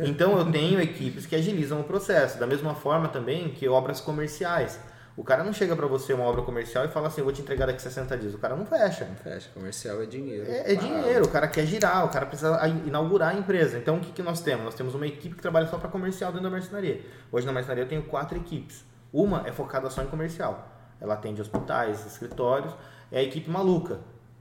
Então 0.00 0.36
eu 0.36 0.50
tenho 0.50 0.80
equipes 0.80 1.26
que 1.26 1.34
agilizam 1.34 1.80
o 1.80 1.84
processo. 1.84 2.38
Da 2.38 2.46
mesma 2.46 2.74
forma 2.74 3.08
também 3.08 3.50
que 3.50 3.68
obras 3.68 4.00
comerciais. 4.00 4.78
O 5.14 5.22
cara 5.22 5.44
não 5.44 5.52
chega 5.52 5.76
para 5.76 5.86
você 5.86 6.14
uma 6.14 6.24
obra 6.24 6.40
comercial 6.42 6.84
e 6.86 6.88
fala 6.88 7.08
assim, 7.08 7.20
eu 7.20 7.24
vou 7.24 7.34
te 7.34 7.42
entregar 7.42 7.66
daqui 7.66 7.82
60 7.82 8.16
dias. 8.16 8.34
O 8.34 8.38
cara 8.38 8.56
não 8.56 8.64
fecha. 8.64 9.04
Fecha, 9.22 9.50
comercial 9.52 10.02
é 10.02 10.06
dinheiro. 10.06 10.50
É, 10.50 10.72
é 10.72 10.74
dinheiro, 10.74 11.26
o 11.26 11.28
cara 11.28 11.46
quer 11.46 11.66
girar, 11.66 12.06
o 12.06 12.08
cara 12.08 12.24
precisa 12.24 12.66
inaugurar 12.86 13.34
a 13.34 13.34
empresa. 13.34 13.76
Então 13.76 13.96
o 13.96 14.00
que, 14.00 14.10
que 14.10 14.22
nós 14.22 14.40
temos? 14.40 14.64
Nós 14.64 14.74
temos 14.74 14.94
uma 14.94 15.06
equipe 15.06 15.34
que 15.34 15.42
trabalha 15.42 15.66
só 15.66 15.76
para 15.76 15.90
comercial 15.90 16.32
dentro 16.32 16.44
da 16.44 16.50
marcenaria. 16.50 17.02
Hoje 17.30 17.44
na 17.44 17.52
marcenaria 17.52 17.84
eu 17.84 17.88
tenho 17.88 18.02
quatro 18.04 18.38
equipes. 18.38 18.84
Uma 19.12 19.46
é 19.46 19.52
focada 19.52 19.90
só 19.90 20.02
em 20.02 20.06
comercial. 20.06 20.66
Ela 20.98 21.14
atende 21.14 21.42
hospitais, 21.42 22.06
escritórios. 22.06 22.72
É 23.10 23.18
a 23.18 23.22
equipe 23.22 23.50
maluca, 23.50 23.98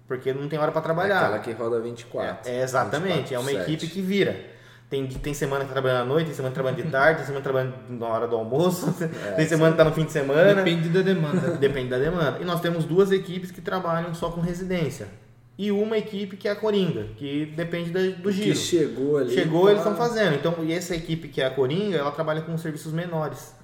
porque 0.08 0.34
não 0.34 0.48
tem 0.48 0.58
hora 0.58 0.72
para 0.72 0.82
trabalhar. 0.82 1.20
Aquela 1.20 1.40
que 1.40 1.52
roda 1.52 1.82
24. 1.82 2.50
É, 2.50 2.62
exatamente, 2.62 3.34
é 3.34 3.40
uma 3.40 3.52
24/7. 3.52 3.62
equipe 3.64 3.88
que 3.88 4.02
vira. 4.02 4.61
Tem, 4.92 5.08
tem 5.08 5.34
semana 5.34 5.62
que 5.64 5.70
tá 5.70 5.74
trabalhando 5.74 6.02
à 6.02 6.06
noite, 6.06 6.26
tem 6.28 6.36
semana 6.36 6.52
que 6.52 6.62
trabalha 6.62 6.76
de 6.76 6.84
tarde, 6.92 7.18
tem 7.20 7.26
semana 7.26 7.42
que 7.44 7.50
trabalha 7.50 7.74
na 7.90 8.08
hora 8.08 8.28
do 8.28 8.36
almoço, 8.36 8.94
tem 9.38 9.48
semana 9.48 9.72
que 9.72 9.78
tá 9.78 9.86
no 9.86 9.94
fim 9.94 10.04
de 10.04 10.12
semana. 10.12 10.54
Depende 10.54 10.90
da 10.90 11.02
demanda. 11.02 11.52
Depende 11.58 11.90
da 11.90 11.98
demanda. 11.98 12.38
E 12.42 12.46
nós 12.46 12.60
temos 12.62 12.84
duas 12.86 13.10
equipes 13.12 13.50
que 13.52 13.62
trabalham 13.62 14.14
só 14.14 14.30
com 14.30 14.42
residência. 14.42 15.08
E 15.58 15.72
uma 15.72 15.98
equipe 15.98 16.36
que 16.38 16.48
é 16.48 16.52
a 16.52 16.56
Coringa, 16.56 17.06
que 17.18 17.46
depende 17.56 17.90
da- 17.92 18.00
do 18.22 18.30
Que 18.30 18.32
giro. 18.34 18.56
chegou 18.58 19.18
ali. 19.18 19.34
Chegou, 19.34 19.64
tá- 19.66 19.72
eles 19.72 19.82
estão 19.82 19.96
fazendo. 19.96 20.36
Então, 20.36 20.56
e 20.64 20.74
essa 20.74 20.94
equipe 20.96 21.28
que 21.30 21.42
é 21.42 21.46
a 21.46 21.52
Coringa, 21.52 21.98
ela 21.98 22.12
trabalha 22.12 22.42
com 22.42 22.58
serviços 22.58 22.92
menores. 22.92 23.56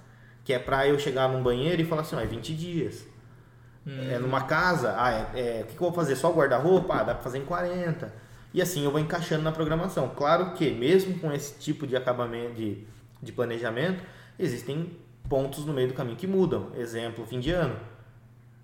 Que 0.46 0.54
é 0.54 0.60
pra 0.60 0.88
eu 0.88 0.98
chegar 0.98 1.28
num 1.28 1.44
banheiro 1.44 1.82
e 1.82 1.86
falar 1.86 2.04
assim, 2.04 2.16
ó, 2.16 2.22
é 2.22 2.26
20 2.26 2.54
dias. 2.56 3.06
É 4.12 4.18
numa 4.20 4.42
casa, 4.42 4.96
ah, 4.98 5.28
é, 5.34 5.60
é, 5.60 5.62
o 5.62 5.66
que, 5.66 5.76
que 5.76 5.82
eu 5.82 5.88
vou 5.88 5.94
fazer? 5.94 6.16
Só 6.18 6.30
guarda-roupa? 6.32 6.94
Ah, 6.94 7.04
dá 7.04 7.14
pra 7.14 7.24
fazer 7.24 7.38
em 7.38 7.46
40. 7.46 8.12
E 8.54 8.62
assim 8.62 8.84
eu 8.84 8.92
vou 8.92 9.00
encaixando 9.00 9.44
na 9.44 9.52
programação. 9.52 10.10
Claro 10.16 10.54
que, 10.54 10.72
mesmo 10.72 11.20
com 11.20 11.32
esse 11.32 11.60
tipo 11.60 11.86
de 11.86 11.96
acabamento, 11.96 12.54
de, 12.56 12.84
de 13.22 13.32
planejamento, 13.32 14.04
existem 14.40 14.98
pontos 15.30 15.66
no 15.66 15.74
meio 15.74 15.90
do 15.90 15.94
caminho 15.94 16.18
que 16.18 16.28
mudam. 16.28 16.72
Exemplo, 16.76 17.26
fim 17.26 17.40
de 17.40 17.52
ano. 17.52 17.76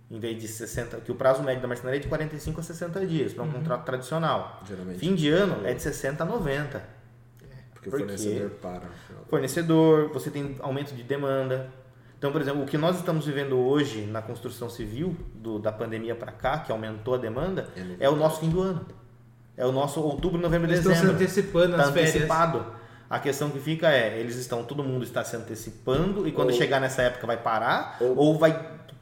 Em 0.09 0.19
vez 0.19 0.39
de 0.39 0.47
60, 0.47 0.97
que 0.97 1.11
o 1.11 1.15
prazo 1.15 1.41
médio 1.43 1.61
da 1.61 1.67
marcenaria 1.67 1.99
é 1.99 2.01
de 2.01 2.07
45 2.07 2.59
a 2.59 2.63
60 2.63 3.05
dias 3.07 3.33
para 3.33 3.43
um 3.43 3.51
contrato 3.51 3.83
tradicional. 3.83 4.61
Geralmente. 4.67 4.99
Fim 4.99 5.15
de 5.15 5.29
ano 5.29 5.65
é 5.65 5.73
de 5.73 5.81
60 5.81 6.23
a 6.23 6.25
90. 6.25 6.83
Porque 7.73 7.89
o 7.89 7.91
Por 7.91 7.99
quê? 7.99 8.05
fornecedor 8.05 8.49
para. 8.61 8.87
Fornecedor, 9.27 10.09
você 10.13 10.29
tem 10.29 10.55
aumento 10.59 10.93
de 10.93 11.03
demanda. 11.03 11.69
Então, 12.17 12.31
por 12.31 12.39
exemplo, 12.39 12.63
o 12.63 12.65
que 12.65 12.77
nós 12.77 12.97
estamos 12.97 13.25
vivendo 13.25 13.57
hoje 13.57 14.05
na 14.05 14.21
construção 14.21 14.69
civil, 14.69 15.15
do, 15.33 15.59
da 15.59 15.71
pandemia 15.71 16.15
para 16.15 16.31
cá, 16.31 16.59
que 16.59 16.71
aumentou 16.71 17.15
a 17.15 17.17
demanda, 17.17 17.67
É 17.75 18.05
é 18.05 18.09
o 18.09 18.15
nosso 18.15 18.39
fim 18.39 18.49
do 18.49 18.61
ano. 18.61 18.85
É 19.57 19.65
o 19.65 19.71
nosso 19.71 19.99
outubro, 20.01 20.39
novembro 20.39 20.67
e 20.67 20.71
Eles 20.71 20.79
estão 20.79 20.93
se 20.93 21.01
dezembro. 21.01 21.21
antecipando 21.23 21.77
nas 21.77 21.89
férias. 21.91 22.09
antecipado. 22.15 22.65
A 23.09 23.19
questão 23.19 23.49
que 23.51 23.59
fica 23.59 23.91
é, 23.91 24.17
eles 24.19 24.35
estão, 24.37 24.63
todo 24.63 24.83
mundo 24.83 25.03
está 25.03 25.23
se 25.23 25.35
antecipando 25.35 26.27
e 26.27 26.31
quando 26.31 26.49
Ou- 26.49 26.55
chegar 26.55 26.79
nessa 26.81 27.03
época 27.03 27.27
vai 27.27 27.37
parar 27.37 27.97
ou 28.01 28.15
ou, 28.17 28.37
vai 28.39 28.51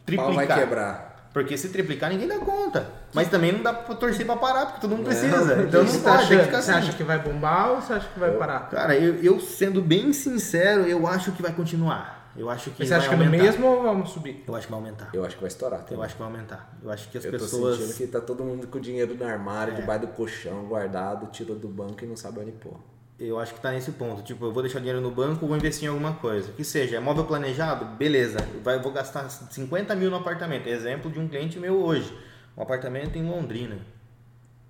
triplicar. 0.06 0.34
vai 0.36 0.48
quebrar. 0.48 1.30
Porque 1.34 1.58
se 1.58 1.70
triplicar 1.70 2.10
ninguém 2.10 2.28
dá 2.28 2.38
conta. 2.40 2.88
Mas 3.14 3.30
também 3.30 3.54
não 3.54 3.64
dá 3.64 3.72
pra 3.74 3.96
torcer 3.96 4.26
pra 4.26 4.36
parar, 4.36 4.66
porque 4.66 4.82
todo 4.82 4.90
mundo 4.92 5.04
Não, 5.04 5.06
precisa. 5.06 5.64
Então 5.64 5.88
Você 5.88 5.98
não 5.98 6.04
tá 6.04 6.12
pode, 6.18 6.28
tem 6.28 6.28
que 6.28 6.34
achando- 6.34 6.46
ficar 6.46 6.62
Você 6.62 6.72
assim. 6.72 6.80
acha 6.80 6.98
que 6.98 7.04
vai 7.06 7.20
bombar 7.20 7.70
ou 7.70 7.82
você 7.82 7.94
acha 7.94 8.08
que 8.14 8.20
vai 8.20 8.32
parar? 8.32 8.60
Cara, 8.70 8.96
eu, 8.98 9.16
eu 9.24 9.40
sendo 9.40 9.82
bem 9.82 10.12
sincero, 10.12 10.82
eu 10.82 11.08
acho 11.08 11.32
que 11.32 11.42
vai 11.42 11.54
continuar. 11.54 12.21
Eu 12.36 12.50
acho 12.50 12.72
que 12.72 12.80
Mas 12.80 12.88
você 12.88 12.94
vai 12.96 13.00
acha 13.00 13.10
que 13.10 13.14
é 13.14 13.18
no 13.18 13.24
aumentar. 13.26 13.44
mesmo 13.44 13.68
ou 13.68 13.84
vamos 13.84 14.10
subir? 14.12 14.44
Eu 14.48 14.56
acho 14.56 14.66
que 14.68 14.72
vai 14.72 14.80
aumentar. 14.82 15.10
Eu 15.14 15.26
acho 15.26 15.36
que 15.36 15.42
vai 15.42 15.48
estourar. 15.50 15.80
Eu 15.82 15.86
também. 15.86 16.06
acho 16.06 16.14
que 16.16 16.20
vai 16.22 16.32
aumentar. 16.32 16.78
Eu 16.82 16.90
acho 16.92 17.10
que 17.10 17.18
as 17.18 17.26
Eu 17.26 17.32
tô 17.34 17.38
pessoas. 17.40 17.78
sentindo 17.78 17.98
que 17.98 18.08
tá 18.08 18.22
todo 18.22 18.44
mundo 18.44 18.68
com 18.68 18.78
o 18.78 18.82
dinheiro 18.82 19.14
no 19.16 19.26
armário, 19.26 19.74
É. 19.74 19.78
debaixo 19.82 20.06
do 20.06 20.14
colchão, 20.14 20.66
guardado, 20.66 21.28
tirou 21.32 21.56
do 21.58 21.68
banco 21.68 22.04
e 22.04 22.08
não 22.08 22.16
sabe 22.16 22.40
onde 22.40 22.52
pôr. 22.54 22.78
Eu 23.20 23.38
acho 23.40 23.54
que 23.54 23.60
tá 23.60 23.72
nesse 23.72 23.92
ponto. 23.92 24.24
Tipo, 24.24 24.46
eu 24.46 24.52
vou 24.52 24.64
deixar 24.64 24.80
dinheiro 24.80 25.00
no 25.02 25.12
banco, 25.12 25.46
vou 25.46 25.56
investir 25.56 25.86
em 25.86 25.88
alguma 25.90 26.14
coisa. 26.14 26.52
Que 26.54 26.64
seja, 26.64 26.96
é 26.98 27.00
móvel 27.00 27.26
planejado? 27.26 27.86
Beleza. 27.98 28.40
Vai, 28.64 28.80
vou 28.80 28.92
gastar 28.92 29.30
50 29.30 29.94
mil 29.96 30.10
no 30.10 30.16
apartamento. 30.18 30.68
Exemplo 30.68 31.12
de 31.12 31.20
um 31.20 31.28
cliente 31.28 31.60
meu 31.60 31.84
hoje. 31.84 32.18
Um 32.58 32.64
apartamento 32.64 33.18
em 33.18 33.30
Londrina. 33.30 33.78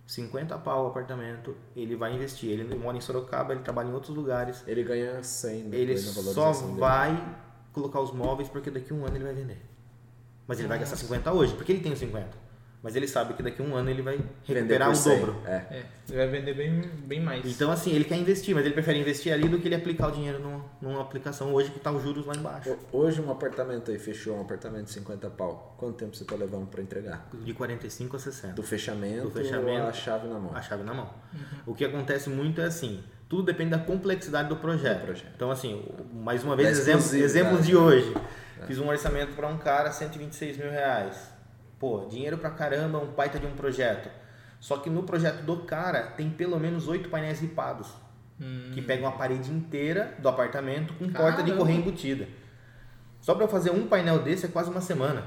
50 0.05 0.57
pau 0.57 0.84
o 0.86 0.88
apartamento. 0.88 1.55
Ele 1.76 1.95
vai 1.95 2.14
investir. 2.14 2.49
Ele 2.49 2.76
mora 2.76 2.97
em 2.97 3.01
Sorocaba, 3.01 3.53
ele 3.53 3.62
trabalha 3.62 3.88
em 3.89 3.93
outros 3.93 4.14
lugares. 4.16 4.62
Ele 4.68 4.84
ganha 4.84 5.24
100 5.24 5.70
depois 5.70 5.74
Ele 5.82 5.97
só 5.97 6.22
valorização 6.22 6.68
dele. 6.68 6.80
Colocar 7.74 7.99
os 8.01 8.11
móveis 8.13 8.49
porque 8.49 8.69
daqui 8.69 8.91
a 8.91 8.95
um 8.95 9.05
ano 9.05 9.15
ele 9.17 9.24
vai 9.26 9.34
vender. 9.34 9.61
Mas 10.47 10.59
ele 10.59 10.67
vai 10.67 10.80
gastar 10.80 10.95
50 10.97 11.32
hoje, 11.32 11.53
porque 11.53 11.72
ele 11.72 11.82
tem 11.82 11.93
os 11.93 11.99
50. 11.99 12.51
Mas 12.84 12.95
ele 12.95 13.07
sabe 13.07 13.36
que 13.36 13.43
daqui 13.43 13.61
a 13.61 13.65
um 13.65 13.76
ano 13.76 13.91
ele 13.91 14.01
vai 14.01 14.19
recuperar 14.43 14.89
o 14.89 14.95
100. 14.95 15.19
dobro. 15.19 15.36
É. 15.45 15.51
É, 15.51 15.86
ele 16.09 16.17
vai 16.17 16.28
vender 16.30 16.53
bem, 16.55 16.82
bem 17.05 17.22
mais. 17.22 17.45
Então, 17.45 17.72
assim, 17.72 17.91
ele 17.93 18.03
quer 18.05 18.15
investir, 18.17 18.55
mas 18.55 18.65
ele 18.65 18.74
prefere 18.74 18.99
investir 18.99 19.32
ali 19.32 19.47
do 19.47 19.59
que 19.59 19.67
ele 19.67 19.76
aplicar 19.76 20.07
o 20.07 20.11
dinheiro 20.11 20.39
numa, 20.39 20.65
numa 20.82 20.99
aplicação 20.99 21.53
hoje 21.53 21.69
que 21.69 21.80
tá 21.80 21.91
os 21.91 22.01
juros 22.01 22.26
lá 22.26 22.34
embaixo. 22.36 22.72
Ho- 22.72 22.97
Hoje 23.03 23.22
um 23.22 23.30
apartamento 23.30 23.91
aí 23.91 23.99
fechou, 23.99 24.36
um 24.36 24.41
apartamento 24.41 24.86
de 24.86 24.93
50 24.93 25.30
pau. 25.30 25.76
Quanto 25.78 25.93
tempo 25.95 26.15
você 26.15 26.26
tá 26.26 26.34
levando 26.36 26.65
pra 26.67 26.82
entregar? 26.82 27.30
De 27.32 27.53
45 27.53 28.15
a 28.15 28.19
60. 28.19 28.53
Do 28.55 28.63
fechamento, 28.63 29.26
Do 29.26 29.30
fechamento. 29.32 29.84
ou 29.84 29.88
a 29.88 29.93
chave 29.93 30.28
na 30.28 30.39
mão? 30.39 30.51
A 30.55 30.61
chave 30.63 30.84
na 30.84 30.93
mão. 30.95 31.09
O 31.67 31.76
que 31.76 31.86
acontece 31.86 32.32
muito 32.32 32.61
é 32.61 32.65
assim, 32.65 33.03
tudo 33.32 33.43
depende 33.43 33.69
da 33.71 33.79
complexidade 33.79 34.49
do 34.49 34.57
projeto. 34.57 35.05
Projeto. 35.05 35.32
Então, 35.34 35.49
assim, 35.49 35.86
mais 36.13 36.43
uma 36.43 36.53
vez, 36.53 36.86
exemplos 36.86 37.65
de 37.65 37.77
hoje. 37.77 38.13
Fiz 38.67 38.77
um 38.77 38.89
orçamento 38.89 39.34
para 39.38 39.47
um 39.47 39.57
cara, 39.57 39.89
126 39.89 40.57
mil 40.57 40.69
reais. 40.69 41.32
Pô, 41.79 42.05
dinheiro 42.09 42.38
pra 42.38 42.49
caramba, 42.49 42.99
um 42.99 43.07
baita 43.07 43.39
de 43.39 43.45
um 43.45 43.53
projeto. 43.53 44.09
Só 44.59 44.75
que 44.77 44.89
no 44.89 45.03
projeto 45.03 45.43
do 45.43 45.57
cara 45.63 46.07
tem 46.17 46.29
pelo 46.29 46.59
menos 46.59 46.89
oito 46.89 47.07
painéis 47.07 47.39
ripados. 47.39 47.88
Que 48.73 48.82
pegam 48.82 49.07
a 49.07 49.11
parede 49.13 49.49
inteira 49.49 50.13
do 50.19 50.27
apartamento 50.27 50.93
com 50.95 51.07
porta 51.09 51.38
de 51.38 51.51
Caramba. 51.51 51.57
correia 51.57 51.77
embutida. 51.77 52.27
Só 53.21 53.34
para 53.36 53.47
fazer 53.47 53.69
um 53.71 53.88
painel 53.88 54.19
desse 54.19 54.45
é 54.45 54.49
quase 54.49 54.69
uma 54.69 54.82
semana. 54.82 55.23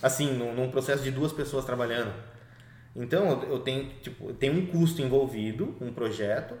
Assim, 0.00 0.34
num, 0.34 0.54
num 0.54 0.70
processo 0.70 1.02
de 1.02 1.10
duas 1.10 1.32
pessoas 1.32 1.64
trabalhando. 1.64 2.12
Então, 2.94 3.28
eu- 3.28 3.52
eu 3.54 3.58
tenho, 3.60 3.88
tipo, 4.02 4.32
tem 4.34 4.50
um 4.50 4.66
custo 4.66 5.02
envolvido, 5.02 5.74
um 5.80 5.92
projeto, 5.92 6.54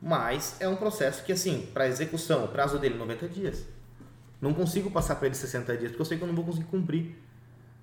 mas 0.00 0.56
é 0.60 0.68
um 0.68 0.76
processo 0.76 1.22
que, 1.24 1.32
assim, 1.32 1.68
para 1.72 1.86
execução, 1.88 2.44
o 2.44 2.48
prazo 2.48 2.78
dele 2.78 2.94
é 2.94 2.98
90 2.98 3.28
dias. 3.28 3.64
Não 4.40 4.52
consigo 4.52 4.90
passar 4.90 5.16
para 5.16 5.26
ele 5.26 5.34
60 5.34 5.76
dias, 5.76 5.90
porque 5.90 6.02
eu 6.02 6.06
sei 6.06 6.18
que 6.18 6.24
eu 6.24 6.28
não 6.28 6.34
vou 6.34 6.44
conseguir 6.44 6.66
cumprir. 6.66 7.16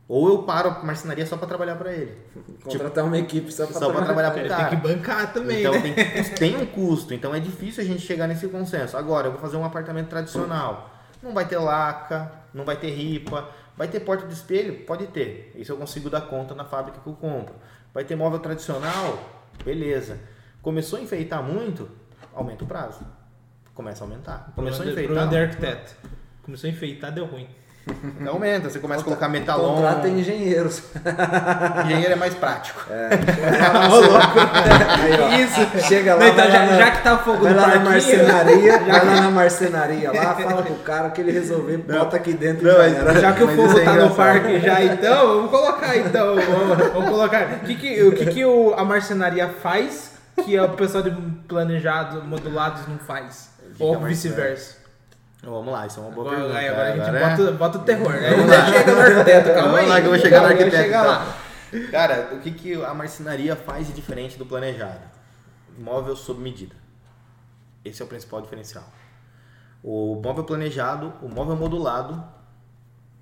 Ou 0.08 0.28
eu 0.28 0.44
paro 0.44 0.70
a 0.70 0.84
marcenaria 0.84 1.26
só 1.26 1.38
para 1.38 1.48
trabalhar 1.48 1.76
para 1.76 1.92
ele. 1.94 2.16
Contratar 2.64 3.06
uma 3.06 3.18
equipe 3.18 3.52
só 3.52 3.66
para 3.66 4.06
trabalhar 4.06 4.32
para 4.32 4.38
o 4.38 4.42
Ele 4.42 4.50
cara. 4.50 4.70
tem 4.70 4.80
que 4.80 4.88
bancar 4.88 5.34
também, 5.34 5.62
Então 5.62 5.74
né? 5.74 5.82
tem, 5.82 6.24
tem 6.36 6.58
um 6.58 6.66
custo, 6.66 7.14
então 7.14 7.34
é 7.34 7.40
difícil 7.40 7.84
a 7.84 7.86
gente 7.86 8.02
chegar 8.02 8.28
nesse 8.28 8.48
consenso. 8.48 8.98
Agora, 8.98 9.28
eu 9.28 9.32
vou 9.32 9.42
fazer 9.42 9.58
um 9.58 9.66
apartamento 9.66 10.10
tradicional. 10.10 10.92
Não 11.22 11.34
vai 11.34 11.48
ter 11.48 11.58
laca, 11.58 12.32
não 12.54 12.66
vai 12.66 12.76
ter 12.76 12.90
ripa, 12.92 13.50
vai 13.78 13.88
ter 13.88 14.02
porta 14.02 14.28
de 14.28 14.34
espelho? 14.34 14.86
Pode 14.86 15.08
ter. 15.08 15.54
Isso 15.56 15.72
eu 15.72 15.78
consigo 15.78 16.10
dar 16.10 16.22
conta 16.22 16.54
na 16.54 16.66
fábrica 16.66 17.00
que 17.00 17.08
eu 17.08 17.14
compro. 17.14 17.56
Vai 17.94 18.04
ter 18.04 18.16
móvel 18.16 18.40
tradicional? 18.40 19.18
Beleza. 19.64 20.20
Começou 20.62 21.00
a 21.00 21.02
enfeitar 21.02 21.42
muito? 21.42 21.90
Aumenta 22.36 22.64
o 22.64 22.68
prazo. 22.68 23.00
Começa 23.74 24.04
a 24.04 24.08
aumentar. 24.08 24.52
Começou 24.56 24.86
a 24.86 24.90
enfeitar? 24.90 25.06
problema 25.06 25.30
de 25.30 25.38
arquiteto. 25.38 25.94
Começou 26.44 26.68
a 26.70 26.74
enfeitar, 26.74 27.12
deu 27.12 27.26
ruim. 27.26 27.48
Então 28.22 28.32
aumenta. 28.34 28.70
Você 28.70 28.80
começa 28.80 29.02
a 29.02 29.04
colocar 29.04 29.28
metalon. 29.28 29.76
Contrata 29.76 30.08
engenheiros. 30.08 30.84
Engenheiro 31.86 32.14
é 32.14 32.16
mais 32.16 32.34
prático. 32.34 32.82
Ô, 32.90 33.96
louco. 33.96 34.40
Aí, 35.02 35.20
ó. 35.20 35.30
Isso. 35.40 35.88
Chega 35.88 36.14
lá, 36.16 36.20
Não, 36.22 36.28
então, 36.28 36.52
já, 36.52 36.60
lá 36.60 36.66
na- 36.66 36.78
já 36.78 36.92
que 36.92 37.04
tá 37.04 37.18
fogo 37.18 37.44
Vai 37.44 37.54
no 37.54 37.60
lá 37.60 37.68
na 37.68 37.80
marcenaria, 37.80 38.80
vai 38.80 39.06
lá 39.06 39.22
na 39.22 39.32
marcenaria 39.32 40.12
lá, 40.14 40.36
fala 40.36 40.64
com 40.64 40.74
o 40.74 40.80
cara 40.80 41.10
que 41.10 41.22
ele 41.22 41.32
resolver, 41.32 41.78
bota 41.80 42.16
aqui 42.18 42.34
dentro 42.34 42.66
Não, 42.66 42.86
e 42.88 42.94
já. 42.94 43.14
Já 43.20 43.34
que 43.34 43.44
o 43.44 43.48
fogo 43.50 43.78
é 43.80 43.84
tá 43.84 43.94
no 43.96 44.16
parque 44.16 44.60
já, 44.60 44.82
então, 44.84 45.28
vamos 45.36 45.52
colocar 45.52 45.98
então. 45.98 46.36
Vamos, 46.36 46.78
vamos 46.94 47.10
colocar. 47.10 47.48
O 47.64 47.66
que, 47.66 47.76
que, 47.76 48.04
o 48.04 48.12
que, 48.14 48.26
que 48.28 48.46
o, 48.46 48.74
a 48.78 48.86
marcenaria 48.86 49.50
faz 49.50 50.13
que 50.44 50.60
o 50.60 50.70
pessoal 50.76 51.04
de 51.04 51.12
planejado, 51.48 52.24
modulados 52.24 52.88
não 52.88 52.98
faz? 52.98 53.52
Ou 53.80 54.00
vice-versa. 54.00 54.78
Então, 55.38 55.54
Vamos 55.54 55.74
lá, 55.74 55.86
isso 55.86 56.00
é 56.00 56.04
uma 56.04 56.12
boa 56.12 56.28
Agora, 56.28 56.38
pergunta. 56.42 56.60
aí, 56.60 56.68
agora 56.70 56.84
a 56.88 56.92
gente 56.96 57.02
Agora 57.02 57.20
é- 57.20 57.30
bota, 57.38 57.52
bota 57.52 57.78
o 57.78 57.82
terror. 57.82 58.14
Aí 58.14 58.30
Vamos 58.36 58.48
lá. 58.50 58.66
chega 58.72 58.92
no 58.96 59.02
arquiteto, 59.02 59.48
calma 59.50 59.62
Vamos 59.64 59.80
aí. 59.80 59.88
lá 59.90 60.00
que 60.02 60.06
eu 60.08 60.12
vou 60.12 60.20
chegar 60.20 60.40
no 60.42 60.48
arquiteto, 60.48 60.76
chegar 60.78 61.00
então. 61.02 61.12
lá. 61.12 61.38
Cara, 61.92 62.30
o 62.34 62.40
que, 62.40 62.52
que 62.52 62.74
a 62.84 62.94
marcenaria 62.94 63.56
faz 63.56 63.88
de 63.88 63.94
diferente 63.94 64.38
do 64.38 64.46
planejado? 64.46 65.02
Móvel 65.78 66.16
sob 66.16 66.40
medida. 66.42 66.76
Esse 67.84 68.02
é 68.02 68.06
o 68.06 68.08
principal 68.08 68.42
diferencial. 68.42 68.86
O 69.84 70.22
móvel 70.24 70.44
planejado, 70.46 71.12
o 71.22 71.28
móvel 71.28 71.56
modulado 71.58 72.24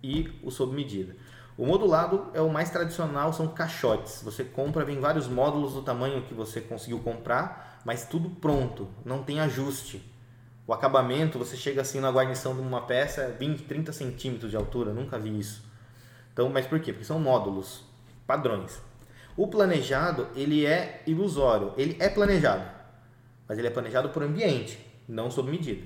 e 0.03 0.39
o 0.43 0.51
sob 0.51 0.75
medida. 0.75 1.15
O 1.61 1.65
modulado 1.67 2.31
é 2.33 2.41
o 2.41 2.49
mais 2.49 2.71
tradicional, 2.71 3.31
são 3.31 3.47
caixotes. 3.47 4.23
Você 4.23 4.43
compra, 4.43 4.83
vem 4.83 4.99
vários 4.99 5.27
módulos 5.27 5.75
do 5.75 5.83
tamanho 5.83 6.23
que 6.23 6.33
você 6.33 6.59
conseguiu 6.59 6.97
comprar, 7.01 7.79
mas 7.85 8.03
tudo 8.03 8.31
pronto, 8.31 8.87
não 9.05 9.21
tem 9.21 9.39
ajuste. 9.39 10.03
O 10.65 10.73
acabamento, 10.73 11.37
você 11.37 11.55
chega 11.55 11.81
assim 11.81 11.99
na 11.99 12.09
guarnição 12.09 12.55
de 12.55 12.61
uma 12.61 12.81
peça, 12.81 13.35
20, 13.37 13.61
30 13.65 13.93
centímetros 13.93 14.49
de 14.49 14.57
altura, 14.57 14.91
nunca 14.91 15.19
vi 15.19 15.37
isso. 15.37 15.63
Então, 16.33 16.49
mas 16.49 16.65
por 16.65 16.79
quê? 16.79 16.93
Porque 16.93 17.05
são 17.05 17.19
módulos, 17.19 17.83
padrões. 18.25 18.81
O 19.37 19.47
planejado, 19.47 20.29
ele 20.35 20.65
é 20.65 21.03
ilusório. 21.05 21.73
Ele 21.77 21.95
é 21.99 22.09
planejado, 22.09 22.67
mas 23.47 23.59
ele 23.59 23.67
é 23.67 23.71
planejado 23.71 24.09
por 24.09 24.23
ambiente, 24.23 24.83
não 25.07 25.29
sob 25.29 25.51
medida. 25.51 25.85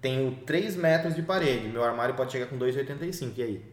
Tenho 0.00 0.34
3 0.44 0.74
metros 0.74 1.14
de 1.14 1.22
parede, 1.22 1.68
meu 1.68 1.84
armário 1.84 2.16
pode 2.16 2.32
chegar 2.32 2.46
com 2.46 2.58
2,85, 2.58 3.34
e 3.36 3.42
aí? 3.44 3.71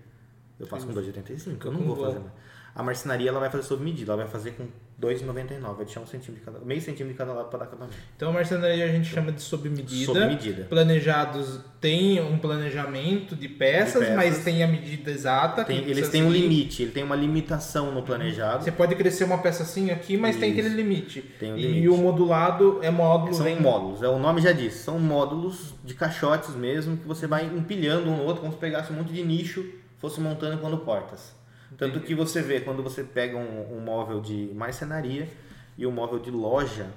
Eu 0.59 0.67
faço 0.67 0.85
com 0.87 0.93
2,85? 0.93 1.65
Eu 1.65 1.71
não 1.71 1.81
vou 1.81 1.95
fazer 1.95 2.19
mais. 2.19 2.31
A 2.75 2.83
marcenaria 2.83 3.29
ela 3.29 3.39
vai 3.39 3.49
fazer 3.49 3.63
sob 3.63 3.83
medida, 3.83 4.11
ela 4.13 4.21
vai 4.23 4.31
fazer 4.31 4.51
com 4.51 4.67
2,99, 5.01 5.59
vai 5.75 5.85
deixar 5.85 6.01
um 6.01 6.05
centímetro 6.05 6.35
de 6.35 6.41
cada, 6.41 6.59
meio 6.63 6.79
centímetro 6.79 7.13
de 7.13 7.17
cada 7.17 7.33
lado 7.33 7.49
para 7.49 7.59
dar 7.59 7.65
acabamento. 7.65 7.97
Então 8.15 8.29
a 8.29 8.33
marcenaria 8.33 8.85
a 8.85 8.87
gente 8.87 9.07
chama 9.09 9.31
de 9.31 9.41
sob 9.41 9.67
medida. 9.69 10.05
Sob 10.05 10.19
medida. 10.27 10.63
Planejados 10.69 11.59
tem 11.81 12.21
um 12.21 12.37
planejamento 12.37 13.35
de 13.35 13.49
peças, 13.49 13.93
De 13.93 13.99
peças. 14.11 14.15
mas 14.15 14.43
tem 14.43 14.63
a 14.63 14.67
medida 14.67 15.09
exata. 15.09 15.65
Tem- 15.65 15.79
eles 15.89 16.09
têm 16.09 16.23
um 16.23 16.31
limite, 16.31 16.83
ele 16.83 16.91
tem 16.91 17.03
uma 17.03 17.15
limitação 17.15 17.91
no 17.91 18.03
planejado. 18.03 18.63
Você 18.63 18.71
pode 18.71 18.95
crescer 18.95 19.23
uma 19.23 19.39
peça 19.39 19.63
assim 19.63 19.89
aqui, 19.89 20.15
mas 20.15 20.35
tem 20.37 20.51
Isso. 20.51 20.59
aquele 20.59 20.75
limite. 20.75 21.21
Tem 21.39 21.51
um 21.53 21.57
e 21.57 21.61
limite. 21.63 21.87
o 21.89 21.97
modulado 21.97 22.79
é 22.83 22.91
módulo. 22.91 23.33
São 23.33 23.45
vem- 23.45 23.59
módulos, 23.59 24.03
é, 24.03 24.07
o 24.07 24.19
nome 24.19 24.41
já 24.41 24.51
diz, 24.51 24.73
são 24.75 24.99
módulos 24.99 25.73
de 25.83 25.93
caixotes 25.95 26.55
mesmo 26.55 26.97
que 26.97 27.07
você 27.07 27.25
vai 27.25 27.45
empilhando 27.45 28.09
um 28.09 28.17
no 28.17 28.23
outro 28.23 28.41
como 28.41 28.53
se 28.53 28.59
pegasse 28.59 28.91
um 28.93 28.97
monte 28.97 29.11
de 29.11 29.23
nicho, 29.23 29.65
fosse 29.99 30.19
montando 30.19 30.57
quando 30.59 30.77
portas. 30.79 31.33
Tanto 31.77 31.99
que 31.99 32.15
você 32.15 32.41
vê 32.41 32.61
quando 32.61 32.81
você 32.81 33.03
pega 33.03 33.37
um, 33.37 33.77
um 33.77 33.79
móvel 33.79 34.19
de 34.19 34.51
marcenaria 34.55 35.29
e 35.77 35.85
um 35.85 35.91
móvel 35.91 36.19
de 36.19 36.31
loja, 36.31 36.87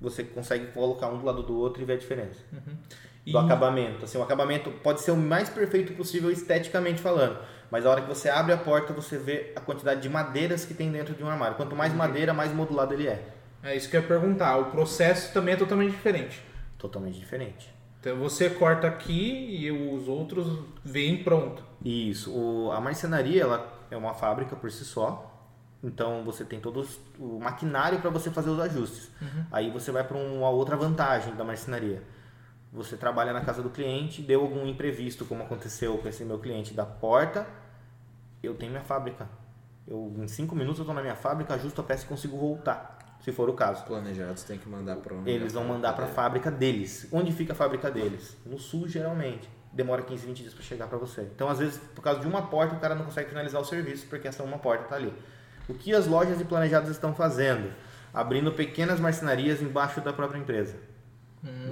você 0.00 0.22
consegue 0.22 0.68
colocar 0.68 1.08
um 1.08 1.18
do 1.18 1.26
lado 1.26 1.42
do 1.42 1.56
outro 1.58 1.82
e 1.82 1.84
ver 1.84 1.94
a 1.94 1.98
diferença. 1.98 2.38
do 3.26 3.38
acabamento. 3.38 4.04
Assim, 4.04 4.18
o 4.18 4.22
acabamento 4.22 4.70
pode 4.70 5.00
ser 5.00 5.10
o 5.10 5.16
mais 5.16 5.48
perfeito 5.48 5.92
possível 5.94 6.30
esteticamente 6.30 7.00
falando, 7.00 7.38
mas 7.70 7.84
a 7.84 7.90
hora 7.90 8.00
que 8.00 8.08
você 8.08 8.28
abre 8.28 8.52
a 8.52 8.56
porta, 8.56 8.92
você 8.92 9.18
vê 9.18 9.52
a 9.54 9.60
quantidade 9.60 10.00
de 10.00 10.08
madeiras 10.08 10.64
que 10.64 10.74
tem 10.74 10.90
dentro 10.90 11.14
de 11.14 11.22
um 11.22 11.28
armário. 11.28 11.56
Quanto 11.56 11.76
mais 11.76 11.92
madeira, 11.92 12.32
mais 12.32 12.52
modulado 12.52 12.94
ele 12.94 13.06
é. 13.06 13.22
É 13.62 13.76
isso 13.76 13.90
que 13.90 13.96
eu 13.96 14.00
ia 14.00 14.06
perguntar. 14.06 14.56
O 14.56 14.70
processo 14.70 15.32
também 15.32 15.54
é 15.54 15.56
totalmente 15.56 15.90
diferente. 15.90 16.42
Totalmente 16.78 17.18
diferente. 17.18 17.68
Então 18.00 18.16
você 18.16 18.48
corta 18.48 18.86
aqui 18.86 19.58
e 19.60 19.70
os 19.70 20.08
outros 20.08 20.64
vêm 20.82 21.22
pronto. 21.22 21.62
Isso. 21.84 22.32
O, 22.32 22.72
a 22.72 22.80
marcenaria 22.80 23.42
ela 23.42 23.72
é 23.90 23.96
uma 23.96 24.14
fábrica 24.14 24.54
por 24.56 24.70
si 24.70 24.84
só. 24.84 25.26
Então 25.82 26.22
você 26.24 26.44
tem 26.44 26.60
todo 26.60 26.86
o 27.18 27.40
maquinário 27.40 28.00
para 28.00 28.10
você 28.10 28.30
fazer 28.30 28.50
os 28.50 28.60
ajustes. 28.60 29.10
Aí 29.50 29.70
você 29.70 29.90
vai 29.90 30.04
para 30.04 30.16
uma 30.16 30.50
outra 30.50 30.76
vantagem 30.76 31.34
da 31.34 31.44
marcenaria. 31.44 32.02
Você 32.72 32.96
trabalha 32.96 33.32
na 33.32 33.40
casa 33.40 33.62
do 33.62 33.70
cliente, 33.70 34.22
deu 34.22 34.42
algum 34.42 34.66
imprevisto, 34.66 35.24
como 35.24 35.42
aconteceu 35.42 35.98
com 35.98 36.06
esse 36.06 36.24
meu 36.24 36.38
cliente 36.38 36.72
da 36.72 36.86
porta, 36.86 37.46
eu 38.42 38.54
tenho 38.54 38.70
minha 38.70 38.84
fábrica. 38.84 39.28
Eu, 39.88 40.14
em 40.18 40.28
cinco 40.28 40.54
minutos 40.54 40.78
eu 40.78 40.84
estou 40.84 40.94
na 40.94 41.02
minha 41.02 41.16
fábrica, 41.16 41.54
ajusto 41.54 41.80
a 41.80 41.84
peça 41.84 42.04
e 42.04 42.08
consigo 42.08 42.36
voltar, 42.36 43.18
se 43.24 43.32
for 43.32 43.48
o 43.48 43.54
caso. 43.54 43.84
Planejados 43.84 44.44
tem 44.44 44.56
que 44.56 44.68
mandar 44.68 44.96
para 44.96 45.14
um 45.14 45.26
Eles 45.26 45.52
vão 45.52 45.64
mandar 45.64 45.94
para 45.94 46.04
a 46.04 46.08
fábrica 46.08 46.48
deles. 46.48 47.08
Onde 47.10 47.32
fica 47.32 47.54
a 47.54 47.56
fábrica 47.56 47.90
deles? 47.90 48.36
No 48.46 48.56
sul, 48.58 48.86
geralmente. 48.86 49.48
Demora 49.72 50.02
15, 50.02 50.26
20 50.26 50.38
dias 50.38 50.54
para 50.54 50.62
chegar 50.62 50.86
para 50.88 50.98
você. 50.98 51.22
Então, 51.22 51.48
às 51.48 51.58
vezes, 51.58 51.80
por 51.94 52.02
causa 52.02 52.20
de 52.20 52.26
uma 52.26 52.42
porta, 52.42 52.74
o 52.74 52.80
cara 52.80 52.94
não 52.94 53.04
consegue 53.04 53.28
finalizar 53.28 53.60
o 53.60 53.64
serviço 53.64 54.06
porque 54.08 54.26
essa 54.26 54.42
uma 54.42 54.58
porta 54.58 54.84
está 54.84 54.96
ali. 54.96 55.12
O 55.68 55.74
que 55.74 55.94
as 55.94 56.06
lojas 56.06 56.38
de 56.38 56.44
planejados 56.44 56.90
estão 56.90 57.14
fazendo? 57.14 57.72
Abrindo 58.12 58.50
pequenas 58.50 58.98
marcenarias 58.98 59.62
embaixo 59.62 60.00
da 60.00 60.12
própria 60.12 60.38
empresa. 60.38 60.74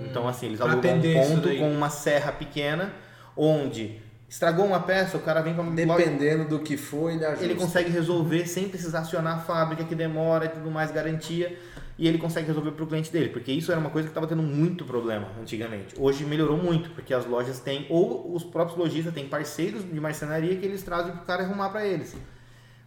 Então, 0.09 0.27
assim, 0.27 0.47
eles 0.47 0.61
alugam 0.61 0.95
um 0.97 1.03
ponto 1.03 1.57
com 1.57 1.71
uma 1.71 1.91
serra 1.91 2.33
pequena, 2.33 2.93
onde 3.37 4.01
estragou 4.29 4.67
uma 4.67 4.81
peça, 4.81 5.17
o 5.17 5.21
cara 5.21 5.41
vem 5.41 5.55
para 5.55 5.65
Dependendo 5.65 6.45
do 6.45 6.59
que 6.61 6.77
for, 6.77 7.11
ele 7.11 7.25
ajusta. 7.25 7.45
ele 7.45 7.55
consegue 7.55 7.91
resolver 7.91 8.47
sem 8.47 8.69
precisar 8.69 9.01
acionar 9.01 9.39
a 9.39 9.41
fábrica 9.41 9.85
que 9.85 9.95
demora 9.95 10.45
e 10.45 10.49
tudo 10.49 10.71
mais, 10.71 10.91
garantia. 10.91 11.59
E 11.99 12.07
ele 12.07 12.19
consegue 12.19 12.47
resolver 12.47 12.71
para 12.71 12.85
o 12.85 12.87
cliente 12.87 13.11
dele, 13.11 13.31
porque 13.31 13.51
isso 13.51 13.73
era 13.73 13.81
uma 13.81 13.91
coisa 13.91 14.07
que 14.07 14.13
estava 14.13 14.27
tendo 14.29 14.43
muito 14.43 14.85
problema 14.85 15.27
antigamente. 15.41 15.97
Hoje 15.99 16.25
melhorou 16.25 16.57
muito, 16.57 16.91
porque 16.91 17.13
as 17.13 17.27
lojas 17.27 17.59
têm, 17.59 17.87
ou 17.91 18.33
os 18.33 18.45
próprios 18.45 18.79
lojistas 18.79 19.13
têm 19.13 19.27
parceiros 19.27 19.83
de 19.85 19.99
marcenaria 20.01 20.55
que 20.55 20.65
eles 20.65 20.81
trazem 20.85 21.11
para 21.13 21.23
o 21.23 21.27
cara 21.27 21.43
arrumar 21.43 21.71
para 21.71 21.85
eles. 21.85 22.15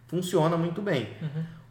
Funciona 0.06 0.56
muito 0.56 0.80
bem. 0.80 1.08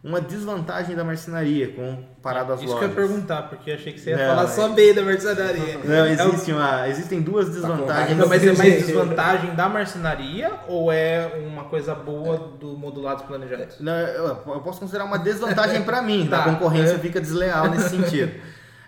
Uma 0.04 0.20
desvantagem 0.20 0.96
da 0.96 1.04
marcenaria 1.04 1.74
comparado 1.74 2.54
às 2.54 2.60
Isso 2.60 2.70
que 2.70 2.74
lojas. 2.74 2.98
eu 2.98 3.04
ia 3.04 3.08
perguntar, 3.08 3.44
porque 3.44 3.72
achei 3.72 3.94
que 3.94 4.00
você 4.00 4.10
ia 4.10 4.18
Não, 4.18 4.26
falar 4.36 4.44
é- 4.46 4.48
só 4.48 4.70
bem 4.70 4.94
da 4.96 5.04
marcenaria. 5.04 5.78
Não, 5.86 5.94
É 5.96 6.02
o- 6.04 6.08
existe 6.30 6.52
uma, 6.52 6.88
existem 6.90 7.22
duas 7.22 7.50
desvantagens. 7.50 8.18
Não, 8.18 8.28
mas 8.28 8.44
é 8.44 8.52
mais 8.54 8.74
desvantagem 8.86 9.54
da 9.54 9.70
marcenaria 9.70 10.52
ou 10.68 10.92
é 10.92 11.28
uma 11.48 11.66
coisa 11.66 11.94
boa 11.94 12.36
do 12.60 12.76
modulados 12.76 13.24
planejados? 13.26 13.80
Não, 13.80 13.94
eu 13.94 14.26
eu 14.48 14.62
posso 14.62 14.80
considerar 14.80 15.06
uma 15.06 15.20
desvantagem 15.20 15.84
para 15.84 16.02
mim, 16.02 16.26
Tá. 16.32 16.46
a 16.46 16.50
concorrência 16.54 16.98
fica 16.98 17.22
desleal 17.22 17.70
nesse 17.70 17.90
sentido. 17.90 18.32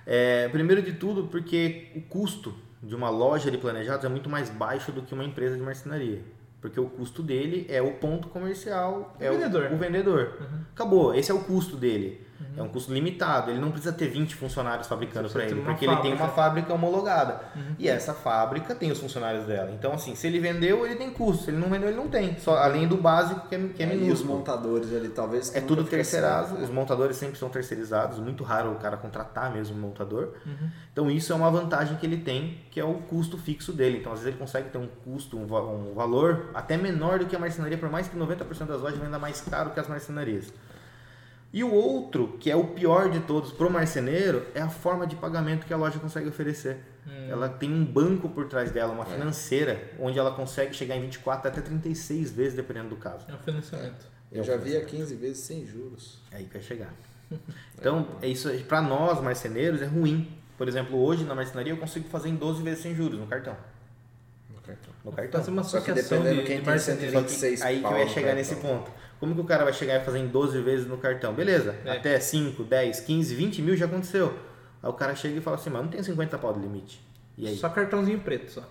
É, 0.07 0.47
primeiro 0.49 0.81
de 0.81 0.93
tudo, 0.93 1.25
porque 1.27 1.91
o 1.95 2.01
custo 2.01 2.55
de 2.81 2.95
uma 2.95 3.11
loja 3.11 3.51
de 3.51 3.57
planejados 3.59 4.03
é 4.03 4.09
muito 4.09 4.29
mais 4.29 4.49
baixo 4.49 4.91
do 4.91 5.03
que 5.03 5.13
uma 5.13 5.23
empresa 5.23 5.55
de 5.55 5.61
marcenaria. 5.61 6.21
Porque 6.63 6.79
o 6.79 6.85
custo 6.85 7.21
dele 7.21 7.65
é 7.67 7.81
o 7.81 7.91
ponto 7.95 8.29
comercial, 8.29 9.13
é 9.19 9.29
O 9.29 9.33
vendedor. 9.33 9.69
o 9.73 9.75
vendedor. 9.75 10.37
Acabou, 10.73 11.13
esse 11.13 11.29
é 11.29 11.33
o 11.33 11.39
custo 11.39 11.75
dele. 11.75 12.25
É 12.55 12.61
um 12.61 12.67
custo 12.67 12.93
limitado, 12.93 13.51
ele 13.51 13.59
não 13.59 13.71
precisa 13.71 13.93
ter 13.93 14.07
20 14.07 14.35
funcionários 14.35 14.87
fabricando 14.87 15.29
para 15.29 15.45
ele, 15.45 15.61
porque 15.61 15.85
ele 15.85 15.95
tem 15.97 16.11
uma 16.11 16.27
fábrica. 16.27 16.35
fábrica 16.35 16.73
homologada. 16.73 17.41
E 17.79 17.87
essa 17.87 18.13
fábrica 18.13 18.75
tem 18.75 18.91
os 18.91 18.99
funcionários 18.99 19.45
dela. 19.45 19.71
Então, 19.71 19.93
assim, 19.93 20.15
se 20.15 20.27
ele 20.27 20.39
vendeu, 20.39 20.85
ele 20.85 20.95
tem 20.95 21.11
custo. 21.11 21.45
Se 21.45 21.51
ele 21.51 21.57
não 21.57 21.69
vendeu, 21.69 21.89
ele 21.89 21.97
não 21.97 22.07
tem. 22.07 22.37
Só, 22.37 22.57
além 22.57 22.87
do 22.87 22.97
básico, 22.97 23.47
que 23.47 23.55
é, 23.55 23.67
que 23.69 23.83
é 23.83 23.85
Aí 23.87 23.97
os 23.97 24.01
minúsculo. 24.03 24.37
montadores 24.37 24.93
ali, 24.93 25.09
talvez. 25.09 25.55
É 25.55 25.61
tudo 25.61 25.83
fica 25.83 25.97
terceirado, 25.97 26.55
assim, 26.55 26.63
os 26.63 26.69
montadores 26.69 27.17
sempre 27.17 27.37
são 27.37 27.49
terceirizados, 27.49 28.19
muito 28.19 28.43
raro 28.43 28.71
o 28.71 28.75
cara 28.75 28.97
contratar 28.97 29.51
mesmo 29.51 29.75
um 29.75 29.79
montador. 29.79 30.33
Uhum. 30.45 30.69
Então 30.91 31.09
isso 31.09 31.33
é 31.33 31.35
uma 31.35 31.49
vantagem 31.49 31.97
que 31.97 32.05
ele 32.05 32.17
tem, 32.17 32.59
que 32.71 32.79
é 32.79 32.83
o 32.83 32.93
custo 32.95 33.37
fixo 33.37 33.73
dele. 33.73 33.97
Então 33.97 34.11
às 34.11 34.19
vezes 34.19 34.33
ele 34.33 34.39
consegue 34.39 34.69
ter 34.69 34.77
um 34.77 34.87
custo, 35.03 35.37
um, 35.37 35.43
um 35.43 35.93
valor 35.93 36.49
até 36.53 36.77
menor 36.77 37.19
do 37.19 37.25
que 37.25 37.35
a 37.35 37.39
marcenaria, 37.39 37.77
por 37.77 37.89
mais 37.89 38.07
que 38.07 38.17
90% 38.17 38.65
das 38.65 38.81
lojas 38.81 38.99
venda 38.99 39.17
mais 39.19 39.41
caro 39.41 39.71
que 39.71 39.79
as 39.79 39.87
marcenarias. 39.87 40.53
E 41.53 41.63
o 41.63 41.71
outro, 41.71 42.35
que 42.39 42.49
é 42.49 42.55
o 42.55 42.69
pior 42.69 43.11
de 43.11 43.19
todos 43.19 43.51
pro 43.51 43.69
marceneiro, 43.69 44.43
é 44.55 44.61
a 44.61 44.69
forma 44.69 45.05
de 45.05 45.15
pagamento 45.15 45.67
que 45.67 45.73
a 45.73 45.77
loja 45.77 45.99
consegue 45.99 46.27
oferecer. 46.27 46.79
Hum. 47.05 47.29
Ela 47.29 47.47
tem 47.47 47.71
um 47.71 47.85
banco 47.85 48.27
por 48.27 48.47
trás 48.47 48.71
dela, 48.71 48.91
uma 48.91 49.05
financeira, 49.05 49.91
onde 49.99 50.17
ela 50.17 50.31
consegue 50.31 50.73
chegar 50.75 50.97
em 50.97 51.01
24 51.01 51.47
até 51.47 51.61
36 51.61 52.31
vezes, 52.31 52.55
dependendo 52.55 52.89
do 52.89 52.95
caso. 52.95 53.27
É 53.29 53.35
o 53.35 53.37
financiamento. 53.37 54.07
Eu 54.31 54.43
já 54.43 54.57
vi 54.57 54.75
a 54.75 54.83
15 54.83 55.13
vezes 55.13 55.43
sem 55.43 55.63
juros. 55.63 56.17
É 56.31 56.37
aí 56.37 56.45
que 56.45 56.53
vai 56.53 56.61
chegar. 56.63 56.93
Então, 57.77 58.07
é 58.21 58.27
isso 58.27 58.49
para 58.67 58.81
nós 58.81 59.21
marceneiros 59.21 59.81
é 59.81 59.85
ruim. 59.85 60.31
Por 60.57 60.67
exemplo, 60.67 60.97
hoje 61.03 61.25
na 61.25 61.35
marcenaria 61.35 61.73
eu 61.73 61.77
consigo 61.77 62.07
fazer 62.07 62.29
em 62.29 62.35
12 62.35 62.63
vezes 62.63 62.81
sem 62.81 62.95
juros 62.95 63.19
no 63.19 63.27
cartão. 63.27 63.57
No 64.49 64.61
cartão. 64.61 64.93
No 65.03 65.11
cartão. 65.11 65.39
Fazer 65.41 65.51
uma 65.51 65.63
Só 65.63 65.81
que 65.81 65.91
dependendo 65.91 66.41
de, 66.41 66.47
quem 66.47 66.57
de 66.59 66.63
tem 66.63 66.63
marceneiro. 66.63 67.11
Só 67.11 67.21
que 67.21 67.27
26 67.27 67.61
aí 67.63 67.79
que 67.81 67.85
eu 67.85 67.97
ia 67.97 68.07
chegar 68.07 68.35
nesse 68.35 68.55
ponto. 68.57 68.89
Como 69.23 69.33
que 69.33 69.39
o 69.39 69.45
cara 69.45 69.63
vai 69.63 69.71
chegar 69.71 70.01
e 70.01 70.03
fazer 70.03 70.19
em 70.19 70.27
12 70.27 70.59
vezes 70.59 70.85
no 70.85 70.97
cartão? 70.97 71.33
Beleza, 71.33 71.73
É. 71.85 71.91
até 71.91 72.19
5, 72.19 72.61
10, 72.61 72.99
15, 72.99 73.33
20 73.33 73.61
mil 73.61 73.73
já 73.73 73.85
aconteceu. 73.85 74.33
Aí 74.83 74.89
o 74.89 74.91
cara 74.91 75.15
chega 75.15 75.37
e 75.37 75.41
fala 75.41 75.55
assim, 75.55 75.69
mas 75.69 75.81
não 75.81 75.87
tem 75.87 76.03
50 76.03 76.37
pau 76.37 76.51
de 76.51 76.59
limite. 76.59 76.99
E 77.37 77.47
aí? 77.47 77.55
Só 77.55 77.69
cartãozinho 77.69 78.19
preto, 78.19 78.51
só. 78.51 78.63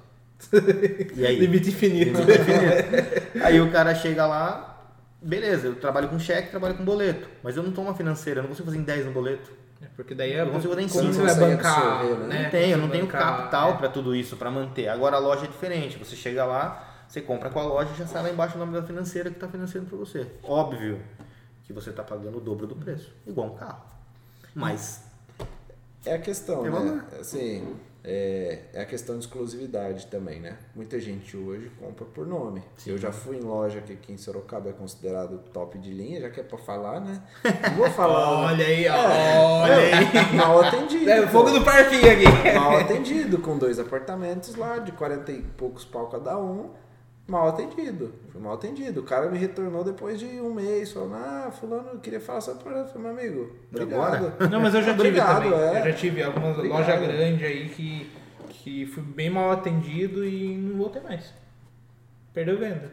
E 1.16 1.24
aí? 1.26 1.38
Limite 1.38 1.70
infinito. 1.70 2.18
Limite 2.20 2.38
infinito. 2.38 3.42
aí 3.42 3.62
o 3.62 3.70
cara 3.72 3.94
chega 3.94 4.26
lá, 4.26 4.92
beleza, 5.22 5.68
eu 5.68 5.74
trabalho 5.76 6.08
com 6.08 6.18
cheque, 6.18 6.50
trabalho 6.50 6.74
com 6.74 6.84
boleto. 6.84 7.26
Mas 7.42 7.56
eu 7.56 7.62
não 7.62 7.72
tomo 7.72 7.88
uma 7.88 7.94
financeira, 7.94 8.40
eu 8.40 8.42
não 8.42 8.50
consigo 8.50 8.66
fazer 8.66 8.76
em 8.76 8.82
10 8.82 9.06
no 9.06 9.12
boleto. 9.12 9.50
É, 9.80 9.86
Porque 9.96 10.14
daí 10.14 10.34
é 10.34 10.42
Eu 10.42 10.48
consigo 10.50 10.76
dar 10.76 10.82
em 10.82 10.88
como 10.88 11.00
cinco. 11.14 11.14
você 11.26 11.34
vai 11.34 11.50
bancar, 11.56 11.92
absorver, 12.00 12.26
né? 12.26 12.42
Não 12.42 12.50
tenho, 12.50 12.72
eu 12.72 12.76
não 12.76 12.86
Você 12.88 12.92
tenho 12.92 13.06
bancar, 13.06 13.36
capital 13.38 13.70
é. 13.70 13.76
para 13.78 13.88
tudo 13.88 14.14
isso, 14.14 14.36
para 14.36 14.50
manter. 14.50 14.88
Agora 14.88 15.16
a 15.16 15.18
loja 15.18 15.44
é 15.46 15.48
diferente. 15.48 15.96
Você 15.96 16.14
chega 16.14 16.44
lá, 16.44 16.91
você 17.12 17.20
compra 17.20 17.50
com 17.50 17.58
a 17.58 17.64
loja 17.64 17.90
e 17.92 17.98
já 17.98 18.06
sai 18.06 18.22
lá 18.22 18.30
embaixo 18.30 18.56
o 18.56 18.58
nome 18.58 18.72
da 18.72 18.82
financeira 18.82 19.28
que 19.28 19.36
está 19.36 19.46
financiando 19.46 19.86
para 19.86 19.98
você. 19.98 20.26
Óbvio 20.42 20.98
que 21.62 21.70
você 21.70 21.90
está 21.90 22.02
pagando 22.02 22.38
o 22.38 22.40
dobro 22.40 22.66
do 22.66 22.74
preço, 22.74 23.12
igual 23.26 23.48
um 23.48 23.54
carro. 23.54 23.82
Mas 24.54 25.02
É 26.06 26.14
a 26.14 26.18
questão, 26.18 26.62
né? 26.62 27.04
Assim, 27.20 27.76
é, 28.02 28.60
é 28.72 28.80
a 28.80 28.86
questão 28.86 29.18
de 29.18 29.26
exclusividade 29.26 30.06
também, 30.06 30.40
né? 30.40 30.56
Muita 30.74 30.98
gente 30.98 31.36
hoje 31.36 31.70
compra 31.78 32.06
por 32.06 32.26
nome. 32.26 32.62
Eu 32.86 32.96
já 32.96 33.12
fui 33.12 33.36
em 33.36 33.42
loja 33.42 33.82
que 33.82 33.92
aqui 33.92 34.10
em 34.10 34.16
Sorocaba 34.16 34.70
é 34.70 34.72
considerado 34.72 35.38
top 35.52 35.78
de 35.78 35.90
linha, 35.90 36.18
já 36.18 36.30
que 36.30 36.40
é 36.40 36.42
pra 36.42 36.56
falar, 36.56 36.98
né? 36.98 37.22
Não 37.44 37.76
vou 37.76 37.90
falar. 37.90 38.48
Olha 38.52 38.64
aí, 38.64 38.88
ó. 38.88 38.94
É, 38.94 39.38
Olha 39.38 39.76
aí. 39.76 40.32
Mal 40.34 40.62
atendido. 40.62 41.10
É, 41.10 41.26
fogo 41.26 41.50
do 41.50 41.62
parquinho 41.62 42.10
aqui. 42.10 42.52
Mal 42.58 42.78
atendido, 42.78 43.36
com 43.38 43.58
dois 43.58 43.78
apartamentos 43.78 44.54
lá, 44.54 44.78
de 44.78 44.92
40 44.92 45.30
e 45.30 45.42
poucos 45.42 45.84
pau 45.84 46.08
cada 46.08 46.38
um. 46.38 46.70
Mal 47.26 47.48
atendido. 47.48 48.12
Fui 48.30 48.40
mal 48.40 48.54
atendido. 48.54 49.00
O 49.00 49.04
cara 49.04 49.30
me 49.30 49.38
retornou 49.38 49.84
depois 49.84 50.18
de 50.18 50.26
um 50.40 50.52
mês, 50.52 50.92
falando, 50.92 51.14
ah, 51.14 51.50
fulano, 51.50 51.90
eu 51.90 52.00
queria 52.00 52.20
falar 52.20 52.40
só 52.40 52.54
pra 52.54 52.84
meu 52.96 53.10
amigo. 53.10 53.54
Obrigado. 53.70 54.14
Agora? 54.26 54.48
Não, 54.48 54.60
mas 54.60 54.74
eu 54.74 54.82
já 54.82 54.92
tive 54.94 55.08
Obrigado, 55.08 55.44
também. 55.44 55.58
é. 55.58 55.80
Eu 55.80 55.84
já 55.84 55.92
tive 55.92 56.22
algumas 56.22 56.56
Obrigado. 56.56 56.78
lojas 56.78 57.00
grandes 57.00 57.42
aí 57.46 57.68
que, 57.68 58.10
que 58.48 58.86
fui 58.86 59.02
bem 59.02 59.30
mal 59.30 59.52
atendido 59.52 60.24
e 60.24 60.56
não 60.56 60.76
voltei 60.78 61.00
mais. 61.00 61.32
Perdeu 62.34 62.58
venda. 62.58 62.90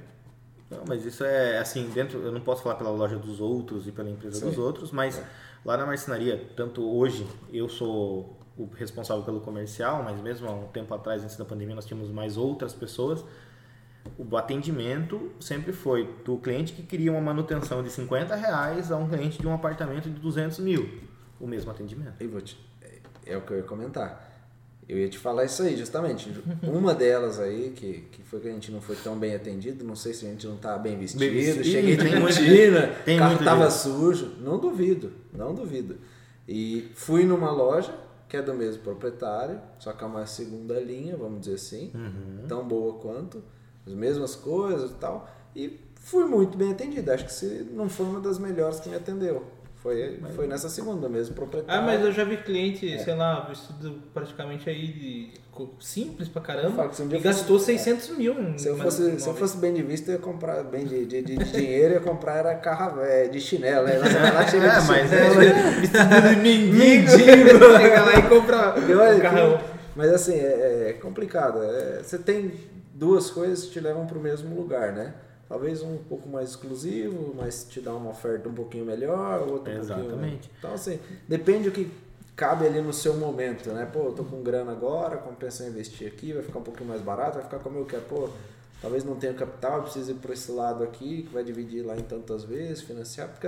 Não, 0.69 0.84
mas 0.88 1.03
isso 1.03 1.23
é 1.23 1.57
assim, 1.57 1.89
dentro, 1.89 2.19
eu 2.22 2.31
não 2.31 2.41
posso 2.41 2.61
falar 2.61 2.76
pela 2.76 2.91
loja 2.91 3.18
dos 3.18 3.41
outros 3.41 3.88
e 3.88 3.91
pela 3.91 4.10
empresa 4.10 4.39
Sim. 4.39 4.45
dos 4.45 4.60
outros, 4.60 4.91
mas 4.91 5.19
lá 5.65 5.76
na 5.76 5.85
marcenaria, 5.85 6.47
tanto 6.56 6.88
hoje 6.88 7.26
eu 7.51 7.68
sou 7.68 8.38
o 8.56 8.69
responsável 8.76 9.23
pelo 9.23 9.41
comercial, 9.41 10.03
mas 10.03 10.22
mesmo 10.22 10.47
há 10.47 10.51
um 10.51 10.68
tempo 10.68 10.93
atrás, 10.93 11.23
antes 11.23 11.35
da 11.38 11.45
pandemia, 11.45 11.73
nós 11.73 11.85
tínhamos 11.85 12.11
mais 12.11 12.38
outras 12.38 12.73
pessoas. 12.73 13.26
O 14.22 14.36
atendimento 14.36 15.32
sempre 15.40 15.72
foi 15.72 16.10
do 16.26 16.38
cliente 16.38 16.74
que 16.74 16.84
queria 16.84 17.12
uma 17.12 17.22
manutenção 17.22 17.82
de 17.82 17.90
50 17.90 18.36
reais 18.36 18.91
a 18.91 18.98
um 18.98 19.08
cliente 19.08 19.40
de 19.40 19.48
um 19.48 19.54
apartamento 19.54 20.10
de 20.10 20.20
200 20.20 20.60
mil. 20.60 20.90
O 21.40 21.48
mesmo 21.48 21.72
atendimento. 21.72 22.18
Te- 22.41 22.58
é 23.26 23.38
o 23.38 23.41
que 23.41 23.52
eu 23.54 23.58
ia 23.58 23.64
comentar. 23.64 24.28
Eu 24.90 24.98
ia 24.98 25.08
te 25.08 25.18
falar 25.18 25.46
isso 25.46 25.62
aí, 25.64 25.78
justamente. 25.78 26.34
Uma 26.64 26.94
delas 26.96 27.40
aí, 27.40 27.72
que, 27.76 28.08
que 28.12 28.24
foi 28.24 28.40
que 28.41 28.48
a 28.50 28.52
gente 28.52 28.72
não 28.72 28.82
foi 28.82 28.96
tão 28.98 29.18
bem 29.18 29.36
atendido, 29.36 29.86
não 29.86 29.96
sei 29.96 30.14
se 30.14 30.26
a 30.26 30.30
gente 30.30 30.46
não 30.48 30.58
tá 30.58 30.78
bem 30.78 30.98
vestido, 30.98 31.20
Bem 31.20 31.30
vestido. 31.32 31.64
cheguei 31.64 31.96
de 31.96 32.16
rotina, 32.16 32.96
o 33.02 33.18
carro 33.18 33.30
muito 33.30 33.44
tava 33.46 33.68
disso. 33.68 33.90
sujo. 33.94 34.34
Não 34.41 34.58
duvido, 34.60 35.14
não 35.32 35.54
duvido. 35.54 35.98
E 36.48 36.91
fui 36.96 37.24
numa 37.24 37.52
loja 37.52 37.94
que 38.28 38.36
é 38.36 38.41
do 38.41 38.54
mesmo 38.54 38.82
proprietário, 38.84 39.60
só 39.80 39.94
que 39.94 40.04
é 40.04 40.08
uma 40.08 40.26
segunda 40.26 40.80
linha, 40.80 41.16
vamos 41.16 41.40
dizer 41.41 41.56
assim, 41.56 41.91
Uhum. 41.94 42.46
tão 42.48 42.68
boa 42.68 42.96
quanto, 42.96 43.44
as 43.90 43.95
mesmas 43.95 44.36
coisas 44.36 44.91
e 44.91 44.95
tal. 44.95 45.28
E 45.56 45.80
fui 45.95 46.26
muito 46.26 46.57
bem 46.57 46.72
atendido. 46.72 47.11
Acho 47.11 47.26
que 47.26 47.34
se 47.34 47.68
não 47.72 47.90
foi 47.90 48.06
uma 48.06 48.20
das 48.20 48.38
melhores 48.40 48.80
que 48.80 48.90
me 48.90 48.95
atendeu. 48.95 49.44
Foi, 49.82 50.20
foi 50.36 50.45
nessa 50.45 50.68
segunda 50.68 51.07
mesmo, 51.07 51.34
proprietário. 51.34 51.82
Ah, 51.82 51.86
mas 51.86 52.02
eu 52.02 52.11
já 52.11 52.26
vi 52.26 52.36
cliente, 52.36 53.02
sei 53.02 53.16
lá, 53.16 53.40
vestido 53.48 53.95
praticamente 54.14 54.70
aí 54.70 54.88
de 54.88 55.30
simples 55.80 56.28
pra 56.28 56.41
caramba 56.41 56.84
um 56.84 56.86
e 56.86 56.88
eu 56.88 56.91
fosse- 56.94 57.20
gastou 57.20 57.60
600 57.60 58.10
mil. 58.18 58.36
Se 58.57 58.68
eu, 58.68 58.78
fosse, 58.78 59.20
se 59.20 59.28
eu 59.28 59.34
fosse 59.34 59.57
bem 59.57 59.74
de 59.74 59.82
vista, 59.82 60.11
eu 60.11 60.16
ia 60.16 60.22
comprar 60.22 60.64
bem 60.64 60.86
de, 60.86 61.06
de, 61.06 61.22
de, 61.22 61.38
de 61.38 61.52
dinheiro, 61.52 61.94
eu 61.94 61.99
ia 62.02 62.06
comprar 62.06 62.36
era 62.40 62.56
carro 62.56 63.02
é, 63.02 63.30
de 63.30 63.40
chinelo. 63.40 63.86
Né? 63.88 63.98
Vai 63.99 64.34
lá, 64.34 64.48
chega 64.48 64.68
É, 64.68 64.80
de 64.82 64.88
mas 64.88 65.10
chinelo, 65.10 65.41
é- 65.41 65.72
Vestido 65.80 66.30
de 66.30 66.36
mendigo, 66.41 67.10
chega 67.78 68.02
lá 68.03 68.14
e 68.16 68.22
compra 68.30 68.76
Eu, 68.86 69.56
um 69.56 69.60
Mas 69.95 70.11
assim, 70.11 70.34
é, 70.36 70.90
é 70.90 70.94
complicado. 71.02 71.64
É, 71.64 72.02
você 72.03 72.18
tem 72.18 72.52
duas 73.00 73.32
coisas 73.32 73.64
que 73.64 73.72
te 73.72 73.80
levam 73.80 74.06
para 74.06 74.18
o 74.18 74.22
mesmo 74.22 74.54
lugar, 74.54 74.92
né? 74.92 75.16
Talvez 75.48 75.82
um 75.82 75.98
pouco 75.98 76.28
mais 76.28 76.50
exclusivo, 76.50 77.34
mas 77.36 77.64
te 77.64 77.80
dá 77.80 77.96
uma 77.96 78.12
oferta 78.12 78.50
um 78.50 78.54
pouquinho 78.54 78.86
melhor, 78.86 79.40
outro 79.42 79.56
um 79.56 79.78
pouquinho... 79.78 79.80
Exatamente. 79.80 80.52
Então 80.60 80.74
assim, 80.74 81.00
depende 81.28 81.70
do 81.70 81.72
que 81.72 81.90
cabe 82.36 82.68
ali 82.68 82.82
no 82.82 82.94
seu 82.94 83.16
momento, 83.16 83.70
né? 83.72 83.90
Pô, 83.92 84.00
eu 84.00 84.12
tô 84.12 84.24
com 84.24 84.44
grana 84.44 84.74
agora, 84.74 85.18
compensa 85.18 85.66
investir 85.66 86.08
aqui, 86.08 86.34
vai 86.34 86.44
ficar 86.44 86.60
um 86.60 86.64
pouquinho 86.64 86.90
mais 86.90 87.02
barato, 87.02 87.36
vai 87.36 87.44
ficar 87.44 87.60
como 87.60 87.80
eu 87.80 87.86
quero. 87.86 88.04
Pô, 88.04 88.30
talvez 88.82 89.04
não 89.06 89.16
tenha 89.16 89.34
capital, 89.34 89.78
eu 89.78 89.84
preciso 89.84 90.12
ir 90.12 90.16
por 90.16 90.32
esse 90.32 90.52
lado 90.52 90.84
aqui, 90.84 91.24
que 91.24 91.34
vai 91.34 91.44
dividir 91.44 91.86
lá 91.86 91.98
em 91.98 92.04
tantas 92.04 92.44
vezes, 92.44 92.82
financiar, 92.82 93.30
porque 93.30 93.48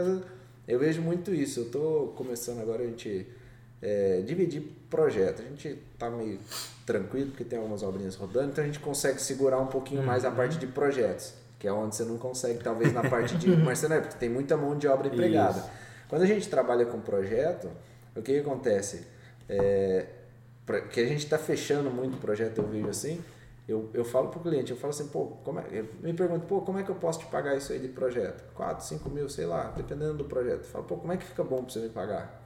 eu 0.67 0.79
vejo 0.79 1.01
muito 1.01 1.33
isso. 1.33 1.59
Eu 1.59 1.69
tô 1.69 2.13
começando 2.15 2.61
agora 2.61 2.83
a 2.83 2.85
gente 2.85 3.27
é, 3.81 4.21
dividir 4.21 4.61
projeto. 4.89 5.41
A 5.41 5.45
gente 5.45 5.79
tá 5.97 6.09
meio 6.09 6.39
tranquilo 6.85 7.29
porque 7.31 7.43
tem 7.43 7.57
algumas 7.57 7.83
obrinhas 7.83 8.15
rodando, 8.15 8.51
então 8.51 8.63
a 8.63 8.67
gente 8.67 8.79
consegue 8.79 9.21
segurar 9.21 9.59
um 9.59 9.67
pouquinho 9.67 10.03
mais 10.03 10.25
a 10.25 10.31
parte 10.31 10.57
de 10.57 10.67
projetos, 10.67 11.33
que 11.57 11.67
é 11.67 11.73
onde 11.73 11.95
você 11.95 12.03
não 12.03 12.17
consegue, 12.17 12.63
talvez, 12.63 12.93
na 12.93 13.09
parte 13.09 13.37
de 13.37 13.49
marcenaria, 13.55 14.03
porque 14.03 14.17
tem 14.17 14.29
muita 14.29 14.55
mão 14.55 14.77
de 14.77 14.87
obra 14.87 15.07
empregada. 15.07 15.59
Isso. 15.59 15.69
Quando 16.07 16.23
a 16.23 16.25
gente 16.25 16.49
trabalha 16.49 16.85
com 16.85 16.99
projeto, 16.99 17.69
o 18.15 18.21
que, 18.21 18.33
que 18.33 18.39
acontece? 18.39 19.07
É, 19.47 20.05
que 20.91 20.99
a 20.99 21.05
gente 21.05 21.23
está 21.23 21.37
fechando 21.37 21.89
muito 21.89 22.17
projeto, 22.17 22.59
eu 22.59 22.67
vejo 22.67 22.89
assim. 22.89 23.23
Eu, 23.67 23.89
eu 23.93 24.03
falo 24.03 24.27
para 24.27 24.39
o 24.39 24.41
cliente, 24.41 24.71
eu 24.71 24.77
falo 24.77 24.91
assim, 24.91 25.07
pô, 25.07 25.27
como 25.43 25.59
é, 25.59 25.65
eu 25.71 25.87
me 26.01 26.13
pergunto, 26.13 26.45
pô, 26.45 26.61
como 26.61 26.79
é 26.79 26.83
que 26.83 26.89
eu 26.89 26.95
posso 26.95 27.19
te 27.19 27.25
pagar 27.27 27.55
isso 27.55 27.71
aí 27.71 27.79
de 27.79 27.87
projeto? 27.87 28.43
4, 28.53 28.85
5 28.85 29.09
mil, 29.09 29.29
sei 29.29 29.45
lá, 29.45 29.71
dependendo 29.75 30.15
do 30.15 30.25
projeto. 30.25 30.63
Eu 30.63 30.65
falo, 30.65 30.83
pô, 30.83 30.97
como 30.97 31.13
é 31.13 31.17
que 31.17 31.23
fica 31.23 31.43
bom 31.43 31.63
para 31.63 31.71
você 31.73 31.79
me 31.79 31.89
pagar? 31.89 32.40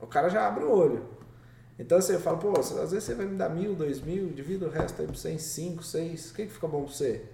O 0.00 0.06
cara 0.06 0.28
já 0.28 0.46
abre 0.46 0.64
o 0.64 0.70
olho. 0.70 1.04
Então 1.78 1.98
assim, 1.98 2.12
eu 2.12 2.20
falo, 2.20 2.38
pô, 2.38 2.58
às 2.58 2.70
vezes 2.70 3.04
você 3.04 3.14
vai 3.14 3.26
me 3.26 3.36
dar 3.36 3.48
mil, 3.48 3.74
dois 3.74 4.00
mil, 4.00 4.28
divida 4.28 4.66
o 4.66 4.70
resto 4.70 5.00
aí 5.00 5.06
para 5.06 5.16
você 5.16 5.30
em 5.30 5.38
cinco, 5.38 5.82
seis, 5.82 6.30
o 6.30 6.34
que, 6.34 6.46
que 6.46 6.52
fica 6.52 6.68
bom 6.68 6.84
para 6.84 6.92
você? 6.92 7.24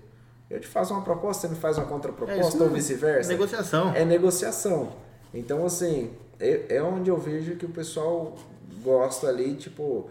Eu 0.51 0.59
te 0.59 0.67
faço 0.67 0.93
uma 0.93 1.03
proposta, 1.03 1.47
você 1.47 1.55
me 1.55 1.61
faz 1.61 1.79
uma 1.79 1.87
É 1.87 1.89
contraproposta 1.89 2.57
isso 2.57 2.63
ou 2.65 2.71
vice-versa? 2.71 3.31
Negociação. 3.31 3.95
É 3.95 4.05
negociação. 4.05 4.93
Então, 5.33 5.65
assim, 5.65 6.11
é, 6.41 6.77
é 6.77 6.83
onde 6.83 7.09
eu 7.09 7.17
vejo 7.17 7.55
que 7.55 7.65
o 7.65 7.69
pessoal 7.69 8.35
gosta 8.83 9.29
ali, 9.29 9.55
tipo. 9.55 10.11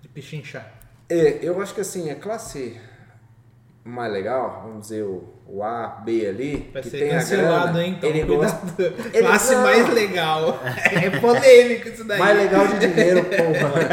De 0.00 0.08
pichinchar. 0.08 0.78
É, 1.08 1.40
eu 1.42 1.60
acho 1.60 1.74
que 1.74 1.80
assim, 1.80 2.08
a 2.10 2.14
classe 2.14 2.80
mais 3.88 4.12
legal, 4.12 4.62
vamos 4.64 4.82
dizer, 4.82 5.02
o, 5.02 5.24
o 5.46 5.62
A, 5.62 6.00
B 6.04 6.26
ali, 6.26 6.70
Vai 6.72 6.82
que 6.82 6.90
ser 6.90 6.98
tem 6.98 7.10
a 7.10 7.14
cancelado, 7.18 7.64
grana, 7.72 7.84
hein? 7.84 7.94
Então, 7.96 8.10
ele 8.10 8.22
gosta. 8.22 8.82
Ele- 9.12 9.26
Classe 9.26 9.54
não. 9.54 9.62
mais 9.62 9.88
legal. 9.94 10.60
É 10.92 11.10
polêmico 11.20 11.88
isso 11.88 12.04
daí. 12.04 12.18
Mais 12.18 12.36
legal 12.36 12.66
de 12.66 12.78
dinheiro, 12.86 13.24
porra. 13.24 13.88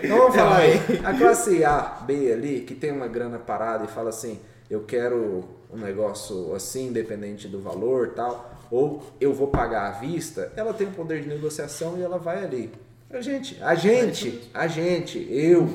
então 0.02 0.18
vamos 0.18 0.36
falar 0.36 0.56
aí. 0.58 0.80
A 1.04 1.14
classe 1.14 1.64
A, 1.64 1.98
B 2.06 2.32
ali, 2.32 2.60
que 2.60 2.74
tem 2.74 2.92
uma 2.92 3.08
grana 3.08 3.38
parada 3.38 3.84
e 3.84 3.88
fala 3.88 4.10
assim, 4.10 4.38
eu 4.70 4.84
quero 4.84 5.44
um 5.72 5.78
negócio 5.78 6.54
assim, 6.54 6.88
independente 6.88 7.48
do 7.48 7.60
valor 7.60 8.10
tal, 8.14 8.52
ou 8.70 9.02
eu 9.20 9.32
vou 9.32 9.48
pagar 9.48 9.88
à 9.88 9.90
vista, 9.92 10.52
ela 10.56 10.72
tem 10.72 10.86
o 10.86 10.90
poder 10.92 11.22
de 11.22 11.28
negociação 11.28 11.96
e 11.98 12.02
ela 12.02 12.18
vai 12.18 12.44
ali. 12.44 12.72
A 13.12 13.20
gente, 13.20 13.58
a 13.60 13.74
gente, 13.74 14.50
a 14.54 14.66
gente, 14.68 15.26
eu, 15.28 15.68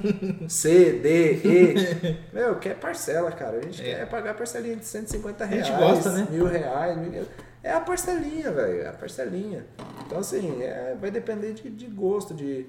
C, 0.46 0.92
D, 1.02 1.40
E, 1.42 2.18
meu, 2.34 2.56
quer 2.56 2.76
parcela, 2.78 3.32
cara. 3.32 3.58
A 3.58 3.60
gente 3.62 3.82
quer 3.82 4.06
pagar 4.10 4.34
parcelinha 4.34 4.76
de 4.76 4.84
150 4.84 5.42
A 5.42 5.46
reais, 5.46 5.66
gente 5.66 5.78
gosta, 5.78 6.10
né? 6.12 6.26
mil 6.30 6.44
reais, 6.44 6.98
mil... 6.98 7.24
é 7.62 7.72
a 7.72 7.80
parcelinha, 7.80 8.50
velho, 8.52 8.82
é 8.82 8.88
a 8.88 8.92
parcelinha. 8.92 9.64
Então, 10.06 10.18
assim, 10.18 10.62
é, 10.62 10.94
vai 11.00 11.10
depender 11.10 11.54
de, 11.54 11.70
de 11.70 11.86
gosto, 11.86 12.34
de... 12.34 12.66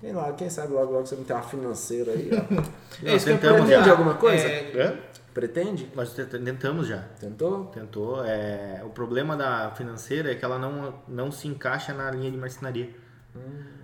Sei 0.00 0.12
lá, 0.12 0.30
quem 0.34 0.50
sabe 0.50 0.74
logo, 0.74 0.92
logo 0.92 1.06
você 1.06 1.14
não 1.16 1.24
tem 1.24 1.34
uma 1.34 1.42
financeira 1.42 2.12
aí, 2.12 2.30
ó. 2.32 2.62
É 3.08 3.14
isso 3.16 3.24
que 3.24 3.32
eu 3.32 3.38
tentamos 3.38 3.62
Pretende 3.62 3.84
já. 3.86 3.90
alguma 3.92 4.14
coisa? 4.14 4.46
É? 4.46 4.98
Pretende? 5.32 5.90
Nós 5.94 6.12
tent- 6.12 6.28
tentamos 6.44 6.86
já. 6.86 6.98
Tentou? 7.18 7.64
Tentou. 7.66 8.22
É, 8.24 8.82
o 8.84 8.90
problema 8.90 9.36
da 9.38 9.70
financeira 9.70 10.30
é 10.30 10.34
que 10.34 10.44
ela 10.44 10.58
não, 10.58 10.94
não 11.08 11.32
se 11.32 11.48
encaixa 11.48 11.94
na 11.94 12.10
linha 12.10 12.30
de 12.30 12.36
marcenaria. 12.36 12.90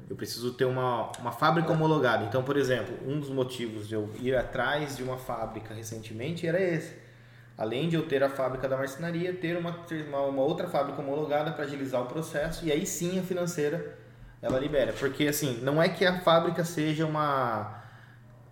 Eu 0.09 0.17
preciso 0.17 0.53
ter 0.55 0.65
uma, 0.65 1.11
uma 1.21 1.31
fábrica 1.33 1.71
homologada. 1.73 2.25
Então, 2.25 2.43
por 2.43 2.57
exemplo, 2.57 2.95
um 3.07 3.21
dos 3.21 3.31
motivos 3.31 3.87
de 3.89 3.95
eu 3.95 4.11
ir 4.21 4.35
atrás 4.35 4.97
de 4.97 5.03
uma 5.03 5.17
fábrica 5.17 5.73
recentemente 5.73 6.47
era 6.47 6.61
esse. 6.61 6.95
Além 7.57 7.89
de 7.89 7.97
eu 7.97 8.07
ter 8.07 8.23
a 8.23 8.29
fábrica 8.29 8.67
da 8.69 8.77
marcenaria, 8.77 9.33
ter 9.35 9.57
uma, 9.57 9.77
uma, 10.09 10.21
uma 10.23 10.43
outra 10.43 10.67
fábrica 10.69 11.01
homologada 11.01 11.53
para 11.53 11.65
agilizar 11.65 12.01
o 12.03 12.07
processo 12.07 12.65
e 12.65 12.73
aí 12.73 12.85
sim 12.87 13.19
a 13.19 13.23
financeira 13.23 13.99
ela 14.43 14.59
libera. 14.59 14.93
Porque 14.95 15.29
assim, 15.29 15.61
não 15.63 15.81
é 15.83 15.89
que 15.89 16.05
a 16.05 16.21
fábrica 16.21 16.65
seja 16.65 17.05
uma 17.07 17.79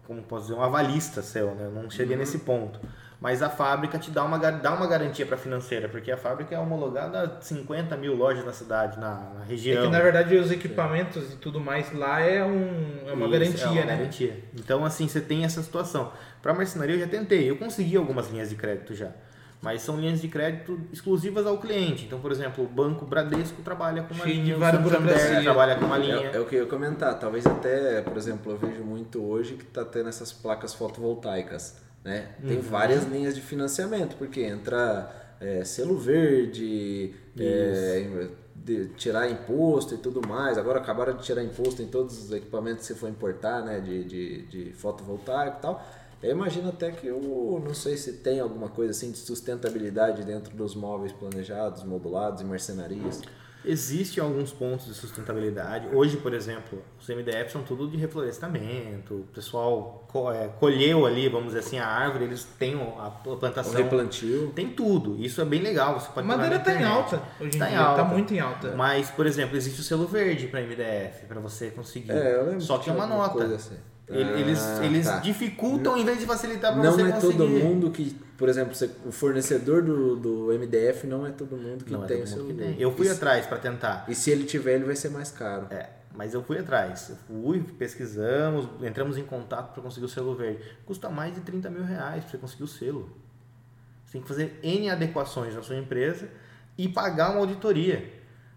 como 0.06 0.22
posso 0.22 0.44
dizer, 0.46 0.54
um 0.54 0.62
avalista 0.62 1.20
seu, 1.20 1.54
né? 1.54 1.66
Eu 1.66 1.70
não 1.70 1.90
cheguei 1.90 2.14
Uhum. 2.14 2.20
nesse 2.20 2.38
ponto. 2.38 2.80
Mas 3.20 3.43
a 3.43 3.51
fábrica 3.51 3.99
te 3.99 4.12
dá 4.12 4.23
uma, 4.23 4.39
dá 4.39 4.73
uma 4.73 4.86
garantia 4.86 5.27
para 5.27 5.36
financeira, 5.36 5.89
porque 5.89 6.11
a 6.12 6.16
fábrica 6.16 6.55
é 6.55 6.59
homologada 6.59 7.23
a 7.24 7.40
50 7.40 7.97
mil 7.97 8.15
lojas 8.15 8.45
na 8.45 8.53
cidade, 8.53 8.97
na, 8.99 9.15
na 9.35 9.43
É 9.45 9.49
região. 9.49 9.82
que 9.85 9.90
na 9.90 9.99
verdade 9.99 10.36
os 10.36 10.53
equipamentos 10.53 11.32
e 11.32 11.36
tudo 11.36 11.59
mais 11.59 11.93
lá 11.93 12.20
é, 12.20 12.45
um, 12.45 13.01
é 13.09 13.12
uma 13.12 13.27
Isso, 13.27 13.31
garantia, 13.32 13.65
é 13.65 13.69
uma 13.70 13.85
né? 13.85 13.97
garantia. 13.97 14.45
Então, 14.55 14.85
assim, 14.85 15.09
você 15.09 15.20
tem 15.20 15.45
essa 15.45 15.61
situação. 15.65 16.12
Para 16.40 16.55
marcenaria 16.55 16.95
eu 16.95 17.01
já 17.01 17.09
tentei, 17.09 17.51
eu 17.51 17.57
consegui 17.57 17.97
algumas 17.97 18.31
linhas 18.31 18.51
de 18.51 18.55
crédito 18.55 18.95
já. 18.95 19.11
Mas 19.61 19.82
são 19.82 19.97
linhas 19.99 20.20
de 20.20 20.28
crédito 20.28 20.81
exclusivas 20.93 21.45
ao 21.45 21.59
cliente. 21.59 22.05
Então, 22.05 22.20
por 22.20 22.31
exemplo, 22.31 22.62
o 22.62 22.69
Banco 22.69 23.05
Bradesco 23.05 23.61
trabalha 23.62 24.05
com 24.05 24.15
uma 24.15 24.23
Cheio 24.23 24.36
de 24.36 24.43
linha, 24.43 24.57
o 24.57 24.61
Santander 24.61 25.43
trabalha 25.43 25.74
com 25.74 25.86
uma 25.86 25.99
linha. 25.99 26.31
É, 26.32 26.36
é 26.36 26.39
o 26.40 26.45
que 26.45 26.55
eu 26.55 26.62
ia 26.62 26.69
comentar. 26.69 27.19
Talvez 27.19 27.45
até, 27.45 28.01
por 28.03 28.16
exemplo, 28.16 28.53
eu 28.53 28.57
vejo 28.57 28.85
muito 28.85 29.20
hoje 29.20 29.55
que 29.55 29.65
está 29.65 29.85
tendo 29.85 30.09
essas 30.09 30.32
placas 30.32 30.73
fotovoltaicas. 30.74 31.88
Né? 32.09 32.26
Tem 32.47 32.59
várias 32.60 33.05
linhas 33.05 33.35
de 33.35 33.43
financiamento, 33.43 34.16
porque 34.16 34.40
entra 34.40 35.35
é, 35.39 35.62
selo 35.62 35.98
verde, 35.98 37.14
é, 37.39 38.28
de- 38.56 38.89
tirar 38.97 39.30
imposto 39.30 39.94
e 39.94 39.98
tudo 39.98 40.26
mais. 40.26 40.56
Agora 40.56 40.78
acabaram 40.78 41.14
de 41.14 41.22
tirar 41.22 41.44
imposto 41.44 41.82
em 41.82 41.86
todos 41.86 42.18
os 42.24 42.32
equipamentos 42.32 42.86
que 42.86 42.94
você 42.94 42.98
for 42.98 43.10
importar, 43.10 43.62
né? 43.62 43.78
De, 43.80 44.05
de, 44.05 44.43
de 44.47 44.72
fotovoltaico 44.72 45.59
e 45.59 45.60
tal. 45.60 45.86
Eu 46.22 46.30
imagino 46.32 46.70
até 46.70 46.90
que 46.90 47.06
eu 47.06 47.62
não 47.62 47.74
sei 47.74 47.97
se 47.98 48.14
tem 48.14 48.40
alguma 48.40 48.68
coisa 48.70 48.90
assim 48.93 49.10
de 49.12 49.18
sustentabilidade 49.18 50.24
dentro 50.24 50.56
dos 50.56 50.74
móveis 50.74 51.12
planejados, 51.12 51.85
modulados 51.85 52.40
e 52.40 52.44
marcenarias. 52.44 53.20
Existem 53.70 54.23
alguns 54.24 54.51
pontos 54.51 54.86
de 54.86 54.95
sustentabilidade. 54.95 55.89
Hoje, 55.93 56.16
por 56.16 56.32
exemplo, 56.32 56.82
os 56.99 57.07
MDF 57.09 57.53
são 57.53 57.62
tudo 57.62 57.86
de 57.89 57.99
reflorestamento. 57.99 59.15
O 59.15 59.24
pessoal 59.35 60.05
co- 60.09 60.32
é, 60.32 60.49
colheu 60.49 61.05
ali, 61.05 61.28
vamos 61.28 61.49
dizer 61.49 61.59
assim, 61.61 61.78
a 61.78 61.86
árvore, 61.86 62.24
eles 62.24 62.45
têm 62.59 62.74
o- 62.77 62.99
a 62.99 63.09
O 63.27 63.36
plantação. 63.36 63.74
replantio. 63.74 64.53
Tem 64.55 64.70
tudo. 64.70 65.16
Isso 65.23 65.40
é 65.40 65.45
bem 65.45 65.61
legal. 65.61 66.01
Você 66.01 66.09
A 66.09 66.12
pode 66.12 66.27
madeira 66.27 66.59
tá 66.59 66.73
na 66.73 66.81
em 66.81 66.85
alta 66.85 67.23
hoje 67.40 67.57
em 67.57 67.59
Tá 67.59 67.66
em 67.66 67.70
dia, 67.70 67.81
alta. 67.81 68.03
tá 68.03 68.09
muito 68.09 68.32
em 68.35 68.40
alta. 68.40 68.74
Mas, 68.74 69.11
por 69.11 69.27
exemplo, 69.27 69.57
existe 69.57 69.81
o 69.81 69.85
selo 69.85 70.07
verde 70.07 70.47
para 70.47 70.61
MDF, 70.62 71.27
para 71.27 71.39
você 71.40 71.70
conseguir. 71.70 72.11
É, 72.12 72.36
eu 72.36 72.45
lembro 72.47 72.61
Só 72.62 72.74
que 72.78 72.89
é 72.89 72.93
tinha 72.93 72.95
uma 72.97 73.07
nota. 73.07 73.35
coisa 73.35 73.55
assim. 73.57 73.77
Ele- 74.10 74.40
Eles, 74.40 74.59
Ah, 74.60 74.85
eles 74.86 75.06
tá. 75.06 75.18
dificultam 75.18 75.97
em 75.98 76.05
vez 76.05 76.18
de 76.18 76.24
facilitar 76.26 76.72
para 76.72 76.82
Não 76.82 76.93
você 76.93 77.02
é 77.02 77.12
conseguir. 77.12 77.36
todo 77.36 77.48
mundo 77.48 77.90
que, 77.90 78.14
por 78.39 78.48
exemplo, 78.48 78.74
você- 78.74 78.90
o 79.05 79.12
fornecedor 79.12 79.82
do, 79.82 80.16
do 80.16 80.52
MDF 80.52 81.06
não 81.06 81.26
é 81.26 81.30
todo 81.30 81.56
mundo 81.56 81.85
que 81.85 81.93
Não 81.93 82.05
é 82.05 82.06
tem 82.06 82.16
todo 82.18 82.26
o 82.26 82.28
seu 82.28 82.43
mundo 82.44 82.55
que 82.55 82.62
tem. 82.62 82.80
Eu 82.80 82.90
fui 82.97 83.06
e, 83.06 83.10
atrás 83.10 83.47
para 83.47 83.59
tentar. 83.59 84.06
e 84.09 84.14
se 84.14 84.30
ele 84.30 84.44
tiver, 84.44 84.76
ele 84.76 84.85
vai 84.85 84.97
ser 84.97 85.10
mais 85.10 85.30
caro. 85.30 85.66
É, 85.70 85.90
mas 86.14 86.32
eu 86.32 86.43
fui 86.43 86.59
atrás. 86.59 87.10
Eu 87.10 87.16
fui, 87.26 87.60
pesquisamos, 87.78 88.66
entramos 88.82 89.18
em 89.18 89.24
contato 89.24 89.74
para 89.74 89.82
conseguir 89.82 90.06
o 90.06 90.09
selo 90.09 90.35
verde. 90.35 90.60
Custa 90.86 91.10
mais 91.10 91.35
de 91.35 91.40
30 91.43 91.68
mil 91.68 91.85
reais 91.85 92.22
para 92.24 92.30
você 92.30 92.39
conseguir 92.39 92.64
o 92.64 92.68
selo. 92.68 93.10
Você 94.06 94.12
tem 94.12 94.22
que 94.22 94.28
fazer 94.28 94.59
N 94.62 94.89
adequações 94.89 95.55
na 95.55 95.60
sua 95.62 95.76
empresa 95.76 96.28
e 96.78 96.89
pagar 96.89 97.30
uma 97.32 97.40
auditoria. 97.40 98.10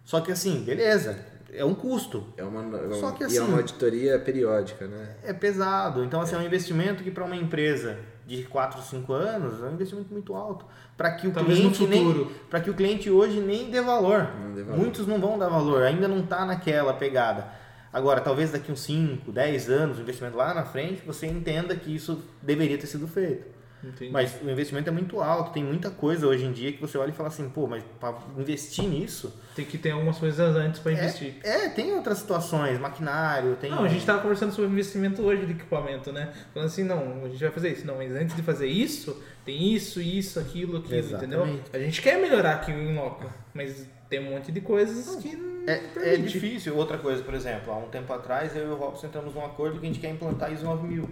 Só 0.05 0.21
que 0.21 0.31
assim, 0.31 0.63
beleza, 0.63 1.19
é 1.53 1.63
um 1.65 1.73
custo. 1.75 2.23
É 2.37 2.43
uma, 2.43 2.61
é 2.61 2.81
uma- 2.87 2.93
Só 2.95 3.11
que 3.11 3.23
e 3.23 3.25
assim- 3.25 3.37
é 3.37 3.41
uma 3.41 3.57
auditoria 3.57 4.17
periódica, 4.19 4.87
né? 4.87 5.15
É 5.23 5.33
pesado. 5.33 6.03
Então, 6.03 6.21
assim, 6.21 6.35
é 6.35 6.39
um 6.39 6.43
investimento 6.43 7.03
que 7.03 7.11
para 7.11 7.23
uma 7.25 7.35
empresa 7.35 7.97
de 8.25 8.43
4, 8.43 8.81
5 8.81 9.11
anos 9.13 9.61
é 9.61 9.65
um 9.65 9.73
investimento 9.73 10.11
muito 10.11 10.33
alto. 10.35 10.65
Para 10.97 11.11
que 11.11 11.27
o 11.27 11.31
Talvez 11.31 11.57
cliente 11.59 11.87
nem 11.87 12.27
para 12.49 12.59
que 12.61 12.69
o 12.69 12.73
cliente 12.73 13.09
hoje 13.09 13.39
nem 13.39 13.69
dê 13.69 13.81
valor. 13.81 14.29
Não 14.39 14.53
dê 14.53 14.63
valor. 14.63 14.79
Muitos 14.79 15.07
não 15.07 15.19
vão 15.19 15.37
dar 15.37 15.49
valor, 15.49 15.81
ainda 15.83 16.07
não 16.07 16.19
está 16.19 16.45
naquela 16.45 16.93
pegada. 16.93 17.47
Agora, 17.91 18.21
talvez 18.21 18.51
daqui 18.51 18.71
uns 18.71 18.81
5, 18.81 19.31
10 19.31 19.69
anos, 19.69 19.97
o 19.97 20.01
investimento 20.01 20.37
lá 20.37 20.53
na 20.53 20.63
frente, 20.63 21.01
você 21.05 21.27
entenda 21.27 21.75
que 21.75 21.93
isso 21.93 22.23
deveria 22.41 22.77
ter 22.77 22.87
sido 22.87 23.07
feito. 23.07 23.45
Entendi. 23.83 24.11
Mas 24.11 24.39
o 24.41 24.49
investimento 24.49 24.89
é 24.89 24.91
muito 24.91 25.19
alto, 25.21 25.51
tem 25.51 25.63
muita 25.63 25.89
coisa 25.89 26.27
hoje 26.27 26.45
em 26.45 26.51
dia 26.51 26.71
que 26.71 26.79
você 26.79 26.97
olha 26.97 27.09
e 27.09 27.13
fala 27.13 27.29
assim, 27.29 27.49
pô, 27.49 27.67
mas 27.67 27.83
para 27.99 28.15
investir 28.37 28.85
nisso. 28.85 29.33
Tem 29.55 29.65
que 29.65 29.77
ter 29.77 29.91
algumas 29.91 30.17
coisas 30.17 30.55
antes 30.55 30.79
para 30.79 30.91
investir. 30.93 31.35
É, 31.43 31.65
é, 31.65 31.69
tem 31.69 31.93
outras 31.93 32.19
situações, 32.19 32.79
maquinário, 32.79 33.55
tem. 33.55 33.71
Não, 33.71 33.83
a 33.83 33.87
gente 33.87 34.05
tava 34.05 34.21
conversando 34.21 34.53
sobre 34.53 34.71
investimento 34.71 35.21
hoje 35.21 35.45
de 35.45 35.53
equipamento, 35.53 36.11
né? 36.11 36.31
Falando 36.53 36.67
assim, 36.67 36.83
não, 36.83 37.25
a 37.25 37.29
gente 37.29 37.39
vai 37.39 37.51
fazer 37.51 37.73
isso. 37.73 37.87
Não, 37.87 37.97
mas 37.97 38.11
antes 38.11 38.35
de 38.35 38.43
fazer 38.43 38.67
isso, 38.67 39.21
tem 39.43 39.73
isso, 39.73 39.99
isso, 39.99 40.39
aquilo, 40.39 40.77
aquilo, 40.77 40.99
Exatamente. 40.99 41.35
entendeu? 41.35 41.63
A 41.73 41.79
gente 41.79 42.01
quer 42.01 42.21
melhorar 42.21 42.55
aqui 42.55 42.71
em 42.71 42.95
loco, 42.95 43.29
mas 43.53 43.87
tem 44.09 44.19
um 44.19 44.31
monte 44.31 44.51
de 44.51 44.61
coisas 44.61 45.15
que 45.15 45.35
não 45.35 45.63
É, 45.67 46.13
é 46.13 46.17
difícil. 46.17 46.75
Outra 46.75 46.97
coisa, 46.97 47.23
por 47.23 47.33
exemplo, 47.33 47.73
há 47.73 47.77
um 47.77 47.87
tempo 47.89 48.11
atrás 48.13 48.55
eu 48.55 48.67
e 48.67 48.71
o 48.71 48.75
Robson 48.75 49.07
entramos 49.07 49.33
num 49.33 49.43
acordo 49.43 49.79
que 49.79 49.85
a 49.85 49.89
gente 49.89 49.99
quer 49.99 50.09
implantar 50.09 50.51
ISO 50.51 50.65
9000. 50.65 51.09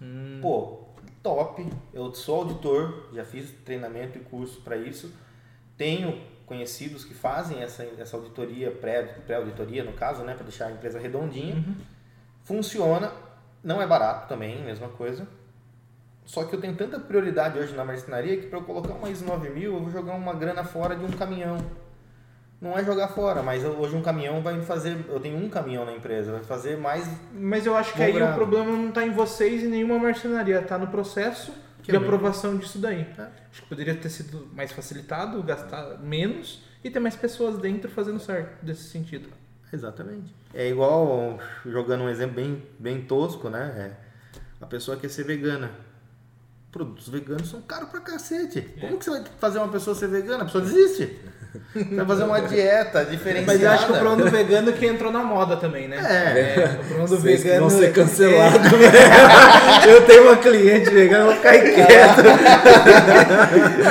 Hum. 0.00 0.38
Pô, 0.40 0.81
top. 1.22 1.66
Eu 1.92 2.12
sou 2.14 2.40
auditor, 2.40 3.08
já 3.12 3.24
fiz 3.24 3.50
treinamento 3.64 4.18
e 4.18 4.20
curso 4.22 4.60
para 4.62 4.76
isso. 4.76 5.12
Tenho 5.76 6.20
conhecidos 6.46 7.04
que 7.04 7.14
fazem 7.14 7.62
essa, 7.62 7.82
essa 7.98 8.16
auditoria, 8.16 8.70
pré- 8.70 9.02
pré-auditoria 9.26 9.84
no 9.84 9.92
caso, 9.92 10.22
né, 10.22 10.34
para 10.34 10.42
deixar 10.44 10.66
a 10.66 10.72
empresa 10.72 10.98
redondinha. 10.98 11.54
Uhum. 11.54 11.74
Funciona, 12.44 13.12
não 13.62 13.80
é 13.80 13.86
barato 13.86 14.28
também, 14.28 14.62
mesma 14.62 14.88
coisa. 14.88 15.26
Só 16.24 16.44
que 16.44 16.54
eu 16.54 16.60
tenho 16.60 16.76
tanta 16.76 17.00
prioridade 17.00 17.58
hoje 17.58 17.74
na 17.74 17.84
marcenaria 17.84 18.36
que 18.36 18.46
para 18.46 18.58
eu 18.58 18.64
colocar 18.64 18.92
uma 18.94 19.10
ISO 19.10 19.24
9000 19.24 19.72
eu 19.74 19.80
vou 19.80 19.90
jogar 19.90 20.14
uma 20.14 20.34
grana 20.34 20.62
fora 20.62 20.94
de 20.94 21.04
um 21.04 21.10
caminhão. 21.10 21.56
Não 22.62 22.78
é 22.78 22.84
jogar 22.84 23.08
fora, 23.08 23.42
mas 23.42 23.64
hoje 23.64 23.96
um 23.96 24.00
caminhão 24.00 24.40
vai 24.40 24.54
me 24.54 24.64
fazer. 24.64 24.96
Eu 25.08 25.18
tenho 25.18 25.36
um 25.36 25.48
caminhão 25.48 25.84
na 25.84 25.92
empresa, 25.92 26.30
vai 26.30 26.44
fazer 26.44 26.78
mais. 26.78 27.04
Mas 27.34 27.66
eu 27.66 27.76
acho 27.76 27.92
que 27.92 28.00
aí 28.00 28.12
grado. 28.12 28.30
o 28.30 28.34
problema 28.36 28.70
não 28.70 28.92
tá 28.92 29.04
em 29.04 29.10
vocês 29.10 29.64
e 29.64 29.66
nenhuma 29.66 29.98
marcenaria, 29.98 30.62
tá 30.62 30.78
no 30.78 30.86
processo 30.86 31.52
Que 31.82 31.90
de 31.90 31.96
é 31.96 32.00
aprovação 32.00 32.56
disso 32.56 32.78
daí. 32.78 33.00
É. 33.18 33.22
Acho 33.50 33.62
que 33.62 33.68
poderia 33.68 33.96
ter 33.96 34.08
sido 34.08 34.48
mais 34.54 34.70
facilitado, 34.70 35.42
gastar 35.42 35.98
menos 35.98 36.62
e 36.84 36.88
ter 36.88 37.00
mais 37.00 37.16
pessoas 37.16 37.58
dentro 37.58 37.90
fazendo 37.90 38.20
certo 38.20 38.64
desse 38.64 38.84
sentido. 38.84 39.28
Exatamente. 39.72 40.32
É 40.54 40.68
igual, 40.68 41.40
jogando 41.66 42.04
um 42.04 42.08
exemplo 42.08 42.36
bem, 42.36 42.62
bem 42.78 43.02
tosco, 43.02 43.50
né? 43.50 43.74
É, 43.76 44.40
a 44.60 44.66
pessoa 44.66 44.96
quer 44.96 45.08
ser 45.08 45.24
vegana. 45.24 45.72
Produtos 46.70 47.08
veganos 47.08 47.50
são 47.50 47.60
caros 47.62 47.88
pra 47.88 48.00
cacete. 48.00 48.62
Como 48.80 48.98
que 48.98 49.04
você 49.04 49.10
vai 49.10 49.24
fazer 49.40 49.58
uma 49.58 49.68
pessoa 49.68 49.96
ser 49.96 50.06
vegana? 50.06 50.42
A 50.42 50.46
pessoa 50.46 50.62
desiste. 50.62 51.18
Vai 51.92 52.06
fazer 52.06 52.24
uma 52.24 52.40
dieta 52.40 53.04
diferenciada. 53.04 53.52
Mas 53.52 53.62
eu 53.62 53.70
acho 53.70 53.86
que 53.86 53.92
o 53.92 53.96
problema 53.96 54.24
do 54.24 54.30
vegano 54.30 54.70
é 54.70 54.72
que 54.72 54.86
entrou 54.86 55.12
na 55.12 55.22
moda 55.22 55.56
também, 55.56 55.86
né? 55.88 55.96
É. 55.98 56.64
o 56.64 56.76
problema 56.78 57.08
do 57.08 57.18
Vocês 57.18 57.42
vegano. 57.42 57.68
vão 57.68 57.70
ser 57.78 57.86
é- 57.86 57.90
cancelados. 57.90 58.72
Eu 59.88 60.06
tenho 60.06 60.22
uma 60.24 60.36
cliente 60.36 60.90
vegana, 60.90 61.24
vou 61.26 61.34
ficar 61.34 61.58
quieto. 61.58 62.22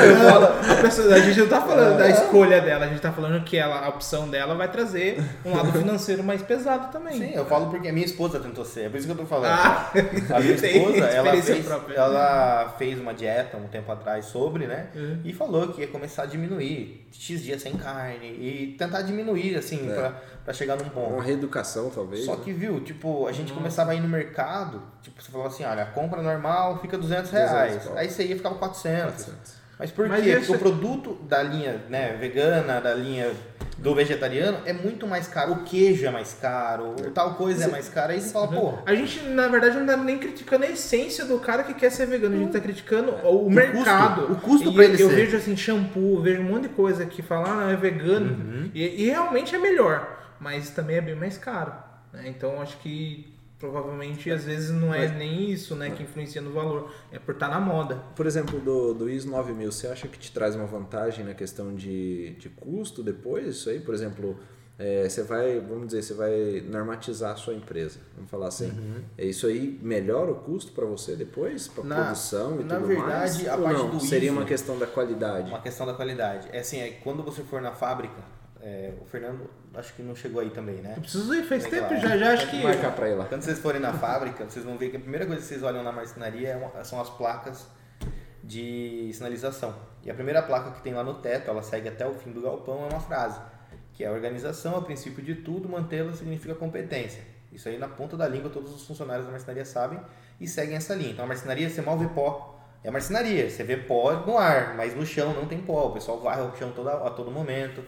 Eu 0.06 0.16
falo, 0.32 1.14
a, 1.14 1.20
gente 1.20 1.40
não 1.40 1.48
tá 1.48 1.62
falando 1.62 1.98
da 1.98 2.10
escolha 2.10 2.62
dela, 2.62 2.86
a 2.86 2.88
gente 2.88 3.02
tá 3.02 3.12
falando 3.12 3.44
que 3.44 3.58
ela, 3.58 3.86
a 3.86 3.90
opção 3.90 4.30
dela 4.30 4.56
vai 4.56 4.70
trazer 4.72 5.22
um 5.46 5.56
lado 5.56 5.72
financeiro 5.72 6.24
mais 6.24 6.42
pesado 6.42 6.92
também. 6.92 7.14
Sim, 7.18 7.32
eu 7.34 7.46
falo 7.46 7.68
porque 7.70 7.88
a 7.90 7.94
minha 7.94 8.06
esposa 8.06 8.40
tentou 8.40 8.66
ser. 8.66 8.86
É 8.86 8.90
por 8.90 8.98
isso 8.98 9.06
que 9.06 9.14
eu 9.14 9.18
tô 9.18 9.26
falando. 9.26 9.52
Ah, 9.52 9.92
A 10.34 10.40
minha 10.40 10.54
esposa, 10.54 11.06
ela 11.06 11.42
fez, 11.42 11.66
própria. 11.66 11.96
ela 11.96 12.76
fez 12.78 13.00
uma 13.00 13.14
dieta 13.14 13.58
um 13.58 13.68
tempo 13.68 13.92
atrás 13.92 14.26
sobre, 14.26 14.66
né? 14.68 14.88
Uhum. 14.96 15.20
E 15.24 15.34
falou 15.34 15.68
que 15.70 15.82
ia 15.82 15.88
começar 15.88 16.24
a 16.24 16.26
diminuir 16.26 17.06
X 17.12 17.44
dias 17.44 17.51
sem 17.60 17.74
carne 17.78 18.28
e 18.28 18.76
tentar 18.78 19.02
diminuir, 19.02 19.56
assim, 19.56 19.90
É. 19.90 19.94
pra, 19.94 20.10
pra 20.46 20.54
chegar 20.54 20.76
num 20.78 20.90
ponto. 20.90 21.14
Uma 21.14 21.24
reeducação, 21.24 21.90
talvez. 21.90 22.26
Só 22.26 22.36
né? 22.36 22.42
que, 22.44 22.52
viu, 22.54 22.80
tipo, 22.82 23.28
a 23.28 23.32
gente 23.32 23.54
começava 23.54 23.92
a 23.92 23.96
ir 23.96 24.00
no 24.02 24.08
mercado, 24.10 24.82
tipo, 25.02 25.22
você 25.22 25.32
falava 25.32 25.50
assim, 25.50 25.64
olha, 25.64 25.84
a 25.84 25.88
compra 25.88 26.22
normal 26.22 26.80
fica 26.80 26.98
200 26.98 27.32
reais. 27.32 27.74
200, 27.78 27.98
Aí 27.98 28.10
você 28.10 28.24
ia 28.26 28.36
ficava 28.36 28.56
400. 28.56 29.26
400. 29.26 29.61
Mas 29.82 29.90
por 29.92 30.08
Mas 30.08 30.24
quê? 30.24 30.30
esse- 30.30 30.40
Porque 30.46 30.56
o 30.56 30.60
produto 30.60 31.18
da 31.28 31.42
linha 31.42 31.82
né, 31.90 32.16
vegana, 32.20 32.80
da 32.80 32.94
linha 32.94 33.32
do 33.80 33.96
vegetariano, 33.96 34.60
é 34.64 34.72
muito 34.74 35.08
mais 35.08 35.28
caro. 35.28 35.54
O 35.54 35.64
queijo 35.64 36.06
é 36.06 36.12
mais 36.12 36.38
caro, 36.40 36.94
tal 37.16 37.34
coisa 37.34 37.64
é 37.64 37.68
mais 37.68 37.90
cara. 37.90 38.14
Aí 38.14 38.22
você 38.22 38.32
fala, 38.32 38.48
pô, 38.48 38.74
A 38.86 38.94
gente, 38.94 39.24
na 39.24 39.48
verdade, 39.48 39.80
não 39.80 39.88
tá 39.88 39.98
nem 39.98 40.20
criticando 40.20 40.66
a 40.66 40.70
essência 40.70 41.26
do 41.26 41.40
cara 41.40 41.64
que 41.64 41.74
quer 41.74 41.90
ser 41.90 42.06
vegano. 42.06 42.36
A 42.36 42.38
gente 42.38 42.52
tá 42.52 42.60
criticando 42.60 43.12
o, 43.28 43.50
mercado. 43.50 44.28
custo, 44.28 44.34
o 44.34 44.36
custo 44.40 44.74
pra 44.74 44.84
ele 44.86 45.02
Eu 45.02 45.10
ser. 45.10 45.16
vejo 45.16 45.36
assim, 45.38 45.58
shampoo, 45.58 46.22
vejo 46.22 46.42
um 46.42 46.46
monte 46.46 46.64
de 46.64 46.70
coisa 46.70 47.04
que 47.08 47.24
fala, 47.24 47.50
ah, 47.50 47.56
não, 47.56 47.70
é 47.72 47.76
vegano. 47.76 48.34
Uhum. 48.36 48.70
E, 48.72 49.06
e 49.06 49.10
realmente 49.10 49.56
é 49.56 49.58
melhor, 49.58 50.36
mas 50.40 50.70
também 50.70 50.98
é 50.98 51.02
bem 51.02 51.16
mais 51.16 51.40
caro. 51.40 51.74
né? 52.14 52.26
Então 52.28 52.62
acho 52.62 52.78
que 52.78 53.31
provavelmente 53.62 54.30
às 54.32 54.44
vezes 54.44 54.72
não 54.72 54.94
é 54.94 55.08
Mas- 55.08 55.18
nem 55.18 55.50
isso 55.52 55.76
né, 55.76 55.92
que 55.92 56.04
influencia 56.04 56.42
no 56.42 56.52
valor. 56.52 56.92
É 57.12 57.20
por 57.20 57.34
estar 57.36 57.48
na 57.48 57.60
moda. 57.60 57.96
Por 58.16 58.26
exemplo, 58.26 58.60
do, 58.60 58.94
do 58.94 59.10
ISO 59.10 59.30
9000, 59.30 59.72
você 59.72 59.88
acha 59.88 60.08
que 60.08 60.18
te 60.20 60.32
traz 60.32 60.56
uma 60.56 60.66
vantagem 60.66 61.24
na 61.24 61.34
questão 61.36 61.74
de, 61.76 62.32
de 62.32 62.50
custo 62.50 63.04
depois? 63.04 63.48
Isso 63.48 63.70
aí, 63.70 63.80
por 63.80 63.94
exemplo, 63.94 64.38
é, 64.80 65.08
você 65.08 65.22
vai, 65.22 65.60
vamos 65.60 65.88
dizer, 65.88 66.02
você 66.02 66.14
vai 66.16 66.64
normatizar 66.68 67.34
a 67.34 67.36
sua 67.36 67.54
empresa. 67.54 68.00
Vamos 68.16 68.32
falar 68.32 68.48
assim. 68.48 68.72
É 69.16 69.24
isso 69.26 69.46
aí 69.46 69.80
melhora 69.82 70.32
o 70.32 70.36
custo 70.36 70.72
para 70.72 70.86
você 70.86 71.16
depois, 71.16 71.68
para 71.68 71.84
Na- 71.84 71.96
produção 72.06 72.60
e 72.60 72.64
na 72.64 72.76
tudo 72.78 72.88
verdade, 72.88 73.10
mais? 73.44 73.48
a 73.48 73.56
Ou 73.58 73.64
parte 73.64 73.78
não? 73.80 73.90
do 73.92 74.00
Seria 74.00 74.30
ISO 74.32 74.38
uma 74.40 74.46
questão 74.46 74.80
da 74.80 74.88
qualidade. 74.88 75.50
uma 75.50 75.62
questão 75.62 75.86
da 75.86 75.94
qualidade. 75.94 76.48
É 76.52 76.60
assim, 76.62 76.80
é, 76.80 76.90
quando 77.04 77.22
você 77.22 77.44
for 77.44 77.62
na 77.62 77.72
fábrica, 77.72 78.16
é, 78.64 78.94
o 79.02 79.06
Fernando 79.06 79.50
acho 79.74 79.94
que 79.94 80.04
não 80.04 80.16
chegou 80.16 80.42
aí 80.42 80.50
também, 80.52 80.76
né? 80.76 80.94
Eu 80.96 81.02
preciso 81.02 81.34
ir, 81.34 81.44
faz 81.44 81.66
É 81.66 81.70
tempo 81.70 81.96
já, 81.98 82.18
já 82.18 82.34
acho 82.34 82.50
que. 82.50 82.62
Marcar 82.62 82.96
para 82.96 83.10
ir 83.10 83.16
lá. 83.16 83.26
Quando 83.26 83.42
vocês 83.42 83.60
forem 83.60 83.82
na 83.82 83.94
fábrica, 83.94 84.44
vocês 84.44 84.64
vão 84.64 84.78
ver 84.78 84.90
que 84.90 84.98
a 84.98 85.00
primeira 85.00 85.26
coisa 85.26 85.42
que 85.42 85.48
vocês 85.48 85.64
olham 85.64 85.84
na 85.84 85.92
marcenaria 85.92 86.50
é 86.50 86.84
são 86.84 87.02
as 87.02 87.10
placas 87.10 87.68
de 88.44 89.10
sinalização. 89.14 89.76
E 90.04 90.12
a 90.12 90.14
primeira 90.14 90.42
placa 90.42 90.72
que 90.72 90.82
tem 90.82 90.94
lá 90.94 91.04
no 91.04 91.16
teto, 91.16 91.50
ela 91.50 91.64
segue 91.64 91.88
até 91.88 92.08
o 92.08 92.14
fim 92.14 92.32
do 92.32 92.42
galpão, 92.42 92.86
é 92.86 92.88
uma 92.90 93.00
frase, 93.00 93.40
que 93.94 94.04
é 94.04 94.08
a 94.08 94.12
organização, 94.12 94.78
a 94.78 94.82
princípio 94.82 95.24
de 95.24 95.36
tudo, 95.36 95.70
mantê-la 95.70 96.14
significa 96.14 96.56
competência. 96.56 97.24
Isso 97.52 97.68
aí 97.68 97.78
na 97.78 97.88
ponta 97.88 98.16
da 98.16 98.28
língua 98.28 98.50
todos 98.50 98.74
os 98.74 98.86
funcionários 98.86 99.26
da 99.26 99.32
marcenaria 99.32 99.66
sabem 99.66 100.00
e 100.40 100.48
seguem 100.48 100.76
essa 100.76 100.96
linha. 100.96 101.12
Então 101.12 101.26
a 101.26 101.28
marcenaria 101.28 101.70
você 101.70 101.82
mal 101.82 101.98
vê 101.98 102.08
pó. 102.08 102.60
É 102.84 102.90
a 102.90 102.92
marcenaria, 102.92 103.48
você 103.50 103.64
vê 103.64 103.78
pó 103.78 104.14
no 104.26 104.38
ar, 104.38 104.76
mas 104.76 104.96
no 104.96 105.06
chão 105.06 105.34
não 105.34 105.46
tem 105.46 105.62
pó. 105.62 105.88
O 105.88 105.94
pessoal 105.94 106.20
varre 106.20 106.42
o 106.42 106.56
chão 106.56 106.72
toda, 106.72 106.94
a 106.94 107.10
todo 107.12 107.30
momento. 107.30 107.84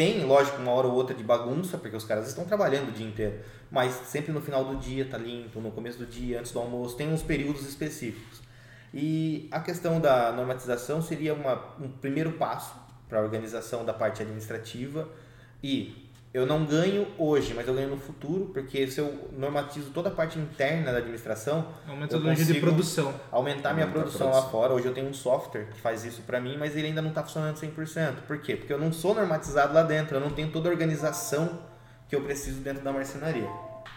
Tem, 0.00 0.24
lógico, 0.24 0.56
uma 0.62 0.72
hora 0.72 0.86
ou 0.86 0.94
outra 0.94 1.14
de 1.14 1.22
bagunça, 1.22 1.76
porque 1.76 1.94
os 1.94 2.04
caras 2.04 2.26
estão 2.26 2.46
trabalhando 2.46 2.88
o 2.88 2.90
dia 2.90 3.06
inteiro. 3.06 3.38
Mas 3.70 3.92
sempre 4.06 4.32
no 4.32 4.40
final 4.40 4.64
do 4.64 4.76
dia 4.76 5.04
tá 5.04 5.18
limpo, 5.18 5.60
no 5.60 5.70
começo 5.70 5.98
do 5.98 6.06
dia, 6.06 6.40
antes 6.40 6.52
do 6.52 6.58
almoço, 6.58 6.96
tem 6.96 7.12
uns 7.12 7.22
períodos 7.22 7.68
específicos. 7.68 8.40
E 8.94 9.46
a 9.50 9.60
questão 9.60 10.00
da 10.00 10.32
normatização 10.32 11.02
seria 11.02 11.34
uma, 11.34 11.76
um 11.78 11.90
primeiro 11.90 12.32
passo 12.32 12.74
para 13.10 13.18
a 13.18 13.22
organização 13.22 13.84
da 13.84 13.92
parte 13.92 14.22
administrativa. 14.22 15.06
E 15.62 16.09
eu 16.32 16.46
não 16.46 16.64
ganho 16.64 17.08
hoje, 17.18 17.52
mas 17.54 17.66
eu 17.66 17.74
ganho 17.74 17.88
no 17.90 17.96
futuro, 17.96 18.50
porque 18.52 18.86
se 18.86 19.00
eu 19.00 19.28
normatizo 19.32 19.90
toda 19.90 20.08
a 20.10 20.12
parte 20.12 20.38
interna 20.38 20.92
da 20.92 20.98
administração, 20.98 21.66
uma 21.86 21.96
metodologia 21.96 22.44
de 22.44 22.52
consigo- 22.52 22.66
produção. 22.66 23.14
aumentar 23.32 23.74
minha 23.74 23.86
produção, 23.88 24.28
produção. 24.28 24.44
lá 24.44 24.48
fora. 24.50 24.72
Hoje 24.72 24.86
eu 24.86 24.94
tenho 24.94 25.08
um 25.08 25.14
software 25.14 25.66
que 25.72 25.80
faz 25.80 26.04
isso 26.04 26.22
para 26.22 26.40
mim, 26.40 26.56
mas 26.56 26.76
ele 26.76 26.86
ainda 26.86 27.02
não 27.02 27.08
está 27.08 27.22
funcionando 27.24 27.56
100%. 27.56 28.22
Por 28.28 28.38
quê? 28.38 28.54
Porque 28.54 28.72
eu 28.72 28.78
não 28.78 28.92
sou 28.92 29.12
normatizado 29.14 29.74
lá 29.74 29.82
dentro, 29.82 30.16
eu 30.16 30.20
não 30.20 30.30
tenho 30.30 30.50
toda 30.52 30.68
a 30.68 30.72
organização 30.72 31.58
que 32.08 32.14
eu 32.14 32.22
preciso 32.22 32.60
dentro 32.60 32.82
da 32.84 32.92
marcenaria. 32.92 33.48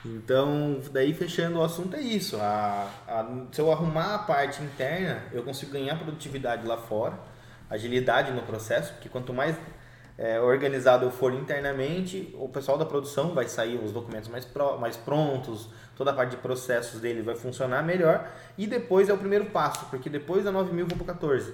Então, 0.05 0.81
daí 0.91 1.13
fechando 1.13 1.59
o 1.59 1.63
assunto 1.63 1.95
é 1.95 2.01
isso. 2.01 2.35
A, 2.37 2.89
a- 3.07 3.45
se 3.51 3.61
eu 3.61 3.71
arrumar 3.71 4.15
a 4.15 4.19
parte 4.19 4.61
interna, 4.63 5.23
eu 5.31 5.43
consigo 5.43 5.71
ganhar 5.71 5.97
produtividade 5.99 6.65
lá 6.67 6.77
fora, 6.77 7.17
agilidade 7.69 8.31
no 8.31 8.41
processo, 8.41 8.91
porque 8.93 9.07
quanto 9.07 9.33
mais 9.33 9.55
é, 10.17 10.39
organizado 10.39 11.05
eu 11.05 11.11
for 11.11 11.33
internamente, 11.33 12.33
o 12.39 12.47
pessoal 12.47 12.77
da 12.77 12.85
produção 12.85 13.33
vai 13.33 13.47
sair 13.47 13.77
os 13.83 13.91
documentos 13.91 14.29
mais, 14.29 14.45
pro- 14.45 14.77
mais 14.77 14.95
prontos, 14.95 15.69
toda 15.95 16.11
a 16.11 16.13
parte 16.13 16.31
de 16.31 16.37
processos 16.37 16.99
dele 17.01 17.21
vai 17.21 17.35
funcionar 17.35 17.81
melhor. 17.83 18.27
E 18.57 18.67
depois 18.67 19.09
é 19.09 19.13
o 19.13 19.17
primeiro 19.17 19.45
passo, 19.45 19.85
porque 19.89 20.09
depois 20.09 20.43
da 20.43 20.51
9000 20.51 20.85
eu 20.85 20.87
vou 20.87 20.97
para 20.97 21.13
14. 21.13 21.53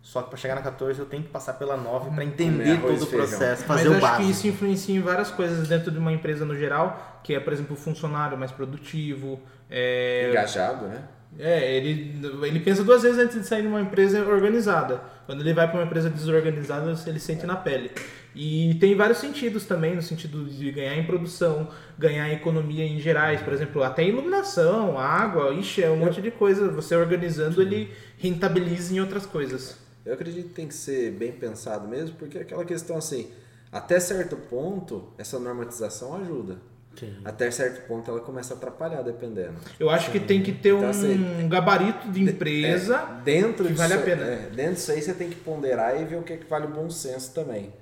Só 0.00 0.22
que 0.22 0.28
para 0.28 0.38
chegar 0.38 0.54
na 0.54 0.62
14 0.62 0.98
eu 1.00 1.06
tenho 1.06 1.22
que 1.24 1.28
passar 1.28 1.54
pela 1.54 1.76
9 1.76 2.10
para 2.12 2.24
entender 2.24 2.80
todo 2.80 3.02
o 3.02 3.06
processo, 3.06 3.64
Mas 3.66 3.78
fazer 3.78 3.88
eu 3.88 3.92
o 3.92 3.96
acho 3.96 4.00
básico. 4.06 4.22
que 4.24 4.30
isso 4.30 4.46
influencia 4.46 4.96
em 4.96 5.00
várias 5.00 5.30
coisas 5.30 5.66
dentro 5.68 5.90
de 5.90 5.98
uma 5.98 6.12
empresa 6.12 6.44
no 6.44 6.54
geral, 6.56 7.20
que 7.24 7.34
é, 7.34 7.40
por 7.40 7.52
exemplo, 7.52 7.74
o 7.74 7.76
funcionário 7.78 8.38
mais 8.38 8.52
produtivo. 8.52 9.40
É, 9.68 10.28
Engajado, 10.30 10.86
né? 10.86 11.02
É, 11.36 11.76
ele, 11.76 12.20
ele 12.42 12.60
pensa 12.60 12.82
duas 12.82 13.02
vezes 13.02 13.18
antes 13.18 13.40
de 13.40 13.46
sair 13.46 13.62
de 13.62 13.68
uma 13.68 13.80
empresa 13.80 14.24
organizada. 14.24 15.02
Quando 15.26 15.40
ele 15.40 15.52
vai 15.52 15.68
para 15.68 15.78
uma 15.78 15.86
empresa 15.86 16.08
desorganizada, 16.08 16.94
ele 17.06 17.20
sente 17.20 17.44
na 17.44 17.56
pele. 17.56 17.90
E 18.34 18.76
tem 18.80 18.94
vários 18.94 19.18
sentidos 19.18 19.64
também, 19.64 19.94
no 19.94 20.02
sentido 20.02 20.44
de 20.44 20.70
ganhar 20.70 20.96
em 20.96 21.04
produção, 21.04 21.68
ganhar 21.98 22.28
em 22.28 22.34
economia 22.34 22.84
em 22.84 23.00
gerais, 23.00 23.42
por 23.42 23.52
exemplo, 23.52 23.82
até 23.82 24.04
iluminação, 24.04 24.98
água, 24.98 25.52
ixi, 25.54 25.82
é 25.82 25.90
um 25.90 25.96
monte 25.96 26.22
de 26.22 26.30
coisa. 26.30 26.68
Você 26.70 26.94
organizando, 26.94 27.60
ele 27.60 27.92
rentabiliza 28.16 28.94
em 28.94 29.00
outras 29.00 29.26
coisas. 29.26 29.78
Eu 30.04 30.14
acredito 30.14 30.48
que 30.48 30.54
tem 30.54 30.68
que 30.68 30.74
ser 30.74 31.12
bem 31.12 31.32
pensado 31.32 31.86
mesmo, 31.86 32.16
porque 32.16 32.38
é 32.38 32.42
aquela 32.42 32.64
questão 32.64 32.96
assim, 32.96 33.30
até 33.70 34.00
certo 34.00 34.36
ponto, 34.36 35.12
essa 35.18 35.38
normatização 35.38 36.16
ajuda. 36.16 36.58
Sim. 36.98 37.16
Até 37.24 37.50
certo 37.50 37.86
ponto 37.86 38.10
ela 38.10 38.20
começa 38.20 38.54
a 38.54 38.56
atrapalhar, 38.56 39.02
dependendo. 39.02 39.54
Eu 39.78 39.88
acho 39.90 40.10
que 40.10 40.18
tem 40.20 40.42
que 40.42 40.52
ter 40.52 40.70
Então, 40.70 40.86
um 40.86 40.90
assim, 40.90 41.48
gabarito 41.48 42.08
de 42.10 42.22
empresa. 42.22 42.96
É, 43.20 43.22
dentro 43.22 43.66
que 43.66 43.72
vale 43.74 43.92
disso, 43.94 44.02
a 44.02 44.04
pena. 44.04 44.22
é, 44.24 44.36
dentro 44.54 44.74
disso 44.74 44.92
aí 44.92 45.00
você 45.02 45.14
tem 45.14 45.28
que 45.30 45.36
ponderar 45.36 46.00
e 46.00 46.04
ver 46.04 46.16
o 46.16 46.22
que, 46.22 46.32
é 46.32 46.36
que 46.36 46.46
vale 46.46 46.66
o 46.66 46.70
bom 46.70 46.88
senso 46.90 47.32
também. 47.34 47.72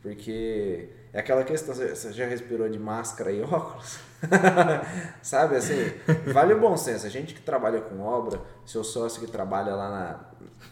Porque 0.00 0.88
é 1.12 1.20
aquela 1.20 1.44
questão, 1.44 1.74
você 1.74 1.94
você 1.94 2.12
já 2.12 2.26
respirou 2.26 2.68
de 2.68 2.78
máscara 2.78 3.30
e 3.30 3.40
óculos? 3.42 3.98
Sabe 5.22 5.56
assim, 5.56 5.92
vale 6.32 6.54
o 6.54 6.60
bom 6.60 6.76
senso. 6.76 7.06
A 7.06 7.10
gente 7.10 7.34
que 7.34 7.40
trabalha 7.40 7.80
com 7.80 8.00
obra, 8.00 8.40
seu 8.64 8.82
sócio 8.82 9.20
que 9.24 9.30
trabalha 9.30 9.74
lá 9.74 9.90
na, 9.90 10.20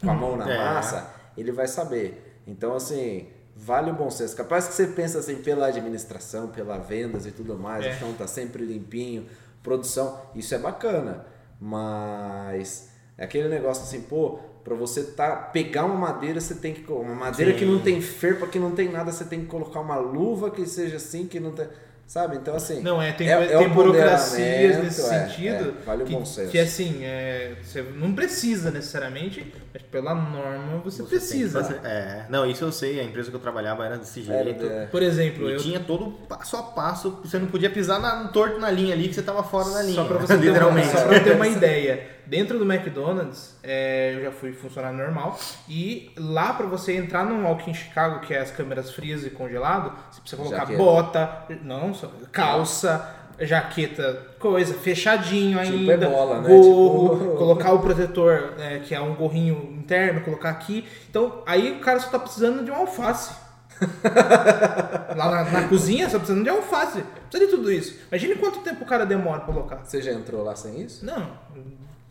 com 0.00 0.10
a 0.10 0.14
mão 0.14 0.36
na 0.36 0.50
É. 0.50 0.56
massa, 0.58 1.10
ele 1.36 1.52
vai 1.52 1.66
saber. 1.66 2.40
Então, 2.46 2.74
assim, 2.74 3.28
vale 3.62 3.90
o 3.90 3.94
bom 3.94 4.10
senso. 4.10 4.34
Capaz 4.36 4.66
que 4.68 4.74
você 4.74 4.86
pensa 4.86 5.18
assim, 5.18 5.36
pela 5.36 5.66
administração, 5.66 6.48
pela 6.48 6.78
vendas 6.78 7.26
e 7.26 7.30
tudo 7.32 7.56
mais, 7.58 7.84
É. 7.84 7.90
o 7.90 7.94
chão 7.94 8.12
tá 8.14 8.26
sempre 8.26 8.64
limpinho, 8.64 9.26
produção, 9.62 10.18
isso 10.34 10.54
é 10.54 10.58
bacana. 10.58 11.26
Mas 11.60 12.88
é 13.18 13.24
aquele 13.24 13.48
negócio 13.48 13.82
assim, 13.82 14.00
pô, 14.02 14.38
pra 14.64 14.74
você 14.74 15.02
tá, 15.04 15.36
pegar 15.36 15.84
uma 15.84 15.94
madeira, 15.96 16.40
você 16.40 16.54
tem 16.54 16.72
que. 16.74 16.90
Uma 16.90 17.14
madeira 17.14 17.52
Sim. 17.52 17.58
que 17.58 17.64
não 17.64 17.80
tem 17.80 18.00
ferpa, 18.00 18.46
que 18.46 18.58
não 18.58 18.72
tem 18.72 18.88
nada, 18.90 19.12
você 19.12 19.24
tem 19.24 19.40
que 19.40 19.46
colocar 19.46 19.80
uma 19.80 19.96
luva 19.96 20.50
que 20.50 20.66
seja 20.66 20.96
assim, 20.96 21.26
que 21.26 21.38
não 21.38 21.52
tem. 21.52 21.68
Sabe? 22.10 22.38
Então, 22.38 22.56
assim. 22.56 22.82
Não, 22.82 23.00
é, 23.00 23.12
tem, 23.12 23.28
É- 23.28 23.34
é 23.44 23.56
tem 23.58 23.68
o 23.68 23.70
burocracias 23.70 24.82
nesse 24.82 25.00
é, 25.00 25.04
sentido. 25.28 25.76
é, 25.80 25.84
vale 25.86 26.02
o 26.02 26.06
que, 26.06 26.12
bom 26.12 26.24
senso. 26.24 26.50
Que 26.50 26.58
assim, 26.58 27.04
é, 27.04 27.52
você 27.62 27.82
não 27.82 28.12
precisa 28.12 28.68
necessariamente, 28.72 29.46
mas 29.72 29.80
pela 29.84 30.12
norma 30.12 30.78
você, 30.78 31.02
Você 31.04 31.08
precisa. 31.08 31.62
fazer- 31.62 31.78
É, 31.84 32.26
não, 32.28 32.44
isso 32.50 32.64
eu 32.64 32.72
sei, 32.72 32.98
a 32.98 33.04
empresa 33.04 33.30
que 33.30 33.36
eu 33.36 33.40
trabalhava 33.40 33.86
era 33.86 33.96
desse 33.96 34.28
Era, 34.28 34.42
jeito. 34.42 34.66
é, 34.66 34.86
Por 34.86 35.04
exemplo, 35.04 35.48
E 35.48 35.52
eu, 35.52 35.58
tinha 35.58 35.78
todo 35.78 36.10
passo 36.28 36.56
a 36.56 36.64
passo, 36.64 37.20
você 37.24 37.38
não 37.38 37.46
podia 37.46 37.70
pisar 37.70 38.00
na, 38.00 38.26
torto 38.26 38.58
na 38.58 38.72
linha 38.72 38.92
ali 38.92 39.06
que 39.06 39.14
você 39.14 39.22
tava 39.22 39.44
fora 39.44 39.70
da 39.70 39.80
linha. 39.80 39.94
Só 40.02 40.04
pra 40.04 40.18
você 40.18 40.26
ter 40.26 40.34
uma, 40.34 40.44
literalmente. 40.46 40.88
só 40.88 41.06
pra 41.06 41.20
ter 41.20 41.36
uma 41.36 41.46
ideia. 41.46 42.08
Dentro 42.30 42.60
do 42.60 42.64
McDonald's, 42.72 43.56
é, 43.60 44.14
eu 44.14 44.22
já 44.22 44.30
fui 44.30 44.52
funcionário 44.52 44.96
normal. 44.96 45.36
E 45.68 46.12
lá 46.16 46.52
pra 46.52 46.64
você 46.64 46.96
entrar 46.96 47.24
num 47.24 47.42
walk 47.44 47.68
in 47.68 47.74
Chicago, 47.74 48.20
que 48.20 48.32
é 48.32 48.38
as 48.38 48.52
câmeras 48.52 48.92
frias 48.92 49.26
e 49.26 49.30
congelado, 49.30 49.92
você 50.12 50.20
precisa 50.20 50.40
colocar 50.40 50.58
Jaqueta. 50.58 50.78
bota, 50.78 51.44
não, 51.64 51.92
calça, 52.30 53.16
jaqueta, 53.40 54.28
coisa, 54.38 54.74
fechadinho 54.74 55.58
Tipo 55.60 55.74
ainda. 55.74 56.06
ebola, 56.06 56.40
né? 56.40 56.48
Gorro, 56.48 57.18
Tipo- 57.18 57.34
colocar 57.36 57.72
o 57.72 57.80
protetor, 57.80 58.54
é, 58.60 58.78
que 58.78 58.94
é 58.94 59.00
um 59.00 59.16
gorrinho 59.16 59.74
interno, 59.76 60.20
colocar 60.20 60.50
aqui. 60.50 60.86
Então, 61.10 61.42
aí 61.44 61.72
o 61.72 61.80
cara 61.80 61.98
só 61.98 62.10
tá 62.10 62.18
precisando 62.20 62.64
de 62.64 62.70
um 62.70 62.76
alface. 62.76 63.34
Lá 65.16 65.30
na, 65.30 65.50
na 65.50 65.68
cozinha, 65.68 66.08
só 66.08 66.18
precisando 66.18 66.44
de 66.44 66.50
alface. 66.50 67.02
Precisa 67.28 67.50
de 67.50 67.56
tudo 67.56 67.72
isso. 67.72 67.98
Imagine 68.08 68.36
quanto 68.36 68.60
tempo 68.60 68.84
o 68.84 68.86
cara 68.86 69.04
demora 69.04 69.40
pra 69.40 69.52
colocar. 69.52 69.76
Você 69.84 70.00
já 70.00 70.12
entrou 70.12 70.44
lá 70.44 70.54
sem 70.54 70.80
isso? 70.80 71.04
Não. 71.04 71.28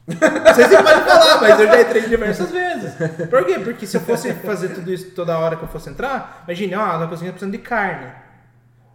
Vocês 0.10 0.69
nem 0.69 0.84
podem 0.84 1.03
falar, 1.03 1.41
mas 1.41 1.60
eu 1.60 1.68
já 1.68 1.81
entrei 1.81 2.02
diversas 2.07 2.52
vezes. 2.52 2.94
Por 3.30 3.45
quê? 3.45 3.60
Porque 3.60 3.86
se 3.86 3.98
eu 3.98 4.02
fosse 4.02 4.34
fazer 4.34 4.69
tudo 4.69 4.91
isso 4.91 5.11
toda 5.11 5.38
hora 5.38 5.56
que 5.56 5.64
eu 5.64 5.68
fosse 5.68 5.90
entrar, 5.90 6.44
imagine, 6.45 6.76
ó, 6.76 6.98
na 6.98 7.07
cozinha 7.07 7.31
precisando 7.31 7.52
de 7.52 7.60
carne. 7.60 8.11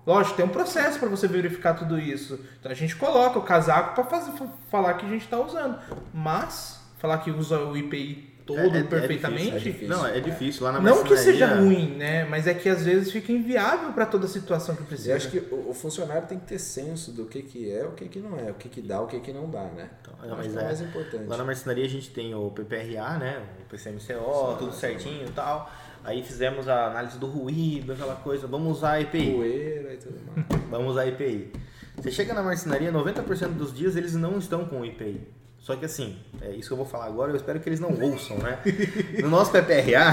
Lógico, 0.07 0.37
tem 0.37 0.45
um 0.45 0.49
processo 0.49 0.99
para 0.99 1.09
você 1.09 1.27
verificar 1.27 1.75
tudo 1.75 1.99
isso. 1.99 2.39
Então 2.61 2.71
a 2.71 2.75
gente 2.75 2.95
coloca 2.97 3.39
o 3.39 3.43
casaco 3.43 3.95
para 3.95 4.21
falar 4.71 4.95
que 4.95 5.07
a 5.07 5.09
gente 5.09 5.23
está 5.23 5.39
usando. 5.39 5.79
Mas 6.13 6.81
falar 6.99 7.19
que 7.19 7.31
usa 7.31 7.59
o 7.59 7.77
IPI 7.77 8.34
todo 8.47 8.59
É- 8.59 8.79
é- 8.79 8.81
é 8.81 8.83
perfeitamente, 8.83 9.53
difícil, 9.53 9.57
é 9.57 9.73
difícil. 9.73 9.89
Não, 9.89 10.07
é 10.07 10.21
difícil. 10.21 10.65
Lá 10.65 10.73
na 10.73 10.81
não 10.81 11.03
que 11.03 11.17
seja 11.17 11.55
ruim, 11.55 11.97
né? 11.97 12.25
Mas 12.25 12.47
é 12.47 12.55
que 12.55 12.69
às 12.69 12.85
vezes 12.85 13.11
fica 13.11 13.33
inviável 13.33 13.93
para 13.93 14.07
toda 14.07 14.27
a 14.27 14.29
situação 14.29 14.77
que 14.77 14.85
precisa. 14.85 15.11
Eu 15.11 15.17
acho 15.17 15.31
que 15.31 15.39
o, 15.39 15.71
o 15.71 15.75
funcionário 15.75 16.27
tem 16.27 16.39
que 16.39 16.47
ter 16.47 16.59
senso 16.59 17.13
do 17.13 17.27
que, 17.27 17.43
que 17.43 17.71
é, 17.71 17.85
o 17.85 17.93
que, 17.93 18.09
que 18.09 18.19
não 18.19 18.39
é, 18.39 18.51
o 18.51 18.55
que, 18.55 18.69
que 18.69 18.83
dá, 18.83 19.01
o 19.01 19.07
que, 19.07 19.21
que 19.21 19.33
não 19.33 19.49
dá, 19.49 19.65
né? 19.65 19.89
Então, 20.01 20.15
mas 20.21 20.55
é 20.55 20.59
o 20.59 20.61
é. 20.61 20.65
mais 20.65 20.81
importante. 20.81 21.27
Lá 21.27 21.37
na 21.37 21.45
marcenaria 21.45 21.85
a 21.85 21.89
gente 21.89 22.11
tem 22.11 22.35
o 22.35 22.51
PPRA, 22.51 23.19
né? 23.19 23.43
O 23.61 23.71
PCMCO, 23.71 24.57
tudo 24.59 24.73
certinho 24.73 25.27
e 25.27 25.31
tal. 25.31 25.71
Aí 26.05 26.23
fizemos 26.23 26.69
a 26.69 26.89
análise 26.89 27.19
do 27.19 27.27
ruído, 27.27 27.95
aquela 27.95 28.17
coisa. 28.17 28.47
Vamos 28.47 28.77
usar 28.77 28.93
a 28.93 29.01
EPI. 29.01 29.33
Poeira 29.33 29.95
e 29.95 29.97
tudo 29.97 30.21
mais. 30.27 30.63
Vamos 30.71 30.93
usar 30.93 31.03
a 31.03 31.09
EPI. 31.09 31.51
Você 31.97 32.11
chega 32.11 32.35
na 32.35 32.43
marcenaria, 32.43 32.93
90% 32.93 33.53
dos 33.55 33.73
dias 33.73 33.97
eles 33.97 34.15
não 34.15 34.39
estão 34.39 34.67
com 34.67 34.85
IPI. 34.85 35.21
Só 35.65 35.75
que 35.75 35.87
assim, 35.87 36.19
é 36.43 36.51
isso 36.51 36.69
que 36.69 36.75
eu 36.75 36.77
vou 36.77 36.85
falar 36.85 37.07
agora, 37.07 37.33
eu 37.33 37.37
espero 37.37 37.59
que 37.59 37.67
eles 37.67 37.81
não 37.81 37.89
ouçam, 37.89 38.37
né? 38.37 38.61
No 39.23 39.31
nosso 39.31 39.51
PPRA, 39.51 40.13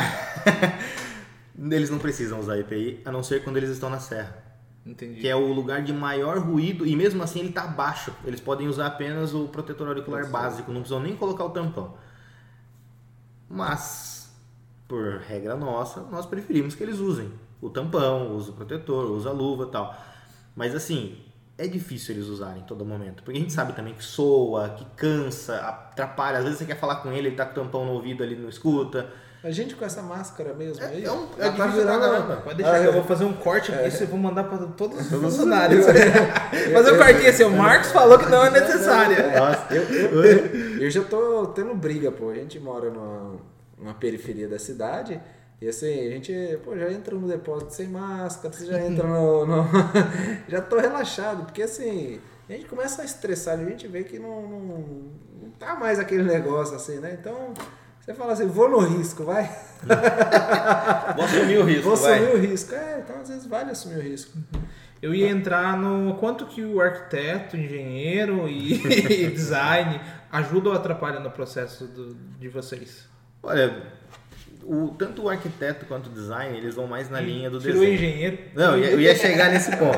eles 1.60 1.90
não 1.90 1.99
precisam 1.99 2.40
usar 2.40 2.57
IPI, 2.57 3.02
a 3.03 3.11
não 3.11 3.22
ser 3.22 3.44
quando 3.44 3.57
eles 3.57 3.69
estão 3.69 3.90
na 3.90 3.99
serra. 3.99 4.34
Entendi. 4.86 5.19
Que 5.19 5.28
é 5.28 5.36
o 5.36 5.52
lugar 5.52 5.82
de 5.82 5.91
maior 5.91 6.38
ruído, 6.38 6.88
e 6.88 6.95
mesmo 6.95 7.22
assim 7.22 7.40
ele 7.40 7.49
está 7.49 7.68
baixo. 7.68 8.14
Eles 8.23 8.40
podem 8.40 8.69
usar 8.69 8.88
apenas 8.88 9.34
o 9.34 9.49
protetor 9.49 9.90
auricular 9.90 10.26
básico, 10.30 10.72
não 10.72 10.80
precisam 10.80 11.03
nem 11.03 11.18
colocar 11.18 11.44
o 11.44 11.49
tampão. 11.49 11.98
Mas, 13.49 14.34
por 14.88 15.18
regra 15.18 15.57
nossa, 15.57 15.99
nós 16.03 16.26
preferimos 16.26 16.76
que 16.76 16.84
eles 16.84 16.99
usem 16.99 17.30
o 17.61 17.69
tampão, 17.69 18.38
usem 18.38 18.53
o 18.53 18.56
protetor, 18.56 19.11
usem 19.11 19.30
a 19.30 19.34
luva 19.36 19.65
e 19.65 19.68
tal. 19.69 20.02
Mas 20.56 20.73
assim, 20.73 21.18
é 21.63 21.67
difícil 21.67 22.15
eles 22.15 22.27
usarem 22.27 22.61
em 22.61 22.65
todo 22.65 22.83
momento. 22.85 23.23
Porque 23.23 23.38
a 23.38 23.41
gente 23.41 23.53
sabe 23.53 23.73
também 23.73 23.93
que 23.93 24.03
soa, 24.03 24.69
que 24.69 24.85
cansa, 24.95 25.55
atrapalha. 25.57 26.38
Às 26.39 26.43
vezes 26.43 26.59
você 26.59 26.65
quer 26.65 26.77
falar 26.79 26.97
com 26.97 27.11
ele, 27.11 27.27
ele 27.29 27.35
tá 27.35 27.45
com 27.45 27.51
o 27.51 27.63
tampão 27.63 27.85
no 27.85 27.91
ouvido 27.93 28.23
ali, 28.23 28.35
não 28.35 28.49
escuta. 28.49 29.07
A 29.43 29.49
gente 29.49 29.73
com 29.73 29.83
essa 29.83 30.03
máscara 30.03 30.53
mesmo 30.53 30.85
aí. 30.85 31.03
é 31.03 31.11
um- 31.11 31.27
já 31.38 31.45
é 31.47 31.51
tá 31.51 31.65
virando- 31.67 31.99
caramba. 31.99 32.35
Pode 32.38 32.57
deixar 32.57 32.75
Ah, 32.75 32.79
que 32.79 32.85
eu 32.85 32.89
é. 32.91 32.93
vou 32.93 33.03
fazer 33.03 33.25
um 33.25 33.33
corte 33.33 33.71
aqui, 33.73 33.88
isso 33.88 34.03
eu 34.03 34.07
vou 34.07 34.19
mandar 34.19 34.43
para 34.43 34.57
todos 34.77 34.99
os 34.99 35.07
funcionários. 35.19 35.83
fazer 35.85 36.91
um 36.93 36.97
cortinho 36.97 37.29
assim, 37.29 37.43
o 37.45 37.49
Marcos 37.49 37.91
falou 37.91 38.19
que 38.19 38.27
não 38.29 38.45
é 38.45 38.49
necessário. 38.61 39.15
Nossa, 39.35 39.73
Eu, 39.73 39.81
eu, 39.83 40.23
eu, 40.23 40.81
eu 40.83 40.89
já 40.91 41.03
tô 41.03 41.47
tendo 41.47 41.73
briga, 41.73 42.11
pô. 42.11 42.29
A 42.29 42.35
gente 42.35 42.59
mora 42.59 42.91
numa, 42.91 43.35
numa 43.79 43.93
periferia 43.95 44.47
da 44.47 44.59
cidade. 44.59 45.19
E 45.61 45.67
assim, 45.69 46.07
a 46.07 46.09
gente 46.09 46.33
pô, 46.63 46.75
já 46.75 46.91
entra 46.91 47.15
no 47.15 47.27
depósito 47.27 47.73
sem 47.73 47.88
máscara, 47.88 48.51
você 48.53 48.65
já 48.65 48.81
entra 48.81 49.07
no. 49.07 49.45
no- 49.45 49.65
já 50.49 50.59
tô 50.61 50.79
relaxado, 50.79 51.43
porque 51.45 51.61
assim, 51.61 52.19
a 52.49 52.53
gente 52.53 52.65
começa 52.65 53.01
a 53.03 53.05
estressar, 53.05 53.59
a 53.59 53.63
gente 53.63 53.88
vê 53.88 54.03
que 54.03 54.17
não, 54.17 54.41
não, 54.41 54.59
não 54.59 55.49
tá 55.59 55.75
mais 55.75 55.99
aquele 55.99 56.23
negócio 56.23 56.75
assim, 56.75 56.97
né? 56.99 57.15
Então, 57.19 57.53
você 57.99 58.13
fala 58.15 58.33
assim, 58.33 58.47
vou 58.47 58.67
no 58.69 58.79
risco, 58.79 59.23
vai. 59.23 59.43
vou 61.15 61.25
assumir 61.25 61.57
o 61.59 61.63
risco, 61.63 61.83
Vou 61.83 61.95
vai. 61.95 62.13
assumir 62.15 62.33
o 62.35 62.39
risco. 62.39 62.73
É, 62.73 63.03
então 63.03 63.21
às 63.21 63.29
vezes 63.29 63.45
vale 63.45 63.69
assumir 63.71 63.97
o 63.97 64.01
risco. 64.01 64.38
Eu 64.99 65.13
ia 65.15 65.29
entrar 65.29 65.77
no 65.77 66.15
quanto 66.15 66.45
que 66.47 66.63
o 66.63 66.79
arquiteto, 66.81 67.55
engenheiro 67.57 68.47
e 68.49 68.77
design 69.31 69.99
ajudam 70.31 70.71
ou 70.73 70.77
atrapalham 70.77 71.21
no 71.21 71.29
processo 71.31 71.85
do- 71.85 72.15
de 72.39 72.47
vocês. 72.49 73.05
Olha, 73.43 73.83
o, 74.63 74.93
tanto 74.97 75.23
o 75.23 75.29
arquiteto 75.29 75.85
quanto 75.85 76.07
o 76.07 76.09
design, 76.09 76.57
eles 76.57 76.75
vão 76.75 76.88
mais 76.88 77.09
na 77.09 77.19
linha 77.19 77.49
do 77.49 77.59
Tirou 77.59 77.77
o 77.77 77.79
desenho. 77.79 77.93
engenheiro. 77.95 78.38
Não, 78.55 78.77
eu 78.77 78.99
ia, 78.99 79.15
chegar 79.15 79.49
nesse 79.51 79.75
ponto. 79.77 79.97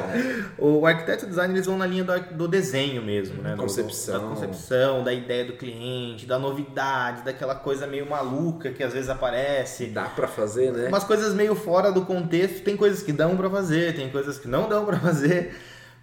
O 0.57 0.85
arquiteto 0.85 1.23
e 1.23 1.27
o 1.27 1.29
design, 1.29 1.53
eles 1.53 1.65
vão 1.65 1.77
na 1.77 1.85
linha 1.85 2.03
do, 2.03 2.19
do 2.35 2.47
desenho 2.47 3.01
mesmo, 3.01 3.41
né? 3.41 3.51
Do- 3.55 3.63
Concepção. 3.63 4.21
Da 4.21 4.27
concepção, 4.27 5.03
da 5.03 5.13
ideia 5.13 5.45
do 5.45 5.53
cliente, 5.53 6.25
da 6.25 6.37
novidade, 6.39 7.23
daquela 7.23 7.55
coisa 7.55 7.85
meio 7.87 8.09
maluca 8.09 8.71
que 8.71 8.83
às 8.83 8.93
vezes 8.93 9.09
aparece. 9.09 9.87
Dá 9.87 10.05
pra 10.05 10.27
fazer, 10.27 10.71
né? 10.71 10.87
Umas 10.87 11.03
coisas 11.03 11.33
meio 11.33 11.55
fora 11.55 11.91
do 11.91 12.05
contexto, 12.05 12.61
tem 12.63 12.75
coisas 12.77 13.01
que 13.03 13.11
dão 13.11 13.35
pra 13.37 13.49
fazer, 13.49 13.95
tem 13.95 14.09
coisas 14.09 14.37
que 14.37 14.47
não 14.47 14.67
dão 14.69 14.85
pra 14.85 14.97
fazer. 15.01 15.55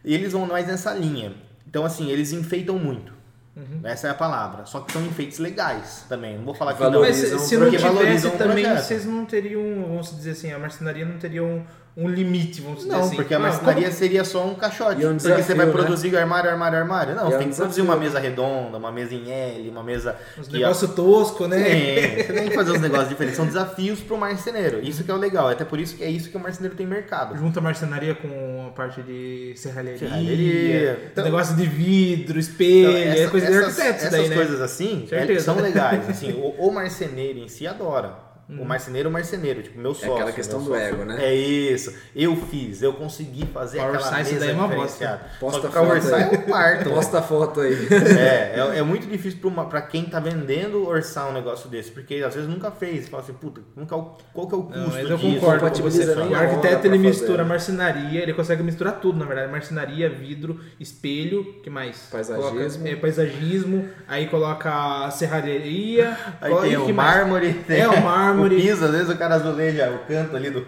E 0.04 0.14
eles 0.14 0.32
vão 0.32 0.46
mais 0.46 0.66
nessa 0.66 0.92
linha. 0.94 1.32
Então, 1.68 1.84
assim, 1.84 2.10
eles 2.10 2.32
enfeitam 2.32 2.78
muito. 2.78 3.12
Uhum. 3.60 3.80
Essa 3.84 4.08
é 4.08 4.10
a 4.10 4.14
palavra. 4.14 4.64
Só 4.64 4.80
que 4.80 4.92
são 4.92 5.04
enfeites 5.04 5.38
legais 5.38 6.06
também. 6.08 6.38
Não 6.38 6.44
vou 6.44 6.54
falar 6.54 6.72
que 6.72 6.80
Valorizam 6.80 7.22
Mas 7.22 7.32
não. 7.32 7.38
se, 7.38 7.48
se 7.48 7.56
não 7.56 7.64
porque 7.66 7.76
tivesse 7.76 8.30
também, 8.38 8.76
vocês 8.76 9.04
não 9.04 9.26
teriam, 9.26 9.62
vamos 9.86 10.16
dizer 10.16 10.30
assim, 10.30 10.52
a 10.52 10.58
marcenaria 10.58 11.04
não 11.04 11.18
teria 11.18 11.44
um, 11.44 11.62
um 11.96 12.08
limite, 12.08 12.60
vamos 12.60 12.78
dizer 12.78 12.90
Não, 12.92 13.00
assim. 13.00 13.16
porque 13.16 13.34
a 13.34 13.36
Ah, 13.36 13.40
marcenaria 13.40 13.82
como- 13.88 13.94
seria 13.96 14.24
só 14.24 14.46
um 14.46 14.54
caixote. 14.54 15.02
É 15.02 15.06
um 15.06 15.10
porque 15.10 15.20
você 15.22 15.28
desafio, 15.34 15.56
vai 15.56 15.66
né? 15.66 15.72
produzir 15.72 16.16
armário, 16.16 16.48
armário, 16.50 16.78
armário. 16.78 17.14
Não, 17.14 17.22
é 17.22 17.26
você 17.30 17.34
um 17.34 17.38
tem 17.40 17.48
que 17.50 17.54
produzir 17.56 17.80
desafio. 17.82 17.84
uma 17.84 17.96
mesa 17.96 18.18
redonda, 18.20 18.78
uma 18.78 18.92
mesa 18.92 19.14
em 19.14 19.30
L, 19.30 19.68
uma 19.68 19.82
mesa. 19.82 20.16
Uns 20.38 20.46
que- 20.48 20.54
negócio 20.54 20.88
tosco, 20.88 21.46
né? 21.48 21.56
Sim, 21.58 22.16
você 22.24 22.32
tem 22.32 22.48
que 22.48 22.54
fazer 22.54 22.70
os 22.72 22.80
negócios 22.80 23.08
diferentes. 23.08 23.36
São 23.36 23.44
desafios 23.46 24.00
para 24.00 24.14
o 24.14 24.18
marceneiro. 24.18 24.80
Isso 24.82 25.02
que 25.04 25.10
é 25.10 25.14
o 25.14 25.18
legal. 25.18 25.50
É 25.50 25.52
até 25.52 25.64
por 25.64 25.78
isso 25.80 25.96
que 25.96 26.04
é 26.04 26.08
isso 26.10 26.30
que 26.30 26.36
o 26.36 26.40
marceneiro 26.40 26.76
tem 26.76 26.86
mercado. 26.86 27.36
Junta 27.36 27.58
a 27.58 27.62
marcenaria 27.62 28.14
com 28.14 28.66
a 28.68 28.70
parte 28.70 29.02
de 29.02 29.52
serralheria, 29.56 29.98
Serralheria. 29.98 31.08
Então- 31.12 31.24
negócio 31.24 31.56
de 31.56 31.66
vidro, 31.66 32.38
espelho, 32.38 32.90
Então, 32.90 32.96
é 33.12 33.18
essa- 33.20 33.30
coisa 33.30 33.46
de 33.46 33.52
essas, 33.52 33.64
arquiteto 33.80 33.96
isso 33.96 34.06
essas 34.06 34.10
daí, 34.20 34.28
né? 34.28 34.34
coisas 34.36 34.60
assim 34.60 35.08
é- 35.10 35.38
são 35.40 35.56
legais. 35.56 36.08
Assim, 36.08 36.32
o, 36.32 36.66
o 36.68 36.72
marceneiro 36.72 37.38
em 37.40 37.48
si 37.48 37.66
adora. 37.66 38.29
O 38.58 38.64
marceneiro, 38.64 39.08
o 39.08 39.12
marceneiro, 39.12 39.62
tipo, 39.62 39.78
meu 39.78 39.94
sócio. 39.94 40.12
aquela 40.14 40.32
questão 40.32 40.62
do 40.62 40.74
ego, 40.74 41.04
né? 41.04 41.24
É 41.24 41.34
isso. 41.34 41.94
Eu 42.16 42.34
fiz, 42.36 42.82
eu 42.82 42.92
consegui 42.94 43.46
fazer 43.46 43.78
Power 43.78 43.94
aquela 43.94 44.10
Science 44.10 44.32
mesa 44.34 44.46
daí 44.46 44.54
é 44.54 44.58
uma 44.58 44.68
diferenciada. 44.68 45.20
Posta 45.38 45.60
Só 45.60 45.68
que 45.68 45.78
aí. 45.78 46.22
é 46.22 46.26
um 46.38 46.42
parto. 46.50 46.90
Posta 46.90 47.18
a 47.18 47.22
foto 47.22 47.60
aí. 47.60 47.88
É, 48.18 48.58
é, 48.58 48.78
é 48.78 48.82
muito 48.82 49.06
difícil 49.06 49.38
pra, 49.38 49.48
uma, 49.48 49.64
pra 49.66 49.82
quem 49.82 50.04
tá 50.04 50.18
vendendo 50.18 50.86
orçar 50.86 51.28
um 51.28 51.32
negócio 51.32 51.68
desse, 51.68 51.90
porque 51.90 52.16
às 52.16 52.34
vezes 52.34 52.48
nunca 52.48 52.70
fez. 52.70 53.08
Fala 53.08 53.22
assim, 53.22 53.32
puta, 53.34 53.60
nunca, 53.76 53.96
qual 54.32 54.46
que 54.48 54.54
é 54.54 54.58
o 54.58 54.62
custo 54.64 54.78
Não, 54.78 54.88
mas 54.88 55.10
eu 55.10 55.16
disso? 55.16 55.34
concordo 55.40 55.70
com 55.70 55.82
você. 55.82 56.04
O 56.04 56.34
arquiteto 56.34 56.86
ele 56.86 56.98
mistura 56.98 57.44
marcenaria, 57.44 58.22
ele 58.22 58.34
consegue 58.34 58.62
misturar 58.62 59.00
tudo, 59.00 59.18
na 59.18 59.24
verdade. 59.26 59.50
Marcenaria, 59.50 60.08
vidro, 60.10 60.60
espelho, 60.78 61.44
que 61.62 61.70
mais? 61.70 62.08
Paisagismo. 62.10 62.50
Coloca, 62.50 62.88
é, 62.88 62.96
paisagismo, 62.96 63.88
aí 64.08 64.26
coloca 64.26 65.04
a 65.06 65.10
serralheria. 65.10 66.16
Aí 66.40 66.50
coloca- 66.50 66.68
tem 66.68 66.76
o 66.76 66.94
mármore, 66.94 67.60
É, 67.68 67.88
o 67.88 68.00
mármore. 68.02 68.39
O 68.46 68.48
piso, 68.48 68.84
às 68.84 68.90
vezes 68.90 69.08
o 69.08 69.16
cara 69.18 69.34
azuleja 69.36 69.90
o 69.90 70.06
canto 70.06 70.36
ali 70.36 70.50
do, 70.50 70.66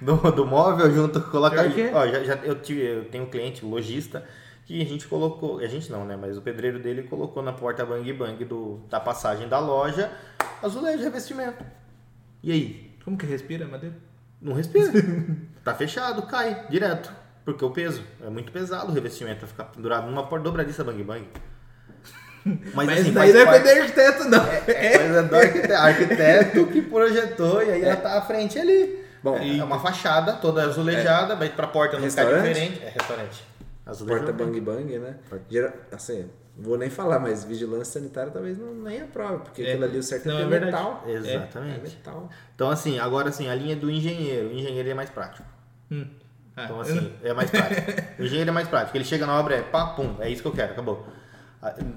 do, 0.00 0.32
do 0.32 0.46
móvel 0.46 0.90
junto, 0.92 1.20
coloca. 1.22 1.68
Que 1.70 1.82
é. 1.82 1.94
Ó, 1.94 2.06
já, 2.06 2.24
já- 2.24 2.36
eu, 2.42 2.54
tive, 2.60 2.82
eu 2.82 3.04
tenho 3.06 3.24
um 3.24 3.30
cliente, 3.30 3.64
lojista, 3.64 4.24
que 4.66 4.80
a 4.80 4.84
gente 4.84 5.06
colocou. 5.06 5.58
A 5.58 5.66
gente 5.66 5.90
não, 5.90 6.04
né? 6.04 6.16
Mas 6.20 6.36
o 6.36 6.42
pedreiro 6.42 6.78
dele 6.78 7.02
colocou 7.04 7.42
na 7.42 7.52
porta 7.52 7.84
bang 7.84 8.12
bang 8.12 8.44
do, 8.44 8.80
da 8.88 8.98
passagem 9.00 9.48
da 9.48 9.58
loja 9.58 10.10
azulejo 10.62 11.02
revestimento. 11.02 11.64
E 12.42 12.52
aí? 12.52 12.90
Como 13.04 13.16
que 13.18 13.26
respira, 13.26 13.66
madeira? 13.66 13.96
Não 14.40 14.54
respira. 14.54 14.90
tá 15.62 15.74
fechado, 15.74 16.22
cai 16.22 16.66
direto. 16.68 17.12
Porque 17.44 17.62
o 17.64 17.70
peso 17.70 18.02
é 18.22 18.30
muito 18.30 18.50
pesado 18.50 18.90
o 18.90 18.94
revestimento 18.94 19.40
vai 19.40 19.48
ficar 19.48 19.64
pendurado 19.64 20.06
numa 20.06 20.26
porta 20.26 20.44
dobradiça 20.44 20.82
bang 20.82 21.02
bang. 21.02 21.26
Mas, 22.74 22.86
Mas 22.86 23.00
assim, 23.00 23.12
daí 23.12 23.32
não 23.32 23.40
é 23.40 23.44
parte- 23.46 23.62
de 23.62 23.70
arquiteto, 23.70 24.24
não. 24.28 24.44
é 24.46 24.98
coisa 24.98 25.22
do 25.22 25.36
arquiteto, 25.36 25.72
arquiteto 25.74 26.66
que 26.66 26.82
projetou 26.82 27.62
e 27.62 27.70
aí 27.70 27.82
ela 27.84 27.96
tá 27.96 28.18
à 28.18 28.22
frente 28.22 28.58
ali. 28.58 29.02
Bom, 29.22 29.38
é 29.38 29.64
uma 29.64 29.80
fachada 29.80 30.34
toda 30.34 30.62
azulejada, 30.64 31.34
mas 31.36 31.50
pra 31.52 31.66
porta 31.66 31.98
não 31.98 32.08
ficar 32.10 32.24
Restaurante? 32.24 32.48
diferente. 32.52 32.82
É 32.84 32.88
restaurante. 32.90 33.44
Porta 34.06 34.32
bang 34.32 34.60
bang, 34.60 34.98
né? 34.98 35.14
Assim, 35.90 36.28
vou 36.56 36.76
nem 36.76 36.90
falar, 36.90 37.18
mas 37.18 37.44
vigilância 37.44 38.00
sanitária 38.00 38.30
talvez 38.30 38.58
não 38.58 38.74
nem 38.74 39.00
aprove, 39.00 39.38
porque 39.44 39.62
É. 39.62 39.70
aquilo 39.70 39.84
ali 39.84 39.98
o 39.98 40.02
certo 40.02 40.26
Não, 40.28 40.38
é, 40.38 40.42
é 40.42 40.46
metal. 40.46 41.04
É 41.06 41.12
Exatamente. 41.12 41.80
metal. 41.80 42.28
Então, 42.54 42.70
assim, 42.70 42.98
agora 42.98 43.30
assim, 43.30 43.48
a 43.48 43.54
linha 43.54 43.74
do 43.76 43.90
engenheiro. 43.90 44.48
O 44.48 44.52
engenheiro 44.52 44.88
é 44.90 44.94
mais 44.94 45.08
prático. 45.08 45.46
Hum. 45.90 46.06
Ah, 46.56 46.64
Então, 46.64 46.80
assim, 46.80 47.12
é 47.22 47.32
mais 47.32 47.50
prático. 47.50 47.80
O 48.20 48.22
engenheiro 48.24 48.50
é 48.50 48.52
mais 48.52 48.68
prático. 48.68 48.96
Ele 48.96 49.04
chega 49.04 49.24
na 49.26 49.40
obra, 49.40 49.56
é 49.56 49.62
pá, 49.62 49.86
pum, 49.86 50.16
é 50.20 50.28
isso 50.28 50.42
que 50.42 50.48
eu 50.48 50.52
quero, 50.52 50.72
acabou. 50.72 51.06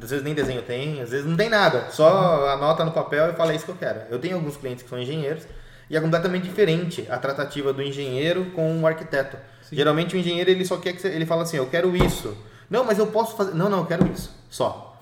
Às 0.01 0.09
vezes 0.09 0.23
nem 0.23 0.33
desenho 0.33 0.61
tem, 0.61 1.01
às 1.01 1.09
vezes 1.09 1.25
não 1.25 1.35
tem 1.35 1.49
nada. 1.49 1.87
Só 1.91 2.47
anota 2.49 2.85
no 2.85 2.91
papel 2.91 3.29
e 3.29 3.33
fala 3.33 3.51
é 3.51 3.55
isso 3.55 3.65
que 3.65 3.71
eu 3.71 3.75
quero. 3.75 4.01
Eu 4.09 4.17
tenho 4.17 4.35
alguns 4.35 4.55
clientes 4.55 4.83
que 4.83 4.89
são 4.89 4.97
engenheiros 4.97 5.43
e 5.89 5.97
é 5.97 5.99
completamente 5.99 6.43
diferente 6.43 7.05
a 7.09 7.17
tratativa 7.17 7.73
do 7.73 7.81
engenheiro 7.81 8.45
com 8.51 8.81
o 8.81 8.87
arquiteto. 8.87 9.37
Geralmente 9.71 10.15
o 10.15 10.17
engenheiro 10.17 10.49
ele 10.49 10.65
só 10.65 10.77
quer 10.77 10.93
que 10.93 11.01
você, 11.01 11.09
ele 11.09 11.25
fala 11.25 11.43
assim, 11.43 11.57
eu 11.57 11.67
quero 11.67 11.95
isso. 11.95 12.37
Não, 12.69 12.83
mas 12.83 12.97
eu 12.97 13.07
posso 13.07 13.35
fazer. 13.35 13.53
Não, 13.53 13.69
não, 13.69 13.79
eu 13.79 13.85
quero 13.85 14.07
isso. 14.07 14.33
Só. 14.49 14.97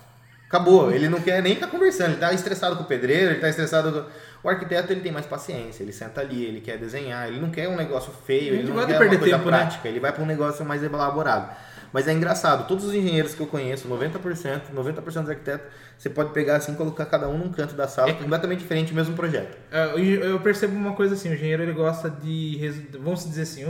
Acabou. 0.47 0.91
Ele 0.91 1.09
não 1.09 1.19
quer 1.19 1.41
nem 1.41 1.55
ficar 1.55 1.67
conversando. 1.67 2.11
Ele 2.11 2.19
tá 2.19 2.33
estressado 2.33 2.75
com 2.75 2.83
o 2.83 2.85
pedreiro, 2.85 3.31
ele 3.31 3.39
tá 3.39 3.49
estressado 3.49 3.91
com... 3.91 4.47
O 4.47 4.49
arquiteto 4.49 4.93
ele 4.93 5.01
tem 5.01 5.11
mais 5.11 5.25
paciência, 5.25 5.81
ele 5.81 5.91
senta 5.91 6.21
ali, 6.21 6.45
ele 6.45 6.61
quer 6.61 6.77
desenhar, 6.77 7.27
ele 7.27 7.39
não 7.39 7.49
quer 7.49 7.67
um 7.67 7.75
negócio 7.75 8.13
feio, 8.27 8.53
Ele 8.53 8.57
ele 8.59 8.69
não 8.71 8.85
quer 8.85 8.93
de 8.93 8.97
perder 8.99 9.15
uma 9.15 9.19
coisa 9.19 9.37
tempo, 9.37 9.49
né? 9.49 9.57
prática, 9.57 9.87
ele 9.87 9.99
vai 9.99 10.11
para 10.11 10.21
um 10.23 10.27
negócio 10.27 10.63
mais 10.63 10.83
elaborado. 10.83 11.55
Mas 11.93 12.07
é 12.07 12.13
engraçado, 12.13 12.67
todos 12.67 12.83
os 12.85 12.93
engenheiros 12.93 13.33
que 13.33 13.41
eu 13.41 13.47
conheço, 13.47 13.87
90%, 13.87 14.61
90% 14.73 15.03
dos 15.21 15.29
arquitetos, 15.29 15.65
você 15.97 16.09
pode 16.09 16.31
pegar 16.31 16.57
assim 16.57 16.73
e 16.73 16.75
colocar 16.75 17.05
cada 17.05 17.29
um 17.29 17.37
num 17.37 17.49
canto 17.49 17.73
da 17.73 17.87
sala, 17.87 18.13
completamente 18.13 18.59
diferente, 18.59 18.91
o 18.91 18.95
mesmo 18.95 19.15
projeto. 19.15 19.57
É, 19.71 19.93
Eu 19.95 20.39
percebo 20.41 20.75
uma 20.75 20.93
coisa 20.93 21.13
assim, 21.15 21.29
o 21.29 21.33
engenheiro 21.33 21.63
ele 21.63 21.71
gosta 21.71 22.09
de, 22.09 22.59
vamos 22.99 23.23
dizer 23.23 23.43
assim, 23.43 23.63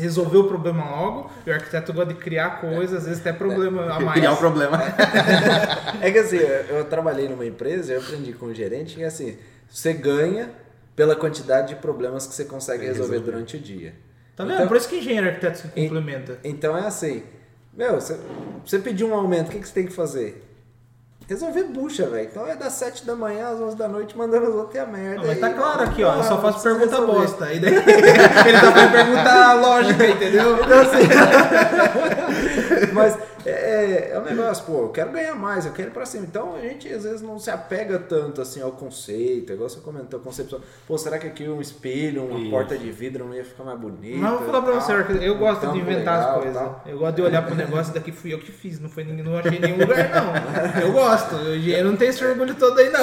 resolver 0.00 0.38
o 0.38 0.44
problema 0.48 0.84
logo, 0.90 1.30
e 1.46 1.50
o 1.50 1.54
arquiteto 1.54 1.92
gosta 1.92 2.12
de 2.12 2.18
criar 2.20 2.60
coisas, 2.60 2.98
às 2.98 3.04
vezes 3.06 3.20
até 3.20 3.32
problema 3.32 3.92
a 3.92 4.00
mais. 4.00 4.18
Criar 4.18 4.32
o 4.32 4.36
problema. 4.36 4.78
É 6.00 6.10
que 6.10 6.18
assim, 6.18 6.38
eu, 6.68 6.84
trabalhei 6.86 7.28
numa 7.28 7.46
empresa, 7.46 7.92
eu 7.92 8.00
aprendi 8.00 8.32
com 8.32 8.46
o 8.46 8.54
gerente 8.54 8.96
que 8.96 9.04
assim, 9.04 9.36
você 9.68 9.92
ganha 9.92 10.50
pela 10.96 11.14
quantidade 11.14 11.68
de 11.68 11.76
problemas 11.76 12.26
que 12.26 12.34
você 12.34 12.44
consegue 12.44 12.84
resolver 12.86 13.20
durante 13.20 13.56
o 13.56 13.60
dia. 13.60 13.94
Tá 14.36 14.44
vendo? 14.44 14.54
Então- 14.56 14.68
Por 14.68 14.76
isso 14.76 14.88
que 14.88 14.96
engenheiro 14.96 15.26
e 15.26 15.28
arquiteto 15.30 15.58
se 15.58 15.68
complementa. 15.68 16.38
Então 16.42 16.76
é 16.76 16.86
assim, 16.86 17.22
meu, 17.76 17.94
você, 17.94 18.18
você 18.64 18.78
pediu 18.78 19.08
um 19.08 19.14
aumento, 19.14 19.48
o 19.48 19.50
que, 19.50 19.58
que 19.60 19.66
você 19.68 19.74
tem 19.74 19.86
que 19.86 19.92
fazer? 19.92 20.48
Resolver 21.28 21.62
bucha, 21.64 22.06
velho. 22.08 22.28
Então 22.30 22.46
é 22.46 22.54
das 22.56 22.72
7 22.74 23.06
da 23.06 23.14
manhã 23.16 23.48
às 23.48 23.60
11 23.60 23.76
da 23.76 23.88
noite 23.88 24.18
mandando 24.18 24.48
os 24.50 24.54
outros 24.56 24.78
a 24.82 24.86
merda. 24.86 25.20
Não, 25.20 25.26
mas 25.28 25.38
tá 25.38 25.46
aí. 25.46 25.54
claro 25.54 25.82
aqui, 25.82 26.02
ó, 26.04 26.16
eu 26.16 26.22
só 26.24 26.34
Ah, 26.34 26.40
faço 26.42 26.62
pergunta 26.62 26.84
resolver. 26.96 27.12
bosta. 27.12 27.44
Aí 27.46 27.60
daí 27.60 27.72
ele 27.76 27.82
tá 28.60 28.72
fazendo 28.72 28.92
pergunta 28.92 29.52
lógica, 29.54 30.06
entendeu? 30.08 30.56
Então, 30.62 30.80
assim, 30.80 31.08
mas 32.92 33.16
é, 33.72 34.10
é, 34.12 34.18
um 34.18 34.22
negócio, 34.24 34.64
pô, 34.64 34.82
eu 34.82 34.88
quero 34.90 35.10
ganhar 35.10 35.34
mais, 35.34 35.66
eu 35.66 35.72
quero 35.72 35.90
ir 35.90 35.92
pra 35.92 36.04
cima. 36.06 36.24
Então 36.26 36.54
a 36.54 36.60
gente 36.60 36.88
às 36.92 37.04
vezes 37.04 37.22
não 37.22 37.38
se 37.38 37.50
apega 37.50 37.98
tanto 37.98 38.40
assim 38.40 38.60
ao 38.60 38.72
conceito, 38.72 39.52
igual 39.52 39.68
você 39.68 39.80
comentou, 39.80 40.20
a 40.20 40.22
concepção. 40.22 40.60
Pô, 40.86 40.96
será 40.98 41.18
que 41.18 41.26
aqui 41.26 41.48
um 41.48 41.60
espelho, 41.60 42.24
uma 42.24 42.38
Isso. 42.40 42.50
porta 42.50 42.76
de 42.78 42.90
vidro 42.90 43.24
não 43.24 43.34
ia 43.34 43.44
ficar 43.44 43.64
mais 43.64 43.78
bonito? 43.78 44.18
Mas 44.18 44.32
eu 44.32 44.38
vou 44.38 44.46
falar 44.46 44.62
pra 44.62 44.72
você, 44.80 45.26
eu 45.26 45.38
gosto 45.38 45.60
Tampo 45.62 45.74
de 45.74 45.80
inventar 45.80 46.18
legal, 46.18 46.36
as 46.36 46.42
coisas. 46.42 46.62
tal. 46.62 46.82
Eu 46.86 46.98
gosto 46.98 47.16
de 47.16 47.22
olhar 47.22 47.42
pro 47.44 47.54
negócio 47.54 47.94
daqui 47.94 48.12
fui 48.12 48.32
eu 48.32 48.38
que 48.38 48.52
fiz, 48.52 48.78
não 48.78 48.88
foi 48.88 49.04
ninguém, 49.04 49.24
não 49.24 49.36
achei 49.38 49.56
em 49.56 49.60
nenhum 49.60 49.78
lugar 49.78 50.10
não. 50.10 50.82
Eu 50.82 50.92
gosto, 50.92 51.34
eu, 51.36 51.60
eu 51.60 51.84
não 51.84 51.96
tenho 51.96 52.10
esse 52.10 52.24
orgulho 52.24 52.54
todo 52.54 52.78
aí 52.78 52.90
não. 52.90 53.02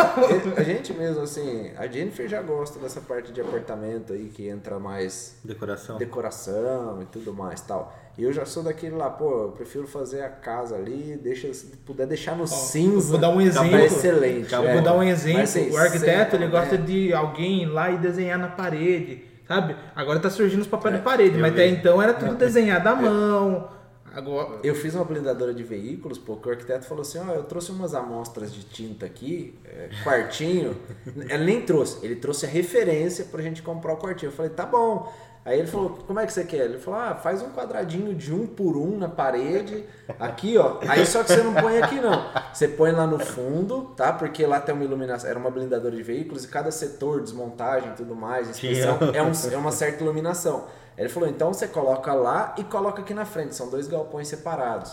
A 0.56 0.64
gente 0.64 0.94
mesmo, 0.94 1.24
assim, 1.24 1.72
a 1.78 1.88
Jennifer 1.88 2.28
já 2.28 2.42
gosta 2.42 2.80
dessa 2.80 3.02
parte 3.02 3.32
de 3.32 3.42
apartamento 3.42 4.14
aí 4.14 4.30
que 4.30 4.48
entra 4.48 4.80
mais 4.80 5.36
Decoração. 5.44 5.98
decoração 5.98 7.02
e 7.02 7.06
tudo 7.06 7.34
mais 7.34 7.62
tal. 7.62 7.94
E 8.18 8.24
eu 8.24 8.34
já 8.34 8.46
sou 8.46 8.64
daquele 8.64 8.96
lá, 8.96 9.10
pô, 9.10 9.44
eu 9.44 9.52
prefiro 9.52 9.88
fazer 9.88 10.22
a 10.22 10.30
casa 10.30 10.76
ali, 10.76 11.18
deixa, 11.22 11.54
se 11.54 11.68
puder 11.86 12.06
deixar 12.06 12.36
no 12.36 12.46
cinza. 12.46 13.12
vou 13.12 13.18
dar 13.18 13.30
um 13.30 13.38
tá 13.38 13.44
exemplo. 13.44 13.80
excelente. 13.80 14.54
Eu 14.54 14.68
é. 14.68 14.74
vou 14.74 14.82
dar 14.82 14.94
um 14.94 15.04
exemplo. 15.04 15.40
Mas, 15.40 15.56
assim, 15.56 15.72
o 15.72 15.78
arquiteto 15.78 16.36
ele 16.36 16.48
gosta 16.48 16.78
né? 16.78 16.86
de 16.86 17.14
alguém 17.14 17.64
ir 17.64 17.68
lá 17.68 17.90
e 17.92 17.98
desenhar 17.98 18.38
na 18.38 18.50
parede, 18.50 19.24
sabe? 19.48 19.76
Agora 19.96 20.20
tá 20.20 20.30
surgindo 20.30 20.62
os 20.62 20.68
papéis 20.68 20.96
É, 20.96 20.98
de 20.98 21.04
parede, 21.04 21.38
mas 21.38 21.54
até 21.54 21.68
então 21.68 22.02
era 22.02 22.14
tudo 22.14 22.36
desenhado 22.36 22.90
à 22.90 22.96
mão. 22.96 23.80
Agora, 24.14 24.60
Eu 24.64 24.74
fiz 24.76 24.96
uma 24.96 25.06
blindadora 25.06 25.54
de 25.54 25.64
veículos, 25.64 26.18
pô, 26.18 26.36
que 26.36 26.48
o 26.48 26.52
arquiteto 26.52 26.86
falou 26.86 27.02
assim, 27.02 27.20
ó, 27.20 27.34
eu 27.34 27.44
trouxe 27.44 27.72
umas 27.72 27.94
amostras 27.94 28.54
de 28.54 28.64
tinta 28.64 29.06
aqui, 29.06 29.58
é, 29.66 29.90
quartinho. 30.04 30.76
ele 31.30 31.46
nem 31.46 31.62
trouxe, 31.62 32.04
ele 32.06 32.16
trouxe 32.16 32.46
a 32.46 32.50
referência 32.50 33.26
pra 33.26 33.42
gente 33.42 33.62
comprar 33.62 33.94
o 33.94 33.98
quartinho. 33.98 34.30
Eu 34.30 34.34
falei, 34.34 34.52
tá 34.52 34.66
bom. 34.66 35.12
Aí 35.46 35.58
ele 35.58 35.68
falou, 35.68 35.98
como 36.06 36.20
é 36.20 36.26
que 36.26 36.34
você 36.34 36.44
quer? 36.44 36.66
Ele 36.66 36.78
falou, 36.78 37.00
ah, 37.00 37.16
faz 37.16 37.42
um 37.42 37.50
quadradinho 37.50 38.14
de 38.14 38.34
um 38.34 38.46
por 38.46 38.76
um 38.78 38.98
na 38.98 39.08
parede, 39.08 39.86
aqui, 40.20 40.58
ó. 40.58 40.78
Aí 40.88 41.06
só 41.06 41.24
que 41.24 41.32
você 41.32 41.42
não 41.42 41.54
põe 41.56 41.82
aqui, 41.82 42.00
não. 42.00 42.26
Você 42.54 42.68
põe 42.68 42.92
lá 42.92 43.08
no 43.08 43.18
fundo, 43.18 43.94
tá? 43.96 44.12
Porque 44.14 44.46
lá 44.46 44.60
tem 44.60 44.76
uma 44.76 44.84
iluminação, 44.84 45.30
era 45.30 45.40
uma 45.40 45.50
blindadora 45.50 45.96
de 45.96 46.04
veículos 46.04 46.44
e 46.44 46.48
cada 46.50 46.70
setor, 46.72 47.22
desmontagem 47.22 47.90
e 47.90 47.94
tudo 47.96 48.16
mais, 48.16 48.50
inspeção, 48.50 48.98
é, 49.14 49.24
um- 49.24 49.32
é 49.54 49.58
uma 49.58 49.72
certa 49.72 50.04
iluminação. 50.04 50.66
Aí 50.98 51.04
Ele 51.06 51.10
falou, 51.10 51.30
então 51.30 51.52
você 51.54 51.68
coloca 51.68 52.14
lá 52.14 52.54
e 52.58 52.64
coloca 52.66 53.02
aqui 53.02 53.14
na 53.14 53.26
frente, 53.26 53.56
são 53.56 53.70
dois 53.70 53.88
galpões 53.88 54.28
separados. 54.28 54.92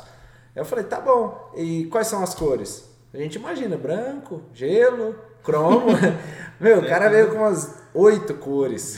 Aí 0.55 0.63
eu 0.63 0.65
falei, 0.65 0.85
tá 0.85 1.01
bom. 1.01 1.51
E 1.57 1.87
quais 1.87 2.07
são 2.07 2.23
as 2.23 2.35
cores? 2.35 2.89
A 3.13 3.19
gente 3.19 3.35
imagina, 3.37 3.77
branco, 3.77 4.41
gelo, 4.55 5.17
cromo. 5.43 5.87
Meu, 6.61 6.79
o 6.79 6.87
cara 6.89 7.09
veio 7.11 7.31
com 7.31 7.37
umas 7.39 7.75
oito 7.97 8.35
cores. 8.35 8.97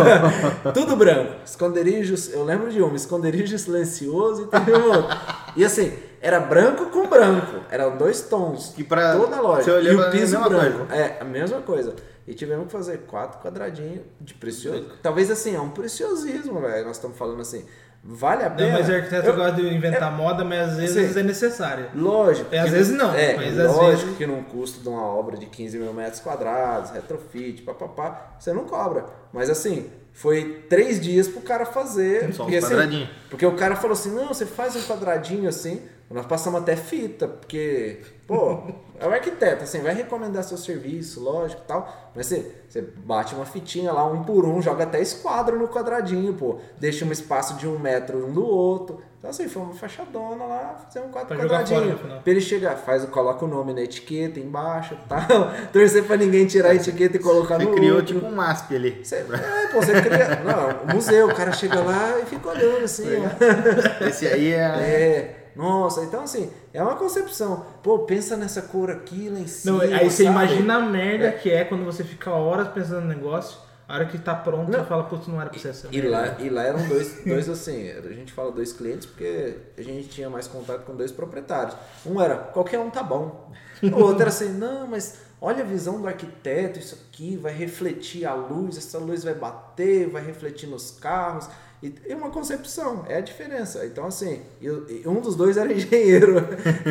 Tudo 0.74 0.96
branco. 0.96 1.34
Esconderijos, 1.44 2.32
eu 2.32 2.44
lembro 2.44 2.70
de 2.70 2.80
uma, 2.82 2.96
esconderijo 2.96 3.58
silencioso 3.58 4.42
e 4.42 4.46
teve 4.46 4.72
um 4.72 4.86
outro. 4.90 5.16
E 5.56 5.64
assim, 5.64 5.92
era 6.20 6.40
branco 6.40 6.86
com 6.86 7.06
branco. 7.06 7.60
Eram 7.70 7.96
dois 7.96 8.22
tons. 8.22 8.72
Que 8.74 8.82
pra- 8.84 9.16
toda 9.16 9.36
a 9.36 9.40
loja. 9.40 9.80
E 9.80 9.94
o 9.94 10.10
piso 10.10 10.34
é 10.36 10.38
a 10.38 10.40
mesma 10.42 10.48
branco. 10.48 10.86
coisa. 10.86 10.94
É, 10.94 11.18
a 11.20 11.24
mesma 11.24 11.60
coisa. 11.60 11.94
E 12.26 12.34
tivemos 12.34 12.66
que 12.66 12.72
fazer 12.72 12.98
quatro 13.06 13.40
quadradinhos 13.40 14.00
de 14.20 14.34
precioso. 14.34 14.86
Talvez 15.02 15.30
assim, 15.30 15.54
é 15.56 15.60
um 15.60 15.70
preciosismo, 15.70 16.60
velho. 16.60 16.86
Nós 16.86 16.96
estamos 16.96 17.16
falando 17.18 17.40
assim. 17.40 17.64
Vale 18.04 18.42
a 18.44 18.48
não, 18.48 18.56
pena. 18.56 18.72
mas 18.78 18.88
o 18.88 18.92
arquiteto 18.92 19.28
Eu- 19.28 19.36
gosta 19.36 19.52
de 19.62 19.74
inventar 19.74 20.10
moda, 20.10 20.44
mas 20.44 20.70
às 20.70 20.76
vezes 20.76 21.12
Sim. 21.12 21.20
é 21.20 21.22
necessário. 21.22 21.86
Lógico. 21.94 22.52
É, 22.52 22.58
às 22.58 22.70
vezes 22.70 22.96
não, 22.96 23.14
É, 23.14 23.36
mas 23.36 23.56
às 23.58 23.76
lógico 23.76 24.02
vezes- 24.06 24.16
que 24.18 24.26
num 24.26 24.42
custo 24.42 24.80
de 24.80 24.88
uma 24.88 25.06
obra 25.06 25.36
de 25.36 25.46
15 25.46 25.78
mil 25.78 25.92
metros 25.92 26.20
quadrados, 26.20 26.90
retrofit, 26.90 27.62
papapá, 27.62 28.34
você 28.40 28.52
não 28.52 28.64
cobra. 28.64 29.06
Mas 29.32 29.48
assim, 29.48 29.88
foi 30.12 30.64
três 30.68 31.00
dias 31.00 31.28
pro 31.28 31.42
cara 31.42 31.64
fazer. 31.64 32.32
Só 32.34 32.42
um 32.42 32.46
porque, 32.46 32.56
assim, 32.58 32.68
quadradinho. 32.70 33.08
porque 33.30 33.46
o 33.46 33.52
cara 33.54 33.76
falou 33.76 33.92
assim, 33.92 34.10
não, 34.12 34.26
você 34.28 34.46
faz 34.46 34.74
um 34.74 34.82
quadradinho 34.82 35.48
assim. 35.48 35.80
Nós 36.12 36.26
passamos 36.26 36.60
até 36.60 36.76
fita, 36.76 37.26
porque, 37.28 38.00
pô, 38.26 38.58
é 39.00 39.06
o 39.06 39.12
arquiteto, 39.12 39.64
assim, 39.64 39.80
vai 39.80 39.94
recomendar 39.94 40.44
seu 40.44 40.56
serviço, 40.58 41.22
lógico 41.22 41.62
e 41.64 41.66
tal, 41.66 42.12
mas 42.14 42.26
você, 42.26 42.52
você 42.68 42.82
bate 42.82 43.34
uma 43.34 43.44
fitinha 43.46 43.92
lá, 43.92 44.04
um 44.04 44.22
por 44.22 44.44
um, 44.44 44.60
joga 44.60 44.84
até 44.84 45.00
esquadro 45.00 45.58
no 45.58 45.68
quadradinho, 45.68 46.34
pô, 46.34 46.58
deixa 46.78 47.04
um 47.04 47.12
espaço 47.12 47.54
de 47.54 47.66
um 47.66 47.78
metro 47.78 48.26
um 48.26 48.32
do 48.32 48.44
outro. 48.46 49.00
Então, 49.18 49.30
assim, 49.30 49.48
foi 49.48 49.62
uma 49.62 49.72
fachadona 49.72 50.44
lá, 50.44 50.80
fazer 50.84 50.98
um 51.06 51.08
quadro 51.10 51.28
Pra 51.28 51.36
fora 51.36 51.48
quadradinho. 51.48 51.96
final. 51.96 52.20
Pra 52.22 52.30
ele 52.32 52.40
chegar, 52.40 52.74
faz, 52.76 53.04
coloca 53.04 53.44
o 53.44 53.48
nome 53.48 53.72
na 53.72 53.80
etiqueta 53.82 54.40
embaixo 54.40 54.94
e 54.94 55.08
tal, 55.08 55.52
torcer 55.72 56.02
pra 56.04 56.16
ninguém 56.16 56.44
tirar 56.44 56.70
a 56.70 56.74
etiqueta 56.74 57.16
e 57.16 57.20
colocar 57.20 57.56
Você 57.56 57.64
no 57.66 57.72
criou 57.72 57.98
outro. 57.98 58.14
tipo 58.14 58.26
um 58.26 58.32
MASP 58.34 58.74
ali. 58.74 59.00
Você, 59.04 59.14
é, 59.16 59.66
pô, 59.72 59.80
você 59.80 59.92
cria. 60.02 60.40
Não, 60.44 60.90
o 60.90 60.94
museu, 60.96 61.28
o 61.28 61.34
cara 61.34 61.52
chega 61.52 61.80
lá 61.80 62.18
e 62.20 62.26
fica 62.26 62.48
olhando 62.48 62.84
assim, 62.84 63.04
ó. 63.24 64.04
Esse 64.08 64.26
aí 64.26 64.52
é. 64.54 64.58
É, 64.58 65.41
nossa, 65.54 66.02
então 66.02 66.22
assim, 66.22 66.50
é 66.72 66.82
uma 66.82 66.96
concepção. 66.96 67.64
Pô, 67.82 68.00
pensa 68.00 68.36
nessa 68.36 68.62
cor 68.62 68.90
aqui 68.90 69.28
lá 69.28 69.38
em 69.38 69.46
cima. 69.46 69.78
Não, 69.78 69.80
aí 69.82 70.10
você 70.10 70.24
sabe? 70.24 70.36
imagina 70.36 70.76
a 70.76 70.80
merda 70.80 71.26
É. 71.28 71.32
que 71.32 71.50
é 71.50 71.64
quando 71.64 71.84
você 71.84 72.02
fica 72.04 72.30
horas 72.30 72.68
pensando 72.68 73.02
no 73.02 73.08
negócio, 73.08 73.58
a 73.88 73.94
hora 73.96 74.06
que 74.06 74.16
tá 74.18 74.34
pronto, 74.34 74.70
você 74.72 74.84
fala, 74.84 75.04
putz, 75.04 75.26
não 75.26 75.40
era 75.40 75.50
pra 75.50 75.58
ser 75.58 75.68
essa 75.68 75.88
E 75.90 76.00
lá, 76.00 76.36
e 76.38 76.48
lá 76.48 76.62
eram 76.62 76.86
dois, 76.88 77.22
dois 77.26 77.48
assim, 77.48 77.90
a 77.90 78.00
gente 78.12 78.32
fala 78.32 78.50
dois 78.50 78.72
clientes 78.72 79.06
porque 79.06 79.56
a 79.76 79.82
gente 79.82 80.08
tinha 80.08 80.30
mais 80.30 80.46
contato 80.46 80.84
com 80.84 80.94
dois 80.96 81.12
proprietários. 81.12 81.76
Um 82.06 82.20
era, 82.20 82.36
qualquer 82.36 82.78
um 82.78 82.88
tá 82.88 83.02
bom. 83.02 83.50
O 83.82 83.96
outro 84.00 84.22
era 84.22 84.30
assim, 84.30 84.48
não, 84.52 84.86
mas 84.86 85.18
olha 85.40 85.62
a 85.62 85.66
visão 85.66 86.00
do 86.00 86.06
arquiteto, 86.06 86.78
isso 86.78 86.96
aqui 87.08 87.36
vai 87.36 87.52
refletir 87.52 88.24
a 88.24 88.32
luz, 88.32 88.78
essa 88.78 88.96
luz 88.96 89.24
vai 89.24 89.34
bater, 89.34 90.08
vai 90.08 90.24
refletir 90.24 90.68
nos 90.68 90.92
carros. 90.92 91.48
E 91.82 91.92
é 92.08 92.14
uma 92.14 92.30
concepção, 92.30 93.04
é 93.08 93.16
a 93.16 93.20
diferença. 93.20 93.84
Então, 93.84 94.06
assim, 94.06 94.42
eu- 94.60 94.86
um 95.06 95.20
dos 95.20 95.34
dois 95.34 95.56
era 95.56 95.70
engenheiro. 95.72 96.36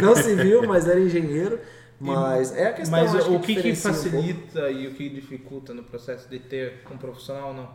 Não 0.02 0.16
civil, 0.16 0.68
mas 0.68 0.88
era 0.88 1.00
engenheiro. 1.00 1.60
Mas 2.00 2.52
é 2.56 2.68
a 2.70 2.74
questão. 2.74 3.00
Mas 3.00 3.16
acho 3.16 3.36
o 3.36 3.40
que, 3.40 3.54
que 3.56 3.60
um 3.72 3.76
pouco. 3.76 3.76
facilita 3.78 4.70
e 4.72 4.88
o 4.88 4.94
que 4.96 5.08
dificulta 5.10 5.74
no 5.74 5.84
processo 5.84 6.28
de 6.30 6.40
ter 6.40 6.82
um 6.92 6.98
profissional, 6.98 7.54
não? 7.54 7.70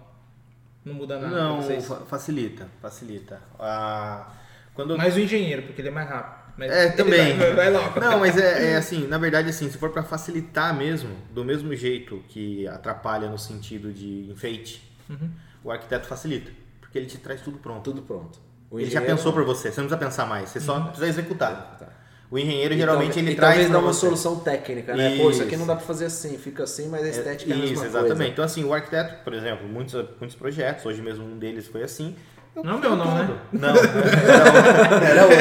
Não 0.85 0.95
muda 0.95 1.19
nada 1.19 1.35
Não, 1.35 1.63
facilita, 2.07 2.69
facilita. 2.81 3.41
Ah, 3.59 4.33
quando 4.75 4.97
Mais 4.97 5.17
o 5.17 5.21
engenheiro, 5.21 5.63
porque 5.63 5.81
ele 5.81 5.89
é 5.89 5.93
mais 5.93 6.09
rápido. 6.09 6.47
Mas 6.59 6.71
É, 6.73 6.91
também. 6.91 7.37
Vai, 7.37 7.55
vai 7.55 7.71
logo. 7.71 8.01
Não, 8.01 8.19
mas 8.21 8.37
é, 8.37 8.73
é 8.73 8.77
assim, 8.79 9.07
na 9.07 9.19
verdade, 9.19 9.49
assim, 9.51 9.71
se 9.71 9.79
for 9.79 9.91
pra 9.91 10.03
facilitar 10.03 10.75
mesmo, 10.77 11.11
do 11.33 11.45
mesmo 11.45 11.75
jeito 11.75 12.23
que 12.29 12.67
atrapalha 12.69 13.29
no 13.31 13.39
sentido 13.39 13.93
de 13.93 14.31
enfeite, 14.31 14.83
Uhum. 15.09 15.31
o 15.63 15.71
arquiteto 15.71 16.07
facilita, 16.07 16.51
porque 16.97 16.99
ele 16.99 17.07
te 17.07 17.19
traz 17.19 17.41
tudo 17.43 17.59
pronto. 17.59 17.83
Tudo 17.85 18.03
pronto. 18.03 18.39
O 18.71 18.81
Ele 18.81 18.91
já 18.91 19.01
pensou 19.01 19.33
por 19.33 19.45
você, 19.45 19.71
você 19.71 19.81
não 19.81 19.89
precisa 19.89 19.97
pensar 20.11 20.27
mais, 20.27 20.49
você 20.51 20.61
só 20.61 20.81
precisa 20.81 21.07
executar. 21.07 21.77
Tá. 21.79 21.89
O 22.29 22.37
engenheiro 22.37 22.75
E 22.75 22.77
geralmente 22.77 23.09
talvez- 23.15 23.25
ele 23.27 23.33
e 23.33 23.37
traz 23.37 23.53
talvez 23.55 23.71
dá 23.71 23.79
uma 23.79 23.93
você. 23.93 24.01
solução 24.01 24.41
técnica, 24.41 24.97
né? 24.97 25.17
Pô, 25.17 25.31
isso 25.31 25.43
aqui 25.43 25.53
Isso. 25.53 25.61
não 25.61 25.67
dá 25.67 25.77
pra 25.77 25.85
fazer 25.87 26.07
assim, 26.07 26.37
fica 26.37 26.65
assim, 26.65 26.89
mas 26.89 27.05
a 27.05 27.09
estética 27.09 27.53
é, 27.53 27.55
a 27.55 27.59
Isso, 27.59 27.69
mesma 27.71 27.87
exatamente. 27.87 28.17
coisa. 28.17 28.33
Então, 28.33 28.45
assim, 28.45 28.65
o 28.65 28.75
arquiteto, 28.75 29.23
por 29.23 29.33
exemplo, 29.33 29.69
muitos, 29.69 29.95
muitos 30.19 30.35
projetos, 30.35 30.85
hoje 30.85 31.01
mesmo 31.01 31.25
um 31.25 31.39
deles 31.39 31.69
foi 31.69 31.85
assim. 31.85 32.17
Eu 32.57 32.65
Não 32.65 32.79
meu 32.81 32.97
não, 32.97 33.15
né? 33.15 33.29
Não, 33.53 33.69
era, 33.69 35.05
era 35.05 35.23
outro. 35.25 35.37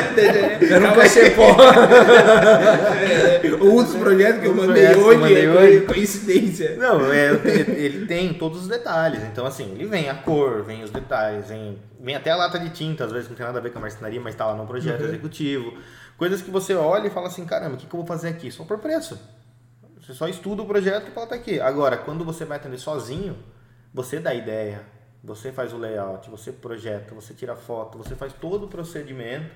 Eu 0.69 0.81
não 0.81 0.93
cachê 0.93 1.29
pô. 1.31 1.43
Outros 3.65 3.95
projetos 3.95 4.41
que 4.41 4.47
eu 4.47 4.51
Outros 4.51 4.67
mandei 4.67 4.85
projetos 4.87 4.95
que 4.95 5.01
eu 5.01 5.07
hoje, 5.07 5.19
mandei 5.19 5.45
é 5.45 5.49
hoje. 5.49 5.81
coincidência. 5.85 6.75
Não, 6.77 7.11
é, 7.11 7.31
ele 7.77 8.05
tem 8.05 8.33
todos 8.33 8.61
os 8.63 8.67
detalhes. 8.67 9.23
Então, 9.23 9.45
assim, 9.45 9.71
ele 9.73 9.85
vem 9.85 10.09
a 10.09 10.15
cor, 10.15 10.63
vem 10.63 10.83
os 10.83 10.89
detalhes, 10.89 11.47
vem, 11.47 11.77
vem 11.99 12.15
até 12.15 12.31
a 12.31 12.35
lata 12.35 12.59
de 12.59 12.69
tinta, 12.71 13.05
às 13.05 13.11
vezes 13.11 13.29
não 13.29 13.35
tem 13.35 13.45
nada 13.45 13.59
a 13.59 13.61
ver 13.61 13.71
com 13.71 13.79
a 13.79 13.81
marcenaria, 13.81 14.19
mas 14.19 14.35
tá 14.35 14.45
lá 14.45 14.55
no 14.55 14.65
projeto 14.67 15.01
Uhum. 15.01 15.07
executivo. 15.07 15.73
Coisas 16.17 16.41
que 16.41 16.51
você 16.51 16.73
olha 16.75 17.07
e 17.07 17.09
fala 17.09 17.27
assim, 17.27 17.45
caramba, 17.45 17.75
o 17.75 17.77
que, 17.77 17.85
que 17.85 17.93
eu 17.95 17.99
vou 17.99 18.07
fazer 18.07 18.29
aqui? 18.29 18.51
Só 18.51 18.63
por 18.63 18.77
preço. 18.79 19.17
Você 20.01 20.13
só 20.13 20.27
estuda 20.27 20.61
o 20.61 20.65
projeto 20.65 21.07
e 21.09 21.11
fala, 21.11 21.27
tá 21.27 21.35
aqui. 21.35 21.59
Agora, 21.59 21.97
quando 21.97 22.23
você 22.23 22.45
vai 22.45 22.57
atender 22.57 22.77
sozinho, 22.77 23.35
você 23.93 24.19
dá 24.19 24.33
ideia, 24.33 24.81
você 25.25 25.51
faz 25.51 25.73
o 25.73 25.77
layout, 25.77 26.29
você 26.29 26.51
projeta, 26.51 27.15
você 27.15 27.33
tira 27.33 27.55
foto, 27.55 27.97
você 27.97 28.15
faz 28.15 28.31
todo 28.31 28.65
o 28.65 28.67
procedimento 28.67 29.51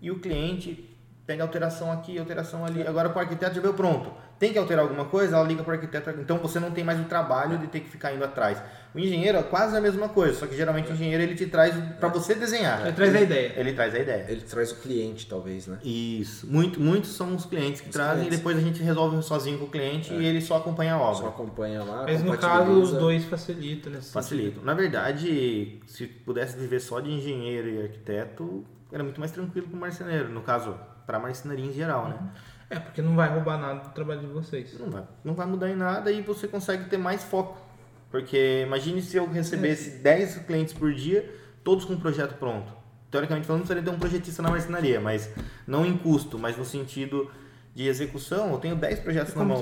e 0.00 0.10
o 0.10 0.18
cliente 0.18 0.91
pega 1.32 1.42
alteração 1.44 1.90
aqui, 1.90 2.18
alteração 2.18 2.62
ali. 2.64 2.86
Agora 2.86 3.08
com 3.08 3.18
o 3.18 3.22
arquiteto 3.22 3.54
já 3.54 3.60
veio 3.62 3.72
pronto. 3.72 4.12
Tem 4.38 4.52
que 4.52 4.58
alterar 4.58 4.84
alguma 4.84 5.06
coisa, 5.06 5.36
ela 5.36 5.46
liga 5.46 5.62
para 5.62 5.70
o 5.70 5.74
arquiteto. 5.74 6.10
Então 6.20 6.36
você 6.38 6.60
não 6.60 6.70
tem 6.70 6.84
mais 6.84 7.00
o 7.00 7.04
trabalho 7.04 7.56
de 7.58 7.68
ter 7.68 7.80
que 7.80 7.88
ficar 7.88 8.12
indo 8.12 8.22
atrás. 8.24 8.60
O 8.94 8.98
engenheiro 8.98 9.38
é 9.38 9.42
quase 9.42 9.74
a 9.74 9.80
mesma 9.80 10.10
coisa, 10.10 10.38
só 10.40 10.46
que 10.46 10.54
geralmente 10.54 10.90
o 10.90 10.92
engenheiro 10.94 11.22
ele 11.22 11.34
te 11.34 11.46
traz 11.46 11.74
para 11.98 12.08
você 12.10 12.34
desenhar. 12.34 12.82
Ele 12.82 12.92
traz 12.92 13.14
a 13.14 13.20
ideia. 13.22 13.52
Ele 13.56 13.72
traz 13.72 13.94
a 13.94 13.98
ideia. 13.98 14.26
Ele 14.28 14.40
traz 14.42 14.72
o 14.72 14.76
cliente, 14.80 15.26
talvez, 15.26 15.66
né? 15.66 15.78
Isso. 15.82 16.46
Muito, 16.46 16.78
muitos 16.78 17.14
são 17.16 17.34
os 17.34 17.46
clientes 17.46 17.80
que 17.80 17.88
Os 17.88 17.94
trazem 17.94 18.16
clientes. 18.16 18.34
e 18.34 18.36
depois 18.38 18.58
a 18.58 18.60
gente 18.60 18.82
resolve 18.82 19.22
sozinho 19.22 19.58
com 19.58 19.64
o 19.64 19.70
cliente 19.70 20.12
e 20.12 20.22
ele 20.26 20.42
só 20.42 20.58
acompanha 20.58 20.96
a 20.96 20.98
Só 20.98 21.04
obra. 21.04 21.28
acompanha 21.28 21.82
lá, 21.82 22.02
Mas 22.02 22.22
no 22.22 22.36
caso, 22.36 22.70
os 22.72 22.92
dois 22.92 23.24
facilitam 23.24 23.90
nesse 23.92 24.12
Facilita. 24.12 24.60
Na 24.62 24.74
verdade, 24.74 25.80
se 25.86 26.06
pudesse 26.06 26.58
viver 26.58 26.80
só 26.80 27.00
de 27.00 27.10
engenheiro 27.10 27.68
e 27.70 27.80
arquiteto, 27.82 28.64
era 28.92 29.02
muito 29.02 29.18
mais 29.20 29.32
tranquilo 29.32 29.68
para 29.68 29.76
o 29.76 29.80
marceneiro. 29.80 30.28
No 30.28 30.42
caso, 30.42 30.74
para 31.06 31.18
a 31.18 31.20
marcenaria 31.20 31.64
em 31.64 31.72
geral, 31.72 32.08
né? 32.08 32.18
É, 32.70 32.78
porque 32.78 33.02
não 33.02 33.14
vai 33.14 33.28
roubar 33.28 33.58
nada 33.58 33.80
do 33.80 33.90
trabalho 33.90 34.20
de 34.20 34.26
vocês. 34.26 34.78
Não 34.78 34.90
vai, 34.90 35.04
não 35.22 35.34
vai 35.34 35.46
mudar 35.46 35.68
em 35.68 35.76
nada 35.76 36.10
e 36.10 36.22
você 36.22 36.48
consegue 36.48 36.88
ter 36.88 36.96
mais 36.96 37.22
foco. 37.22 37.60
Porque 38.10 38.62
imagine 38.66 39.02
se 39.02 39.16
eu 39.16 39.26
recebesse 39.26 39.98
10 39.98 40.38
clientes 40.46 40.72
por 40.72 40.92
dia, 40.92 41.34
todos 41.62 41.84
com 41.84 41.94
o 41.94 42.00
projeto 42.00 42.34
pronto. 42.38 42.72
Teoricamente 43.10 43.46
falando, 43.46 43.60
precisaria 43.60 43.90
ter 43.90 43.94
um 43.94 43.98
projetista 43.98 44.42
na 44.42 44.50
marcenaria, 44.50 45.00
mas 45.00 45.30
não 45.66 45.84
em 45.84 45.96
custo, 45.96 46.38
mas 46.38 46.56
no 46.56 46.64
sentido 46.64 47.30
de 47.74 47.88
execução, 47.88 48.52
eu 48.52 48.58
tenho 48.58 48.76
10 48.76 49.00
projetos 49.00 49.34
na 49.34 49.44
mão. 49.44 49.56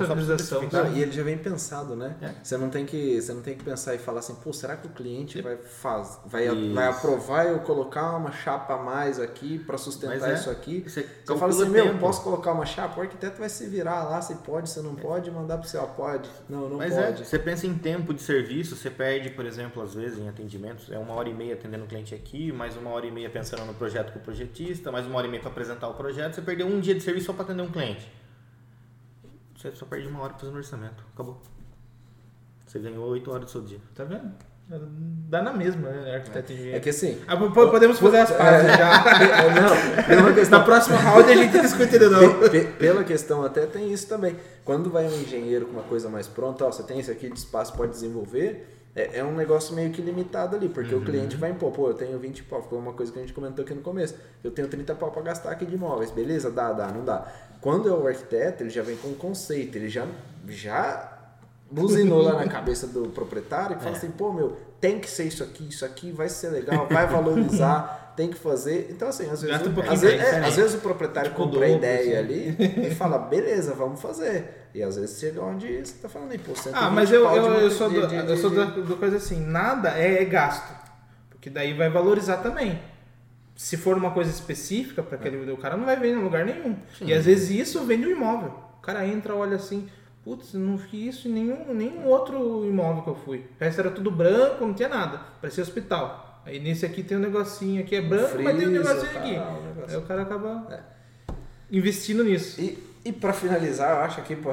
Só. 0.69 0.83
Não, 0.83 0.93
e 0.93 1.01
ele 1.01 1.11
já 1.13 1.23
vem 1.23 1.37
pensado, 1.37 1.95
né? 1.95 2.15
É. 2.21 2.31
Você, 2.43 2.57
não 2.57 2.69
tem 2.69 2.85
que, 2.85 3.21
você 3.21 3.33
não 3.33 3.41
tem 3.41 3.55
que 3.55 3.63
pensar 3.63 3.95
e 3.95 3.97
falar 3.97 4.19
assim, 4.19 4.35
pô, 4.35 4.51
será 4.51 4.75
que 4.75 4.87
o 4.87 4.89
cliente 4.89 5.41
vai, 5.41 5.55
faz, 5.55 6.19
vai, 6.25 6.47
Isso. 6.47 6.73
vai 6.73 6.87
aprovar 6.87 7.45
eu 7.47 7.59
colocar 7.59 8.17
uma 8.17 8.31
chapa 8.31 8.73
a 8.73 8.77
mais 8.77 9.17
aqui 9.17 9.59
para 9.59 9.77
sustentar 9.77 10.29
é. 10.29 10.33
isso 10.33 10.49
aqui? 10.49 10.83
Você 10.85 11.07
Você 11.25 11.37
fala 11.37 11.51
assim, 11.51 11.69
meu, 11.69 11.97
posso 11.99 12.21
colocar 12.21 12.51
uma 12.51 12.65
chapa? 12.65 12.99
O 12.99 13.01
arquiteto 13.01 13.39
vai 13.39 13.47
se 13.47 13.65
virar 13.67 14.03
lá, 14.03 14.21
se 14.21 14.35
pode, 14.35 14.69
se 14.69 14.81
não 14.81 14.93
pode, 14.93 15.31
mandar 15.31 15.57
pro 15.57 15.69
seu 15.69 15.81
pode. 15.81 16.29
Não, 16.49 16.67
não 16.67 16.77
Mas 16.77 16.93
é, 16.93 17.05
pode. 17.05 17.25
você 17.25 17.39
pensa 17.39 17.65
em 17.65 17.73
tempo 17.75 18.13
de 18.13 18.21
serviço, 18.21 18.75
você 18.75 18.89
perde, 18.89 19.29
por 19.29 19.45
exemplo, 19.45 19.81
às 19.81 19.93
vezes 19.93 20.19
em 20.19 20.27
atendimentos, 20.27 20.91
é 20.91 20.97
uma 20.97 21.13
hora 21.13 21.29
e 21.29 21.33
meia 21.33 21.53
atendendo 21.53 21.85
o 21.85 21.87
cliente 21.87 22.13
aqui, 22.13 22.51
mais 22.51 22.75
uma 22.75 22.89
hora 22.89 23.05
e 23.05 23.11
meia 23.11 23.29
pensando 23.29 23.65
no 23.65 23.73
projeto 23.73 24.11
com 24.11 24.19
o 24.19 24.21
projetista, 24.21 24.91
mais 24.91 25.05
uma 25.05 25.17
hora 25.17 25.27
e 25.27 25.29
meia 25.29 25.41
para 25.41 25.49
apresentar 25.51 25.87
o 25.87 25.93
projeto, 25.93 26.35
você 26.35 26.41
perdeu 26.41 26.67
um 26.67 26.81
dia 26.81 26.93
de 26.93 27.01
serviço 27.01 27.27
só 27.27 27.33
para 27.33 27.43
atender 27.43 27.61
um 27.61 27.71
cliente. 27.71 28.00
Você 29.61 29.71
só 29.75 29.85
perde 29.85 30.07
uma 30.07 30.21
hora 30.23 30.33
fazendo 30.33 30.55
orçamento, 30.55 31.03
acabou. 31.13 31.39
Você 32.65 32.79
ganhou 32.79 33.05
oito 33.09 33.29
horas 33.31 33.45
do 33.45 33.51
seu 33.51 33.61
dia. 33.61 33.79
Tá 33.93 34.03
vendo? 34.03 34.31
Dá 35.27 35.41
na 35.41 35.51
mesma, 35.51 35.89
né? 35.89 36.15
Arquiteto 36.15 36.51
e 36.51 36.55
engenheiro. 36.55 36.77
É 36.77 36.79
que 36.79 36.89
assim. 36.89 37.19
Ah, 37.27 37.35
po- 37.35 37.51
podemos 37.51 37.99
fazer 37.99 38.19
as 38.19 38.31
pazes 38.31 38.71
já. 38.77 40.15
não, 40.15 40.33
questão. 40.33 40.59
Na 40.59 40.65
próxima 40.65 40.95
round 40.97 41.29
a 41.29 41.35
gente 41.35 41.59
discute 41.59 41.99
de 41.99 42.07
novo. 42.07 42.49
Pe- 42.49 42.49
pe- 42.49 42.71
Pela 42.79 43.03
questão 43.03 43.43
até 43.43 43.65
tem 43.65 43.91
isso 43.91 44.07
também. 44.07 44.37
Quando 44.63 44.89
vai 44.89 45.05
um 45.05 45.21
engenheiro 45.21 45.65
com 45.65 45.73
uma 45.73 45.83
coisa 45.83 46.07
mais 46.09 46.27
pronta, 46.27 46.63
ó, 46.65 46.71
você 46.71 46.83
tem 46.83 46.99
isso 46.99 47.11
aqui 47.11 47.29
de 47.29 47.37
espaço, 47.37 47.73
pode 47.75 47.91
desenvolver, 47.91 48.80
é, 48.95 49.19
é 49.19 49.23
um 49.23 49.33
negócio 49.33 49.73
meio 49.73 49.91
que 49.91 50.01
limitado 50.01 50.55
ali, 50.55 50.67
porque 50.67 50.93
o 50.93 51.01
cliente 51.01 51.37
vai 51.37 51.51
impor, 51.51 51.71
pô, 51.71 51.87
eu 51.87 51.93
tenho 51.93 52.17
20 52.19 52.43
pau, 52.43 52.61
foi 52.61 52.77
uma 52.77 52.93
coisa 52.93 53.11
que 53.11 53.19
a 53.19 53.21
gente 53.21 53.33
comentou 53.33 53.63
aqui 53.63 53.73
no 53.73 53.81
começo, 53.81 54.15
eu 54.43 54.51
tenho 54.51 54.67
30 54.67 54.95
pau 54.95 55.11
para 55.11 55.21
gastar 55.21 55.51
aqui 55.51 55.65
de 55.65 55.75
imóveis, 55.75 56.11
beleza? 56.11 56.51
Dá, 56.51 56.73
dá, 56.73 56.87
não 56.87 57.05
dá. 57.05 57.31
Quando 57.61 57.87
é 57.87 57.91
o 57.91 58.05
arquiteto, 58.07 58.63
ele 58.63 58.69
já 58.69 58.81
vem 58.81 58.97
com 58.97 59.09
um 59.09 59.15
conceito, 59.15 59.77
ele 59.77 59.87
já, 59.87 60.05
já 60.47 61.20
buzinou 61.71 62.21
lá 62.21 62.33
na 62.33 62.47
cabeça 62.51 62.85
do 62.85 63.09
proprietário 63.09 63.77
e 63.77 63.79
fala 63.79 63.95
assim, 63.95 64.11
pô, 64.11 64.31
meu, 64.33 64.57
tem 64.79 64.99
que 64.99 65.09
ser 65.09 65.23
isso 65.25 65.43
aqui, 65.43 65.67
isso 65.69 65.85
aqui 65.85 66.11
vai 66.11 66.27
ser 66.29 66.49
legal, 66.49 66.87
vai 66.87 67.07
valorizar, 67.07 68.13
tem 68.17 68.29
que 68.29 68.37
fazer. 68.37 68.89
Então, 68.91 69.07
assim, 69.07 69.29
às 69.29 69.41
vezes, 69.41 69.67
um 69.67 69.81
às 69.91 70.01
vezes, 70.01 70.19
é, 70.19 70.23
diferente. 70.25 70.47
às 70.47 70.55
vezes 70.57 70.73
o 70.75 70.79
proprietário 70.79 71.31
Tipo, 71.31 71.43
compra 71.43 71.65
a 71.65 71.69
ideia 71.69 72.19
assim. 72.19 72.33
ali 72.33 72.87
e 72.87 72.91
fala, 72.95 73.17
beleza, 73.17 73.73
vamos 73.73 74.01
fazer. 74.01 74.67
E 74.73 74.83
às 74.83 74.95
vezes 74.95 75.19
chega 75.19 75.41
onde 75.41 75.85
você 75.85 75.93
tá 76.01 76.07
falando 76.09 76.31
aí, 76.31 76.37
pô, 76.37 76.53
120 76.55 76.75
Ah, 76.75 76.89
mas 76.89 77.11
eu, 77.11 77.25
eu, 77.25 77.45
eu 77.61 77.71
sou, 77.71 77.89
do, 77.89 78.07
de- 78.07 78.15
eu 78.15 78.37
sou 78.37 78.49
da, 78.49 78.65
do 78.65 78.95
coisa 78.97 79.17
assim, 79.17 79.39
nada 79.39 79.89
é 79.97 80.23
gasto. 80.25 80.79
Porque 81.29 81.49
daí 81.49 81.73
vai 81.73 81.89
valorizar 81.89 82.37
também. 82.37 82.79
Se 83.55 83.75
for 83.77 83.97
uma 83.97 84.11
coisa 84.11 84.29
específica 84.31 85.03
para 85.03 85.17
aquele 85.17 85.51
o 85.51 85.57
cara 85.57 85.75
não 85.77 85.85
vai 85.85 85.95
ver 85.97 86.09
em 86.13 86.15
lugar 86.23 86.45
nenhum. 86.45 86.75
E 87.01 87.13
às 87.13 87.25
vezes 87.25 87.49
isso 87.49 87.83
vem 87.83 87.99
do 87.99 88.09
imóvel. 88.09 88.53
O 88.77 88.81
cara 88.81 89.05
entra, 89.05 89.35
olha 89.35 89.55
assim, 89.57 89.87
putz, 90.23 90.53
não 90.53 90.77
fiz 90.77 91.15
isso 91.15 91.27
em 91.27 91.31
nenhum, 91.33 91.73
nenhum 91.73 92.05
outro 92.07 92.65
imóvel 92.65 93.03
que 93.03 93.09
eu 93.09 93.15
fui. 93.15 93.37
O 93.39 93.63
resto 93.63 93.79
era 93.81 93.91
tudo 93.91 94.11
branco, 94.11 94.65
não 94.65 94.73
tinha 94.73 94.89
nada. 94.89 95.19
Parecia 95.41 95.63
hospital. 95.63 96.41
Aí 96.45 96.59
nesse 96.59 96.85
aqui 96.85 97.03
tem 97.03 97.17
um 97.17 97.21
negocinho 97.21 97.81
aqui, 97.81 97.95
é 97.95 98.01
branco, 98.01 98.41
mas 98.41 98.57
tem 98.57 98.67
um 98.67 98.71
negocinho 98.71 99.17
aqui. 99.17 99.35
tal, 99.35 99.59
um 99.59 99.65
negócio. 99.67 99.89
Aí 99.89 99.97
o 99.97 100.01
cara 100.07 100.21
acaba 100.23 100.67
É. 100.71 100.79
investindo 101.71 102.23
nisso. 102.23 102.59
E, 102.59 102.77
e 103.05 103.11
pra 103.11 103.31
finalizar, 103.33 103.91
eu 103.91 104.01
acho 104.01 104.19
aqui 104.21 104.35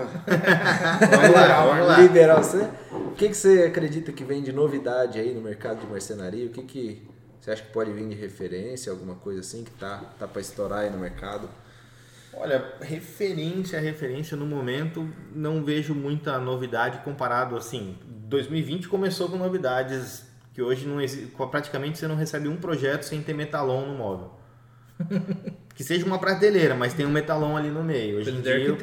lá. 1.86 1.98
liberar 2.00 2.36
você, 2.42 2.68
o 2.92 3.10
que, 3.12 3.28
que 3.28 3.34
você 3.36 3.64
acredita 3.64 4.12
que 4.12 4.24
vem 4.24 4.42
de 4.42 4.52
novidade 4.52 5.18
aí 5.18 5.34
no 5.34 5.40
mercado 5.40 5.80
de 5.80 5.86
marcenaria? 5.86 6.46
O 6.46 6.50
que, 6.50 6.62
que 6.62 7.08
você 7.40 7.50
acha 7.52 7.62
que 7.62 7.72
pode 7.72 7.90
vir 7.92 8.06
de 8.08 8.14
referência, 8.14 8.90
alguma 8.92 9.14
coisa 9.16 9.40
assim 9.40 9.64
que 9.64 9.70
tá, 9.72 10.02
tá 10.18 10.26
para 10.28 10.40
estourar 10.40 10.80
aí 10.80 10.90
no 10.90 10.98
mercado? 10.98 11.48
Olha, 12.32 12.64
referência 12.80 13.78
a 13.78 13.82
referência 13.82 14.36
no 14.36 14.46
momento, 14.46 15.08
não 15.34 15.64
vejo 15.64 15.94
muita 15.94 16.38
novidade 16.38 16.98
comparado 16.98 17.56
assim. 17.56 17.96
2020 18.06 18.88
começou 18.88 19.28
com 19.28 19.36
novidades 19.36 20.26
que 20.52 20.62
hoje 20.62 20.86
não 20.86 21.00
existe, 21.00 21.32
praticamente 21.50 21.98
você 21.98 22.06
não 22.06 22.16
recebe 22.16 22.48
um 22.48 22.56
projeto 22.56 23.04
sem 23.04 23.22
ter 23.22 23.32
metalon 23.32 23.86
no 23.86 23.94
móvel. 23.94 24.32
que 25.74 25.84
seja 25.84 26.04
uma 26.04 26.18
prateleira, 26.18 26.74
mas 26.74 26.92
tem 26.92 27.06
um 27.06 27.10
metalon 27.10 27.56
ali 27.56 27.70
no 27.70 27.84
meio. 27.84 28.18
Hoje 28.18 28.30
em 28.30 28.40
dia, 28.40 28.76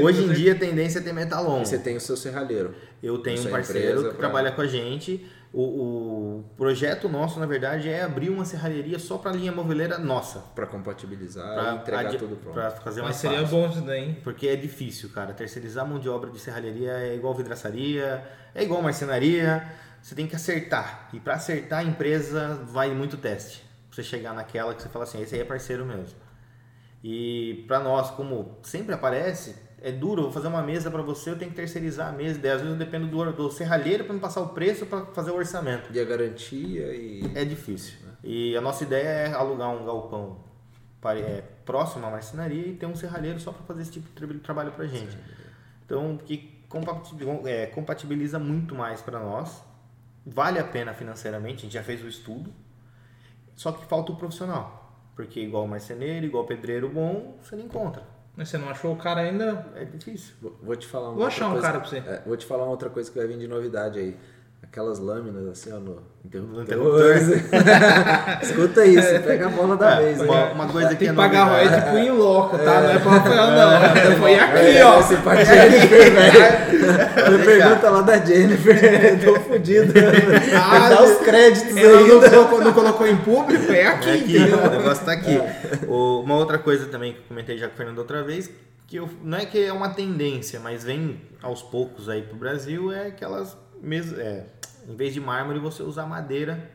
hoje 0.02 0.24
em 0.24 0.32
dia 0.32 0.52
a 0.52 0.54
tendência 0.54 0.98
é 0.98 1.02
ter 1.02 1.12
metalon. 1.12 1.60
E 1.60 1.66
você 1.66 1.78
tem 1.78 1.96
o 1.96 2.00
seu 2.00 2.16
serralheiro. 2.16 2.74
Eu 3.02 3.18
tenho 3.18 3.40
um 3.42 3.50
parceiro 3.50 4.04
que 4.04 4.08
pra... 4.08 4.18
trabalha 4.18 4.52
com 4.52 4.62
a 4.62 4.66
gente. 4.66 5.26
O, 5.56 5.62
o, 5.62 6.44
projeto 6.56 7.08
nosso, 7.08 7.38
na 7.38 7.46
verdade, 7.46 7.88
é 7.88 8.02
abrir 8.02 8.28
uma 8.28 8.44
serralheria 8.44 8.98
só 8.98 9.16
para 9.16 9.30
linha 9.30 9.52
moveleira 9.52 9.98
nossa. 9.98 10.40
Para 10.52 10.66
compatibilizar 10.66 11.54
pra, 11.54 11.72
e 11.72 11.76
entregar 11.76 12.16
tudo 12.16 12.34
pronto. 12.34 12.54
Para 12.54 12.72
fazer 12.72 13.02
Mas 13.02 13.14
seria 13.14 13.38
fácil. 13.42 13.56
bom 13.56 13.68
isso 13.68 13.80
daí. 13.82 14.14
Porque 14.24 14.48
é 14.48 14.56
difícil, 14.56 15.10
cara. 15.10 15.32
Terceirizar 15.32 15.84
a 15.84 15.88
mão 15.88 16.00
de 16.00 16.08
obra 16.08 16.28
de 16.28 16.40
serralheria 16.40 16.90
é 16.90 17.14
igual 17.14 17.32
vidraçaria, 17.36 18.26
é 18.52 18.64
igual 18.64 18.82
marcenaria. 18.82 19.64
Você 20.02 20.16
tem 20.16 20.26
que 20.26 20.34
acertar. 20.34 21.08
E 21.12 21.20
para 21.20 21.34
acertar 21.34 21.78
a 21.78 21.84
empresa 21.84 22.60
vai 22.64 22.92
muito 22.92 23.16
teste. 23.16 23.58
Pra 23.88 23.94
você 23.94 24.02
chegar 24.02 24.34
naquela 24.34 24.74
que 24.74 24.82
você 24.82 24.88
fala 24.88 25.04
assim, 25.04 25.22
esse 25.22 25.36
aí 25.36 25.40
é 25.40 25.44
parceiro 25.44 25.86
mesmo. 25.86 26.18
E 27.00 27.64
para 27.68 27.78
nós, 27.78 28.10
como 28.10 28.58
sempre 28.64 28.92
aparece, 28.92 29.54
é 29.84 29.92
duro, 29.92 30.22
vou 30.22 30.32
fazer 30.32 30.48
uma 30.48 30.62
mesa 30.62 30.90
para 30.90 31.02
você, 31.02 31.28
eu 31.28 31.38
tenho 31.38 31.50
que 31.50 31.56
terceirizar 31.56 32.08
a 32.08 32.12
mesa. 32.12 32.38
Daí, 32.38 32.52
às 32.52 32.62
vezes 32.62 32.72
eu 32.72 32.78
dependo 32.78 33.06
do, 33.06 33.32
do 33.32 33.50
serralheiro 33.50 34.04
para 34.04 34.14
me 34.14 34.20
passar 34.20 34.40
o 34.40 34.48
preço 34.48 34.86
para 34.86 35.04
fazer 35.06 35.30
o 35.30 35.36
orçamento. 35.36 35.92
E 35.92 36.00
a 36.00 36.04
garantia 36.04 36.94
e. 36.94 37.30
É 37.34 37.44
difícil. 37.44 37.98
Né? 38.02 38.12
E 38.24 38.56
a 38.56 38.62
nossa 38.62 38.82
ideia 38.82 39.06
é 39.06 39.34
alugar 39.34 39.68
um 39.68 39.84
galpão 39.84 40.38
para, 41.02 41.18
é, 41.18 41.42
próximo 41.66 42.06
à 42.06 42.10
marcenaria 42.10 42.66
e 42.66 42.72
ter 42.72 42.86
um 42.86 42.96
serralheiro 42.96 43.38
só 43.38 43.52
para 43.52 43.62
fazer 43.64 43.82
esse 43.82 43.90
tipo 43.90 44.08
de 44.26 44.38
trabalho 44.38 44.72
para 44.72 44.86
gente. 44.86 45.18
Então, 45.84 46.16
que 46.16 46.64
é, 47.44 47.66
compatibiliza 47.66 48.38
muito 48.38 48.74
mais 48.74 49.02
para 49.02 49.20
nós. 49.20 49.62
Vale 50.24 50.58
a 50.58 50.64
pena 50.64 50.94
financeiramente, 50.94 51.58
a 51.58 51.60
gente 51.64 51.74
já 51.74 51.82
fez 51.82 52.02
o 52.02 52.08
estudo. 52.08 52.50
Só 53.54 53.70
que 53.70 53.84
falta 53.84 54.12
o 54.12 54.16
profissional. 54.16 54.98
Porque 55.14 55.40
igual 55.40 55.66
marceneiro, 55.66 56.24
igual 56.24 56.46
pedreiro 56.46 56.88
bom, 56.88 57.36
você 57.42 57.54
não 57.54 57.66
encontra. 57.66 58.13
Mas 58.36 58.48
você 58.48 58.58
não 58.58 58.68
achou 58.68 58.92
o 58.92 58.96
cara 58.96 59.20
ainda? 59.20 59.66
É 59.76 59.84
difícil. 59.84 60.34
Vou 60.62 60.74
te 60.74 60.86
falar 60.86 61.10
uma 61.10 61.16
Vou 61.16 61.26
achar 61.26 61.48
um 61.48 61.52
coisa, 61.52 61.66
cara 61.66 61.80
pra 61.80 61.88
você. 61.88 61.98
É, 61.98 62.22
vou 62.26 62.36
te 62.36 62.44
falar 62.44 62.64
uma 62.64 62.70
outra 62.70 62.90
coisa 62.90 63.10
que 63.10 63.16
vai 63.16 63.26
vir 63.28 63.38
de 63.38 63.46
novidade 63.46 63.98
aí. 63.98 64.16
Aquelas 64.74 64.98
lâminas 64.98 65.46
assim, 65.46 65.72
ó, 65.72 65.78
no 65.78 66.02
interruptor. 66.24 66.62
interruptor. 66.64 67.14
Escuta 68.42 68.84
isso, 68.84 69.22
pega 69.22 69.46
a 69.46 69.48
bola 69.48 69.76
da 69.76 70.00
é, 70.00 70.04
vez. 70.04 70.20
Uma, 70.20 70.50
uma 70.50 70.66
coisa 70.66 70.88
que 70.88 70.96
Tem 70.96 71.06
é 71.06 71.10
que 71.12 71.16
pagar 71.16 71.44
royalty 71.44 71.80
tipo 71.80 71.96
em 71.96 72.10
louco, 72.10 72.58
tá? 72.58 72.74
É. 72.74 72.82
Não 72.82 72.90
é 72.90 72.98
pra 72.98 73.10
Rafael, 73.12 73.46
não. 73.52 74.16
Foi 74.18 74.34
aqui, 74.34 74.82
ó. 74.82 74.98
Esse 74.98 75.16
parte 75.18 75.44
Jennifer, 75.44 76.12
velho. 76.12 77.44
pergunta 77.44 77.88
lá 77.88 78.00
da 78.00 78.16
Jennifer. 78.18 79.20
Tô 79.24 79.40
fudido. 79.42 79.92
Ah, 80.60 80.88
dá 80.88 81.04
os 81.04 81.18
créditos 81.18 81.76
aí. 81.76 82.08
Não 82.08 82.20
colocou, 82.20 82.60
não 82.60 82.72
colocou 82.72 83.06
em 83.06 83.16
público? 83.18 83.70
É 83.70 83.86
aqui. 83.86 84.08
É 84.10 84.14
aqui 84.14 84.54
o 84.54 84.70
negócio 84.70 85.04
tá 85.04 85.12
aqui. 85.12 85.36
É. 85.36 85.86
Uma 85.86 86.34
outra 86.34 86.58
coisa 86.58 86.86
também 86.86 87.12
que 87.12 87.20
eu 87.20 87.24
comentei 87.28 87.56
já 87.56 87.68
com 87.68 87.74
o 87.74 87.76
Fernando 87.76 87.98
outra 87.98 88.24
vez, 88.24 88.50
que 88.88 88.96
eu, 88.96 89.08
não 89.22 89.38
é 89.38 89.46
que 89.46 89.64
é 89.64 89.72
uma 89.72 89.90
tendência, 89.90 90.58
mas 90.58 90.82
vem 90.82 91.20
aos 91.40 91.62
poucos 91.62 92.08
aí 92.08 92.22
pro 92.22 92.36
Brasil, 92.36 92.90
é 92.90 93.06
aquelas 93.06 93.56
mesas. 93.80 94.18
É, 94.18 94.46
em 94.88 94.96
vez 94.96 95.12
de 95.12 95.20
mármore, 95.20 95.58
você 95.58 95.82
usa 95.82 96.04
madeira 96.06 96.70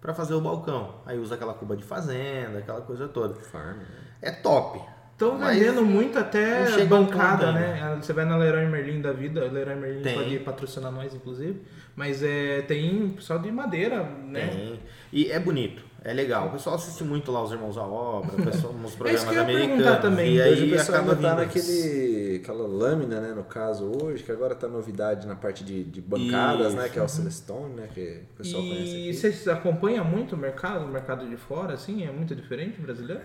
para 0.00 0.12
fazer 0.12 0.34
o 0.34 0.40
balcão. 0.40 0.96
Aí 1.06 1.18
usa 1.18 1.34
aquela 1.34 1.54
cuba 1.54 1.76
de 1.76 1.82
fazenda, 1.82 2.58
aquela 2.58 2.82
coisa 2.82 3.08
toda. 3.08 3.34
Farm, 3.34 3.78
né? 3.78 3.86
É 4.20 4.30
top. 4.30 4.80
Estão 5.12 5.38
vendendo 5.38 5.84
muito 5.84 6.18
até 6.18 6.84
bancada, 6.86 7.52
né? 7.52 7.96
Você 8.02 8.12
vai 8.12 8.24
na 8.24 8.36
Leroy 8.36 8.66
Merlin 8.66 9.00
da 9.00 9.12
vida, 9.12 9.44
Leroy 9.44 9.76
Merlin 9.76 10.02
tem. 10.02 10.14
pode 10.14 10.38
patrocinar 10.40 10.90
nós, 10.90 11.14
inclusive. 11.14 11.62
Mas 11.94 12.20
é, 12.22 12.62
tem 12.62 13.10
pessoal 13.10 13.38
de 13.38 13.50
madeira, 13.52 14.02
né? 14.02 14.48
Tem. 14.48 14.80
E 15.12 15.30
é 15.30 15.38
bonito. 15.38 15.82
É 16.04 16.12
legal. 16.12 16.48
O 16.48 16.50
pessoal 16.52 16.76
assiste 16.76 17.02
muito 17.02 17.32
lá 17.32 17.42
os 17.42 17.50
Irmãos 17.50 17.78
à 17.78 17.82
Obra, 17.82 18.36
o 18.38 18.44
pessoal, 18.44 18.74
nos 18.74 18.92
é 18.92 18.96
programas 18.96 19.36
é 19.36 19.38
americanos. 19.40 20.00
Também. 20.02 20.34
E 20.34 20.42
aí 20.42 20.68
o 20.68 20.70
pessoal 20.76 21.00
ainda 21.00 21.16
tá 21.16 21.34
naquele, 21.34 22.40
aquela 22.42 22.66
lâmina, 22.68 23.20
né, 23.20 23.32
no 23.32 23.44
caso 23.44 23.90
hoje, 24.02 24.22
que 24.22 24.30
agora 24.30 24.54
tá 24.54 24.68
novidade 24.68 25.26
na 25.26 25.34
parte 25.34 25.64
de, 25.64 25.82
de 25.82 26.02
bancadas, 26.02 26.68
Isso. 26.68 26.76
né, 26.76 26.88
que 26.90 26.98
é 26.98 27.02
o 27.02 27.08
Celestone, 27.08 27.74
né, 27.74 27.88
que 27.92 28.20
o 28.34 28.36
pessoal 28.36 28.62
e 28.62 28.68
conhece 28.68 29.08
E 29.08 29.14
vocês 29.14 29.48
acompanham 29.48 30.04
muito 30.04 30.34
o 30.34 30.38
mercado, 30.38 30.84
o 30.84 30.88
mercado 30.88 31.26
de 31.26 31.36
fora, 31.38 31.72
assim? 31.72 32.04
É 32.06 32.12
muito 32.12 32.34
diferente 32.34 32.78
brasileiro? 32.80 33.22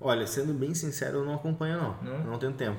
Olha, 0.00 0.28
sendo 0.28 0.54
bem 0.54 0.74
sincero, 0.74 1.18
eu 1.18 1.24
não 1.24 1.34
acompanho 1.34 1.76
não. 1.76 1.96
Não, 2.00 2.24
não 2.24 2.38
tenho 2.38 2.52
tempo. 2.52 2.78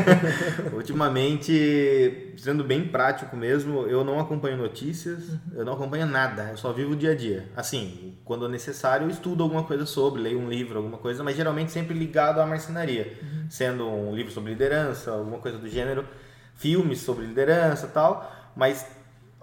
Ultimamente, 0.72 2.34
sendo 2.38 2.64
bem 2.64 2.88
prático 2.88 3.36
mesmo, 3.36 3.82
eu 3.82 4.02
não 4.02 4.18
acompanho 4.18 4.56
notícias, 4.56 5.28
uhum. 5.28 5.40
eu 5.52 5.64
não 5.66 5.74
acompanho 5.74 6.06
nada, 6.06 6.48
eu 6.50 6.56
só 6.56 6.72
vivo 6.72 6.92
o 6.92 6.96
dia 6.96 7.12
a 7.12 7.14
dia. 7.14 7.50
Assim, 7.54 8.16
quando 8.24 8.46
é 8.46 8.48
necessário, 8.48 9.04
eu 9.04 9.10
estudo 9.10 9.42
alguma 9.42 9.64
coisa 9.64 9.84
sobre, 9.84 10.22
leio 10.22 10.38
um 10.38 10.48
livro, 10.48 10.78
alguma 10.78 10.96
coisa, 10.96 11.22
mas 11.22 11.36
geralmente 11.36 11.70
sempre 11.70 11.92
ligado 11.92 12.40
à 12.40 12.46
marcenaria, 12.46 13.18
uhum. 13.22 13.50
sendo 13.50 13.86
um 13.86 14.14
livro 14.14 14.32
sobre 14.32 14.50
liderança, 14.52 15.10
alguma 15.10 15.38
coisa 15.38 15.58
do 15.58 15.68
gênero, 15.68 16.08
filmes 16.54 17.00
sobre 17.00 17.26
liderança, 17.26 17.88
tal, 17.88 18.50
mas 18.56 18.86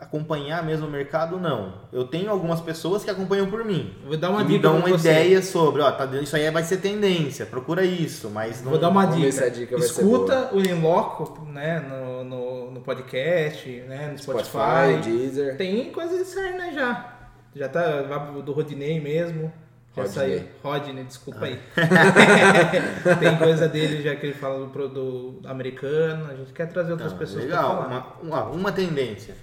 acompanhar 0.06 0.64
mesmo 0.64 0.88
o 0.88 0.90
mercado, 0.90 1.40
não. 1.40 1.74
Eu 1.92 2.06
tenho 2.06 2.30
algumas 2.30 2.62
pessoas 2.62 3.04
que 3.04 3.10
acompanham 3.10 3.50
por 3.50 3.66
mim. 3.66 3.94
Vou 4.06 4.18
dar 4.18 4.30
uma 4.30 4.44
dica 4.44 4.54
me 4.54 4.60
dão 4.60 4.78
uma 4.78 4.90
ideia 4.90 5.42
sobre, 5.42 5.82
ó, 5.82 5.92
tá, 5.92 6.06
isso 6.22 6.36
aí 6.36 6.50
vai 6.52 6.64
ser 6.64 6.78
tendência, 6.78 7.46
procura 7.46 7.84
isso, 7.84 8.30
mas 8.30 8.62
não... 8.64 8.72
Vou 8.72 8.80
dar 8.80 8.90
uma 8.90 9.06
dica. 9.06 9.50
dica 9.50 9.76
Escuta 9.76 10.50
o 10.54 10.62
Inloco, 10.62 11.46
né, 11.48 11.80
no, 11.80 12.24
no, 12.24 12.72
no, 12.72 12.82
podcast, 12.82 13.70
né, 13.88 14.10
no 14.12 14.18
Spotify. 14.18 14.50
Spotify 14.50 15.10
Deezer. 15.10 15.58
Tem 15.58 15.92
coisa 15.92 16.18
de 16.18 16.26
sair, 16.26 16.58
né, 16.58 16.72
já. 16.74 17.14
Já 17.56 17.70
tá 17.70 18.02
do 18.02 18.52
Rodinei 18.52 19.00
mesmo. 19.00 19.52
Já 19.96 20.04
Rodney. 20.04 20.14
saiu. 20.14 20.44
Rodney, 20.62 21.04
desculpa 21.06 21.40
ah. 21.42 21.46
aí. 21.46 21.60
Tem 23.18 23.38
coisa 23.38 23.66
dele 23.70 24.04
já 24.04 24.14
que 24.14 24.26
ele 24.26 24.34
fala 24.34 24.66
do, 24.66 24.90
do 24.90 25.40
americano. 25.46 26.30
A 26.30 26.36
gente 26.36 26.52
quer 26.52 26.66
trazer 26.66 26.92
outras 26.92 27.14
não, 27.14 27.18
pessoas 27.18 27.46
Legal, 27.46 27.88
uma, 27.88 28.08
uma, 28.22 28.44
uma 28.48 28.72
tendência 28.74 29.36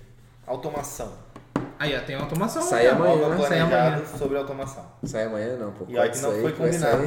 Automação. 0.46 1.12
Aí, 1.82 1.96
ó, 1.96 2.00
tem 2.00 2.14
automação. 2.14 2.62
Sai 2.62 2.84
né? 2.84 2.90
amanhã, 2.90 3.28
né? 3.28 3.46
Sai 3.48 3.58
amanhã. 3.58 4.02
sobre 4.16 4.38
automação. 4.38 4.86
Sai 5.02 5.24
amanhã 5.24 5.56
não, 5.56 5.72
pô. 5.72 5.84
E 5.88 5.98
aí 5.98 6.10
não 6.20 6.32
foi 6.32 6.52
combinado. 6.52 7.02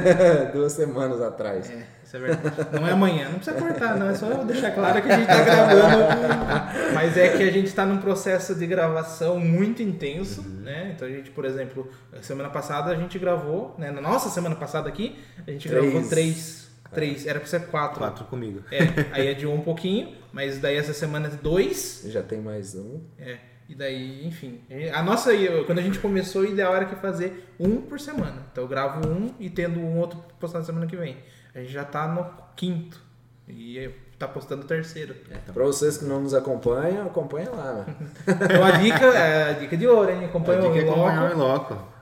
duas 0.54 0.72
semanas 0.72 1.20
atrás. 1.20 1.70
É, 1.70 1.86
isso 2.02 2.16
é 2.16 2.20
verdade. 2.20 2.56
Não 2.72 2.88
é 2.88 2.92
amanhã, 2.92 3.28
não 3.28 3.34
precisa 3.38 3.58
cortar, 3.58 3.98
não. 3.98 4.08
É 4.08 4.14
só 4.14 4.26
eu 4.28 4.44
deixar 4.46 4.70
claro 4.70 5.02
que 5.02 5.12
a 5.12 5.16
gente 5.18 5.26
tá 5.26 5.42
gravando. 5.42 6.94
Mas 6.94 7.18
é 7.18 7.36
que 7.36 7.42
a 7.42 7.52
gente 7.52 7.70
tá 7.74 7.84
num 7.84 7.98
processo 7.98 8.54
de 8.54 8.66
gravação 8.66 9.38
muito 9.38 9.82
intenso, 9.82 10.40
uhum. 10.40 10.62
né? 10.62 10.92
Então 10.96 11.06
a 11.06 11.10
gente, 11.10 11.30
por 11.30 11.44
exemplo, 11.44 11.90
semana 12.22 12.48
passada 12.48 12.90
a 12.92 12.94
gente 12.94 13.18
gravou, 13.18 13.74
né? 13.76 13.90
Na 13.90 14.00
nossa 14.00 14.30
semana 14.30 14.56
passada 14.56 14.88
aqui, 14.88 15.18
a 15.46 15.50
gente 15.50 15.68
três. 15.68 15.84
gravou 15.84 16.08
três. 16.08 16.63
Três, 16.94 17.26
era 17.26 17.38
pra 17.38 17.48
ser 17.48 17.66
quatro. 17.66 17.98
Quatro 17.98 18.24
comigo. 18.26 18.62
É, 18.70 18.78
aí 19.12 19.28
adiou 19.28 19.54
um 19.54 19.60
pouquinho. 19.60 20.14
Mas 20.32 20.58
daí 20.58 20.76
essa 20.76 20.92
semana 20.92 21.28
é 21.28 21.30
dois. 21.30 22.04
Já 22.06 22.22
tem 22.22 22.40
mais 22.40 22.74
um. 22.74 23.00
É. 23.18 23.38
E 23.68 23.74
daí, 23.74 24.26
enfim. 24.26 24.60
A 24.92 25.02
nossa, 25.02 25.30
quando 25.66 25.78
a 25.78 25.82
gente 25.82 25.98
começou, 25.98 26.42
o 26.42 26.44
ideal 26.44 26.74
era 26.74 26.84
que 26.84 26.96
fazer 26.96 27.54
um 27.58 27.80
por 27.80 27.98
semana. 27.98 28.42
Então 28.52 28.64
eu 28.64 28.68
gravo 28.68 29.08
um 29.08 29.32
e 29.38 29.48
tendo 29.48 29.80
um 29.80 29.98
outro 29.98 30.18
postando 30.38 30.60
na 30.62 30.66
semana 30.66 30.86
que 30.86 30.96
vem. 30.96 31.16
A 31.54 31.60
gente 31.60 31.72
já 31.72 31.84
tá 31.84 32.06
no 32.08 32.26
quinto. 32.56 33.00
E 33.48 33.90
tá 34.18 34.26
postando 34.28 34.62
o 34.62 34.66
terceiro. 34.66 35.14
É, 35.30 35.36
então. 35.36 35.54
Pra 35.54 35.64
vocês 35.64 35.96
que 35.96 36.04
não 36.04 36.20
nos 36.20 36.34
acompanham, 36.34 37.06
acompanha 37.06 37.50
lá, 37.50 37.72
né? 37.72 37.96
então 38.26 38.64
a 38.64 38.70
dica, 38.72 39.04
é 39.06 39.50
a 39.50 39.52
dica 39.52 39.76
de 39.76 39.86
ouro, 39.86 40.10
hein? 40.10 40.24
Acompanha 40.24 40.60
o 40.60 41.38
Loco. 41.38 41.93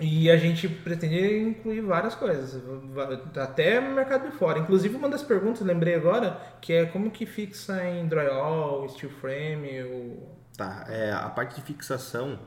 E 0.00 0.30
a 0.30 0.36
gente 0.36 0.66
pretende 0.66 1.38
incluir 1.40 1.82
várias 1.82 2.14
coisas, 2.14 2.62
até 3.36 3.80
mercado 3.80 4.30
de 4.30 4.36
fora. 4.36 4.58
Inclusive, 4.58 4.96
uma 4.96 5.08
das 5.08 5.22
perguntas, 5.22 5.60
lembrei 5.60 5.94
agora, 5.94 6.40
que 6.60 6.72
é 6.72 6.86
como 6.86 7.10
que 7.10 7.26
fixa 7.26 7.84
em 7.84 8.08
drywall, 8.08 8.88
steel 8.88 9.12
frame. 9.12 9.82
Ou... 9.82 10.36
Tá, 10.56 10.86
é, 10.88 11.12
a 11.12 11.28
parte 11.28 11.56
de 11.56 11.62
fixação 11.62 12.38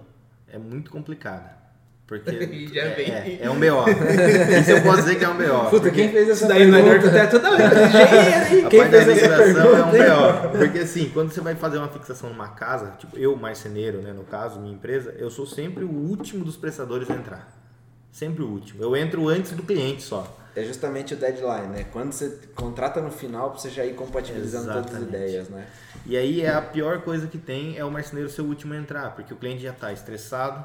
é 0.47 0.57
muito 0.57 0.89
complicada. 0.89 1.62
Porque 2.05 2.31
Já 2.73 2.83
é, 2.83 2.95
vem. 2.95 3.11
É, 3.11 3.39
é, 3.43 3.49
um 3.49 3.55
BO. 3.55 3.89
Isso 4.59 4.71
eu 4.71 4.81
posso 4.81 5.01
dizer 5.03 5.15
que 5.15 5.23
é 5.23 5.29
um 5.29 5.37
BO. 5.37 5.69
Puta, 5.69 5.89
quem 5.89 6.11
fez 6.11 6.29
essa 6.29 6.47
daí 6.47 6.69
pergunta? 6.69 6.81
Daí 6.83 7.11
não 7.11 7.19
é 7.19 7.27
toda 7.27 7.49
A 7.49 8.67
quem 8.69 8.89
fez 8.89 9.07
essa 9.07 9.37
pergunta 9.37 9.67
é 9.67 9.83
um 9.83 10.51
BO. 10.51 10.57
Porque 10.57 10.79
assim, 10.79 11.09
quando 11.13 11.31
você 11.31 11.41
vai 11.41 11.55
fazer 11.55 11.77
uma 11.77 11.87
fixação 11.87 12.29
numa 12.29 12.49
casa, 12.49 12.91
tipo 12.99 13.17
eu, 13.17 13.35
marceneiro, 13.35 14.01
né, 14.01 14.11
no 14.11 14.23
caso, 14.23 14.59
minha 14.59 14.73
empresa, 14.73 15.15
eu 15.17 15.29
sou 15.29 15.45
sempre 15.45 15.83
o 15.83 15.89
último 15.89 16.43
dos 16.43 16.57
prestadores 16.57 17.09
a 17.09 17.15
entrar. 17.15 17.63
Sempre 18.11 18.43
o 18.43 18.47
último. 18.47 18.83
Eu 18.83 18.95
entro 18.95 19.27
antes 19.27 19.53
do 19.53 19.63
cliente 19.63 20.03
só. 20.03 20.39
É 20.55 20.63
justamente 20.63 21.15
o 21.15 21.17
deadline, 21.17 21.67
né? 21.67 21.85
Quando 21.91 22.11
você 22.11 22.37
contrata 22.53 23.01
no 23.01 23.09
final, 23.09 23.49
pra 23.49 23.59
você 23.59 23.71
já 23.71 23.83
ir 23.83 23.95
compatibilizando 23.95 24.65
Exatamente. 24.65 24.87
todas 24.91 25.01
as 25.01 25.09
ideias, 25.09 25.49
né? 25.49 25.65
E 26.05 26.15
aí 26.15 26.41
é 26.41 26.53
a 26.53 26.61
pior 26.61 27.01
coisa 27.01 27.25
que 27.25 27.39
tem 27.39 27.75
é 27.75 27.83
o 27.83 27.89
marceneiro 27.89 28.29
ser 28.29 28.43
o 28.43 28.45
último 28.45 28.75
a 28.75 28.77
entrar, 28.77 29.15
porque 29.15 29.33
o 29.33 29.37
cliente 29.37 29.63
já 29.63 29.71
está 29.71 29.91
estressado, 29.91 30.63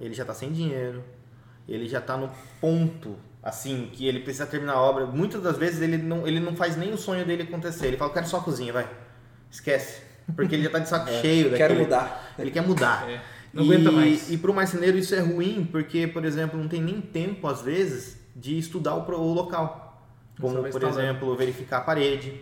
ele 0.00 0.14
já 0.14 0.22
está 0.22 0.34
sem 0.34 0.50
dinheiro, 0.52 1.02
ele 1.68 1.88
já 1.88 1.98
está 1.98 2.16
no 2.16 2.30
ponto 2.60 3.16
assim, 3.42 3.88
que 3.92 4.06
ele 4.06 4.20
precisa 4.20 4.46
terminar 4.46 4.74
a 4.74 4.80
obra, 4.80 5.06
muitas 5.06 5.42
das 5.42 5.56
vezes 5.56 5.80
ele 5.80 5.96
não, 5.96 6.26
ele 6.26 6.40
não 6.40 6.54
faz 6.56 6.76
nem 6.76 6.92
o 6.92 6.98
sonho 6.98 7.24
dele 7.24 7.44
acontecer. 7.44 7.86
Ele 7.86 7.96
fala, 7.96 8.10
eu 8.10 8.14
quero 8.14 8.26
só 8.26 8.38
a 8.38 8.42
cozinha, 8.42 8.72
vai. 8.72 8.88
Esquece. 9.50 10.02
Porque 10.34 10.54
ele 10.54 10.64
já 10.64 10.70
tá 10.70 10.78
de 10.80 10.88
saco 10.88 11.08
É, 11.10 11.20
cheio 11.20 11.44
Quero 11.50 11.58
daquele- 11.74 11.80
mudar. 11.80 12.34
Ele 12.38 12.50
quer 12.50 12.62
mudar. 12.66 13.08
É, 13.08 13.20
não 13.52 13.62
e, 13.64 13.66
aguenta 13.72 13.90
mais. 13.92 14.30
E 14.30 14.36
para 14.36 14.50
o 14.50 14.54
marceneiro 14.54 14.98
isso 14.98 15.14
é 15.14 15.20
ruim, 15.20 15.66
porque, 15.70 16.06
por 16.06 16.24
exemplo, 16.24 16.58
não 16.58 16.68
tem 16.68 16.82
nem 16.82 17.00
tempo, 17.00 17.46
às 17.46 17.62
vezes, 17.62 18.18
de 18.36 18.58
estudar 18.58 18.94
o, 18.94 19.10
o 19.10 19.32
local. 19.32 19.86
Como, 20.40 20.62
por 20.68 20.82
exemplo, 20.84 21.34
verificar 21.36 21.78
a 21.78 21.80
parede. 21.80 22.40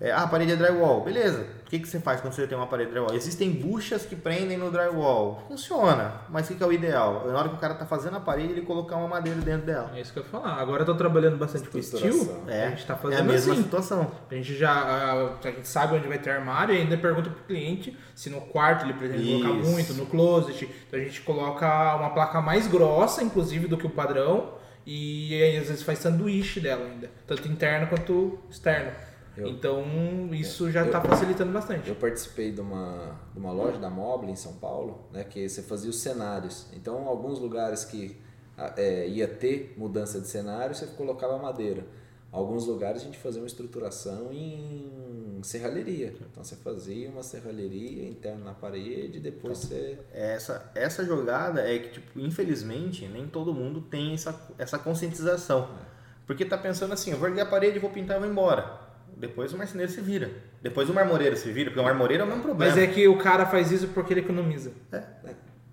É, 0.00 0.10
ah, 0.10 0.22
a 0.22 0.26
parede 0.26 0.52
é 0.52 0.56
drywall. 0.56 1.02
Beleza. 1.02 1.46
O 1.66 1.70
que, 1.70 1.78
que 1.78 1.86
você 1.86 2.00
faz 2.00 2.20
quando 2.20 2.32
você 2.32 2.46
tem 2.46 2.56
uma 2.56 2.66
parede 2.66 2.90
drywall? 2.90 3.14
Existem 3.14 3.50
buchas 3.50 4.04
que 4.04 4.16
prendem 4.16 4.56
no 4.56 4.70
drywall. 4.70 5.44
Funciona. 5.46 6.22
Mas 6.30 6.46
o 6.46 6.48
que, 6.48 6.54
que 6.54 6.62
é 6.64 6.66
o 6.66 6.72
ideal? 6.72 7.26
Na 7.28 7.38
hora 7.38 7.48
que 7.50 7.54
o 7.54 7.58
cara 7.58 7.74
tá 7.74 7.84
fazendo 7.84 8.16
a 8.16 8.20
parede, 8.20 8.54
ele 8.54 8.62
colocar 8.62 8.96
uma 8.96 9.06
madeira 9.06 9.38
dentro 9.40 9.66
dela. 9.66 9.92
É 9.94 10.00
isso 10.00 10.12
que 10.12 10.18
eu 10.18 10.22
ia 10.22 10.28
falar. 10.28 10.54
Agora 10.54 10.82
eu 10.82 10.86
tô 10.86 10.94
trabalhando 10.94 11.36
bastante 11.36 11.68
com 11.68 11.80
steel. 11.80 12.44
É, 12.48 12.66
a 12.66 12.70
gente 12.70 12.86
tá 12.86 12.94
é 12.94 12.96
fazendo 12.96 13.20
a 13.20 13.22
mesma 13.24 13.52
assim. 13.52 13.62
situação. 13.62 14.10
A 14.30 14.34
gente 14.34 14.56
já 14.56 14.72
a, 14.72 15.12
a 15.46 15.50
gente 15.50 15.68
sabe 15.68 15.96
onde 15.96 16.08
vai 16.08 16.18
ter 16.18 16.30
armário 16.30 16.74
e 16.74 16.78
ainda 16.78 16.96
pergunta 16.96 17.28
pro 17.28 17.44
cliente 17.44 17.96
se 18.14 18.30
no 18.30 18.40
quarto 18.40 18.86
ele 18.86 18.94
pretende 18.94 19.42
colocar 19.42 19.60
Isso. 19.60 19.70
muito, 19.70 19.94
no 19.94 20.06
closet. 20.06 20.68
Então 20.88 20.98
a 20.98 21.02
gente 21.02 21.20
coloca 21.20 21.96
uma 21.96 22.10
placa 22.10 22.40
mais 22.40 22.66
grossa, 22.66 23.22
inclusive, 23.22 23.68
do 23.68 23.76
que 23.76 23.86
o 23.86 23.90
padrão. 23.90 24.54
E 24.86 25.40
aí, 25.40 25.58
às 25.58 25.68
vezes 25.68 25.82
faz 25.82 25.98
sanduíche 25.98 26.58
dela 26.58 26.86
ainda. 26.86 27.10
Tanto 27.26 27.46
interno 27.46 27.86
quanto 27.86 28.38
externo. 28.50 28.90
Eu- 29.40 29.48
então 29.48 29.84
isso 30.32 30.70
já 30.70 30.84
eu- 30.84 30.90
tá 30.90 31.00
facilitando 31.00 31.52
bastante. 31.52 31.88
Eu 31.88 31.96
participei 31.96 32.52
de 32.52 32.60
uma, 32.60 33.18
de 33.32 33.38
uma 33.38 33.52
loja 33.52 33.78
da 33.78 33.90
Mobile 33.90 34.32
em 34.32 34.36
São 34.36 34.54
Paulo, 34.54 35.06
né, 35.12 35.24
que 35.24 35.48
você 35.48 35.62
fazia 35.62 35.90
os 35.90 35.98
cenários. 36.00 36.66
Então, 36.74 37.06
alguns 37.08 37.38
lugares 37.38 37.84
que 37.84 38.16
é, 38.76 39.08
ia 39.08 39.26
ter 39.26 39.74
mudança 39.78 40.20
de 40.20 40.28
cenário, 40.28 40.74
você 40.74 40.86
colocava 40.86 41.38
madeira. 41.38 41.84
Alguns 42.30 42.66
lugares 42.66 43.00
a 43.02 43.04
gente 43.04 43.18
fazia 43.18 43.40
uma 43.40 43.46
estruturação 43.46 44.30
em 44.32 45.40
serralheria. 45.42 46.14
Então, 46.30 46.44
você 46.44 46.54
fazia 46.56 47.08
uma 47.08 47.22
serralheria 47.22 48.08
interna 48.08 48.44
na 48.44 48.52
parede 48.54 49.18
e 49.18 49.20
depois 49.20 49.58
você... 49.58 49.98
Essa, 50.12 50.70
essa 50.74 51.04
jogada 51.04 51.60
é 51.62 51.78
que, 51.78 51.88
tipo, 51.90 52.20
infelizmente, 52.20 53.08
nem 53.08 53.26
todo 53.26 53.52
mundo 53.54 53.80
tem 53.80 54.14
essa, 54.14 54.38
essa 54.58 54.78
conscientização. 54.78 55.70
Porque 56.26 56.44
tá 56.44 56.56
pensando 56.56 56.92
assim, 56.92 57.10
eu 57.10 57.16
vou 57.18 57.26
erguer 57.28 57.40
a 57.40 57.46
parede, 57.46 57.78
vou 57.80 57.90
pintar 57.90 58.18
e 58.18 58.20
vou 58.20 58.28
embora. 58.28 58.79
Depois 59.20 59.52
o 59.52 59.58
marceneiro 59.58 59.92
se 59.92 60.00
vira. 60.00 60.30
Depois 60.62 60.88
o 60.88 60.94
marmoreiro 60.94 61.36
se 61.36 61.52
vira, 61.52 61.70
porque 61.70 61.80
o 61.80 61.84
marmoreiro 61.84 62.22
é 62.22 62.26
o 62.26 62.28
mesmo 62.28 62.42
problema. 62.42 62.72
Mas 62.74 62.82
é 62.82 62.86
que 62.86 63.06
o 63.06 63.18
cara 63.18 63.44
faz 63.46 63.70
isso 63.70 63.88
porque 63.88 64.12
ele 64.14 64.20
economiza. 64.20 64.72
É. 64.90 65.02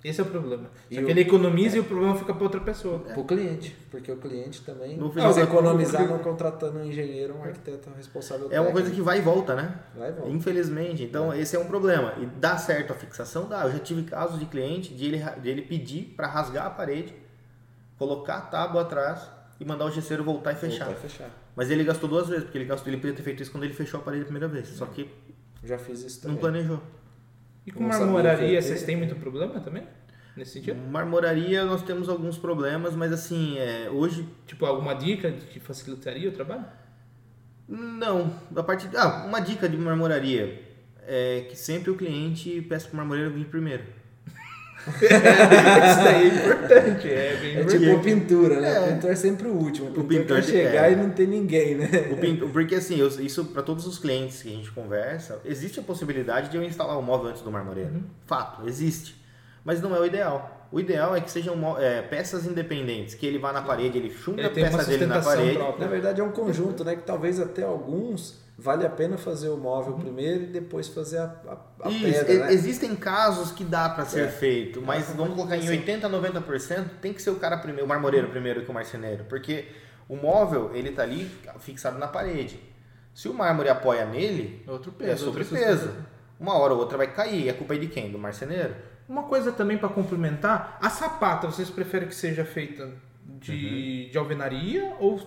Esse 0.04 0.22
é 0.22 0.24
o 0.24 0.28
problema. 0.28 0.70
E 0.92 0.96
Só 0.96 1.02
o- 1.02 1.06
que 1.06 1.12
ele 1.12 1.22
economiza 1.22 1.76
e 1.78 1.80
o 1.80 1.84
problema 1.84 2.16
fica 2.16 2.34
pra 2.34 2.44
outra 2.44 2.62
pessoa. 2.62 3.00
Para 3.00 3.20
o 3.20 3.26
cliente, 3.26 3.76
porque 3.90 4.12
o 4.12 4.18
cliente 4.18 4.62
também... 4.62 4.96
No 4.96 5.06
Não, 5.06 5.12
final 5.12 5.40
economizar 5.40 6.08
não 6.08 6.20
contratando 6.20 6.78
um 6.80 6.86
engenheiro, 6.86 7.36
um 7.36 7.44
arquiteto 7.44 7.90
responsável 7.98 8.48
É 8.52 8.62
uma 8.62 8.72
coisa 8.72 8.92
que 8.92 9.02
vai 9.02 9.18
e 9.18 9.22
volta, 9.22 9.56
né? 9.56 9.76
Vai 9.98 10.10
e 10.10 10.12
volta. 10.14 10.30
Infelizmente. 10.32 11.04
Então, 11.04 11.34
esse 11.34 11.56
é 11.56 11.60
um 11.60 11.66
problema. 11.66 12.14
E 12.20 12.26
dá 12.26 12.58
certo 12.58 12.92
a 12.94 12.96
fixação? 12.96 13.50
Dá. 13.50 13.64
Eu 13.64 13.72
já 13.72 13.80
tive 13.80 14.04
casos 14.04 14.40
de 14.40 14.46
cliente 14.46 14.94
de 14.94 15.06
ele, 15.06 15.18
de 15.42 15.50
ele 15.50 15.64
pedir 15.64 16.14
para 16.16 16.28
rasgar 16.28 16.68
a 16.68 16.70
parede, 16.70 17.14
colocar 17.98 18.38
a 18.38 18.42
tábua 18.42 18.84
atrás 18.84 19.28
e 19.60 19.66
mandar 19.66 19.86
o 19.86 19.92
gesseiro 19.92 20.24
voltar 20.24 20.52
e 20.54 20.56
fechar. 20.56 20.86
Voltar 20.86 21.00
e 21.06 21.10
fechar. 21.10 21.30
Mas 21.58 21.70
ele 21.72 21.84
gastou 21.84 22.08
duas 22.08 22.30
vezes, 22.30 22.44
porque 22.46 22.58
ele 22.60 22.66
gastou, 22.66 22.88
ele 22.94 23.02
podia 23.02 23.16
ter 23.16 23.24
feito 23.24 23.42
isso 23.44 23.52
quando 23.52 23.64
ele 23.66 23.74
fechou 23.74 24.00
a 24.00 24.04
parede 24.04 24.22
a 24.22 24.26
primeira 24.26 24.48
vez. 24.48 24.70
Só 24.70 24.86
que 24.86 25.10
Já 25.64 25.78
fiz 25.78 26.04
isso 26.04 26.26
não 26.28 26.36
também. 26.38 26.40
planejou. 26.62 26.82
E 27.66 27.72
com 27.72 27.82
Não 27.82 27.90
marmoraria, 27.90 28.62
vocês 28.62 28.84
têm 28.84 28.96
muito 28.96 29.16
problema 29.16 29.60
também? 29.60 29.84
Nesse 30.38 30.52
sentido? 30.54 30.80
Marmoraria 30.90 31.66
nós 31.66 31.82
temos 31.82 32.08
alguns 32.08 32.38
problemas, 32.38 32.96
mas 32.96 33.12
assim, 33.12 33.58
é, 33.58 33.90
hoje 33.90 34.26
Tipo, 34.46 34.66
alguma 34.68 34.94
dica 34.94 35.32
que 35.32 35.60
facilitaria 35.60 36.30
o 36.30 36.32
trabalho? 36.32 36.64
não. 37.68 38.32
A 38.56 38.64
parte, 38.64 38.88
ah, 38.96 39.26
uma 39.28 39.40
dica 39.42 39.68
de 39.68 39.76
marmoraria 39.78 40.62
é 41.06 41.46
que 41.50 41.56
sempre 41.56 41.90
o 41.92 41.96
cliente 41.98 42.62
peça 42.62 42.86
para 42.88 42.94
o 42.94 42.98
marmoreiro 42.98 43.32
vir 43.32 43.46
primeiro. 43.48 43.84
Isso 44.92 46.04
daí 46.04 46.24
é 46.24 46.34
importante, 46.36 47.08
é 47.10 47.38
bem 47.40 47.50
É 47.58 47.62
importante. 47.62 47.86
tipo 47.86 48.00
pintura, 48.04 48.62
né? 48.62 48.76
É. 48.76 48.80
O 48.80 48.94
pintor 48.94 49.12
é 49.12 49.16
sempre 49.16 49.48
o 49.48 49.52
último. 49.54 49.88
O 49.90 49.92
pintor, 49.92 50.08
pintor 50.08 50.36
quer 50.38 50.44
chegar 50.44 50.90
é. 50.90 50.94
e 50.94 50.96
não 50.96 51.10
tem 51.10 51.28
ninguém, 51.28 51.76
né? 51.76 51.88
O 52.12 52.18
pinto- 52.18 52.48
porque 52.50 52.76
assim, 52.76 53.00
eu- 53.00 53.08
isso 53.08 53.46
para 53.46 53.62
todos 53.64 53.86
os 53.86 53.98
clientes 54.00 54.42
que 54.42 54.50
a 54.50 54.52
gente 54.56 54.72
conversa, 54.72 55.40
existe 55.46 55.80
a 55.80 55.84
possibilidade 55.84 56.50
de 56.50 56.58
eu 56.58 56.64
instalar 56.64 56.98
o 56.98 57.02
móvel 57.02 57.30
antes 57.30 57.42
do 57.42 57.52
marmoreiro. 57.52 57.90
Uhum. 57.92 58.04
Fato, 58.26 58.68
existe. 58.68 59.16
Mas 59.64 59.82
não 59.82 59.96
é 59.96 60.00
o 60.00 60.06
ideal. 60.06 60.68
O 60.72 60.80
ideal 60.80 61.16
é 61.16 61.22
que 61.22 61.32
sejam 61.32 61.78
é, 61.80 62.02
peças 62.02 62.46
independentes, 62.46 63.16
que 63.16 63.26
ele 63.26 63.38
vá 63.40 63.54
na 63.54 63.62
parede, 63.62 63.98
ele 63.98 64.10
chunga 64.10 64.40
Ele 64.42 64.48
a 64.48 64.52
peça 64.52 64.84
dele 64.86 65.06
na 65.06 65.22
parede. 65.22 65.56
própria. 65.58 65.86
Na 65.86 65.92
verdade 65.92 66.20
é 66.22 66.24
um 66.24 66.32
conjunto, 66.32 66.84
né? 66.84 66.96
Que 66.96 67.04
talvez 67.04 67.40
até 67.40 67.64
alguns 67.64 68.38
vale 68.58 68.86
a 68.86 68.90
pena 68.90 69.18
fazer 69.18 69.50
o 69.50 69.58
móvel 69.58 69.94
primeiro 69.94 70.44
e 70.46 70.48
depois 70.48 70.88
fazer 70.88 71.20
a, 71.20 71.36
a, 71.82 71.88
a 71.88 71.90
Isso, 71.92 72.02
pedra, 72.26 72.46
né? 72.46 72.54
Existem 72.54 72.96
casos 72.96 73.52
que 73.52 73.64
dá 73.64 73.88
para 73.90 74.06
ser 74.06 74.26
É. 74.26 74.28
feito, 74.28 74.82
mas 74.82 75.06
pra 75.06 75.16
vamos 75.16 75.36
colocar 75.36 75.58
em 75.58 75.62
fazer. 75.62 75.78
80, 75.78 76.10
90%, 76.10 76.86
tem 77.02 77.14
que 77.14 77.22
ser 77.22 77.30
o 77.30 77.36
cara 77.36 77.58
primeiro, 77.58 77.86
o 77.86 77.90
marmoreiro 77.90 78.28
primeiro 78.30 78.64
que 78.66 78.72
o 78.72 78.74
marceneiro, 78.74 79.26
porque 79.26 79.68
o 80.10 80.16
móvel, 80.16 80.72
ele 80.74 80.92
tá 80.92 81.04
ali 81.04 81.30
fixado 81.60 81.98
na 82.00 82.08
parede. 82.08 82.60
Se 83.14 83.28
o 83.28 83.34
mármore 83.34 83.70
apoia 83.70 84.06
nele, 84.06 84.64
É 84.68 84.72
outro 84.72 84.94
é 85.00 85.06
peso. 85.06 85.26
sobre 85.26 85.42
outra 85.44 85.58
peso. 85.58 85.78
sustentação. 85.80 86.06
Uma 86.40 86.54
hora 86.58 86.74
ou 86.74 86.80
outra 86.80 86.98
vai 86.98 87.08
cair, 87.14 87.46
e 87.46 87.50
a 87.50 87.54
culpa 87.54 87.74
é 87.76 87.78
de 87.80 87.88
quem? 87.88 88.12
Do 88.12 88.20
marceneiro? 88.20 88.76
Uma 89.10 89.24
coisa 89.24 89.52
também 89.52 89.78
pra 89.78 89.90
complementar, 89.90 90.78
a 90.82 90.90
sapata, 90.90 91.48
vocês 91.48 91.70
preferem 91.70 92.08
que 92.08 92.14
seja 92.16 92.44
feita 92.46 92.90
de, 93.26 94.10
de 94.12 94.18
alvenaria 94.18 94.96
ou 95.00 95.20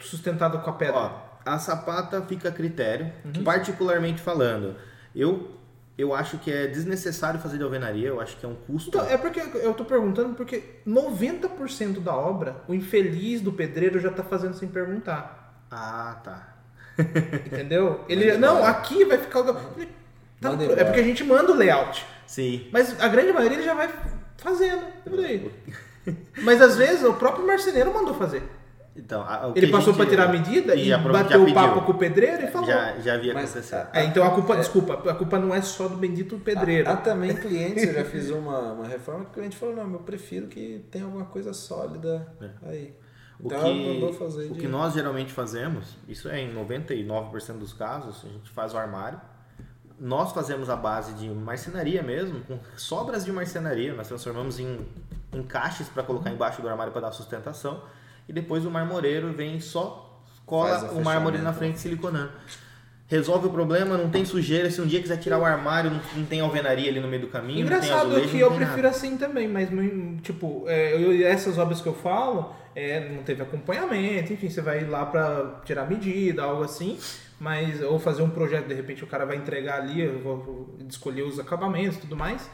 sustentada 0.00 0.58
com 0.58 0.70
a 0.70 0.72
pedra? 0.72 0.96
Ó, 0.96 1.29
a 1.44 1.58
sapata 1.58 2.20
fica 2.22 2.48
a 2.48 2.52
critério, 2.52 3.12
Uhum. 3.24 3.44
particularmente 3.44 4.20
falando. 4.20 4.76
Eu, 5.14 5.50
eu 5.98 6.14
acho 6.14 6.38
que 6.38 6.50
é 6.52 6.66
desnecessário 6.66 7.40
fazer 7.40 7.56
de 7.58 7.64
alvenaria, 7.64 8.08
eu 8.08 8.20
acho 8.20 8.36
que 8.36 8.46
é 8.46 8.48
um 8.48 8.54
custo. 8.54 8.88
Então, 8.90 9.06
é 9.08 9.16
porque 9.18 9.40
eu 9.40 9.74
tô 9.74 9.84
perguntando 9.84 10.34
porque 10.34 10.62
90% 10.86 12.00
da 12.00 12.14
obra, 12.14 12.56
o 12.68 12.74
infeliz 12.74 13.40
do 13.40 13.52
pedreiro 13.52 13.98
já 14.00 14.10
tá 14.10 14.22
fazendo 14.22 14.54
sem 14.54 14.68
perguntar. 14.68 15.64
Ah, 15.70 16.20
tá. 16.22 16.54
Entendeu? 17.46 18.04
Ele, 18.08 18.36
não, 18.36 18.64
aqui 18.64 19.04
vai 19.04 19.18
ficar. 19.18 19.42
tá- 19.42 19.56
é 20.76 20.84
porque 20.84 21.00
a 21.00 21.04
gente 21.04 21.24
manda 21.24 21.52
o 21.52 21.54
layout. 21.54 22.04
Sim. 22.26 22.68
Mas 22.72 23.00
a 23.00 23.08
grande 23.08 23.32
maioria 23.32 23.56
ele 23.58 23.64
já 23.64 23.74
vai 23.74 23.88
fazendo. 24.36 24.84
Mas 26.42 26.60
às 26.62 26.76
vezes 26.76 27.04
o 27.04 27.14
próprio 27.14 27.46
marceneiro 27.46 27.92
mandou 27.92 28.14
fazer. 28.14 28.42
Então, 29.02 29.22
a- 29.22 29.48
o 29.48 29.52
Ele 29.56 29.68
passou 29.68 29.94
pra 29.94 30.04
tirar 30.04 30.24
a 30.28 30.32
medida 30.32 30.74
e, 30.74 30.84
já 30.84 30.98
bateu 30.98 31.40
o 31.42 31.44
pediu. 31.46 31.54
papo 31.60 31.80
com 31.82 31.92
o 31.92 31.98
pedreiro 31.98 32.44
e 32.44 32.48
falou. 32.48 32.66
Já, 32.68 32.98
já 32.98 33.14
havia 33.14 33.32
Mas, 33.32 33.50
acontecido. 33.50 33.88
É, 33.94 34.04
então 34.04 34.22
a 34.24 34.30
culpa, 34.30 34.56
desculpa, 34.56 35.10
a 35.10 35.14
culpa 35.14 35.38
não 35.38 35.54
é 35.54 35.62
só 35.62 35.88
do 35.88 35.96
bendito 35.96 36.36
pedreiro. 36.38 36.88
Há, 36.88 36.92
há 36.92 36.96
também 36.98 37.34
clientes, 37.34 37.82
eu 37.84 37.94
já 37.94 38.04
fiz 38.04 38.28
uma, 38.30 38.72
uma 38.72 38.86
reforma 38.86 39.24
que 39.24 39.30
o 39.30 39.34
cliente 39.34 39.56
falou, 39.56 39.74
não, 39.74 39.90
eu 39.92 40.00
prefiro 40.00 40.48
que 40.48 40.84
tenha 40.90 41.04
alguma 41.06 41.24
coisa 41.24 41.52
sólida 41.54 42.26
aí. 42.62 42.94
O 43.42 43.46
Então 43.46 43.58
ela 43.58 43.72
que, 43.72 43.94
mandou 43.94 44.12
fazer 44.12 44.44
o 44.50 44.52
de- 44.52 44.60
que 44.60 44.68
nós 44.68 44.92
geralmente 44.92 45.32
fazemos, 45.32 45.96
isso 46.06 46.28
é 46.28 46.38
em 46.40 46.52
99% 46.52 47.58
dos 47.58 47.72
casos, 47.72 48.22
a 48.24 48.28
gente 48.28 48.50
faz 48.50 48.74
o 48.74 48.76
armário. 48.78 49.18
Nós 49.98 50.32
fazemos 50.32 50.68
a 50.68 50.76
base 50.76 51.14
de 51.14 51.28
marcenaria 51.28 52.02
mesmo, 52.02 52.40
com 52.40 52.58
sobras 52.76 53.24
de 53.24 53.32
marcenaria, 53.32 53.94
nós 53.94 54.08
transformamos 54.08 54.58
em 54.60 54.86
encaixes 55.32 55.88
para 55.88 56.02
colocar 56.02 56.30
embaixo 56.30 56.60
do 56.60 56.68
armário 56.68 56.92
para 56.92 57.02
dar 57.02 57.12
sustentação. 57.12 57.82
E 58.30 58.32
depois 58.32 58.64
o 58.64 58.70
marmoreiro 58.70 59.32
vem 59.32 59.56
e 59.56 59.60
só 59.60 60.22
cola 60.46 60.92
o 60.92 61.02
mármore 61.02 61.38
na 61.38 61.52
frente 61.52 61.80
siliconando. 61.80 62.30
Resolve 63.08 63.48
o 63.48 63.50
problema, 63.50 63.98
não 63.98 64.08
tem 64.08 64.24
sujeira. 64.24 64.70
Se 64.70 64.80
um 64.80 64.86
dia 64.86 65.02
quiser 65.02 65.16
tirar 65.16 65.36
o 65.36 65.44
armário, 65.44 65.90
não, 65.90 66.00
não 66.16 66.24
tem 66.24 66.40
alvenaria 66.40 66.88
ali 66.88 67.00
no 67.00 67.08
meio 67.08 67.22
do 67.22 67.26
caminho, 67.28 67.58
não 67.58 67.66
Engraçado 67.66 67.88
tem 67.88 67.98
azulejo, 67.98 68.28
que 68.28 68.34
não 68.38 68.40
eu 68.46 68.52
prefiro 68.52 68.82
nada. 68.84 68.88
assim 68.90 69.16
também, 69.18 69.48
mas 69.48 69.68
tipo, 70.22 70.64
é, 70.68 70.94
eu- 70.94 71.26
essas 71.26 71.58
obras 71.58 71.80
que 71.80 71.88
eu 71.88 71.94
falo, 71.94 72.54
é, 72.72 73.08
não 73.12 73.24
teve 73.24 73.42
acompanhamento, 73.42 74.32
enfim, 74.32 74.48
você 74.48 74.60
vai 74.60 74.84
lá 74.84 75.04
pra 75.06 75.60
tirar 75.64 75.88
medida, 75.90 76.44
algo 76.44 76.62
assim, 76.62 76.96
mas 77.40 77.82
ou 77.82 77.98
fazer 77.98 78.22
um 78.22 78.30
projeto, 78.30 78.68
de 78.68 78.74
repente 78.74 79.02
o 79.02 79.08
cara 79.08 79.24
vai 79.26 79.38
entregar 79.38 79.80
ali, 79.80 80.02
eu 80.02 80.20
vou, 80.20 80.36
vou 80.38 80.76
escolher 80.88 81.22
os 81.22 81.40
acabamentos 81.40 81.96
e 81.98 82.00
tudo 82.02 82.14
mais. 82.16 82.48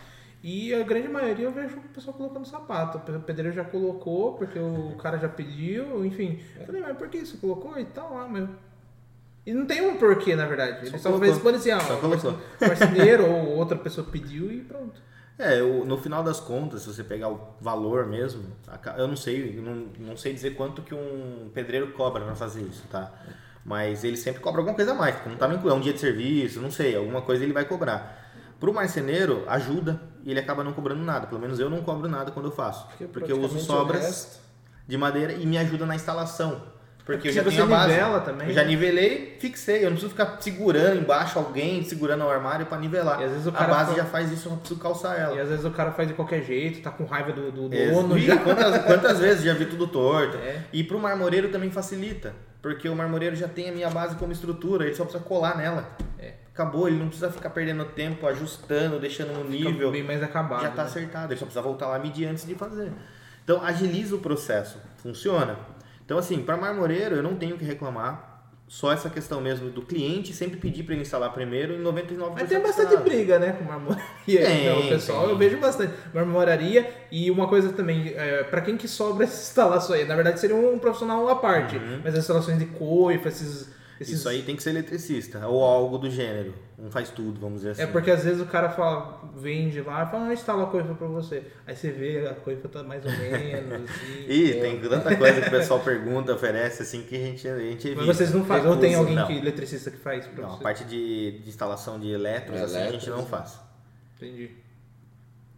E 0.49 0.73
a 0.73 0.85
grande 0.85 1.09
maioria 1.09 1.47
eu 1.47 1.51
vejo 1.51 1.77
o 1.79 1.89
pessoal 1.89 2.17
colocando 2.17 2.47
sapato. 2.47 2.99
O 3.13 3.21
pedreiro 3.21 3.53
já 3.53 3.65
colocou, 3.65 4.35
porque 4.35 4.57
o 4.61 4.95
cara 4.97 5.19
já 5.19 5.29
pediu, 5.29 6.07
enfim. 6.07 6.39
Eu 6.61 6.67
falei, 6.67 6.81
mas 6.83 6.97
por 6.97 7.09
que 7.09 7.19
isso 7.19 7.39
colocou? 7.39 7.77
E 7.77 7.85
tá 7.85 8.05
lá, 8.05 8.29
meu. 8.29 8.49
E 9.45 9.53
não 9.53 9.67
tem 9.67 9.81
um 9.83 9.97
porquê, 9.97 10.37
na 10.37 10.47
verdade. 10.47 10.87
Ele 10.87 10.99
só, 10.99 11.09
assim, 11.17 11.71
ah, 11.73 11.81
Só 11.81 11.95
o 11.97 12.01
colocou. 12.01 12.39
marceneiro 12.61 13.27
ou 13.27 13.57
outra 13.57 13.77
pessoa 13.77 14.07
pediu 14.09 14.53
e 14.53 14.61
pronto. 14.61 15.03
É, 15.37 15.59
eu- 15.59 15.85
no 15.85 15.99
final 15.99 16.23
das 16.23 16.39
contas, 16.39 16.83
se 16.83 16.95
você 16.95 17.03
pegar 17.03 17.29
o 17.29 17.41
valor 17.61 18.07
mesmo, 18.07 18.45
eu 18.97 19.09
não 19.09 19.17
sei, 19.17 19.53
não, 19.61 19.89
não 19.99 20.17
sei 20.17 20.33
dizer 20.33 20.55
quanto 20.55 20.81
que 20.81 20.95
um 20.95 21.51
pedreiro 21.53 21.91
cobra 21.93 22.25
pra 22.25 22.37
fazer 22.37 22.63
isso, 22.63 22.85
tá? 22.89 23.13
Mas 23.65 24.05
ele 24.05 24.17
sempre 24.17 24.41
cobra 24.41 24.61
alguma 24.61 24.77
coisa 24.77 24.93
a 24.93 24.95
mais, 24.95 25.17
porque 25.17 25.29
não 25.29 25.37
tá 25.37 25.49
incluído, 25.49 25.71
é 25.71 25.75
um 25.75 25.81
dia 25.81 25.93
de 25.93 25.99
serviço, 25.99 26.61
não 26.61 26.71
sei, 26.71 26.95
alguma 26.95 27.21
coisa 27.21 27.43
ele 27.43 27.53
vai 27.53 27.65
cobrar. 27.65 28.33
Pro 28.61 28.73
marceneiro, 28.73 29.43
ajuda 29.49 30.01
e 30.27 30.31
ele 30.33 30.41
acaba 30.41 30.63
não 30.65 30.73
cobrando 30.75 31.03
nada, 31.03 31.27
pelo 31.29 31.41
menos 31.41 31.59
eu 31.61 31.71
não 31.71 31.81
cobro 31.83 32.09
nada 32.09 32.31
quando 32.33 32.47
eu 32.47 32.53
faço, 32.53 32.87
porque, 33.13 33.31
eu 33.33 33.41
uso 33.41 33.61
sobras. 33.61 34.41
de 34.87 34.99
madeira 34.99 35.33
e 35.33 35.47
me 35.47 35.57
ajuda 35.57 35.87
na 35.87 35.95
instalação. 35.95 36.75
Porque 37.05 37.29
É 37.29 37.31
eu 37.31 37.35
já 37.35 37.45
tenho 37.45 37.63
a 37.63 37.67
base. 37.67 38.25
também, 38.25 38.49
Eu 38.49 38.53
já 38.53 38.63
né? 38.63 38.67
nivelei, 38.69 39.37
fixei. 39.39 39.77
Eu 39.79 39.91
não 39.91 39.91
preciso 39.93 40.11
ficar 40.11 40.39
segurando 40.41 40.99
embaixo 40.99 41.39
alguém, 41.39 41.85
segurando 41.85 42.25
o 42.25 42.29
armário 42.29 42.67
para 42.67 42.79
nivelar. 42.79 43.21
E 43.21 43.25
às 43.27 43.31
vezes 43.31 43.47
o 43.47 43.51
a 43.51 43.53
base 43.53 43.91
fa- 43.93 43.97
já 43.99 44.05
faz 44.05 44.33
isso, 44.33 44.49
eu 44.49 44.51
não 44.51 44.59
preciso 44.59 44.81
calçar 44.81 45.17
ela. 45.17 45.37
E 45.37 45.41
às 45.41 45.49
vezes 45.49 45.65
o 45.65 45.71
cara 45.71 45.93
faz 45.93 46.09
de 46.09 46.15
qualquer 46.15 46.43
jeito, 46.43 46.83
tá 46.83 46.91
com 46.91 47.05
raiva 47.05 47.31
do, 47.33 47.53
do 47.53 47.69
dono 47.69 48.19
já. 48.19 48.37
Quantas, 48.39 48.85
quantas 48.85 49.19
vezes 49.21 49.45
já 49.45 49.55
vi 49.55 49.67
tudo 49.67 49.87
torto? 49.87 50.37
É. 50.39 50.65
E 50.73 50.83
pro 50.83 50.99
marmoreiro 50.99 51.49
também 51.51 51.71
facilita. 51.71 52.35
Porque 52.61 52.89
o 52.89 52.97
marmoreiro 52.97 53.37
já 53.37 53.47
tem 53.47 53.69
a 53.69 53.73
minha 53.73 53.89
base 53.89 54.17
como 54.17 54.33
estrutura, 54.33 54.85
ele 54.87 54.97
só 54.97 55.05
precisa 55.05 55.23
colar 55.23 55.57
nela. 55.57 55.89
É. 56.19 56.33
Acabou, 56.57 56.89
ele 56.89 56.97
não 56.97 57.09
precisa 57.09 57.31
ficar 57.31 57.51
perdendo 57.51 57.85
tempo, 57.85 58.27
ajustando, 58.27 58.99
deixando 58.99 59.29
no 59.35 59.45
Fica 59.51 59.69
nível. 59.69 59.91
bem 59.93 60.03
mais 60.03 60.23
acabado. 60.23 60.63
já 60.63 60.71
está 60.71 60.85
né? 60.85 60.89
acertado, 60.89 61.33
ele 61.35 61.39
só 61.39 61.45
precisa 61.45 61.61
voltar 61.61 61.87
lá 61.87 61.99
medir 61.99 62.25
antes 62.27 62.47
de 62.47 62.55
fazer. 62.55 62.91
Então 63.45 63.63
agiliza 63.63 64.17
o 64.17 64.19
processo, 64.21 64.79
funciona. 64.97 65.59
Então 66.03 66.17
assim, 66.17 66.41
para 66.43 66.57
marmoreiro 66.57 67.17
eu 67.17 67.23
não 67.23 67.37
tenho 67.37 67.57
o 67.57 67.59
que 67.59 67.65
reclamar. 67.65 68.33
Só 68.69 68.91
essa 68.91 69.09
questão 69.11 69.39
mesmo 69.41 69.71
do 69.71 69.83
cliente 69.83 70.33
sempre 70.33 70.57
pedir 70.57 70.83
para 70.83 70.95
ele 70.95 71.03
instalar 71.03 71.31
primeiro 71.33 71.75
em 71.75 71.83
99%. 71.85 72.33
Mas 72.35 72.49
tem 72.49 72.59
bastante 72.59 72.97
briga, 72.97 73.39
né, 73.39 73.53
com 73.53 73.63
marmoraria. 73.63 74.07
Tem, 74.27 74.67
Então, 74.67 74.89
pessoal, 74.89 75.21
tem. 75.25 75.31
eu 75.31 75.37
vejo 75.39 75.59
bastante. 75.59 75.93
Marmoraria 76.13 76.91
e 77.13 77.31
uma 77.31 77.47
coisa 77.49 77.69
também, 77.75 78.09
é, 78.17 78.43
para 78.45 78.63
quem 78.63 78.77
que 78.79 78.89
sobra 78.89 79.23
essas 79.29 79.51
instalações 79.51 80.01
aí, 80.01 80.09
na 80.09 80.15
verdade 80.17 80.41
seria 80.41 80.57
um 80.57 80.79
profissional 80.79 81.29
à 81.29 81.37
parte, 81.37 81.79
mas 82.03 82.15
as 82.15 82.21
instalações 82.21 82.59
de 82.59 82.65
coifa, 82.67 83.29
esses... 83.29 83.71
esses 84.01 84.19
Isso 84.19 84.29
aí 84.29 84.43
tem 84.43 84.55
que 84.55 84.63
ser 84.63 84.71
eletricista 84.71 85.47
ou 85.47 85.65
algo 85.65 85.97
do 85.97 86.11
gênero. 86.11 86.55
Não 86.79 86.91
faz 86.91 87.09
tudo, 87.09 87.41
vamos 87.41 87.61
dizer 87.61 87.71
assim. 87.71 87.83
É 87.83 87.87
porque 87.87 88.11
às 88.11 88.23
vezes 88.23 88.43
o 88.43 88.47
cara 88.47 88.69
fala, 88.69 89.23
vende 89.35 89.81
lá 89.81 90.05
e 90.05 90.11
fala, 90.11 90.25
não, 90.27 90.33
instala 90.33 90.65
a 90.65 90.67
coifa 90.67 90.95
pra 90.95 91.07
você. 91.07 91.45
Aí 91.67 91.75
você 91.75 91.91
vê, 91.91 92.27
a 92.29 92.35
coifa 92.35 92.69
tá 92.69 92.83
mais 92.83 93.03
ou 93.05 93.11
menos, 93.11 93.89
assim. 93.91 94.27
Ih, 94.29 94.61
tem 94.61 94.79
tanta 94.81 95.17
coisa 95.17 95.41
que 95.41 95.49
o 95.49 95.51
pessoal 95.51 95.81
pergunta, 95.85 96.35
oferece, 96.35 96.83
assim, 96.83 97.03
que 97.03 97.17
a 97.17 97.19
gente, 97.19 97.49
a 97.49 97.59
gente 97.59 97.87
evita. 97.87 98.05
Mas 98.05 98.17
vocês 98.17 98.35
não 98.35 98.45
fazem, 98.45 98.71
ou 98.71 98.77
tem 98.77 98.95
alguém 98.95 99.15
Não. 99.15 99.27
que 99.27 99.33
eletricista 99.33 99.91
que 99.91 99.97
faz 99.97 100.27
pra 100.27 100.43
Não, 100.43 100.53
a 100.53 100.57
você? 100.57 100.63
parte 100.63 100.85
de, 100.85 101.39
de 101.39 101.49
instalação 101.49 101.99
de 101.99 102.11
eletros, 102.11 102.61
assim, 102.61 102.77
a 102.77 102.93
gente 102.93 103.09
não 103.09 103.23
né? 103.23 103.27
faz. 103.31 103.59
Entendi. 104.17 104.51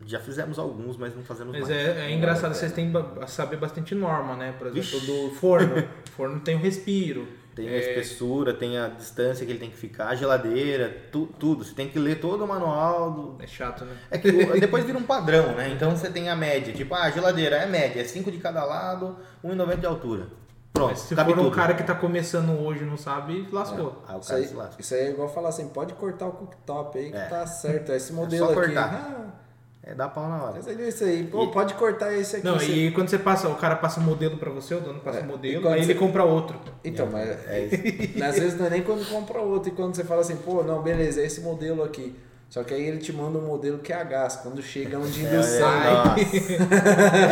Já 0.07 0.21
fizemos 0.21 0.59
alguns, 0.59 0.97
mas 0.97 1.15
não 1.17 1.25
fazemos 1.25 1.53
Mas 1.53 1.69
mais. 1.69 1.73
é, 1.73 2.07
é 2.07 2.13
engraçado, 2.13 2.55
vocês 2.55 2.71
têm 2.71 2.93
saber 3.27 3.57
bastante 3.57 3.97
norma, 3.97 4.37
né? 4.37 4.55
Por 4.57 4.69
exemplo, 4.69 5.01
do 5.01 5.31
forno. 5.35 5.77
O 5.79 5.89
forno 6.15 6.39
tem 6.39 6.55
o 6.55 6.59
respiro. 6.59 7.27
Tem 7.59 7.69
a 7.69 7.73
É, 7.73 7.79
espessura, 7.79 8.55
tem 8.55 8.79
a 8.79 8.87
distância 8.89 9.45
que 9.45 9.51
ele 9.51 9.59
tem 9.59 9.69
que 9.71 9.77
ficar, 9.77 10.07
a 10.09 10.15
geladeira, 10.15 10.97
tu- 11.11 11.27
tudo. 11.39 11.65
Você 11.65 11.75
tem 11.75 11.89
que 11.89 11.99
ler 11.99 12.21
todo 12.21 12.45
o 12.45 12.47
manual. 12.47 13.11
Do... 13.11 13.43
É 13.43 13.47
chato, 13.49 13.85
né? 13.85 13.97
É 14.11 14.17
que 14.19 14.31
depois 14.61 14.85
vira 14.85 14.97
um 14.97 15.03
padrão, 15.03 15.55
né? 15.57 15.69
Então 15.71 15.91
você 15.97 16.09
tem 16.09 16.29
a 16.31 16.37
média. 16.37 16.73
Tipo, 16.73 16.95
ah, 16.95 17.03
a 17.05 17.11
geladeira 17.11 17.57
é 17.57 17.67
média, 17.67 18.01
é 18.01 18.05
5 18.05 18.31
de 18.31 18.39
cada 18.39 18.65
lado, 18.65 19.17
1,90 19.45 19.77
de 19.81 19.87
altura. 19.87 20.27
Pronto, 20.73 20.91
Mas 20.91 21.01
se 21.01 21.17
cabe 21.17 21.33
for 21.33 21.41
um 21.41 21.45
tudo. 21.47 21.57
cara 21.57 21.75
que 21.75 21.83
tá 21.83 21.95
começando 21.95 22.51
hoje 22.61 22.85
e 22.85 22.87
não 22.87 22.97
sabe, 22.97 23.49
lascou. 23.51 24.01
Ah, 24.07 24.17
o 24.17 24.21
Isso 24.21 24.33
aí, 24.33 24.47
se 24.47 24.55
lasca. 24.55 24.81
isso 24.81 24.95
aí 24.95 25.01
é 25.01 25.11
igual 25.11 25.29
falar 25.29 25.49
assim, 25.49 25.67
pode 25.71 25.95
cortar 25.95 26.27
o 26.29 26.33
cooktop 26.33 26.97
aí 26.99 27.11
que 27.11 27.17
É. 27.17 27.25
tá 27.25 27.45
certo. 27.47 27.91
Esse 27.91 28.13
modelo 28.13 28.47
só 28.47 28.53
aqui. 28.53 28.61
cortar. 28.75 28.95
Ah, 28.95 29.48
É, 29.91 29.95
dá 29.95 30.07
pau 30.07 30.29
na 30.29 30.43
hora. 30.45 30.53
mas 30.57 30.69
é 30.69 30.87
isso 30.89 31.03
aí. 31.03 31.23
Pô, 31.25 31.47
pode 31.49 31.73
cortar 31.73 32.13
esse 32.13 32.37
aqui. 32.37 32.45
Não, 32.45 32.59
você- 32.59 32.71
e 32.71 32.91
quando 32.91 33.09
você 33.09 33.19
passa, 33.19 33.49
o 33.49 33.55
cara 33.55 33.75
passa 33.75 34.01
o 34.01 34.03
modelo 34.03 34.37
pra 34.37 34.51
você, 34.51 34.75
o 34.75 34.81
dono 34.81 35.01
passa 35.01 35.21
É, 35.21 35.23
o 35.23 35.25
e 35.25 35.29
modelo, 35.29 35.67
aí 35.69 35.83
você- 35.83 35.93
ele 35.93 35.99
compra 35.99 36.25
outro. 36.25 36.61
Então, 36.85 37.09
mas 37.11 37.27
é, 37.47 37.69
às 38.23 38.39
vezes 38.39 38.59
não 38.59 38.67
é 38.67 38.71
nem 38.71 38.83
quando 38.83 39.09
compra 39.09 39.41
outro. 39.41 39.71
E 39.71 39.73
quando 39.75 39.95
você 39.97 40.05
fala 40.05 40.21
assim, 40.21 40.37
pô, 40.37 40.63
não, 40.63 40.83
beleza, 40.83 41.23
é 41.23 41.25
esse 41.25 41.41
modelo 41.41 41.83
aqui. 41.83 42.15
Só 42.51 42.63
que 42.65 42.73
aí 42.73 42.83
ele 42.83 42.97
te 42.99 43.13
manda 43.13 43.39
um 43.39 43.47
modelo 43.47 43.79
que 43.79 43.93
é 43.93 43.97
a 43.97 44.03
gás. 44.05 44.37
Quando 44.37 44.63
chega 44.63 44.99
um 44.99 45.07
de 45.07 45.21
indução. 45.21 45.71
É, 45.71 45.91
nossa. 45.91 46.17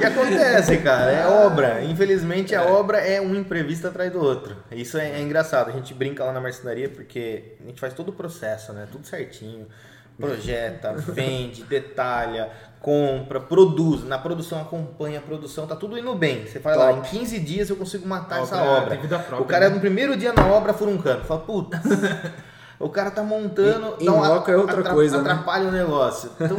E 0.00 0.04
acontece, 0.04 0.78
cara, 0.78 1.10
é 1.12 1.26
obra. 1.26 1.82
Infelizmente 1.84 2.54
a 2.54 2.64
obra 2.64 2.98
é 2.98 3.20
um 3.20 3.34
imprevisto 3.34 3.86
atrás 3.86 4.10
do 4.12 4.20
outro. 4.20 4.56
Isso 4.70 4.98
é, 4.98 5.12
é 5.12 5.20
engraçado. 5.20 5.68
A 5.68 5.72
gente 5.72 5.94
brinca 5.94 6.24
lá 6.24 6.32
na 6.32 6.40
marcenaria 6.40 6.88
porque 6.88 7.56
a 7.62 7.66
gente 7.68 7.80
faz 7.80 7.94
todo 7.94 8.08
o 8.08 8.12
processo, 8.12 8.72
né? 8.72 8.86
Tudo 8.90 9.06
certinho. 9.06 9.66
Projeta, 10.18 10.92
vende, 10.94 11.64
detalha, 11.64 12.50
compra, 12.80 13.40
produz. 13.40 14.04
Na 14.04 14.18
produção 14.18 14.60
acompanha 14.60 15.18
a 15.18 15.22
produção, 15.22 15.66
tá 15.66 15.74
tudo 15.74 15.98
indo 15.98 16.14
bem. 16.14 16.46
Você 16.46 16.60
fala 16.60 16.84
lá, 16.84 16.92
em 16.92 17.00
15 17.02 17.38
dias 17.40 17.70
eu 17.70 17.76
consigo 17.76 18.06
matar 18.06 18.38
A 18.38 18.42
essa 18.42 18.56
obra 18.62 18.94
obra. 18.94 18.96
própria, 19.18 19.40
o 19.40 19.44
cara 19.44 19.68
né? 19.68 19.74
no 19.74 19.80
primeiro 19.80 20.16
dia 20.16 20.32
na 20.32 20.46
obra 20.46 20.72
fura 20.72 20.90
um 20.90 20.98
cano. 20.98 21.24
Fala, 21.24 21.40
puta. 21.40 21.80
O 22.78 22.88
cara 22.88 23.12
tá 23.12 23.22
montando. 23.22 23.94
Em- 24.00 24.08
um 24.10 24.16
em 24.24 24.28
loco 24.28 24.50
é 24.50 24.56
outra 24.56 24.80
atra- 24.80 24.92
coisa, 24.92 25.22
né? 25.22 25.30
Atrapalha 25.30 25.68
o 25.68 25.70
negócio. 25.70 26.32
Então, 26.40 26.56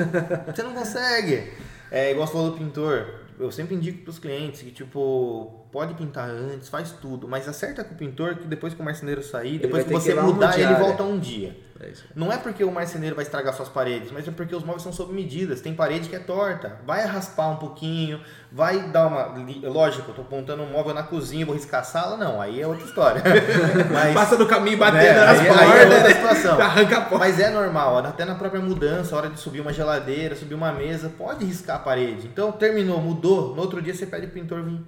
você 0.56 0.64
não 0.64 0.72
consegue. 0.74 1.52
É 1.92 2.12
igual 2.12 2.26
você 2.26 2.32
falou 2.32 2.52
do 2.52 2.58
pintor. 2.58 3.06
Eu 3.38 3.52
sempre 3.52 3.76
indico 3.76 4.06
pros 4.06 4.20
clientes 4.20 4.62
que, 4.62 4.72
tipo, 4.72 5.63
pode 5.74 5.96
pintar 5.96 6.30
antes, 6.30 6.70
faz 6.70 6.92
tudo, 6.92 7.28
mas 7.28 7.50
acerta 7.50 7.84
com 7.84 7.96
o 7.96 7.98
pintor 7.98 8.36
que 8.36 8.46
depois 8.48 8.76
que 8.76 8.82
o 8.82 8.86
marceneiro 8.86 9.24
sair, 9.24 9.58
depois 9.58 9.84
que 9.84 9.90
que 9.90 9.96
você 9.96 10.14
uma 10.14 10.22
mudar, 10.22 10.58
ele 10.58 10.76
volta 10.76 11.02
um 11.02 11.20
dia. 11.20 11.58
É. 11.82 11.92
Não 12.16 12.32
é 12.32 12.38
porque 12.38 12.64
o 12.64 12.72
marceneiro 12.72 13.14
vai 13.16 13.24
estragar 13.26 13.54
suas 13.54 13.68
paredes, 13.68 14.10
mas 14.12 14.26
é 14.26 14.32
porque 14.32 14.56
os 14.56 14.64
móveis 14.64 14.84
são 14.84 14.94
sob 14.94 15.12
medidas. 15.14 15.60
Tem 15.60 15.74
parede 15.74 16.08
que 16.08 16.16
é 16.16 16.20
torta. 16.20 16.78
Vai 16.86 17.06
raspar 17.06 17.50
um 17.50 17.58
pouquinho, 17.58 18.22
vai 18.50 18.84
dar 18.90 19.08
uma. 19.08 19.36
Lógico, 19.68 20.12
eu 20.12 20.16
tô 20.16 20.24
montando 20.34 20.64
um 20.64 20.72
móvel 20.72 20.94
na 20.94 21.04
cozinha, 21.04 21.46
vou 21.46 21.56
riscar 21.56 21.82
a 21.82 21.84
sala, 21.84 22.16
não. 22.16 22.40
Aí 22.40 22.62
é 22.62 22.68
outra 22.68 22.86
história. 22.86 23.22
Mas, 23.92 24.14
Passa 24.14 24.38
no 24.38 24.46
caminho 24.46 24.78
batendo 24.78 25.02
né, 25.04 25.26
nas 25.26 25.40
aí- 25.40 25.50
aí 25.50 25.80
é 25.80 25.84
outra 25.84 26.00
portas, 26.00 26.14
situação. 26.16 26.62
arranca 26.62 26.98
a 26.98 27.02
porta. 27.02 27.18
Mas 27.18 27.40
é 27.40 27.50
normal, 27.50 27.98
até 27.98 28.24
na 28.24 28.36
própria 28.36 28.62
mudança, 28.62 29.14
a 29.14 29.18
hora 29.18 29.30
de 29.30 29.40
subir 29.40 29.60
uma 29.60 29.74
geladeira, 29.74 30.36
subir 30.36 30.54
uma 30.54 30.72
mesa, 30.72 31.10
pode 31.10 31.44
riscar 31.44 31.78
a 31.78 31.80
parede. 31.80 32.28
Então 32.28 32.52
terminou, 32.54 33.02
mudou, 33.02 33.54
no 33.56 33.62
outro 33.62 33.82
dia 33.82 33.94
você 33.94 34.06
pede 34.06 34.28
o 34.28 34.30
pintor 34.30 34.64
vir. 34.64 34.80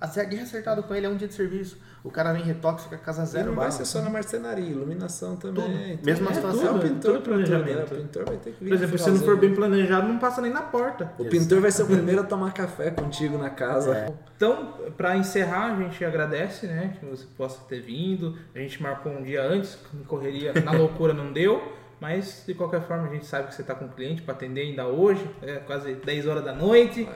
Acerta, 0.00 0.34
e 0.34 0.40
acertado 0.40 0.82
com 0.82 0.94
ele, 0.94 1.04
é 1.04 1.08
um 1.10 1.16
dia 1.16 1.28
de 1.28 1.34
serviço. 1.34 1.76
O 2.02 2.10
cara 2.10 2.32
vem 2.32 2.42
retoque, 2.42 2.84
fica 2.84 2.96
a 2.96 2.98
casa 2.98 3.22
E 3.22 3.26
zero. 3.26 3.48
não 3.48 3.54
vai 3.54 3.70
ser 3.70 3.84
só 3.84 4.00
na 4.00 4.08
marcenaria, 4.08 4.64
iluminação 4.64 5.36
também. 5.36 5.62
Tudo. 5.62 5.76
Então, 5.76 6.04
Mesma 6.04 6.30
é 6.30 6.34
situação, 6.34 6.60
tudo? 6.72 6.76
O 6.76 6.80
pintor, 6.80 7.12
Tudo 7.12 7.22
pra 7.22 7.32
tudo, 7.36 7.50
né? 7.50 7.58
planejamento. 7.58 7.92
O 7.94 7.96
pintor 7.98 8.24
vai 8.24 8.36
ter 8.38 8.52
que 8.52 8.64
vir 8.64 8.70
Por 8.70 8.74
exemplo, 8.76 8.98
se 8.98 9.10
não 9.10 9.18
for 9.18 9.36
bem 9.36 9.54
planejado, 9.54 10.08
não 10.08 10.18
passa 10.18 10.40
nem 10.40 10.50
na 10.50 10.62
porta. 10.62 11.12
O 11.18 11.26
pintor 11.26 11.60
vai 11.60 11.70
ser 11.70 11.82
o 11.82 11.86
primeiro 11.86 12.22
a 12.22 12.24
tomar 12.24 12.54
café 12.54 12.90
contigo 12.90 13.36
na 13.36 13.50
casa. 13.50 13.94
É. 13.94 14.12
Então, 14.36 14.74
para 14.96 15.16
encerrar, 15.18 15.74
a 15.74 15.76
gente 15.76 16.02
agradece, 16.02 16.66
né, 16.66 16.96
que 16.98 17.04
você 17.04 17.26
possa 17.36 17.60
ter 17.68 17.80
vindo. 17.80 18.38
A 18.54 18.58
gente 18.58 18.82
marcou 18.82 19.12
um 19.12 19.22
dia 19.22 19.42
antes, 19.42 19.78
correria, 20.06 20.54
na 20.64 20.72
loucura 20.72 21.12
não 21.12 21.30
deu, 21.30 21.60
mas 22.00 22.44
de 22.46 22.54
qualquer 22.54 22.80
forma 22.86 23.06
a 23.06 23.12
gente 23.12 23.26
sabe 23.26 23.48
que 23.48 23.54
você 23.54 23.60
está 23.60 23.74
com 23.74 23.84
o 23.84 23.88
cliente 23.90 24.22
para 24.22 24.32
atender 24.32 24.62
ainda 24.62 24.86
hoje, 24.86 25.28
é 25.42 25.56
quase 25.56 25.92
10 25.92 26.26
horas 26.26 26.42
da 26.42 26.54
noite. 26.54 27.06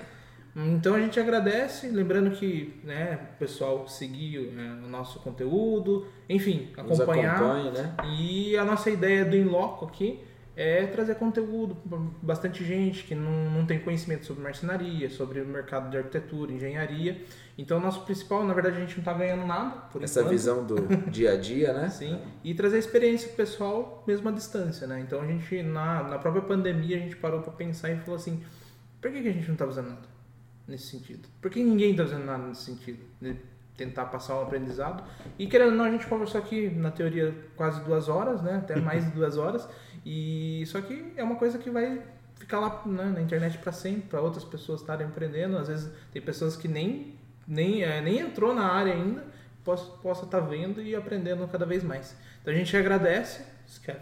Então 0.56 0.94
a 0.94 1.00
gente 1.00 1.18
agradece, 1.18 1.88
lembrando 1.88 2.30
que, 2.30 2.80
né, 2.84 3.18
o 3.34 3.38
pessoal 3.38 3.88
seguir 3.88 4.52
né, 4.52 4.80
o 4.84 4.88
nosso 4.88 5.18
conteúdo, 5.18 6.06
enfim, 6.28 6.68
acompanhar. 6.76 7.40
né? 7.72 7.94
E 8.16 8.56
a 8.56 8.64
nossa 8.64 8.88
ideia 8.88 9.24
do 9.24 9.36
Inloco 9.36 9.86
aqui 9.86 10.20
é 10.56 10.86
trazer 10.86 11.16
conteúdo 11.16 11.74
para 11.74 11.98
bastante 12.22 12.64
gente 12.64 13.02
que 13.02 13.14
não, 13.16 13.50
não 13.50 13.66
tem 13.66 13.80
conhecimento 13.80 14.24
sobre 14.24 14.44
marcenaria, 14.44 15.10
sobre 15.10 15.40
o 15.40 15.46
mercado 15.46 15.90
de 15.90 15.96
arquitetura, 15.96 16.52
engenharia. 16.52 17.20
Então, 17.58 17.80
nosso 17.80 18.02
principal, 18.02 18.44
na 18.44 18.54
verdade, 18.54 18.76
a 18.76 18.80
gente 18.80 18.92
não 18.92 19.00
está 19.00 19.12
ganhando 19.12 19.44
nada 19.46 19.70
por 19.90 20.04
Essa 20.04 20.20
enquanto. 20.20 20.32
visão 20.32 20.64
do 20.64 20.76
dia 21.10 21.32
a 21.32 21.36
dia, 21.36 21.72
né? 21.72 21.88
Sim, 21.88 22.20
e 22.44 22.54
trazer 22.54 22.78
experiência 22.78 23.26
pro 23.28 23.38
pessoal 23.38 24.04
mesmo 24.06 24.28
à 24.28 24.32
distância, 24.32 24.86
né? 24.86 25.00
Então 25.00 25.20
a 25.20 25.26
gente, 25.26 25.60
na, 25.64 26.04
na 26.04 26.18
própria 26.18 26.42
pandemia, 26.42 26.96
a 26.96 27.00
gente 27.00 27.16
parou 27.16 27.40
para 27.40 27.52
pensar 27.52 27.90
e 27.90 27.96
falou 27.98 28.14
assim, 28.14 28.40
por 29.00 29.10
que, 29.10 29.22
que 29.22 29.28
a 29.28 29.32
gente 29.32 29.48
não 29.48 29.56
tá 29.56 29.66
fazendo 29.66 29.88
nada 29.88 30.13
nesse 30.66 30.86
sentido? 30.86 31.28
Por 31.40 31.50
que 31.50 31.62
ninguém 31.62 31.94
tá 31.94 32.04
fazendo 32.04 32.24
nada 32.24 32.46
nesse 32.46 32.62
sentido? 32.62 33.04
De 33.20 33.36
tentar 33.76 34.06
passar 34.06 34.36
um 34.36 34.42
aprendizado. 34.42 35.04
E 35.38 35.46
querendo 35.46 35.70
ou 35.70 35.76
não, 35.76 35.84
a 35.84 35.90
gente 35.90 36.06
conversou 36.06 36.40
aqui, 36.40 36.70
na 36.70 36.90
teoria, 36.90 37.34
quase 37.56 37.82
duas 37.84 38.08
horas, 38.08 38.42
né? 38.42 38.56
Até 38.56 38.76
mais 38.76 39.04
de 39.04 39.10
duas 39.10 39.36
horas. 39.36 39.68
E 40.04 40.64
só 40.66 40.80
que 40.80 41.12
é 41.16 41.24
uma 41.24 41.36
coisa 41.36 41.58
que 41.58 41.70
vai 41.70 42.02
ficar 42.36 42.60
lá 42.60 42.82
né, 42.86 43.04
na 43.04 43.20
internet 43.20 43.58
para 43.58 43.72
sempre, 43.72 44.02
para 44.02 44.20
outras 44.20 44.44
pessoas 44.44 44.80
estarem 44.80 45.06
aprendendo. 45.06 45.56
Às 45.56 45.68
vezes 45.68 45.90
tem 46.12 46.22
pessoas 46.22 46.56
que 46.56 46.68
nem, 46.68 47.18
nem, 47.46 47.82
é, 47.82 48.00
nem 48.00 48.18
entrou 48.18 48.54
na 48.54 48.70
área 48.70 48.92
ainda, 48.92 49.24
possa 49.64 50.24
estar 50.24 50.40
tá 50.40 50.40
vendo 50.40 50.80
e 50.80 50.94
aprendendo 50.94 51.46
cada 51.48 51.66
vez 51.66 51.82
mais. 51.82 52.14
Então 52.42 52.52
a 52.52 52.56
gente 52.56 52.76
agradece. 52.76 53.42
Você 53.66 53.80
quer 53.84 54.00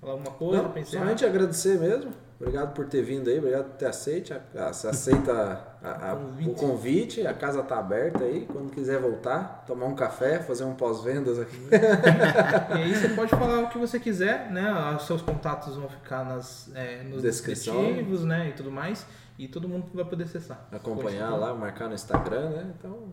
falar 0.00 0.12
alguma 0.12 0.30
coisa? 0.30 0.72
Encerrar? 0.78 1.04
somente 1.04 1.24
agradecer 1.24 1.78
mesmo. 1.78 2.12
Obrigado 2.40 2.72
por 2.72 2.86
ter 2.86 3.02
vindo 3.02 3.28
aí, 3.28 3.38
obrigado 3.38 3.70
por 3.70 3.76
ter 3.76 3.86
aceito. 3.86 4.32
aceita 4.54 5.71
a- 5.82 6.12
a- 6.12 6.16
Convite. 6.16 6.48
o 6.50 6.54
convite, 6.54 7.26
a 7.26 7.34
casa 7.34 7.62
tá 7.62 7.78
aberta 7.78 8.24
aí. 8.24 8.46
Quando 8.50 8.70
quiser 8.70 9.00
voltar, 9.00 9.64
tomar 9.66 9.86
um 9.86 9.94
café, 9.94 10.38
fazer 10.40 10.64
um 10.64 10.74
pós-vendas 10.74 11.38
aqui. 11.38 11.58
E 12.78 12.82
aí 12.82 12.94
você 12.94 13.08
pode 13.10 13.30
falar 13.30 13.60
o 13.64 13.68
que 13.68 13.78
você 13.78 13.98
quiser, 13.98 14.50
né? 14.50 14.72
Os 14.96 15.06
seus 15.06 15.20
contatos 15.22 15.76
vão 15.76 15.88
ficar 15.88 16.24
nas, 16.24 16.70
é, 16.74 17.02
nos 17.02 17.22
Descrição. 17.22 17.74
descritivos, 17.76 18.24
né? 18.24 18.48
E 18.48 18.52
tudo 18.52 18.70
mais. 18.70 19.04
E 19.38 19.48
todo 19.48 19.68
mundo 19.68 19.86
vai 19.94 20.04
poder 20.04 20.24
acessar. 20.24 20.66
Acompanhar 20.70 21.30
lá, 21.30 21.54
marcar 21.54 21.88
no 21.88 21.94
Instagram, 21.94 22.50
né? 22.50 22.72
Então, 22.78 23.12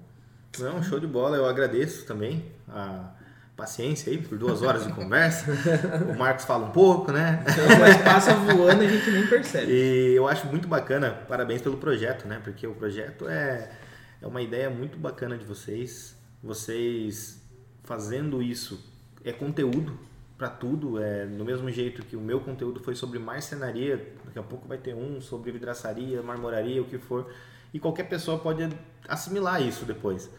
Não, 0.59 0.81
show 0.83 0.99
de 0.99 1.07
bola. 1.07 1.37
Eu 1.37 1.45
agradeço 1.45 2.05
também 2.05 2.45
a 2.67 3.11
paciência 3.59 4.09
aí 4.09 4.17
por 4.17 4.37
duas 4.37 4.61
horas 4.61 4.87
de 4.87 4.93
conversa. 4.93 5.51
o 6.09 6.17
Marcos 6.17 6.45
fala 6.45 6.67
um 6.67 6.71
pouco, 6.71 7.11
né? 7.11 7.43
Mas 7.79 7.97
passa 7.97 8.33
voando 8.33 8.83
e 8.83 8.87
a 8.87 8.89
gente 8.89 9.11
nem 9.11 9.27
percebe. 9.27 9.71
E 9.71 10.15
eu 10.15 10.27
acho 10.27 10.47
muito 10.47 10.67
bacana, 10.67 11.11
parabéns 11.27 11.61
pelo 11.61 11.75
projeto, 11.75 12.25
né? 12.25 12.39
Porque 12.41 12.65
o 12.65 12.73
projeto 12.73 13.27
é, 13.27 13.69
é 14.21 14.25
uma 14.25 14.41
ideia 14.41 14.69
muito 14.69 14.97
bacana 14.97 15.37
de 15.37 15.43
vocês. 15.43 16.15
Vocês 16.41 17.41
fazendo 17.83 18.41
isso 18.41 18.79
é 19.25 19.33
conteúdo 19.33 19.99
para 20.37 20.49
tudo, 20.49 21.03
é 21.03 21.25
no 21.25 21.43
mesmo 21.43 21.69
jeito 21.69 22.05
que 22.05 22.15
o 22.15 22.21
meu 22.21 22.39
conteúdo 22.39 22.79
foi 22.79 22.95
sobre 22.95 23.19
marcenaria, 23.19 23.97
daqui 24.23 24.39
a 24.39 24.43
pouco 24.43 24.69
vai 24.69 24.77
ter 24.77 24.95
um 24.95 25.19
sobre 25.19 25.51
vidraçaria, 25.51 26.23
marmoraria, 26.23 26.81
o 26.81 26.85
que 26.85 26.97
for, 26.97 27.29
e 27.73 27.79
qualquer 27.79 28.07
pessoa 28.07 28.39
pode 28.39 28.69
assimilar 29.05 29.61
isso 29.61 29.83
depois. 29.83 30.29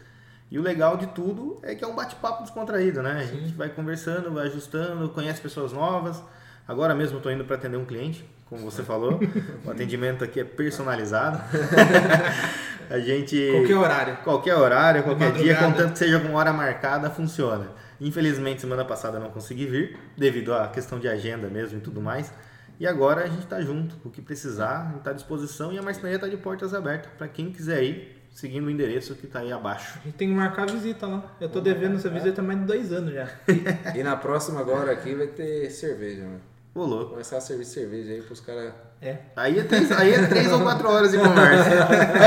E 0.51 0.59
o 0.59 0.61
legal 0.61 0.97
de 0.97 1.07
tudo 1.07 1.57
é 1.63 1.73
que 1.73 1.81
é 1.81 1.87
um 1.87 1.95
bate-papo 1.95 2.43
descontraído, 2.43 3.01
né? 3.01 3.21
A 3.21 3.25
gente 3.25 3.53
vai 3.53 3.69
conversando, 3.69 4.31
vai 4.31 4.47
ajustando, 4.47 5.07
conhece 5.07 5.39
pessoas 5.39 5.71
novas. 5.71 6.21
Agora 6.67 6.93
mesmo 6.93 7.17
estou 7.17 7.31
indo 7.31 7.45
para 7.45 7.55
atender 7.55 7.77
um 7.77 7.85
cliente, 7.85 8.29
como 8.49 8.69
você 8.69 8.83
falou. 8.83 9.17
o 9.65 9.71
atendimento 9.71 10.25
aqui 10.25 10.41
é 10.41 10.43
personalizado. 10.43 11.41
a 12.89 12.99
gente 12.99 13.49
qualquer 13.53 13.77
horário, 13.77 14.17
qualquer 14.17 14.55
horário, 14.55 15.03
qualquer 15.03 15.31
dia, 15.31 15.55
contanto 15.55 15.93
que 15.93 15.99
seja 15.99 16.19
com 16.19 16.33
hora 16.33 16.51
marcada, 16.51 17.09
funciona. 17.09 17.67
Infelizmente 18.01 18.59
semana 18.59 18.83
passada 18.83 19.19
não 19.19 19.29
consegui 19.29 19.65
vir 19.65 19.97
devido 20.17 20.53
à 20.53 20.67
questão 20.67 20.99
de 20.99 21.07
agenda 21.07 21.47
mesmo 21.47 21.77
e 21.77 21.81
tudo 21.81 22.01
mais. 22.01 22.33
E 22.77 22.85
agora 22.85 23.23
a 23.23 23.27
gente 23.27 23.43
está 23.43 23.61
junto, 23.61 23.95
o 24.03 24.09
que 24.09 24.21
precisar, 24.21 24.81
a 24.81 24.85
gente 24.87 24.97
está 24.97 25.11
à 25.11 25.13
disposição 25.13 25.71
e 25.71 25.77
a 25.77 25.81
marcenaria 25.81 26.15
está 26.15 26.27
de 26.27 26.35
portas 26.35 26.73
abertas 26.73 27.09
para 27.17 27.27
quem 27.27 27.51
quiser 27.51 27.83
ir 27.83 28.20
seguindo 28.31 28.65
o 28.65 28.69
endereço 28.69 29.15
que 29.15 29.25
está 29.25 29.39
aí 29.39 29.51
abaixo. 29.51 29.99
A 29.99 30.05
gente 30.05 30.15
tem 30.15 30.29
que 30.29 30.33
marcar 30.33 30.63
a 30.63 30.71
visita 30.71 31.05
lá. 31.05 31.35
Eu 31.39 31.47
estou 31.47 31.61
devendo 31.61 31.95
essa 31.95 32.09
visita 32.09 32.41
há 32.41 32.43
mais 32.43 32.59
de 32.59 32.65
dois 32.65 32.91
anos 32.91 33.13
já. 33.13 33.29
E, 33.95 34.03
na 34.03 34.15
próxima 34.15 34.59
agora 34.59 34.91
aqui 34.91 35.13
vai 35.13 35.27
ter 35.27 35.69
cerveja, 35.69 36.23
mano. 36.23 36.41
Ô, 36.73 36.85
louco. 36.85 37.11
Começar 37.11 37.37
a 37.37 37.41
servir 37.41 37.65
cerveja 37.65 38.13
aí 38.13 38.21
para 38.21 38.33
os 38.33 38.39
caras 38.39 38.73
é. 39.03 39.17
Aí 39.35 39.57
é, 39.57 39.63
três, 39.63 39.91
aí 39.91 40.13
é 40.13 40.27
três 40.27 40.51
ou 40.51 40.61
quatro 40.61 40.87
horas 40.87 41.11
de 41.11 41.17
conversa. 41.17 41.69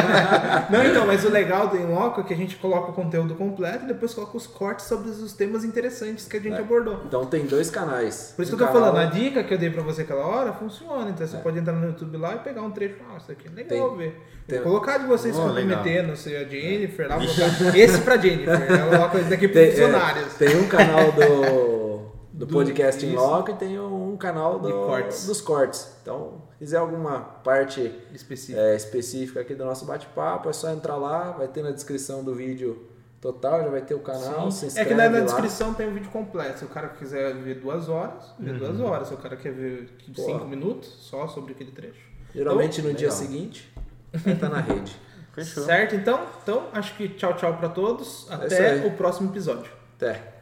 Não, 0.69 0.85
então, 0.85 1.07
mas 1.07 1.25
o 1.25 1.31
legal 1.31 1.69
do 1.69 1.77
Inloco 1.77 2.21
é 2.21 2.25
que 2.25 2.35
a 2.35 2.37
gente 2.37 2.57
coloca 2.57 2.91
o 2.91 2.93
conteúdo 2.93 3.37
completo 3.37 3.85
e 3.85 3.87
depois 3.87 4.13
coloca 4.13 4.37
os 4.37 4.49
cortes 4.49 4.87
sobre 4.87 5.09
os 5.09 5.33
temas 5.33 5.65
interessantes 5.65 6.27
que 6.27 6.37
a 6.37 6.41
gente 6.41 6.57
é. 6.57 6.59
abordou. 6.59 7.03
Então 7.07 7.27
tem 7.27 7.47
dois 7.47 7.71
canais. 7.71 8.33
Por 8.35 8.43
isso 8.43 8.53
um 8.53 8.57
que 8.57 8.63
eu 8.65 8.67
tô 8.67 8.73
canal... 8.73 8.93
falando, 8.93 9.07
a 9.07 9.11
dica 9.11 9.45
que 9.45 9.55
eu 9.55 9.59
dei 9.59 9.71
pra 9.71 9.85
você 9.85 10.03
aquela 10.03 10.27
hora 10.27 10.53
funciona. 10.53 11.11
Então 11.11 11.25
você 11.25 11.37
é. 11.37 11.41
pode 11.41 11.61
entrar 11.61 11.75
no 11.75 11.87
YouTube 11.87 12.17
lá 12.17 12.35
e 12.35 12.39
pegar 12.39 12.63
um 12.63 12.73
trecho. 12.73 12.97
Ah, 13.09 13.19
isso 13.19 13.31
aqui 13.31 13.47
é 13.47 13.55
legal 13.55 13.91
tem, 13.91 13.99
ver. 13.99 14.21
Tem... 14.49 14.61
Colocar 14.61 14.99
de 14.99 15.07
vocês 15.07 15.37
oh, 15.39 15.43
comprometendo, 15.43 16.17
se 16.17 16.35
a 16.35 16.43
Jennifer, 16.43 17.09
lá, 17.09 17.19
colocar 17.23 17.79
esse 17.79 18.01
pra 18.01 18.17
Jennifer. 18.17 18.63
Ela 18.69 18.97
coloca 18.97 19.21
isso 19.21 19.31
daqui 19.31 19.47
pros 19.47 19.69
funcionários. 19.69 20.35
tem 20.35 20.57
um 20.57 20.67
canal 20.67 21.13
do, 21.13 21.94
do, 22.35 22.47
do 22.47 22.53
podcast 22.53 23.07
Inloco 23.07 23.53
e 23.53 23.55
tem 23.55 23.79
um 23.79 24.17
canal 24.17 24.59
do, 24.59 24.71
cortes. 24.71 25.27
dos 25.27 25.41
cortes. 25.41 25.89
Então 26.03 26.43
quiser 26.59 26.79
alguma 26.79 27.21
parte 27.21 27.93
específica, 28.13 28.61
é, 28.61 28.75
específica 28.75 29.41
aqui 29.41 29.55
do 29.55 29.65
nosso 29.65 29.85
bate-papo, 29.85 30.49
é 30.49 30.53
só 30.53 30.71
entrar 30.71 30.97
lá, 30.97 31.31
vai 31.31 31.47
ter 31.47 31.63
na 31.63 31.71
descrição 31.71 32.25
do 32.25 32.35
vídeo 32.35 32.89
total, 33.21 33.63
já 33.63 33.69
vai 33.69 33.83
ter 33.83 33.95
o 33.95 34.01
canal. 34.01 34.51
Se 34.51 34.79
é 34.79 34.85
que 34.85 34.95
na, 34.95 35.09
na 35.09 35.21
descrição 35.21 35.73
tem 35.75 35.89
o 35.89 35.93
vídeo 35.93 36.11
completo. 36.11 36.59
Se 36.59 36.65
o 36.65 36.69
cara 36.69 36.89
quiser 36.89 37.35
ver 37.35 37.61
duas 37.61 37.89
horas, 37.89 38.35
vê 38.39 38.51
uhum. 38.51 38.59
duas 38.59 38.81
horas. 38.81 39.09
Se 39.09 39.15
o 39.15 39.17
cara 39.17 39.37
quer 39.37 39.53
ver 39.53 39.89
cinco 40.13 40.45
minutos, 40.45 40.89
só 41.01 41.29
sobre 41.29 41.53
aquele 41.53 41.71
trecho. 41.71 42.13
Geralmente 42.35 42.81
então, 42.81 42.91
no 42.91 42.97
legal. 42.97 42.99
dia 42.99 43.11
seguinte, 43.13 43.73
vai 44.13 44.35
estar 44.35 44.49
na 44.49 44.61
rede. 44.61 45.01
Fechou. 45.33 45.65
Certo, 45.65 45.95
então? 45.95 46.27
Então, 46.43 46.69
acho 46.73 46.97
que 46.97 47.09
tchau, 47.11 47.35
tchau 47.35 47.57
para 47.57 47.69
todos. 47.69 48.27
É 48.31 48.35
Até 48.35 48.85
é 48.85 48.87
o 48.87 48.93
próximo 48.93 49.31
episódio. 49.31 49.71
Até. 49.97 50.34